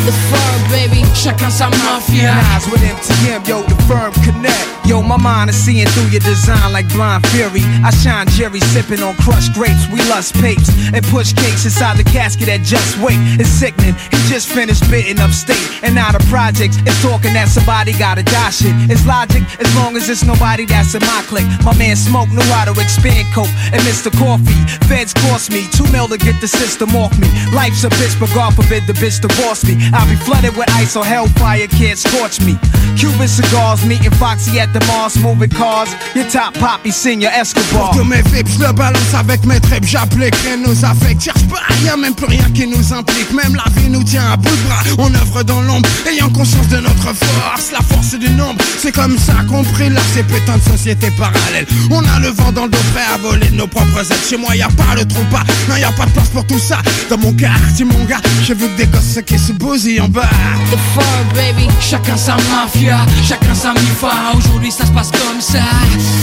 The 0.05 0.11
fur, 0.11 0.69
baby. 0.71 1.03
Chacun 1.13 1.49
sa 1.49 1.65
mafia. 1.69 2.35
With 2.71 2.81
MTM, 2.81 3.45
yo, 3.49 3.63
the 3.63 3.75
firm 3.83 4.13
connect. 4.23 4.65
Yo, 4.85 5.01
my 5.01 5.17
mind 5.25 5.49
is 5.49 5.57
seeing 5.57 5.89
through 5.97 6.13
your 6.13 6.21
design 6.21 6.69
like 6.71 6.87
blind 6.93 7.25
fury. 7.33 7.65
I 7.81 7.89
shine 7.89 8.29
Jerry 8.37 8.61
sipping 8.61 9.01
on 9.01 9.17
crushed 9.25 9.57
grapes. 9.57 9.89
We 9.89 9.97
lust 10.05 10.37
papes 10.37 10.69
and 10.93 11.01
push 11.09 11.33
cakes 11.33 11.65
inside 11.65 11.97
the 11.97 12.05
casket 12.05 12.47
at 12.47 12.61
just 12.61 13.01
wait. 13.01 13.17
It's 13.41 13.49
sickening. 13.49 13.97
He 14.13 14.19
just 14.29 14.45
finished 14.47 14.85
bitten 14.91 15.17
upstate. 15.17 15.65
And 15.81 15.95
now 15.97 16.11
the 16.13 16.21
projects 16.29 16.77
is 16.77 16.93
talking 17.01 17.33
that 17.33 17.49
somebody 17.49 17.97
gotta 17.97 18.21
die 18.21 18.53
shit. 18.53 18.77
It's 18.85 19.01
logic 19.09 19.41
as 19.57 19.69
long 19.73 19.97
as 19.97 20.05
it's 20.13 20.23
nobody 20.23 20.65
that's 20.69 20.93
in 20.93 21.01
my 21.01 21.25
clique. 21.25 21.49
My 21.65 21.73
man 21.73 21.95
Smoke 21.95 22.29
knew 22.29 22.45
how 22.53 22.69
to 22.69 22.77
expand 22.77 23.25
coke 23.33 23.49
and 23.73 23.81
Mr. 23.89 24.13
Coffee. 24.13 24.61
Feds 24.85 25.13
cost 25.25 25.49
me 25.49 25.65
two 25.73 25.89
mil 25.89 26.07
to 26.07 26.21
get 26.21 26.37
the 26.37 26.47
system 26.47 26.93
off 26.93 27.17
me. 27.17 27.27
Life's 27.49 27.83
a 27.83 27.89
bitch, 27.97 28.13
but 28.19 28.29
God 28.37 28.53
forbid 28.53 28.85
the 28.85 28.93
bitch 28.93 29.25
divorce 29.25 29.65
me. 29.65 29.73
I'll 29.89 30.05
be 30.05 30.17
flooded 30.21 30.53
with 30.53 30.69
ice 30.77 30.95
or 30.95 31.03
hellfire 31.03 31.65
can't 31.65 31.97
scorch 31.97 32.37
me. 32.45 32.53
Cuban 32.93 33.27
cigars, 33.27 33.81
meeting 33.85 34.13
Foxy 34.21 34.59
at 34.59 34.71
the 34.71 34.79
Mars, 34.85 35.14
moving 35.17 35.49
cars. 35.49 35.89
Your 36.15 36.25
top 36.25 36.53
poppy, 36.59 36.91
senior 36.91 37.31
Escobar. 37.31 37.91
Pour 37.91 37.97
tous 37.97 38.03
mes 38.03 38.21
vips, 38.21 38.49
je 38.57 38.65
le 38.65 38.73
balance 38.73 39.13
avec 39.17 39.45
mes 39.45 39.59
tripes, 39.59 39.85
j'applique 39.85 40.35
rien 40.43 40.57
nous 40.57 40.85
affecte. 40.85 41.23
Cherche 41.23 41.45
pas 41.47 41.61
à 41.69 41.73
rien, 41.81 41.97
même 41.97 42.15
plus 42.15 42.27
rien 42.27 42.49
qui 42.53 42.67
nous 42.67 42.93
implique. 42.93 43.31
Même 43.31 43.55
la 43.55 43.69
vie 43.75 43.89
nous 43.89 44.03
tient 44.03 44.31
à 44.31 44.37
bout 44.37 44.49
de 44.49 44.67
bras. 44.67 44.83
On 44.97 45.13
œuvre 45.13 45.43
dans 45.43 45.61
l'ombre, 45.61 45.87
ayant 46.09 46.29
conscience 46.29 46.67
de 46.67 46.77
notre 46.77 47.13
force. 47.13 47.71
La 47.71 47.81
force 47.81 48.15
du 48.15 48.29
nombre, 48.31 48.63
c'est 48.79 48.91
comme 48.91 49.17
ça 49.17 49.33
qu'on 49.49 49.63
prie 49.63 49.89
là, 49.89 50.01
ces 50.13 50.23
putains 50.23 50.57
de 50.57 50.71
sociétés 50.71 51.11
parallèles. 51.11 51.67
On 51.89 51.99
a 51.99 52.19
le 52.19 52.29
vent 52.29 52.51
dans 52.51 52.65
le 52.65 52.69
dos, 52.69 52.77
prêt 52.93 53.03
à 53.13 53.17
voler 53.17 53.49
de 53.49 53.55
nos 53.55 53.67
propres 53.67 53.99
ailes. 53.99 54.17
Chez 54.29 54.37
moi, 54.37 54.55
y 54.55 54.61
a 54.61 54.69
pas 54.69 54.95
le 54.95 55.05
trompe 55.05 55.29
pas, 55.29 55.43
non, 55.69 55.75
y 55.75 55.83
a 55.83 55.91
pas 55.91 56.05
de 56.05 56.11
place 56.11 56.29
pour 56.29 56.45
tout 56.45 56.59
ça. 56.59 56.77
Dans 57.09 57.17
mon 57.17 57.33
quartier, 57.33 57.85
mon 57.85 58.03
gars, 58.05 58.21
j'ai 58.43 58.53
vu 58.53 58.67
que 58.67 58.77
des 58.77 58.87
gosses 58.87 59.19
qui 59.25 59.37
se 59.37 59.51
bousillent 59.51 60.01
en 60.01 60.07
bas. 60.07 60.29
The 60.71 60.77
fur, 60.93 61.03
baby. 61.33 61.67
Chacun 61.79 62.17
sa 62.17 62.37
mafia, 62.49 63.05
chacun 63.27 63.53
sa 63.53 63.73
mifa. 63.73 64.09
Aujourd'hui 64.35 64.71
ça 64.71 64.85
se 64.85 64.91
passe 64.91 65.04
comme 65.11 65.41
ça. 65.41 65.63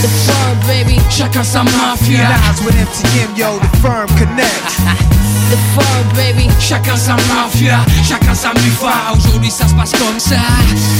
The 0.02 0.08
firm 0.08 0.58
baby. 0.66 1.00
Chacun 1.10 1.44
sa 1.44 1.64
mafia. 1.64 2.28
Nas 2.28 2.60
with 2.64 2.74
MTM, 2.74 3.36
yo, 3.36 3.58
the 3.58 3.68
firm 3.78 4.08
connect. 4.18 4.62
The 5.52 5.58
firm 5.76 6.08
baby. 6.16 6.48
Chacun 6.58 6.96
sa 6.96 7.16
mafia, 7.28 7.84
chacun 8.08 8.34
sa 8.34 8.54
mifa. 8.54 9.12
Aujourd'hui 9.12 9.50
ça 9.50 9.68
se 9.68 9.74
passe 9.74 9.92
comme 9.92 10.18
ça. 10.18 10.40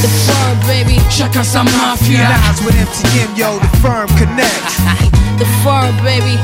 The 0.02 0.08
firm 0.26 0.58
baby. 0.66 1.00
Chacun 1.08 1.44
sa 1.44 1.64
mafia. 1.64 2.28
Nas 2.28 2.60
with 2.64 2.76
MTM, 2.76 3.36
yo, 3.36 3.58
the 3.58 3.76
firm 3.78 4.08
connect. 4.18 4.62
The 5.38 5.46
firm 5.64 5.96
baby. 6.04 6.36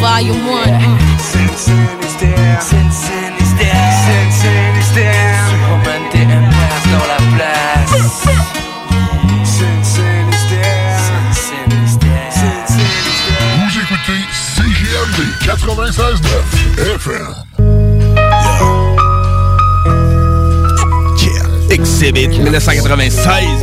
Volume 0.00 0.46
1. 0.46 0.64
Sin 1.18 1.76
is 2.00 2.16
there. 2.16 2.60
Sin 2.60 2.90
Sin 2.90 3.32
is 3.38 3.52
there. 3.58 3.92
Sin 4.02 4.32
Sin 4.32 4.69
96.9 15.50 16.78
FM. 16.78 17.34
Exhibit 21.72 22.30
1996. 22.38 23.62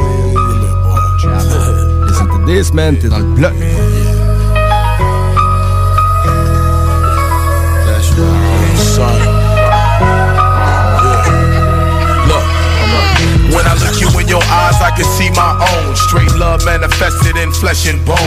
Listen 2.06 2.28
to 2.28 2.46
this, 2.46 2.74
man, 2.74 2.98
t'es 2.98 3.08
dans 3.08 3.20
le 3.20 3.24
bloc. 3.24 3.54
Look, 12.28 12.44
when 13.56 13.66
I 13.66 13.74
look 13.80 14.02
you 14.02 14.10
in 14.20 14.28
your 14.28 14.44
eyes, 14.44 14.82
I 14.82 14.87
can 14.98 15.06
see 15.14 15.30
my 15.38 15.54
own. 15.54 15.96
Straight 15.96 16.34
love 16.42 16.66
manifested 16.66 17.38
in 17.38 17.54
flesh 17.54 17.86
and 17.86 18.02
bone. 18.04 18.18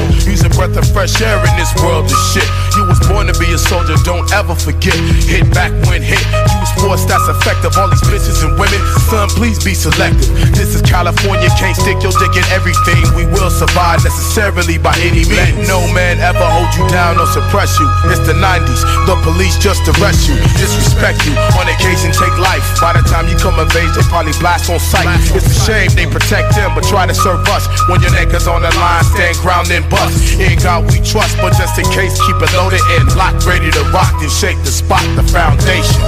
A 0.40 0.48
breath 0.56 0.72
of 0.78 0.86
fresh 0.94 1.20
air 1.20 1.36
in 1.36 1.54
this 1.58 1.68
world 1.82 2.06
of 2.06 2.16
shit. 2.32 2.46
You 2.78 2.86
was 2.86 2.96
born 3.10 3.26
to 3.26 3.36
be 3.36 3.50
a 3.52 3.58
soldier, 3.58 3.98
don't 4.06 4.24
ever 4.32 4.54
forget. 4.54 4.96
Hit 5.26 5.44
back 5.52 5.74
when 5.90 6.00
hit. 6.00 6.22
Use 6.62 6.72
force 6.80 7.04
that's 7.04 7.26
effective. 7.28 7.76
All 7.76 7.90
these 7.90 8.00
bitches 8.08 8.40
and 8.46 8.56
women, 8.56 8.80
son, 9.10 9.28
please 9.36 9.58
be 9.60 9.74
selective. 9.74 10.30
This 10.54 10.72
is 10.72 10.80
California, 10.80 11.50
can't 11.58 11.76
stick 11.76 12.00
your 12.00 12.14
dick 12.16 12.32
in 12.38 12.46
everything. 12.54 13.02
We 13.18 13.26
will 13.26 13.50
survive 13.50 14.00
necessarily 14.06 14.78
by 14.78 14.94
any 15.02 15.26
means. 15.28 15.36
Let 15.36 15.68
no 15.68 15.82
man 15.92 16.22
ever 16.22 16.46
hold 16.46 16.72
you 16.78 16.86
down 16.88 17.18
or 17.18 17.26
suppress 17.26 17.76
you. 17.76 17.90
It's 18.08 18.22
the 18.24 18.38
90s, 18.38 18.80
the 19.04 19.18
police 19.26 19.58
just 19.58 19.84
arrest 19.98 20.30
you, 20.30 20.38
disrespect 20.56 21.26
you. 21.26 21.34
On 21.58 21.66
occasion, 21.68 22.14
take 22.14 22.32
life. 22.38 22.64
By 22.80 22.94
the 22.94 23.04
time 23.10 23.28
you 23.28 23.36
come 23.36 23.58
of 23.58 23.68
age, 23.76 23.92
they 23.92 24.06
probably 24.08 24.32
blast 24.40 24.70
on 24.70 24.80
sight. 24.80 25.10
It's 25.34 25.44
a 25.44 25.56
shame 25.66 25.90
they 25.98 26.06
protect 26.06 26.56
but 26.74 26.84
try 26.84 27.06
to 27.06 27.14
serve 27.14 27.46
us. 27.48 27.66
When 27.88 28.00
your 28.02 28.12
neck 28.12 28.34
is 28.34 28.46
on 28.46 28.62
the 28.62 28.70
line, 28.76 29.04
stand 29.04 29.36
ground 29.38 29.70
and 29.70 29.88
bust. 29.88 30.38
In 30.38 30.58
God 30.58 30.84
we 30.90 31.00
trust, 31.00 31.36
but 31.38 31.52
just 31.56 31.78
in 31.78 31.84
case, 31.90 32.14
keep 32.26 32.36
it 32.36 32.52
loaded 32.54 32.80
and 32.96 33.08
locked, 33.16 33.46
ready 33.46 33.70
to 33.70 33.82
rock 33.92 34.12
and 34.20 34.30
shake 34.30 34.58
the 34.64 34.70
spot, 34.70 35.04
the 35.16 35.22
foundation. 35.22 36.00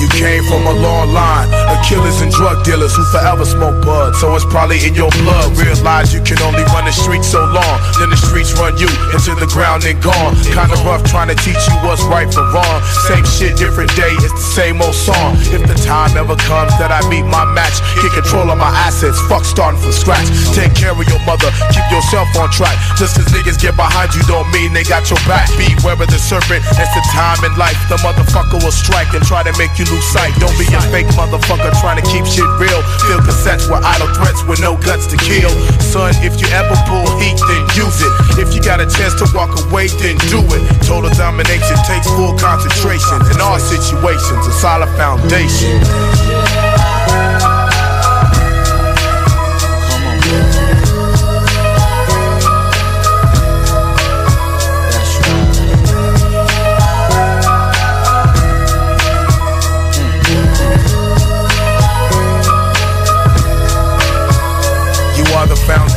You 0.00 0.08
came 0.08 0.44
from 0.44 0.66
a 0.66 0.72
long 0.72 1.12
line 1.12 1.37
killers 1.88 2.20
and 2.20 2.30
drug 2.30 2.60
dealers 2.68 2.92
who 2.94 3.02
forever 3.08 3.48
smoke 3.48 3.80
bud. 3.80 4.14
So 4.20 4.36
it's 4.36 4.44
probably 4.44 4.84
in 4.84 4.94
your 4.94 5.08
blood. 5.24 5.56
Realize 5.56 6.12
you 6.12 6.20
can 6.20 6.36
only 6.44 6.62
run 6.76 6.84
the 6.84 6.92
streets 6.92 7.32
so 7.32 7.40
long. 7.48 7.76
Then 7.96 8.12
the 8.12 8.20
streets 8.20 8.52
run 8.60 8.76
you 8.76 8.86
into 9.16 9.32
the 9.40 9.48
ground 9.48 9.88
and 9.88 9.96
gone. 10.04 10.36
Kinda 10.52 10.76
rough 10.84 11.02
trying 11.08 11.32
to 11.32 11.38
teach 11.40 11.58
you 11.64 11.74
what's 11.80 12.04
right 12.04 12.28
from 12.28 12.52
wrong. 12.52 12.78
Same 13.08 13.24
shit, 13.24 13.56
different 13.56 13.88
day, 13.96 14.12
it's 14.20 14.36
the 14.36 14.48
same 14.52 14.76
old 14.84 14.94
song. 14.94 15.40
If 15.48 15.64
the 15.64 15.74
time 15.80 16.12
ever 16.20 16.36
comes 16.36 16.76
that 16.76 16.92
I 16.92 17.00
meet 17.08 17.24
my 17.24 17.48
match, 17.56 17.80
get 18.04 18.12
control 18.12 18.52
of 18.52 18.60
my 18.60 18.70
assets, 18.84 19.16
fuck 19.24 19.48
starting 19.48 19.80
from 19.80 19.96
scratch. 19.96 20.28
Take 20.52 20.76
care 20.76 20.92
of 20.92 21.00
your 21.08 21.22
mother, 21.24 21.48
keep 21.72 21.88
yourself 21.88 22.28
on 22.36 22.52
track. 22.52 22.76
Just 23.00 23.16
as 23.16 23.24
niggas 23.32 23.56
get 23.56 23.74
behind 23.80 24.12
you 24.12 24.20
don't 24.28 24.48
mean 24.52 24.76
they 24.76 24.84
got 24.84 25.08
your 25.08 25.20
back. 25.24 25.48
Beware 25.56 25.96
of 25.96 26.08
the 26.12 26.20
serpent, 26.20 26.60
it's 26.76 26.92
the 26.92 27.04
time 27.16 27.40
in 27.48 27.56
life. 27.56 27.80
The 27.88 27.96
motherfucker 28.04 28.60
will 28.60 28.76
strike 28.76 29.08
and 29.16 29.24
try 29.24 29.40
to 29.40 29.56
make 29.56 29.72
you 29.80 29.88
lose 29.88 30.04
sight. 30.12 30.36
Don't 30.36 30.52
be 30.60 30.68
a 30.76 30.80
fake 30.92 31.08
motherfucker 31.16 31.77
trying 31.80 31.98
to 31.98 32.06
keep 32.06 32.26
shit 32.26 32.46
real. 32.58 32.80
Feel 33.06 33.20
cassettes 33.22 33.66
with 33.70 33.82
idle 33.82 34.10
threats 34.14 34.42
with 34.44 34.60
no 34.60 34.76
guts 34.76 35.06
to 35.08 35.16
kill. 35.16 35.50
Son, 35.80 36.12
if 36.22 36.38
you 36.40 36.46
ever 36.54 36.74
pull 36.86 37.06
heat, 37.18 37.38
then 37.48 37.62
use 37.74 37.98
it. 38.02 38.12
If 38.38 38.54
you 38.54 38.60
got 38.62 38.80
a 38.80 38.86
chance 38.86 39.14
to 39.22 39.26
walk 39.34 39.54
away, 39.66 39.88
then 40.02 40.18
do 40.28 40.42
it. 40.42 40.62
Total 40.84 41.10
domination 41.16 41.76
takes 41.86 42.06
full 42.06 42.36
concentration. 42.38 43.18
In 43.32 43.40
all 43.40 43.58
situations, 43.58 44.46
a 44.46 44.52
solid 44.52 44.90
foundation. 44.96 46.67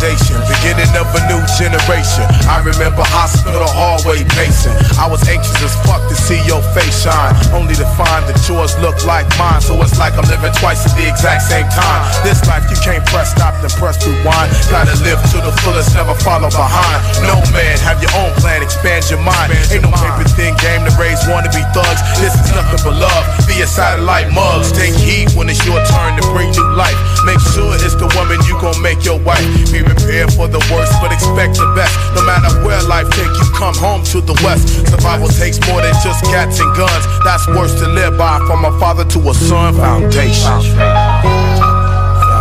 Foundation, 0.01 0.41
beginning 0.49 0.89
of 0.97 1.05
a 1.13 1.21
new 1.29 1.37
generation. 1.61 2.25
I 2.49 2.57
remember 2.65 3.05
hospital 3.13 3.69
hallway 3.69 4.25
pacing. 4.33 4.73
I 4.97 5.05
was 5.05 5.21
anxious 5.29 5.53
as 5.61 5.77
fuck 5.85 6.01
to 6.09 6.17
see 6.17 6.41
your 6.49 6.61
face 6.73 7.05
shine, 7.05 7.37
only 7.53 7.77
to 7.77 7.85
find 7.93 8.25
that 8.25 8.41
yours 8.49 8.73
look 8.81 8.97
like 9.05 9.29
mine. 9.37 9.61
So 9.61 9.77
it's 9.85 10.01
like 10.01 10.17
I'm 10.17 10.25
living 10.25 10.49
twice 10.57 10.89
at 10.89 10.97
the 10.97 11.05
exact 11.05 11.45
same 11.45 11.69
time. 11.69 12.01
This 12.25 12.41
life 12.49 12.65
you 12.73 12.77
can't 12.81 13.05
press 13.13 13.37
stop 13.37 13.53
then 13.61 13.69
press 13.77 14.01
rewind. 14.01 14.49
Gotta 14.73 14.97
live 15.05 15.21
to 15.21 15.37
the 15.37 15.53
fullest, 15.61 15.93
never 15.93 16.17
follow 16.25 16.49
behind. 16.49 16.99
No 17.29 17.37
man, 17.53 17.77
have 17.85 18.01
your 18.01 18.13
own 18.17 18.33
plan, 18.41 18.65
expand 18.65 19.05
your 19.05 19.21
mind. 19.21 19.53
Ain't 19.69 19.85
no 19.85 19.93
paper 19.93 20.25
thin 20.33 20.57
game 20.57 20.81
to 20.81 20.91
raise 20.97 21.21
wannabe 21.29 21.61
thugs. 21.77 22.01
This 22.17 22.33
is 22.33 22.49
nothing 22.57 22.81
but 22.81 22.97
love. 22.97 23.23
Be 23.45 23.61
a 23.61 23.69
satellite 23.69 24.33
mugs. 24.33 24.73
Take 24.73 24.97
heed 24.97 25.29
when 25.37 25.45
it's 25.45 25.61
your 25.61 25.77
turn 25.93 26.17
to 26.17 26.25
bring 26.33 26.49
new 26.57 26.69
life. 26.73 26.97
Make 27.26 27.39
sure 27.53 27.76
it's 27.77 27.93
the 27.95 28.10
woman 28.18 28.41
you 28.49 28.57
gon' 28.60 28.81
make 28.81 29.06
your 29.06 29.19
wife. 29.22 29.45
Be 29.72 29.84
prepared 29.84 30.34
for 30.34 30.48
the 30.48 30.60
worst, 30.73 30.93
but 31.02 31.11
expect 31.14 31.56
the 31.61 31.69
best. 31.77 31.93
No 32.18 32.26
matter 32.26 32.49
where 32.65 32.81
life 32.89 33.10
take 33.14 33.30
you, 33.30 33.45
come 33.53 33.76
home 33.77 34.03
to 34.10 34.22
the 34.22 34.34
west. 34.43 34.68
Survival 34.89 35.27
takes 35.30 35.60
more 35.69 35.81
than 35.81 35.93
just 36.02 36.23
cats 36.26 36.60
and 36.60 36.73
guns. 36.76 37.06
That's 37.23 37.45
worse 37.48 37.73
to 37.80 37.88
live 37.88 38.18
by. 38.18 38.39
From 38.48 38.65
a 38.65 38.72
father 38.80 39.06
to 39.06 39.19
a 39.30 39.34
son, 39.34 39.76
foundation. 39.76 40.49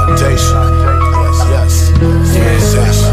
Foundation. 0.09 0.57
Yes, 1.21 1.37
yes. 1.53 1.91
Foundation. 2.01 3.10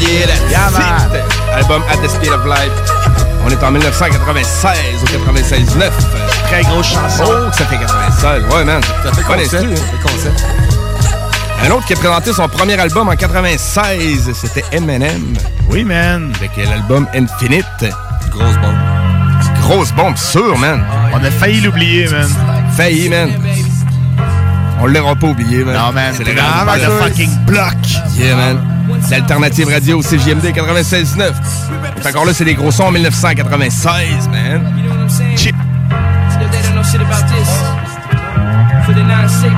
Yeah, 0.00 0.26
that's 0.26 0.50
Yeah, 0.50 0.70
man. 0.70 1.10
it. 1.14 1.24
Album 1.56 1.82
At 1.90 1.96
the 2.02 2.08
Speed 2.08 2.32
of 2.32 2.44
Light. 2.46 2.72
On 3.44 3.50
est 3.50 3.62
en 3.62 3.70
1996 3.72 4.78
au 5.02 5.06
96.9. 5.06 5.90
Très 6.48 6.62
grosse 6.62 6.86
chanson. 6.86 7.24
Oh, 7.26 7.50
ça 7.52 7.64
fait 7.66 7.76
96. 7.78 8.44
Ouais, 8.54 8.64
man. 8.64 8.80
Ça 9.04 9.12
fait 9.12 9.22
concept. 9.22 9.54
instru. 9.54 9.76
Ça 9.76 9.82
fait 9.84 10.02
concept. 10.12 10.44
Un 11.64 11.70
autre 11.70 11.86
qui 11.86 11.92
a 11.92 11.96
présenté 11.96 12.32
son 12.32 12.48
premier 12.48 12.78
album 12.78 13.08
en 13.08 13.14
96, 13.16 14.30
c'était 14.34 14.64
Eminem. 14.72 15.34
Oui, 15.68 15.84
man. 15.84 16.32
Avec 16.36 16.50
l'album 16.68 17.06
Infinite. 17.14 17.64
Grosse 18.30 18.56
bombe. 18.56 18.76
Grosse 19.60 19.92
bombe, 19.92 20.16
sûr, 20.16 20.58
man. 20.58 20.84
On 21.12 21.22
a 21.22 21.30
failli 21.30 21.60
l'oublier, 21.60 22.08
man. 22.08 22.28
Failli, 22.76 23.08
man. 23.08 23.30
On 24.80 24.86
l'aura 24.86 25.14
pas 25.14 25.28
oublié, 25.28 25.64
man. 25.64 25.74
Non, 25.76 25.92
man. 25.92 26.12
C'est 26.16 26.24
le 26.24 26.32
Grand 26.34 26.64
grand 26.64 26.64
motherfucking 26.64 27.30
bloc. 27.46 27.74
Yeah, 28.16 28.34
man. 28.34 28.58
L'alternative 29.10 29.68
radio 29.68 30.02
CGMD 30.02 30.46
96.9. 30.46 31.32
Fait 32.02 32.08
encore 32.08 32.24
là, 32.24 32.32
c'est 32.32 32.44
des 32.44 32.54
gros 32.54 32.70
sons 32.70 32.84
en 32.84 32.92
1996, 32.92 34.28
man. 34.28 34.62
Chip. 35.36 35.54
Yo, 36.40 36.48
they 36.48 36.62
don't 36.62 36.74
know 36.74 36.82
shit 36.82 37.00
about 37.00 37.26
this. 37.28 37.48
For 38.86 38.94
the 38.94 39.02
9-6. 39.02 39.52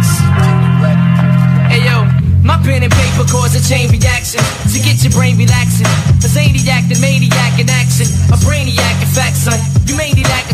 Hey 1.71 1.85
yo, 1.85 2.05
my 2.43 2.59
pen 2.63 2.83
and 2.83 2.91
paper 2.91 3.25
cause 3.31 3.55
a 3.55 3.61
chain 3.61 3.91
reaction 3.91 4.41
to 4.73 4.79
get 4.81 5.03
your 5.03 5.13
brain 5.13 5.37
relaxing. 5.37 5.87
Action. 7.71 8.07
A 8.33 8.37
son. 9.35 9.59
You 9.87 9.97
lack. 9.97 10.45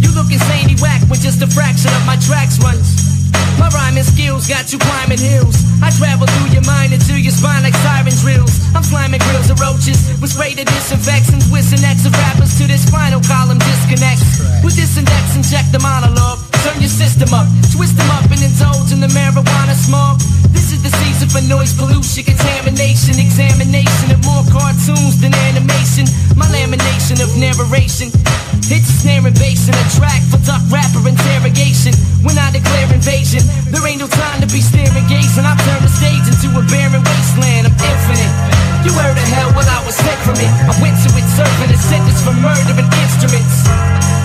You 0.00 0.10
whack 0.82 1.02
just 1.20 1.42
a 1.42 1.46
fraction 1.46 1.90
of 1.94 2.06
my 2.06 2.16
tracks. 2.16 2.58
My 3.58 3.68
rhyming 3.70 4.04
skills 4.04 4.46
got 4.46 4.72
you 4.72 4.78
climbing 4.78 5.20
hills. 5.20 5.62
I 5.82 5.90
travel 5.94 6.26
through 6.26 6.50
your 6.56 6.64
mind 6.64 6.92
into 6.92 7.14
your 7.20 7.32
spine 7.32 7.62
like 7.62 7.76
siren 7.84 8.14
drills. 8.24 8.64
I'm 8.74 8.82
slamming 8.82 9.20
grills 9.20 9.50
of 9.50 9.60
roaches 9.60 10.10
with 10.20 10.32
spray 10.32 10.54
to 10.54 10.64
disinfect 10.64 11.30
and 11.30 11.42
twist 11.48 11.76
and 11.76 11.84
X 11.84 12.06
of 12.06 12.12
rappers 12.12 12.56
to 12.58 12.66
this 12.66 12.86
spinal 12.86 13.20
column 13.22 13.58
disconnects. 13.58 14.40
With 14.64 14.74
this 14.74 14.96
index, 14.96 15.36
and 15.36 15.44
check 15.44 15.66
the 15.70 15.78
monologue. 15.78 16.40
Turn 16.64 16.80
your 16.80 16.88
system 16.88 17.28
up, 17.36 17.44
twist 17.76 17.96
them 18.00 18.08
up 18.16 18.24
and 18.32 18.40
indulge 18.40 18.90
in 18.92 19.00
the 19.00 19.12
marijuana 19.12 19.76
smoke. 19.76 20.18
This 20.56 20.72
is 20.72 20.80
the 20.80 20.88
season 21.04 21.28
for 21.28 21.44
noise 21.44 21.76
pollution, 21.76 22.24
contamination, 22.24 23.20
examination 23.20 24.08
of 24.10 24.24
more 24.24 24.44
cartoons 24.48 25.20
than 25.20 25.34
animation. 25.52 26.08
My 26.34 26.48
lamination 26.48 27.20
of 27.20 27.28
narration. 27.36 28.08
Hits 28.64 29.04
snare 29.04 29.20
and 29.20 29.36
bass 29.36 29.68
in 29.68 29.76
a 29.76 29.86
track 29.92 30.24
for 30.32 30.40
duck 30.48 30.64
rapper 30.72 31.04
interrogation. 31.04 31.92
When 32.24 32.40
I 32.40 32.48
declare 32.48 32.88
invasion, 32.88 33.44
there 33.68 33.84
ain't 33.84 34.00
no 34.00 34.08
time 34.08 34.40
to 34.40 34.48
be 34.48 34.64
staring 34.64 35.04
gazing. 35.04 35.44
I 35.44 35.52
turn 35.68 35.84
the 35.84 35.92
stage 35.92 36.24
into 36.24 36.48
a 36.56 36.64
barren 36.72 37.04
wasteland. 37.04 37.68
I'm 37.68 37.76
infinite. 37.76 38.32
You 38.88 38.96
heard 38.96 39.20
of 39.20 39.28
hell, 39.36 39.52
well 39.52 39.68
I 39.68 39.84
was 39.84 39.92
sent 39.92 40.16
from 40.24 40.40
it. 40.40 40.48
I 40.64 40.72
went 40.80 40.96
to 41.04 41.12
it 41.12 41.26
serving 41.36 41.76
a 41.76 41.76
sentence 41.76 42.24
for 42.24 42.32
murdering 42.40 42.88
instruments. 43.04 43.68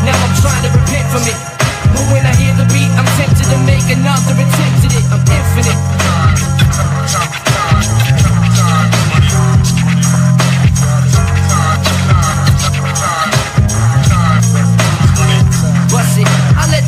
Now 0.07 0.15
I'm 0.15 0.35
trying 0.39 0.63
to 0.63 0.71
repent 0.71 1.07
from 1.11 1.27
it. 1.27 1.35
But 1.91 2.07
when 2.15 2.23
I 2.23 2.31
hear 2.39 2.55
the 2.55 2.63
beat, 2.71 2.91
I'm 2.95 3.07
tempted 3.19 3.43
to 3.43 3.59
make 3.67 3.91
another 3.91 4.39
attempt 4.39 4.87
at 4.87 4.93
it. 4.95 5.05
I'm 5.11 5.19
infinite. 5.27 5.79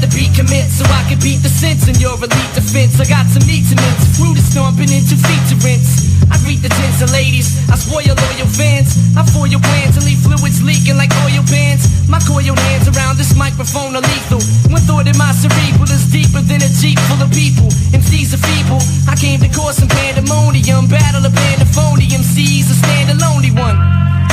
Beat 0.09 0.33
commence 0.33 0.81
so 0.81 0.85
I 0.89 1.05
can 1.05 1.19
beat 1.21 1.45
the 1.45 1.51
sense 1.51 1.85
in 1.85 1.93
your 2.01 2.17
elite 2.17 2.53
defense. 2.57 2.97
I 2.97 3.05
got 3.05 3.29
some 3.29 3.45
needs 3.45 3.69
to 3.69 3.77
mince. 3.77 4.17
Fruit 4.17 4.37
is 4.37 4.47
stomping 4.49 4.89
into 4.89 5.13
featurings. 5.13 6.09
I 6.31 6.39
greet 6.41 6.63
the 6.65 6.69
tens 6.69 7.01
of 7.01 7.11
ladies. 7.11 7.53
I 7.69 7.75
spoil 7.75 8.09
loyal 8.09 8.49
fans. 8.49 8.97
I 9.13 9.21
foil 9.21 9.51
your 9.51 9.61
plans 9.61 9.97
and 9.97 10.05
leave 10.05 10.21
fluids 10.23 10.63
leaking 10.63 10.97
like 10.97 11.11
oil 11.27 11.43
pans. 11.45 11.85
My 12.09 12.19
coiled 12.23 12.57
hands 12.71 12.87
around 12.89 13.17
this 13.17 13.35
microphone 13.35 13.93
are 13.93 14.05
lethal. 14.05 14.41
One 14.71 14.81
thought 14.87 15.05
in 15.05 15.17
my 15.17 15.31
cerebral 15.35 15.89
is 15.91 16.09
deeper 16.09 16.41
than 16.41 16.63
a 16.63 16.71
jeep 16.81 16.97
full 17.05 17.21
of 17.21 17.29
people. 17.29 17.69
MCs 17.93 18.33
are 18.33 18.41
feeble. 18.41 18.81
I 19.05 19.15
came 19.19 19.39
to 19.43 19.49
cause 19.53 19.77
some 19.77 19.89
pandemonium. 19.89 20.87
Battle 20.87 21.25
of 21.25 21.33
pandemonium. 21.35 22.21
MCs 22.21 22.71
a 22.71 22.75
stand 22.79 23.11
a 23.11 23.15
lonely 23.19 23.51
one. 23.51 23.75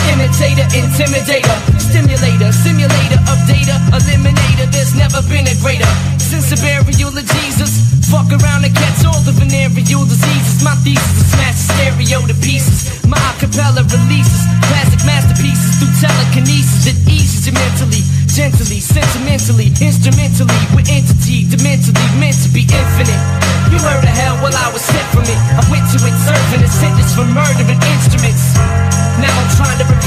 Imitator, 0.06 0.66
intimidator, 0.76 1.56
stimulator, 1.80 2.52
simulator 2.52 3.20
of 3.26 3.38
data, 3.50 3.76
eliminator. 3.90 4.66
There's 4.70 4.94
never 4.94 5.20
been 5.26 5.46
a 5.46 5.56
greater 5.58 5.88
Since 6.18 6.50
the 6.50 6.58
burial 6.62 7.10
of 7.10 7.26
Jesus. 7.40 7.88
Fuck 8.08 8.32
around 8.32 8.64
and 8.64 8.72
catch 8.72 9.04
all 9.04 9.20
the 9.20 9.36
venereal 9.36 10.04
diseases. 10.08 10.64
My 10.64 10.72
thesis 10.80 11.20
is 11.20 11.28
smash 11.28 11.60
stereo 11.60 12.24
to 12.24 12.36
pieces. 12.40 13.04
My 13.04 13.20
acapella 13.36 13.84
releases 13.84 14.48
classic 14.64 15.04
masterpieces 15.04 15.76
through 15.76 15.92
telekinesis. 16.00 16.88
It 16.88 16.96
eases 17.04 17.44
you 17.44 17.52
mentally, 17.52 18.00
gently, 18.32 18.80
sentimentally, 18.80 19.68
instrumentally, 19.76 20.60
with 20.72 20.88
entity, 20.88 21.44
dimentally 21.52 22.08
meant 22.16 22.40
to 22.44 22.48
be 22.48 22.64
infinite. 22.64 23.22
You 23.68 23.76
heard 23.76 24.00
of 24.00 24.14
hell 24.16 24.40
while 24.40 24.56
I 24.56 24.72
was 24.72 24.80
sent 24.80 25.04
from 25.12 25.28
it. 25.28 25.40
I 25.52 25.62
went 25.68 25.84
to 25.92 26.00
it 26.00 26.16
serving 26.24 26.64
a 26.64 26.70
sentence 26.72 27.12
for 27.12 27.28
murdering 27.28 27.76
instruments. 27.76 28.97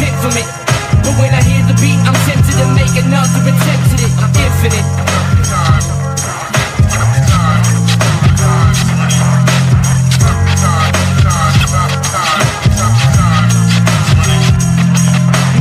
Repent 0.01 0.17
from 0.17 0.33
it. 0.33 0.49
But 1.05 1.13
when 1.21 1.29
I 1.29 1.41
hear 1.45 1.61
the 1.69 1.77
beat, 1.77 2.01
I'm 2.09 2.17
tempted 2.25 2.57
to 2.57 2.65
make 2.73 2.89
another 2.97 3.37
attempt 3.45 3.93
at 3.93 4.01
it. 4.01 4.09
I'm 4.17 4.33
infinite. 4.33 4.87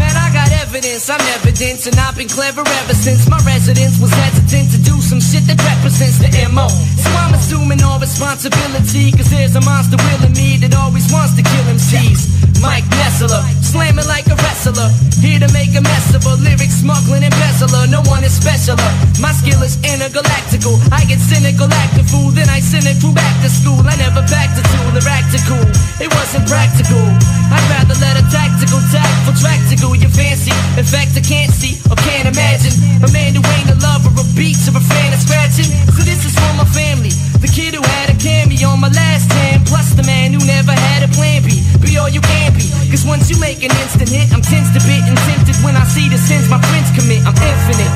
Man, 0.01 0.17
I 0.17 0.33
got 0.33 0.49
evidence, 0.57 1.11
I'm 1.11 1.21
evidence, 1.37 1.87
and 1.87 2.01
I've 2.01 2.17
been 2.17 2.29
clever 2.29 2.65
ever 2.65 2.95
since 2.95 3.29
my 3.29 3.37
residence 3.45 4.01
was 4.01 4.09
hesitant 4.09 4.73
to 4.73 4.79
do 4.81 5.03
some 5.03 5.21
shit 5.21 5.45
that 5.53 5.61
represents 5.69 6.17
the 6.17 6.33
MO. 6.49 6.69
So 6.97 7.11
I'm 7.13 7.35
assuming 7.35 7.83
all 7.83 8.01
responsibility, 8.01 9.13
cause 9.13 9.29
there's 9.29 9.55
a 9.57 9.61
monster 9.61 9.99
willing 10.09 10.33
me 10.33 10.57
that 10.65 10.75
always 10.75 11.13
wants 11.13 11.37
to 11.37 11.43
kill 11.43 11.65
MCs. 11.77 12.40
Mike 12.61 12.85
Nessler, 13.01 13.41
slamming 13.65 14.05
like 14.05 14.29
a 14.29 14.37
wrestler, 14.37 14.93
here 15.25 15.41
to 15.41 15.49
make 15.57 15.73
a 15.73 15.81
mess 15.81 16.13
of 16.13 16.25
a 16.29 16.37
lyric 16.45 16.69
smuggling 16.69 17.25
embezzler. 17.25 17.89
No 17.89 18.05
one 18.05 18.23
is 18.23 18.37
specialer. 18.37 18.93
My 19.17 19.33
skill 19.33 19.65
is 19.65 19.81
intergalactical. 19.81 20.77
I 20.93 21.09
get 21.09 21.21
cynical, 21.25 21.73
act 21.73 21.97
a 21.97 22.05
fool, 22.05 22.31
then 22.37 22.49
I 22.53 22.61
cynic 22.61 23.01
through 23.01 23.17
back 23.17 23.33
to 23.41 23.49
school. 23.49 23.81
I 23.81 23.97
never 23.97 24.21
back 24.29 24.53
to 24.57 24.63
tool 24.77 24.93
or 24.93 25.09
act 25.09 25.33
a 25.33 25.41
cool. 25.49 25.65
It 26.05 26.13
wasn't 26.13 26.45
practical. 26.49 27.01
I'd 27.49 27.65
rather 27.73 27.97
let 27.97 28.21
a 28.21 28.25
tactical, 28.29 28.81
tactful 28.93 29.41
track 29.41 29.61
to 29.73 29.77
go. 29.81 29.97
You 29.97 30.13
fancy? 30.13 30.53
In 30.77 30.85
fact, 30.85 31.17
I 31.17 31.25
can't 31.25 31.51
see 31.51 31.81
or 31.89 31.97
can't 32.05 32.29
imagine 32.29 32.77
a 33.01 33.09
man 33.09 33.33
who 33.33 33.43
ain't 33.57 33.73
a 33.73 33.79
lover 33.81 34.13
of 34.21 34.29
beats 34.37 34.69
or 34.69 34.77
a 34.77 34.85
fan 34.85 35.17
of 35.17 35.21
scratching. 35.21 35.69
So 35.97 36.05
this 36.05 36.29
is 36.29 36.37
for 36.37 36.53
my 36.61 36.69
family. 36.69 37.11
The 37.41 37.49
kid 37.49 37.73
who 37.73 37.81
had 37.81 38.13
a 38.13 38.17
cameo 38.21 38.77
on 38.77 38.85
my 38.85 38.93
last 38.93 39.33
hand, 39.33 39.65
plus 39.65 39.97
the 39.97 40.05
man 40.05 40.37
who 40.37 40.45
never 40.45 40.77
had 40.77 41.09
a 41.09 41.11
plan 41.17 41.41
B. 41.41 41.65
Be 41.81 41.97
all 41.97 42.09
you 42.09 42.21
can 42.21 42.50
be. 42.55 42.67
Cause 42.91 43.07
once 43.07 43.31
you 43.31 43.39
make 43.39 43.63
an 43.63 43.73
instant 43.83 44.11
hit, 44.11 44.31
I'm 44.35 44.43
tense 44.43 44.71
to 44.75 44.81
bit 44.87 45.03
and 45.07 45.17
tempted 45.31 45.57
when 45.63 45.77
I 45.77 45.85
see 45.87 46.11
the 46.11 46.19
sins 46.19 46.51
my 46.51 46.59
friends 46.71 46.91
commit. 46.95 47.23
I'm 47.23 47.37
infinite. 47.39 47.93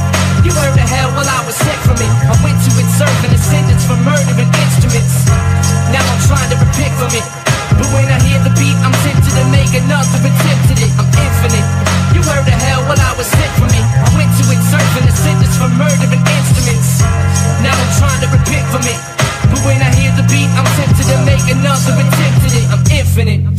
You 0.46 0.52
heard 0.52 0.76
the 0.76 0.84
hell 0.84 1.10
while 1.16 1.26
I 1.26 1.40
was 1.48 1.56
sick 1.56 1.78
from 1.82 1.98
it. 1.98 2.12
I 2.28 2.34
went 2.44 2.58
to 2.60 2.70
it 2.78 2.88
serving 2.94 3.32
a 3.32 3.40
sentence 3.40 3.82
for 3.88 3.96
murdering 4.04 4.50
instruments. 4.50 5.26
Now 5.90 6.04
I'm 6.04 6.20
trying 6.28 6.50
to 6.52 6.56
repent 6.60 6.94
from 7.00 7.12
it. 7.16 7.26
But 7.74 7.88
when 7.90 8.06
I 8.06 8.18
hear 8.22 8.38
the 8.44 8.54
beat, 8.60 8.76
I'm 8.84 8.94
tempted 9.02 9.34
to 9.34 9.44
make 9.50 9.72
another 9.74 10.20
attempt 10.20 10.66
at 10.70 10.78
it. 10.78 10.92
I'm 11.00 11.08
infinite. 11.10 11.66
You 12.14 12.20
heard 12.22 12.46
of 12.46 12.54
hell 12.54 12.86
while 12.86 13.00
I 13.00 13.12
was 13.18 13.26
sick 13.26 13.52
from 13.58 13.72
it. 13.72 13.82
I 13.82 14.08
went 14.14 14.30
to 14.38 14.44
it 14.52 14.60
serving 14.70 15.06
a 15.10 15.14
sentence 15.14 15.56
for 15.58 15.70
murdering 15.74 16.22
instruments. 16.22 17.02
Now 17.64 17.74
I'm 17.74 17.92
trying 17.98 18.20
to 18.22 18.28
repent 18.30 18.66
from 18.70 18.84
it. 18.86 19.00
But 19.50 19.60
when 19.66 19.80
I 19.82 19.90
hear 19.96 20.12
the 20.14 20.26
beat, 20.30 20.50
I'm 20.54 20.68
tempted 20.78 21.06
to 21.08 21.18
make 21.26 21.46
another 21.50 21.94
attempt 21.98 22.46
at 22.46 22.54
it. 22.54 22.66
I'm 22.70 22.82
infinite. 22.92 23.53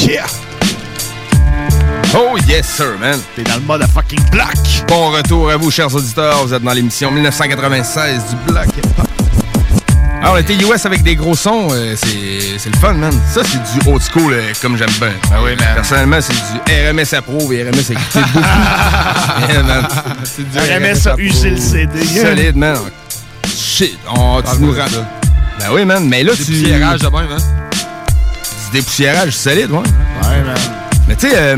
Yeah! 0.00 0.26
Oh 2.14 2.36
yes 2.48 2.66
sir, 2.66 2.98
man! 2.98 3.18
T'es 3.36 3.42
dans 3.42 3.54
le 3.54 3.60
mode 3.60 3.86
fucking 3.86 4.22
block! 4.30 4.54
Bon 4.88 5.10
retour 5.10 5.50
à 5.50 5.56
vous, 5.56 5.70
chers 5.70 5.94
auditeurs. 5.94 6.44
Vous 6.46 6.52
êtes 6.52 6.62
dans 6.62 6.72
l'émission 6.72 7.10
1996 7.10 8.22
du 8.30 8.52
Block. 8.52 8.66
Alors, 10.20 10.34
on 10.34 10.38
était 10.38 10.54
US 10.56 10.84
avec 10.86 11.02
des 11.02 11.16
gros 11.16 11.34
sons, 11.34 11.68
euh, 11.70 11.94
c'est 11.96 12.58
c'est 12.58 12.70
le 12.70 12.78
fun, 12.78 12.94
man. 12.94 13.12
Ça, 13.32 13.42
c'est 13.44 13.58
du 13.58 13.88
old 13.88 14.02
school, 14.02 14.32
euh, 14.32 14.52
comme 14.60 14.76
j'aime 14.76 14.90
bien. 14.98 15.12
Ah 15.30 15.36
oui, 15.42 15.50
man. 15.56 15.74
Personnellement, 15.74 16.18
c'est 16.20 16.32
du 16.32 16.90
RMS 16.90 17.14
approuve 17.14 17.52
et 17.52 17.62
RMS 17.62 17.74
a 17.76 17.92
écouté 17.92 18.20
beaucoup. 18.32 18.46
Yeah, 19.52 19.62
man. 19.62 19.86
C'est 20.24 20.50
du 20.50 20.58
RMS 20.58 21.08
a 21.08 21.16
usé 21.18 21.50
le 21.50 21.56
CD. 21.58 22.04
Solide, 22.04 22.56
man. 22.56 22.78
Shit, 23.46 23.98
on, 24.08 24.42
tu 24.42 24.60
nous 24.60 24.72
rends. 24.72 24.86
Ben 25.58 25.66
oui, 25.72 25.84
man, 25.84 26.08
mais 26.08 26.24
là, 26.24 26.34
Des 26.34 26.44
tu... 26.44 26.52
de 26.52 26.68
même, 26.68 27.32
hein? 27.32 27.63
Poussiérages 28.82 29.36
solides, 29.36 29.70
ouais. 29.70 29.78
Ouais, 29.78 30.42
man. 30.44 30.56
Mais 31.08 31.16
tu 31.16 31.28
sais, 31.28 31.36
euh, 31.36 31.56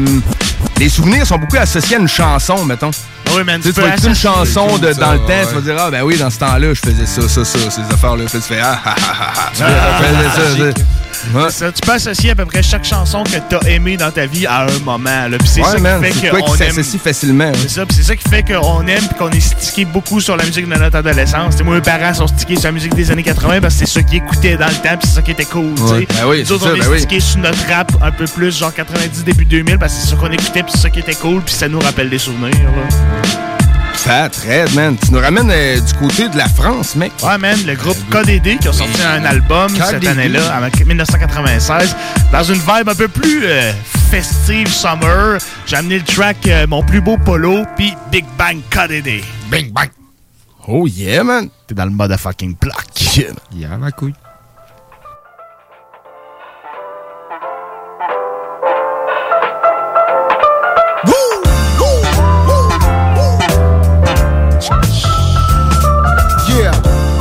les 0.79 0.89
souvenirs 0.89 1.27
sont 1.27 1.39
beaucoup 1.39 1.57
associés 1.57 1.97
à 1.97 2.01
une 2.01 2.09
chanson, 2.09 2.65
mettons. 2.65 2.91
Oui, 3.35 3.45
man, 3.45 3.61
Tu 3.61 3.69
sais, 3.69 3.75
tu 3.75 3.81
vas 3.81 3.89
écouter 3.89 4.09
une 4.09 4.15
chanson 4.15 4.79
de, 4.79 4.93
dans 4.93 5.13
le 5.13 5.19
temps, 5.21 5.27
ouais. 5.29 5.47
tu 5.49 5.55
vas 5.55 5.61
dire, 5.61 5.77
ah 5.79 5.91
ben 5.91 6.03
oui, 6.03 6.17
dans 6.17 6.31
ce 6.31 6.39
temps-là, 6.39 6.75
je 6.75 6.81
faisais 6.81 7.07
ça, 7.07 7.29
ça, 7.29 7.45
ça, 7.45 7.59
ces 7.71 7.81
affaires-là. 7.93 8.25
Puis 8.31 8.39
tu 8.39 8.55
fais, 8.55 8.61
ah, 8.61 8.81
ah, 8.85 8.95
ah, 8.99 9.33
ah, 9.37 9.51
ah. 9.61 10.96
Ouais. 11.35 11.51
Ça, 11.51 11.73
tu 11.73 11.81
peux 11.81 11.93
associer 11.93 12.31
à 12.31 12.35
peu 12.35 12.47
près 12.47 12.63
chaque 12.63 12.85
chanson 12.85 13.23
que 13.25 13.39
t'as 13.49 13.61
aimé 13.69 13.97
dans 13.97 14.11
ta 14.11 14.27
vie 14.27 14.47
à 14.47 14.63
un 14.67 14.79
moment. 14.85 15.29
Là. 15.29 15.39
Puis 15.39 15.49
c'est 15.49 15.61
Ouais, 15.63 15.73
ça 15.73 15.79
man, 15.79 16.03
qui 16.05 16.13
fait 16.19 16.29
qu'on 16.31 16.55
aime. 16.55 16.57
s'associe 16.73 17.01
facilement. 17.03 17.53
C'est 17.63 17.71
ça, 17.71 17.87
puis 17.87 17.97
c'est 17.97 18.03
ça 18.05 18.17
qui 18.17 18.29
fait 18.29 18.43
qu'on 18.43 18.87
aime 18.87 19.05
puis 19.07 19.19
qu'on 19.19 19.31
est 19.31 19.41
stické 19.41 19.85
beaucoup 19.85 20.21
sur 20.21 20.37
la 20.37 20.45
musique 20.45 20.69
de 20.69 20.75
notre 20.75 20.97
adolescence. 20.97 21.55
T'sais, 21.55 21.65
moi, 21.65 21.75
mes 21.77 21.81
parents 21.81 22.15
sont 22.15 22.27
stickés 22.27 22.57
sur 22.57 22.65
la 22.65 22.73
musique 22.73 22.95
des 22.95 23.11
années 23.11 23.23
80 23.23 23.61
parce 23.61 23.75
que 23.75 23.87
c'est 23.87 23.93
ça 23.93 24.03
qu'ils 24.03 24.19
écoutaient 24.19 24.57
dans 24.57 24.67
le 24.69 24.75
temps 24.75 24.97
puis 24.99 25.09
c'est 25.09 25.15
ça 25.17 25.23
qui 25.23 25.31
était 25.33 25.45
cool. 25.45 25.73
Ouais. 25.81 26.07
Ben 26.11 26.27
oui, 26.29 26.43
Nous 26.45 26.53
autres, 26.53 26.65
ça, 26.65 26.71
on 26.73 26.77
est 26.77 26.81
ben 26.81 27.07
oui. 27.11 27.21
sur 27.21 27.39
notre 27.39 27.67
rap 27.69 27.93
un 28.03 28.11
peu 28.11 28.25
plus, 28.27 28.57
genre 28.59 28.73
90, 28.75 29.25
début 29.25 29.45
2000 29.45 29.79
parce 29.79 29.95
que 29.95 30.01
c'est 30.03 30.11
ça 30.11 30.17
qu'on 30.17 30.31
écoutait 30.31 30.63
puis 30.63 30.73
c'est 30.75 30.83
ça 30.83 30.91
qui 30.91 31.01
était 31.01 31.15
cool 31.15 31.43
puis 31.43 31.55
ça 31.55 31.69
nous 31.69 31.79
rappelle 31.81 32.11
des 32.11 32.19
souvenirs. 32.19 32.51
Là. 32.55 33.46
Fat, 33.97 34.31
Red, 34.47 34.75
man. 34.75 34.97
Tu 34.97 35.13
nous 35.13 35.19
ramènes 35.19 35.51
euh, 35.51 35.81
du 35.81 35.95
côté 35.95 36.29
de 36.29 36.37
la 36.37 36.49
France, 36.49 36.95
mec. 36.95 37.13
Ouais, 37.23 37.39
man, 37.39 37.59
le 37.67 37.75
groupe 37.75 37.97
KDD 38.11 38.59
qui 38.61 38.69
a 38.69 38.73
sorti 38.73 39.03
un 39.03 39.25
album 39.25 39.69
cette 39.71 40.07
année-là, 40.07 40.61
en 40.61 40.87
1996, 40.87 41.97
dans 42.31 42.43
une 42.45 42.61
vibe 42.61 42.89
un 42.89 42.95
peu 42.95 43.09
plus 43.09 43.45
euh, 43.45 43.73
festive, 44.11 44.69
summer. 44.69 45.39
J'ai 45.67 45.77
amené 45.77 45.99
le 45.99 46.05
track 46.05 46.37
euh, 46.47 46.67
Mon 46.69 46.83
plus 46.85 47.01
beau 47.01 47.17
polo, 47.17 47.65
puis 47.77 47.95
Big 48.13 48.25
Bang 48.39 48.59
KDD. 48.71 49.23
Bing, 49.51 49.73
bang! 49.73 49.89
Oh 50.69 50.87
yeah, 50.87 51.25
man. 51.25 51.49
T'es 51.67 51.75
dans 51.75 51.85
le 51.85 51.91
mode 51.91 52.13
à 52.13 52.19
fucking 52.19 52.57
block. 52.61 52.87
Yeah, 53.53 53.77
ma 53.79 53.91
couille. 53.91 54.15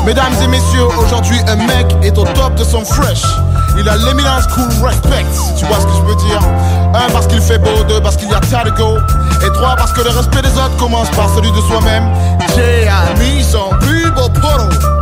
Mesdames 0.06 0.34
et 0.44 0.48
messieurs, 0.48 0.86
aujourd'hui 0.98 1.40
un 1.48 1.56
mec 1.56 1.95
est 2.03 2.18
au 2.18 2.23
top 2.23 2.56
de 2.56 2.64
son 2.64 2.86
fresh. 2.86 3.23
Il 3.77 3.90
a 3.90 3.98
l'éminence 3.98 4.48
cool 4.48 4.69
respect, 4.86 5.26
tu 5.57 5.65
vois 5.65 5.80
ce 5.80 5.86
que 5.86 5.94
je 5.94 6.02
veux 6.03 6.15
dire? 6.15 6.40
Un 6.94 7.11
parce 7.11 7.27
qu'il 7.27 7.41
fait 7.41 7.57
beau, 7.57 7.84
deux 7.88 7.99
parce 8.02 8.15
qu'il 8.15 8.30
y 8.30 8.34
a 8.34 8.40
tas 8.40 8.64
de 8.64 8.69
go. 8.72 8.98
Et 9.45 9.52
trois 9.53 9.76
parce 9.76 9.91
que 9.91 10.02
le 10.02 10.10
respect 10.10 10.41
des 10.41 10.53
autres 10.57 10.77
commence 10.77 11.10
par 11.11 11.30
celui 11.36 11.52
de 11.52 11.60
soi-même. 11.61 12.10
J'ai 12.56 12.88
mis 13.19 13.44
son 13.44 13.69
plus 13.82 14.10
beau 14.11 14.30
polo. 14.30 14.94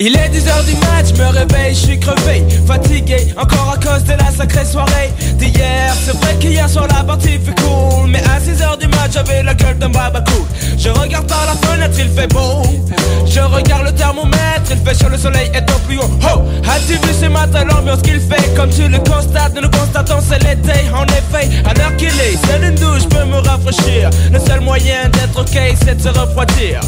Il 0.00 0.16
est 0.16 0.28
10h 0.28 0.64
du 0.66 0.74
match, 0.74 1.16
me 1.16 1.26
réveille, 1.26 1.72
je 1.72 1.78
suis 1.78 2.00
crevé, 2.00 2.44
fatigué, 2.66 3.32
encore 3.36 3.74
à 3.74 3.76
cause 3.76 4.02
de 4.02 4.14
la 4.14 4.28
sacrée 4.36 4.64
soirée 4.64 5.12
d'hier. 5.38 5.94
C'est 6.04 6.16
vrai 6.16 6.34
qu'hier 6.40 6.68
soir 6.68 6.88
la 6.88 7.04
partie 7.04 7.38
fait 7.38 7.54
cool, 7.62 8.08
mais 8.08 8.18
à 8.24 8.40
6h 8.40 8.80
du 8.80 8.88
match 8.88 9.12
j'avais 9.12 9.44
la 9.44 9.54
gueule 9.54 9.78
d'un 9.78 9.90
babacool. 9.90 10.42
Je 10.76 10.88
regarde 10.88 11.28
par 11.28 11.46
la 11.46 11.54
fenêtre, 11.68 11.94
il 11.96 12.08
fait 12.08 12.26
beau. 12.26 12.64
Je 13.24 13.38
regarde 13.38 13.84
le 13.84 13.92
thermomètre, 13.92 14.68
il 14.72 14.78
fait 14.78 14.98
chaud, 14.98 15.08
le 15.08 15.16
soleil 15.16 15.48
est 15.54 15.70
au 15.70 15.78
plus 15.86 15.98
haut. 15.98 16.10
Oh, 16.22 16.42
as-tu 16.68 16.94
vu 16.94 17.14
ce 17.14 17.26
matin 17.26 17.64
l'ambiance 17.64 18.02
qu'il 18.02 18.18
fait? 18.18 18.52
Comme 18.56 18.70
tu 18.70 18.88
le 18.88 18.98
constates, 18.98 19.54
nous 19.54 19.62
le 19.62 19.68
constatons, 19.68 20.18
c'est 20.28 20.42
l'été. 20.42 20.90
En 20.92 21.04
effet, 21.04 21.48
à 21.64 21.72
l'heure 21.72 21.96
qu'il 21.96 22.08
est, 22.08 22.36
seule 22.48 22.64
une 22.64 22.74
douche 22.74 23.08
peut 23.08 23.24
me 23.26 23.36
rafraîchir. 23.36 24.10
Le 24.32 24.40
seul 24.40 24.60
moyen 24.60 25.08
d'être 25.12 25.40
ok, 25.40 25.56
c'est 25.84 25.96
de 25.96 26.02
se 26.02 26.08
refroidir. 26.08 26.80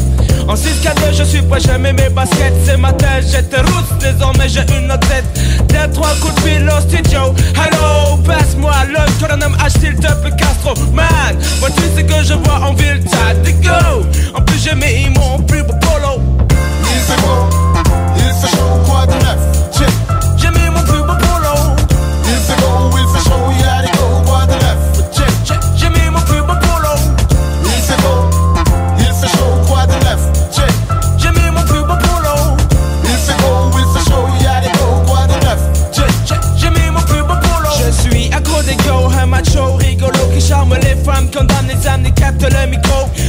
En 0.47 0.55
6-4-2, 0.55 1.17
je 1.17 1.23
suis 1.23 1.41
prêt, 1.41 1.59
j'ai 1.59 1.77
mis 1.77 1.93
mes 1.93 2.09
baskets. 2.09 2.53
C'est 2.65 2.77
ma 2.77 2.93
J'étais 3.21 3.61
roots, 3.61 3.97
désormais 3.99 4.47
j'ai 4.47 4.61
une 4.77 4.91
autre 4.91 5.07
tête. 5.07 5.25
Des 5.67 5.91
trois 5.93 6.13
coups 6.21 6.33
de 6.35 6.39
fil 6.41 6.69
au 6.69 6.81
studio. 6.81 7.33
Hello, 7.55 8.17
passe-moi 8.25 8.73
le 8.87 9.19
colonel 9.19 9.51
H 9.59 9.79
s'il 9.79 9.95
te 9.95 10.11
plaît 10.21 10.35
Castro 10.37 10.73
Man, 10.93 11.35
vois-tu 11.59 11.81
ce 11.95 12.01
que 12.01 12.23
je 12.23 12.33
vois 12.33 12.67
en 12.67 12.73
ville? 12.73 13.03
T'as 13.11 13.33
go 13.33 14.05
En 14.35 14.41
plus 14.41 14.59
j'ai 14.63 14.75
mis 14.75 15.09
mon 15.15 15.39
plus 15.43 15.63
beau 15.63 15.73
polo. 15.81 16.21
Il 16.83 16.99
fait 16.99 17.21
beau, 17.21 17.49
il 18.15 18.21
fait 18.23 18.55
chaud, 18.55 18.81
quoi 18.85 19.05
de 19.05 19.13
neuf, 19.13 20.16
le 42.49 42.67
micro. 42.67 43.26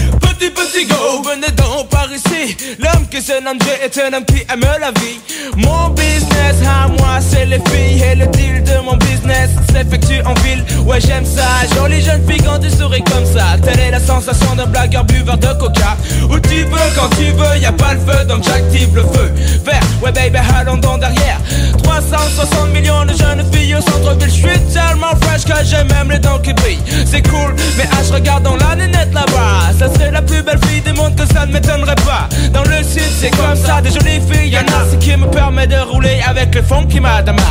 Petit 0.49 0.87
petit 0.87 0.87
go, 0.87 1.23
venez 1.23 1.51
donc 1.53 1.89
par 1.91 2.09
ici. 2.11 2.57
L'homme 2.79 3.07
qui 3.11 3.21
se 3.21 3.43
nomme 3.43 3.59
Jay 3.61 3.81
est 3.85 3.99
un 3.99 4.17
homme 4.17 4.25
qui 4.25 4.47
aime 4.51 4.65
la 4.81 4.91
vie. 4.93 5.21
Mon 5.57 5.91
business 5.91 6.57
à 6.67 6.89
moi, 6.89 7.19
c'est 7.21 7.45
les 7.45 7.61
filles. 7.71 8.03
Et 8.03 8.15
le 8.15 8.27
deal 8.29 8.63
de 8.65 8.79
mon 8.83 8.97
business 8.97 9.51
s'effectue 9.71 10.23
en 10.25 10.35
ville. 10.41 10.65
Ouais, 10.87 11.01
j'aime 11.01 11.27
ça. 11.27 11.45
Jolie 11.75 12.01
jeune 12.01 12.27
fille 12.27 12.43
quand 12.43 12.59
tu 12.61 12.71
souris 12.71 13.03
comme 13.05 13.27
ça. 13.27 13.59
Telle 13.63 13.81
est 13.81 13.91
la 13.91 14.01
sensation 14.01 14.55
d'un 14.55 14.67
blagueur 14.67 15.05
buveur 15.05 15.37
de 15.37 15.53
coca. 15.59 15.97
Où 16.31 16.39
tu 16.41 16.65
veux, 16.65 16.91
quand 16.97 17.11
tu 17.17 17.25
veux, 17.33 17.59
y 17.59 17.67
a 17.67 17.73
pas 17.73 17.95
le 17.95 18.01
feu, 18.01 18.25
donc 18.25 18.45
j'active 18.45 18.95
le 18.95 19.03
feu. 19.03 19.33
Vert, 19.65 19.83
ouais, 20.03 20.13
baby, 20.13 20.39
allons 20.57 20.79
donc 20.79 21.01
derrière. 21.01 21.41
360 21.83 22.73
millions 22.73 23.05
de 23.05 23.13
jeunes 23.13 23.45
filles 23.53 23.75
au 23.75 23.81
centre-ville. 23.81 24.31
J'suis 24.31 24.61
tellement 24.73 25.15
fresh 25.23 25.45
que 25.45 25.65
j'ai 25.65 25.85
même 25.85 26.11
les 26.11 26.19
dents 26.19 26.39
qui 26.39 26.53
brillent. 26.53 26.79
C'est 27.05 27.27
cool, 27.29 27.55
mais 27.77 27.85
ah, 27.93 28.03
je 28.07 28.15
regarde 28.15 28.45
dans 28.45 28.57
la 28.57 28.77
nénette 28.77 29.13
là-bas. 29.13 29.73
Ça 29.79 29.93
serait 29.93 30.11
la 30.11 30.23
plus 30.23 30.38
belle 30.43 30.59
fille 30.67 30.81
du 30.81 30.93
monde 30.93 31.15
que 31.17 31.27
ça 31.27 31.47
ne 31.47 31.53
m'étonnerait 31.53 31.95
pas. 31.97 32.29
Dans 32.53 32.63
le 32.63 32.83
sud, 32.83 33.03
c'est 33.21 33.31
comme 33.31 33.57
ça, 33.57 33.81
des 33.81 33.91
jolies 33.91 34.21
filles. 34.31 34.51
Y'en 34.51 34.61
a 34.61 34.91
ce 34.91 34.97
qui 34.97 35.17
me 35.17 35.27
permet 35.27 35.67
de 35.67 35.77
rouler 35.77 36.21
avec 36.27 36.55
le 36.55 36.63
fond 36.63 36.87
qui 36.87 37.01
m'adama. 37.01 37.43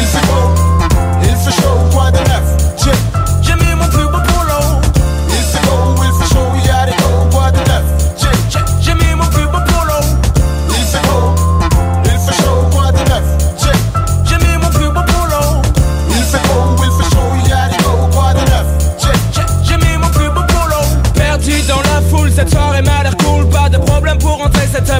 Il 0.00 0.06
fait 0.06 0.26
beau, 0.26 0.54
il 1.22 1.28
fait 1.28 1.62
chaud, 1.62 1.78
quoi 1.92 2.10
de 2.10 2.18
neuf? 2.18 2.74
J'ai 2.84 2.90
J'ai 3.42 3.54
mis 3.54 3.74
mon 3.74 3.88
plus 3.88 4.04
beau 4.04 4.27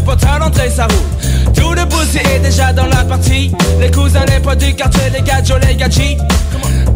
à 0.06 0.38
l'entrée, 0.38 0.70
ça 0.70 0.86
roule. 0.86 1.52
Tout 1.54 1.72
le 1.72 1.86
pussy 1.86 2.18
est 2.18 2.38
déjà 2.38 2.72
dans 2.72 2.86
la 2.86 3.04
partie. 3.04 3.52
Les 3.80 3.90
cousins, 3.90 4.24
les 4.26 4.40
potes 4.40 4.58
du 4.58 4.74
quartier, 4.74 5.10
les 5.12 5.22
gadgets, 5.22 5.64
les 5.66 5.74
gadgets. 5.74 6.18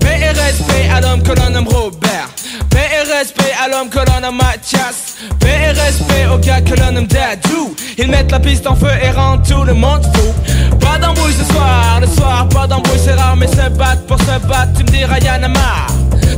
PRSP 0.00 0.70
à 0.94 1.00
l'homme 1.00 1.22
que 1.22 1.32
l'on 1.32 1.50
nomme 1.50 1.68
Robert. 1.68 2.28
PRSP 2.70 3.40
à 3.62 3.68
l'homme 3.68 3.88
que 3.88 3.98
l'on 3.98 4.20
nomme 4.20 4.36
Mathias. 4.36 5.16
PRSP 5.40 6.12
au 6.32 6.38
gars 6.38 6.60
que 6.60 6.74
l'on 6.74 6.92
nomme 6.92 7.06
Dadou. 7.06 7.74
Ils 7.98 8.08
mettent 8.08 8.30
la 8.30 8.40
piste 8.40 8.66
en 8.66 8.76
feu 8.76 8.90
et 9.02 9.10
rendent 9.10 9.46
tout 9.46 9.64
le 9.64 9.74
monde 9.74 10.02
fou. 10.14 10.76
Pas 10.78 10.98
d'embrouille 10.98 11.34
ce 11.34 11.52
soir, 11.52 12.00
le 12.00 12.06
soir, 12.06 12.48
pas 12.48 12.66
d'embrouille, 12.66 13.00
c'est 13.02 13.14
rare, 13.14 13.36
mais 13.36 13.46
se 13.48 13.68
battre 13.70 14.02
pour 14.06 14.18
se 14.18 14.46
battre, 14.46 14.72
tu 14.76 14.84
me 14.84 14.90
diras 14.90 15.18
y'en 15.18 15.42
a 15.42 15.48
marre. 15.48 15.88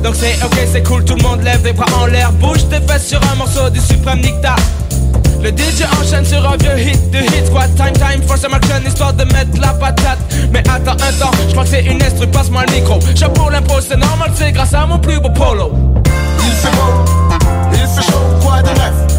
Donc 0.03 0.15
c'est 0.17 0.37
ok, 0.45 0.57
c'est 0.71 0.83
cool, 0.83 1.05
tout 1.05 1.15
le 1.15 1.23
monde 1.23 1.43
lève 1.43 1.65
les 1.65 1.73
bras 1.73 1.87
en 1.99 2.07
l'air, 2.07 2.33
bouge 2.33 2.69
tes 2.69 2.81
fesses 2.81 3.09
sur 3.09 3.21
un 3.31 3.37
morceau 3.37 3.71
du 3.71 3.81
suprême 3.81 4.21
Nicta. 4.21 4.57
Le 5.45 5.51
DJ 5.51 5.85
enchaîne 6.01 6.25
sur 6.25 6.39
un 6.49 6.57
vieux 6.57 6.79
hit 6.79 7.11
de 7.11 7.19
hit 7.19 7.47
squad 7.49 7.69
Time 7.77 7.93
time. 7.93 8.23
For 8.27 8.39
some 8.39 8.55
action 8.55 8.81
histoire 8.87 9.13
de 9.13 9.25
mettre 9.25 9.61
la 9.61 9.75
patate. 9.75 10.19
Mais 10.51 10.61
attends 10.61 10.93
un 10.93 11.13
temps, 11.21 11.31
je 11.47 11.53
crois 11.53 11.65
que 11.65 11.69
c'est 11.69 11.85
une 11.85 12.03
instru, 12.03 12.27
passe-moi 12.29 12.65
le 12.67 12.73
micro. 12.73 12.99
Chapeau 13.15 13.51
l'impro, 13.51 13.79
c'est 13.83 13.99
normal, 13.99 14.31
c'est 14.35 14.53
grâce 14.53 14.73
à 14.73 14.87
mon 14.87 14.99
plus 14.99 15.21
beau 15.21 15.29
polo. 15.29 15.71
Il 16.39 16.51
fait 16.51 16.71
beau, 16.71 17.37
il 17.73 17.79
fait 17.79 18.11
chaud, 18.11 18.39
quoi 18.41 18.63
de 18.63 18.69
neuf? 18.69 19.14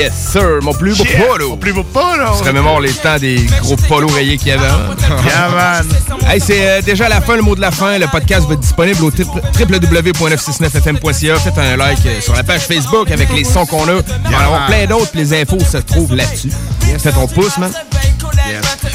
Yes 0.00 0.12
sir, 0.32 0.58
mon 0.62 0.72
plus 0.72 0.96
beau 0.98 1.04
Yeah, 1.04 1.26
polo. 1.26 1.50
mon 1.50 1.56
plus 1.56 1.72
beau 1.72 1.82
polo. 1.84 2.24
Je 2.38 2.44
remémore 2.44 2.80
les 2.80 2.92
temps 2.92 3.18
des 3.18 3.44
gros 3.60 3.76
polos 3.76 4.12
rayés 4.12 4.36
qu'il 4.38 4.48
y 4.48 4.52
avait. 4.52 4.66
hein. 4.66 4.96
Yeah, 5.26 5.48
man. 5.48 5.86
Hey, 6.28 6.40
c'est 6.40 6.68
euh, 6.68 6.82
déjà 6.82 7.08
la 7.08 7.20
fin, 7.20 7.36
le 7.36 7.42
mot 7.42 7.54
de 7.54 7.60
la 7.60 7.70
fin. 7.70 7.98
Le 7.98 8.06
podcast 8.06 8.46
va 8.46 8.54
être 8.54 8.60
disponible 8.60 9.02
au 9.04 9.10
www.969fm.ca. 9.10 11.38
Faites 11.38 11.58
un 11.58 11.76
like 11.76 11.98
euh, 12.06 12.20
sur 12.20 12.34
la 12.34 12.42
page 12.42 12.62
Facebook 12.62 13.10
avec 13.10 13.30
les 13.34 13.44
sons 13.44 13.66
qu'on 13.66 13.86
a. 13.88 13.92
Il 13.92 14.30
va 14.30 14.32
y 14.32 14.34
en 14.34 14.38
avoir 14.40 14.66
plein 14.66 14.86
d'autres, 14.86 15.10
les 15.14 15.34
infos 15.40 15.58
se 15.60 15.78
trouvent 15.78 16.14
là-dessus. 16.14 16.50
Fais 16.98 17.12
ton 17.12 17.26
pouce, 17.26 17.56
man. 17.58 17.72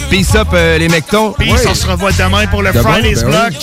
Peace 0.09 0.35
up, 0.35 0.47
euh, 0.53 0.77
les 0.77 0.89
mectons. 0.89 1.31
Peace, 1.33 1.51
Ouais. 1.51 1.67
on 1.69 1.73
se 1.73 1.87
revoit 1.87 2.11
demain 2.11 2.45
pour 2.47 2.61
le 2.61 2.71
Demain, 2.71 2.93
Friday's 2.93 3.23
ben 3.23 3.29
Block. 3.29 3.53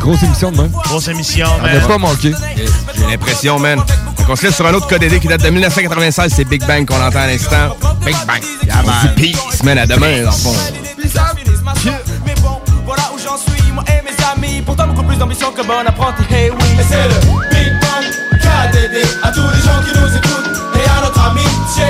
Grosse 0.00 0.22
émission 0.22 0.50
demain. 0.52 0.68
Grosse 0.84 1.08
émission, 1.08 1.46
On 1.58 1.62
man. 1.62 1.74
n'a 1.78 1.86
pas 1.86 1.98
manqué. 1.98 2.32
J'ai 2.96 3.06
l'impression, 3.10 3.58
man. 3.58 3.80
Donc, 4.26 4.32
on 4.32 4.36
se 4.36 4.46
laisse 4.46 4.56
sur 4.56 4.66
un 4.66 4.74
autre 4.74 4.88
code 4.88 5.04
AD 5.04 5.20
qui 5.20 5.28
date 5.28 5.42
de 5.42 5.50
1996. 5.50 6.32
C'est 6.34 6.44
Big 6.44 6.66
Bang 6.66 6.84
qu'on 6.84 7.00
entend 7.00 7.20
à 7.20 7.28
l'instant. 7.28 7.76
Big 8.04 8.16
Bang. 8.26 8.42
on 8.84 9.06
dit 9.06 9.32
peace, 9.32 9.62
man, 9.62 9.78
à 9.78 9.86
demain, 9.86 10.24
dans 10.24 10.30
le 10.30 10.36
fond. 10.36 10.52
Mais 12.24 12.34
bon, 12.42 12.60
voilà 12.84 13.02
où 13.14 13.18
j'en 13.24 13.36
suis, 13.36 13.70
moi 13.70 13.84
et 13.86 14.02
mes 14.02 14.16
amis 14.24 14.62
Pourtant 14.62 14.88
beaucoup 14.88 15.04
plus 15.04 15.16
d'ambition 15.16 15.52
que 15.52 15.64
bon 15.64 15.86
apprenti, 15.86 16.24
hey 16.28 16.50
oui 16.50 16.64
Et 16.80 16.82
c'est 16.82 17.04
le 17.04 17.54
Big 17.54 17.72
Bang 17.80 18.04
KDD 18.42 19.06
à 19.22 19.30
tous 19.30 19.42
les 19.42 19.62
gens 19.62 19.80
qui 19.84 19.96
nous 19.96 20.16
écoutent 20.16 20.60
et 20.74 20.88
à 20.90 21.02
notre 21.02 21.20
amitié. 21.20 21.84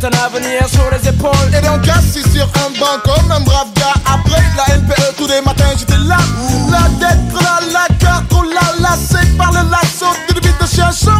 Ton 0.00 0.08
avenir 0.24 0.66
sur 0.66 0.88
les 0.90 1.08
épaules. 1.08 1.50
Et 1.56 1.60
donc 1.60 1.86
assis 1.88 2.24
sur 2.32 2.48
un 2.64 2.70
banc 2.80 2.98
comme 3.04 3.30
un 3.30 3.40
brave 3.40 3.68
gars. 3.76 3.94
Après 4.06 4.42
la 4.56 4.76
NPE 4.76 5.16
tous 5.16 5.28
les 5.28 5.42
matins 5.42 5.72
j'étais 5.78 5.98
là. 6.08 6.16
La 6.70 6.88
là, 6.98 7.60
la 7.72 7.94
carte 7.96 8.32
on 8.32 8.42
l'a 8.42 8.80
lassé 8.80 9.18
par 9.36 9.52
le 9.52 9.68
lasso 9.70 10.06
de 10.28 10.40
bite 10.40 10.60
de 10.60 10.66
chaud. 10.66 11.10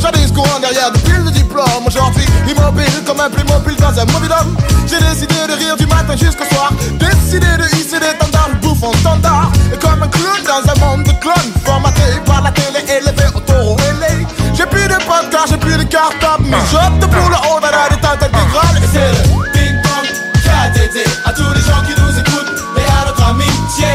J'avais 0.00 0.26
ce 0.26 0.32
courant 0.32 0.60
derrière 0.60 0.92
depuis 0.92 1.16
le 1.24 1.30
diplôme. 1.30 1.86
Aujourd'hui 1.86 2.24
immobile 2.46 3.02
comme 3.06 3.20
un 3.20 3.30
Playmobil 3.30 3.76
dans 3.76 3.98
un 3.98 4.04
mobile 4.12 4.32
homme 4.38 4.56
J'ai 4.86 4.98
décidé 4.98 5.34
de 5.48 5.54
rire 5.54 5.76
du 5.76 5.86
matin 5.86 6.14
jusqu'au 6.16 6.44
soir. 6.54 6.72
Décidé 6.98 7.46
de 7.56 7.64
hisser 7.76 8.00
des 8.00 8.16
tendards, 8.18 8.50
le 8.52 8.56
bouffon 8.56 8.92
standard. 9.00 9.50
Et 9.72 9.78
comme 9.78 10.02
un 10.02 10.08
clown 10.08 10.40
dans 10.44 10.70
un 10.70 10.74
monde 10.84 11.04
de 11.04 11.12
clones 11.20 11.52
Formaté 11.64 12.02
par 12.26 12.42
la 12.42 12.50
télé 12.50 12.80
élevé 12.90 13.24
au 13.34 13.40
taureau 13.40 13.76
ailé 13.88 14.26
J'ai 14.54 14.66
plus 14.66 14.88
de 14.88 14.94
car 15.30 15.46
j'ai 15.48 15.56
plus 15.56 15.76
de 15.76 15.84
cartable 15.84 16.44
Mais 16.44 16.56
j'opte 16.70 17.06
pour 17.10 17.30
le 17.30 17.36
haut 17.36 17.59
Et 17.80 18.86
c'est 18.92 19.00
le 19.00 19.72
Bang 19.80 20.06
KDD 20.44 21.00
À 21.24 21.32
tous 21.32 21.50
les 21.54 21.60
gens 21.62 21.80
qui 21.86 21.94
nous 21.98 22.18
écoutent 22.18 22.52
Et 22.76 22.84
à 22.84 23.06
notre 23.06 23.24
amitié 23.24 23.86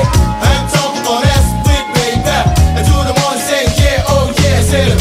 Un 0.42 0.60
temps 0.74 0.92
pour 0.94 1.04
ton 1.04 1.22
esprit 1.22 1.84
baby. 1.94 2.38
Et 2.80 2.84
tout 2.84 2.98
le 2.98 3.14
monde 3.14 3.40
sait 3.46 3.66
yeah 3.78 4.04
oh 4.10 4.32
yeah 4.42 4.62
C'est 4.68 4.86
le 4.86 4.96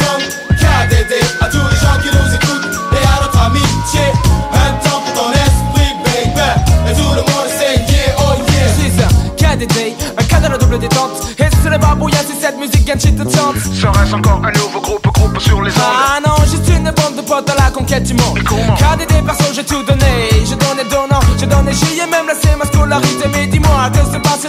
Bang 0.00 0.22
KDD 0.58 1.12
À 1.40 1.46
tous 1.46 1.58
les 1.70 1.76
gens 1.76 1.98
qui 2.02 2.10
nous 2.10 2.34
écoutent 2.34 2.68
Et 2.92 3.04
à 3.06 3.22
notre 3.22 3.38
amitié 3.38 4.04
Un 4.52 4.72
temps 4.88 5.02
pour 5.04 5.14
ton 5.14 5.30
esprit 5.30 5.94
baby. 6.04 6.90
Et 6.90 6.94
tout 6.94 7.12
le 7.14 7.22
monde 7.22 7.48
sait 7.56 7.78
yeah 7.92 8.16
oh 8.18 8.34
yeah. 8.50 8.68
C'est 8.76 9.04
un 9.04 9.56
KDD, 9.56 9.94
un 10.18 10.24
cadre 10.24 10.54
à 10.54 10.58
double 10.58 10.78
détente. 10.80 11.30
Et 11.38 11.44
c'est 11.62 11.70
les 11.70 11.78
babouillas, 11.78 12.24
si 12.26 12.34
cette 12.40 12.58
musique 12.58 12.84
gagne 12.84 12.98
te 12.98 13.22
chante 13.22 13.56
Serait-ce 13.72 14.14
encore 14.14 14.42
un 14.44 14.50
du 18.06 18.14
monde 18.14 18.38
KDD 18.38 19.24
perso, 19.24 19.52
j'ai 19.52 19.64
tout 19.64 19.82
donné. 19.82 20.30
J'ai 20.44 20.54
donné 20.54 20.84
donnant, 20.84 21.20
j'ai 21.38 21.46
donné 21.46 21.72
j'y 21.72 21.98
ai 21.98 22.06
même 22.06 22.26
laissé 22.28 22.54
ma 22.56 22.64
scolarité. 22.64 23.28
Mais 23.32 23.46
dis-moi 23.48 23.90
que 23.92 23.98
ce 23.98 24.18
passé 24.18 24.48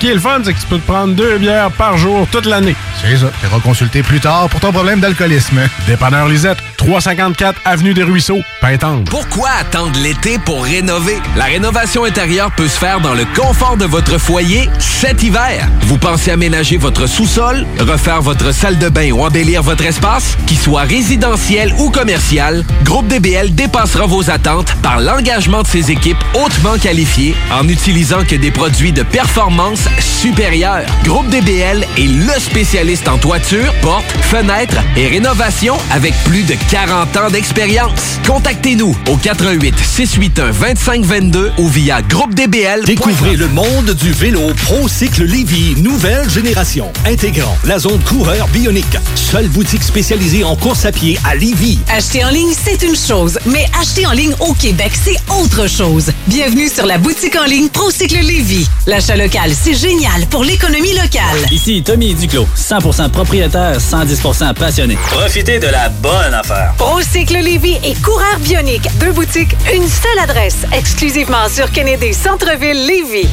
Ce 0.00 0.06
qui 0.06 0.12
est 0.12 0.14
le 0.14 0.20
fun, 0.20 0.40
c'est 0.42 0.54
que 0.54 0.58
tu 0.58 0.66
peux 0.66 0.78
te 0.78 0.86
prendre 0.86 1.12
deux 1.12 1.36
bières 1.36 1.70
par 1.72 1.98
jour 1.98 2.26
toute 2.32 2.46
l'année. 2.46 2.74
C'est 3.02 3.18
ça. 3.18 3.30
Tu 3.42 3.60
consulter 3.60 4.02
plus 4.02 4.18
tard 4.18 4.48
pour 4.48 4.58
ton 4.58 4.72
problème 4.72 4.98
d'alcoolisme. 4.98 5.60
Dépanneur 5.86 6.26
Lisette, 6.26 6.56
354 6.78 7.60
Avenue 7.66 7.92
des 7.92 8.04
Ruisseaux, 8.04 8.40
Pintendre. 8.62 9.04
Pourquoi 9.10 9.50
attendre 9.60 10.00
l'été 10.00 10.38
pour 10.38 10.64
rénover? 10.64 11.18
La 11.36 11.44
rénovation 11.44 12.04
intérieure 12.04 12.50
peut 12.52 12.68
se 12.68 12.78
faire 12.78 13.02
dans 13.02 13.12
le 13.12 13.26
confort 13.36 13.76
de 13.76 13.84
votre 13.84 14.16
foyer 14.16 14.70
cet 14.78 15.22
hiver. 15.22 15.68
Vous 15.82 15.98
pensez 15.98 16.30
aménager 16.30 16.78
votre 16.78 17.06
sous-sol, 17.06 17.66
refaire 17.78 18.22
votre 18.22 18.52
salle 18.54 18.78
de 18.78 18.88
bain 18.88 19.10
ou 19.12 19.22
embellir 19.22 19.62
votre 19.62 19.84
espace? 19.84 20.38
Qu'il 20.46 20.58
soit 20.58 20.82
résidentiel 20.82 21.74
ou 21.78 21.90
commercial, 21.90 22.64
Groupe 22.84 23.08
DBL 23.08 23.54
dépassera 23.54 24.06
vos 24.06 24.30
attentes 24.30 24.74
par 24.82 25.00
l'engagement 25.00 25.60
de 25.62 25.66
ses 25.66 25.90
équipes 25.90 26.24
hautement 26.32 26.78
qualifiées 26.78 27.34
en 27.52 27.64
n'utilisant 27.64 28.24
que 28.24 28.36
des 28.36 28.50
produits 28.50 28.92
de 28.92 29.02
performance 29.02 29.89
supérieure. 29.98 30.84
Groupe 31.04 31.28
DBL 31.30 31.86
est 31.96 32.06
le 32.06 32.40
spécialiste 32.40 33.08
en 33.08 33.18
toiture, 33.18 33.72
portes, 33.80 34.10
fenêtres 34.22 34.78
et 34.96 35.08
rénovation 35.08 35.76
avec 35.90 36.14
plus 36.24 36.42
de 36.42 36.54
40 36.70 37.16
ans 37.16 37.30
d'expérience. 37.30 38.18
Contactez-nous 38.26 38.96
au 39.08 39.16
88 39.16 39.74
681 39.78 40.52
2522 40.52 41.52
ou 41.58 41.68
via 41.68 42.02
groupedbl. 42.02 42.84
Découvrez 42.84 43.36
le 43.36 43.48
monde 43.48 43.90
du 43.94 44.12
vélo 44.12 44.52
ProCycle 44.64 45.24
Lévy, 45.24 45.74
nouvelle 45.80 46.28
génération, 46.28 46.92
intégrant 47.06 47.56
la 47.64 47.78
zone 47.78 48.00
coureur 48.00 48.46
bionique. 48.48 48.96
Seule 49.14 49.48
boutique 49.48 49.82
spécialisée 49.82 50.44
en 50.44 50.56
course 50.56 50.84
à 50.84 50.92
pied 50.92 51.18
à 51.24 51.34
Lévy. 51.34 51.78
Acheter 51.88 52.24
en 52.24 52.30
ligne, 52.30 52.52
c'est 52.52 52.82
une 52.82 52.96
chose, 52.96 53.38
mais 53.46 53.66
acheter 53.80 54.06
en 54.06 54.12
ligne 54.12 54.34
au 54.40 54.54
Québec, 54.54 54.92
c'est 55.02 55.18
autre 55.40 55.66
chose. 55.68 56.12
Bienvenue 56.26 56.68
sur 56.68 56.86
la 56.86 56.98
boutique 56.98 57.36
en 57.36 57.44
ligne 57.44 57.68
ProCycle 57.68 58.20
Lévy. 58.20 58.66
L'achat 58.86 59.16
local, 59.16 59.52
c'est 59.58 59.74
génial 59.80 60.26
pour 60.26 60.44
l'économie 60.44 60.92
locale. 60.92 61.46
Ici 61.50 61.82
Tommy 61.82 62.12
Duclos, 62.12 62.46
100% 62.54 63.08
propriétaire, 63.08 63.78
110% 63.78 64.52
passionné. 64.52 64.98
Profitez 65.10 65.58
de 65.58 65.68
la 65.68 65.88
bonne 65.88 66.34
affaire. 66.34 66.74
ProCycle 66.76 67.38
Lévy 67.38 67.78
et 67.82 67.94
Coureur 67.94 68.38
Bionique. 68.40 68.86
Deux 68.98 69.12
boutiques, 69.12 69.56
une 69.74 69.88
seule 69.88 70.18
adresse. 70.22 70.66
Exclusivement 70.72 71.48
sur 71.48 71.70
Kennedy 71.72 72.12
Centre-Ville 72.12 72.86
Lévy. 72.86 73.26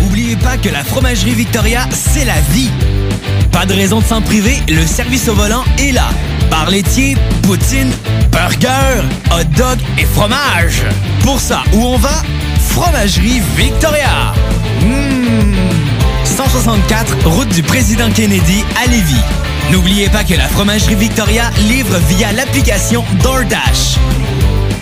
N'oubliez 0.00 0.34
pas 0.36 0.56
que 0.56 0.68
la 0.68 0.82
fromagerie 0.82 1.34
Victoria, 1.34 1.86
c'est 1.92 2.24
la 2.24 2.40
vie. 2.50 2.70
Pas 3.52 3.64
de 3.64 3.74
raison 3.74 4.00
de 4.00 4.04
s'en 4.04 4.20
priver, 4.20 4.56
le 4.68 4.84
service 4.84 5.28
au 5.28 5.34
volant 5.34 5.62
est 5.78 5.92
là. 5.92 6.08
Bar 6.50 6.70
laitier, 6.70 7.16
poutine, 7.42 7.92
burger, 8.32 9.04
hot 9.30 9.44
dog 9.56 9.78
et 9.96 10.06
fromage. 10.06 10.82
Pour 11.22 11.38
ça, 11.38 11.62
où 11.72 11.84
on 11.84 11.98
va? 11.98 12.22
Fromagerie 12.68 13.40
Victoria. 13.56 14.34
Mmh. 16.38 16.44
164, 16.44 17.26
route 17.26 17.48
du 17.48 17.62
président 17.64 18.10
Kennedy 18.12 18.64
à 18.80 18.86
Lévis. 18.86 19.20
N'oubliez 19.72 20.08
pas 20.08 20.22
que 20.22 20.34
la 20.34 20.46
Fromagerie 20.46 20.94
Victoria 20.94 21.50
livre 21.68 21.98
via 22.08 22.32
l'application 22.32 23.04
DoorDash. 23.24 23.96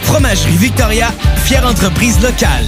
Fromagerie 0.02 0.56
Victoria, 0.58 1.08
fière 1.44 1.66
entreprise 1.66 2.20
locale. 2.20 2.66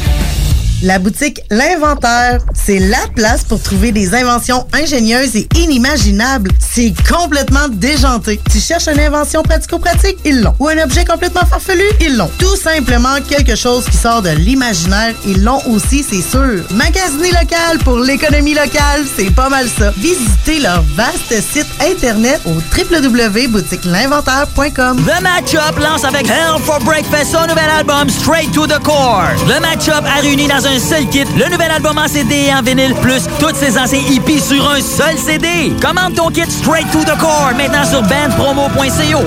La 0.82 0.98
boutique 1.00 1.40
L'Inventaire, 1.50 2.38
c'est 2.55 2.78
la 2.78 3.00
place 3.16 3.42
pour 3.42 3.60
trouver 3.60 3.90
des 3.90 4.14
inventions 4.14 4.64
ingénieuses 4.72 5.34
et 5.34 5.48
inimaginables. 5.56 6.52
C'est 6.60 6.94
complètement 7.09 7.66
déjanté. 7.68 8.40
Tu 8.52 8.60
cherches 8.60 8.86
une 8.86 9.00
invention 9.00 9.42
pratico-pratique? 9.42 10.18
Ils 10.24 10.40
l'ont. 10.40 10.55
Ou 10.60 10.68
un 10.68 10.78
objet 10.78 11.05
complètement 11.05 11.44
farfelu? 11.46 11.82
Ils 12.00 12.16
l'ont. 12.16 12.30
Tout 12.38 12.55
simplement 12.55 13.16
quelque 13.28 13.56
chose 13.56 13.86
qui 13.86 13.96
sort 13.96 14.22
de 14.22 14.30
l'imaginaire? 14.30 15.14
Ils 15.26 15.42
l'ont 15.42 15.60
aussi, 15.66 16.06
c'est 16.09 16.22
sûr. 16.22 16.62
Magasiner 16.70 17.32
local 17.32 17.78
pour 17.82 17.98
l'économie 17.98 18.55
locale, 18.55 19.05
c'est 19.16 19.34
pas 19.34 19.48
mal 19.48 19.66
ça. 19.68 19.90
Visitez 19.96 20.60
leur 20.60 20.84
vaste 20.94 21.42
site 21.42 21.66
internet 21.80 22.40
au 22.44 22.52
www.boutiquelinventaire.com. 22.52 25.05
The 25.05 25.20
Matchup 25.22 25.76
lance 25.80 26.05
avec 26.05 26.28
Hell 26.28 26.60
for 26.62 26.78
Breakfast 26.80 27.32
son 27.32 27.48
nouvel 27.48 27.68
album 27.68 28.09
Straight 28.09 28.52
to 28.52 28.68
the 28.68 28.78
Core. 28.80 29.32
Le 29.48 29.59
Matchup 29.60 30.05
a 30.05 30.20
réuni 30.20 30.46
dans 30.46 30.68
seul 30.77 31.09
kit 31.09 31.24
le 31.36 31.51
nouvel 31.51 31.70
album 31.70 31.97
en 31.97 32.07
CD 32.07 32.49
et 32.49 32.55
en 32.55 32.62
vinyle, 32.62 32.95
plus 33.01 33.23
toutes 33.40 33.57
ses 33.57 33.78
anciens 33.78 34.01
hippies 34.11 34.40
sur 34.40 34.69
un 34.70 34.81
seul 34.81 35.16
CD. 35.16 35.73
Commande 35.81 36.15
ton 36.15 36.28
kit 36.31 36.51
Straight 36.51 36.86
to 36.93 37.01
the 37.05 37.16
Core 37.19 37.53
maintenant 37.57 37.85
sur 37.85 38.03
bandpromo.co. 38.03 39.24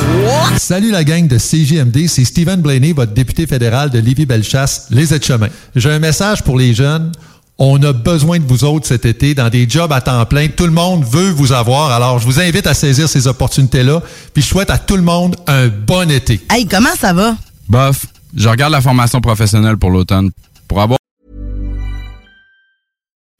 Salut 0.57 0.91
la 0.91 1.03
gang 1.03 1.27
de 1.27 1.37
CGMD, 1.37 2.07
c'est 2.07 2.25
Stephen 2.25 2.61
Blaney, 2.61 2.93
votre 2.93 3.13
député 3.13 3.47
fédéral 3.47 3.89
de 3.89 3.99
Lévis-Bellechasse, 3.99 4.87
les 4.91 5.13
aides-chemins. 5.13 5.49
J'ai 5.75 5.89
un 5.89 5.99
message 5.99 6.43
pour 6.43 6.57
les 6.57 6.73
jeunes. 6.75 7.11
On 7.57 7.81
a 7.83 7.93
besoin 7.93 8.39
de 8.39 8.45
vous 8.45 8.63
autres 8.63 8.87
cet 8.87 9.05
été 9.05 9.35
dans 9.35 9.49
des 9.49 9.69
jobs 9.69 9.91
à 9.91 10.01
temps 10.01 10.25
plein. 10.25 10.47
Tout 10.47 10.65
le 10.65 10.71
monde 10.71 11.03
veut 11.03 11.29
vous 11.29 11.51
avoir. 11.51 11.91
Alors, 11.91 12.19
je 12.19 12.25
vous 12.25 12.39
invite 12.39 12.65
à 12.65 12.73
saisir 12.73 13.07
ces 13.07 13.27
opportunités-là. 13.27 14.01
Puis, 14.33 14.41
je 14.41 14.47
souhaite 14.47 14.71
à 14.71 14.79
tout 14.79 14.95
le 14.95 15.03
monde 15.03 15.35
un 15.45 15.67
bon 15.67 16.09
été. 16.09 16.41
Hey, 16.49 16.65
comment 16.65 16.95
ça 16.99 17.13
va? 17.13 17.35
Bof, 17.69 18.07
je 18.35 18.49
regarde 18.49 18.71
la 18.71 18.81
formation 18.81 19.21
professionnelle 19.21 19.77
pour 19.77 19.91
l'automne. 19.91 20.31
Pour 20.67 20.81
avoir 20.81 21.00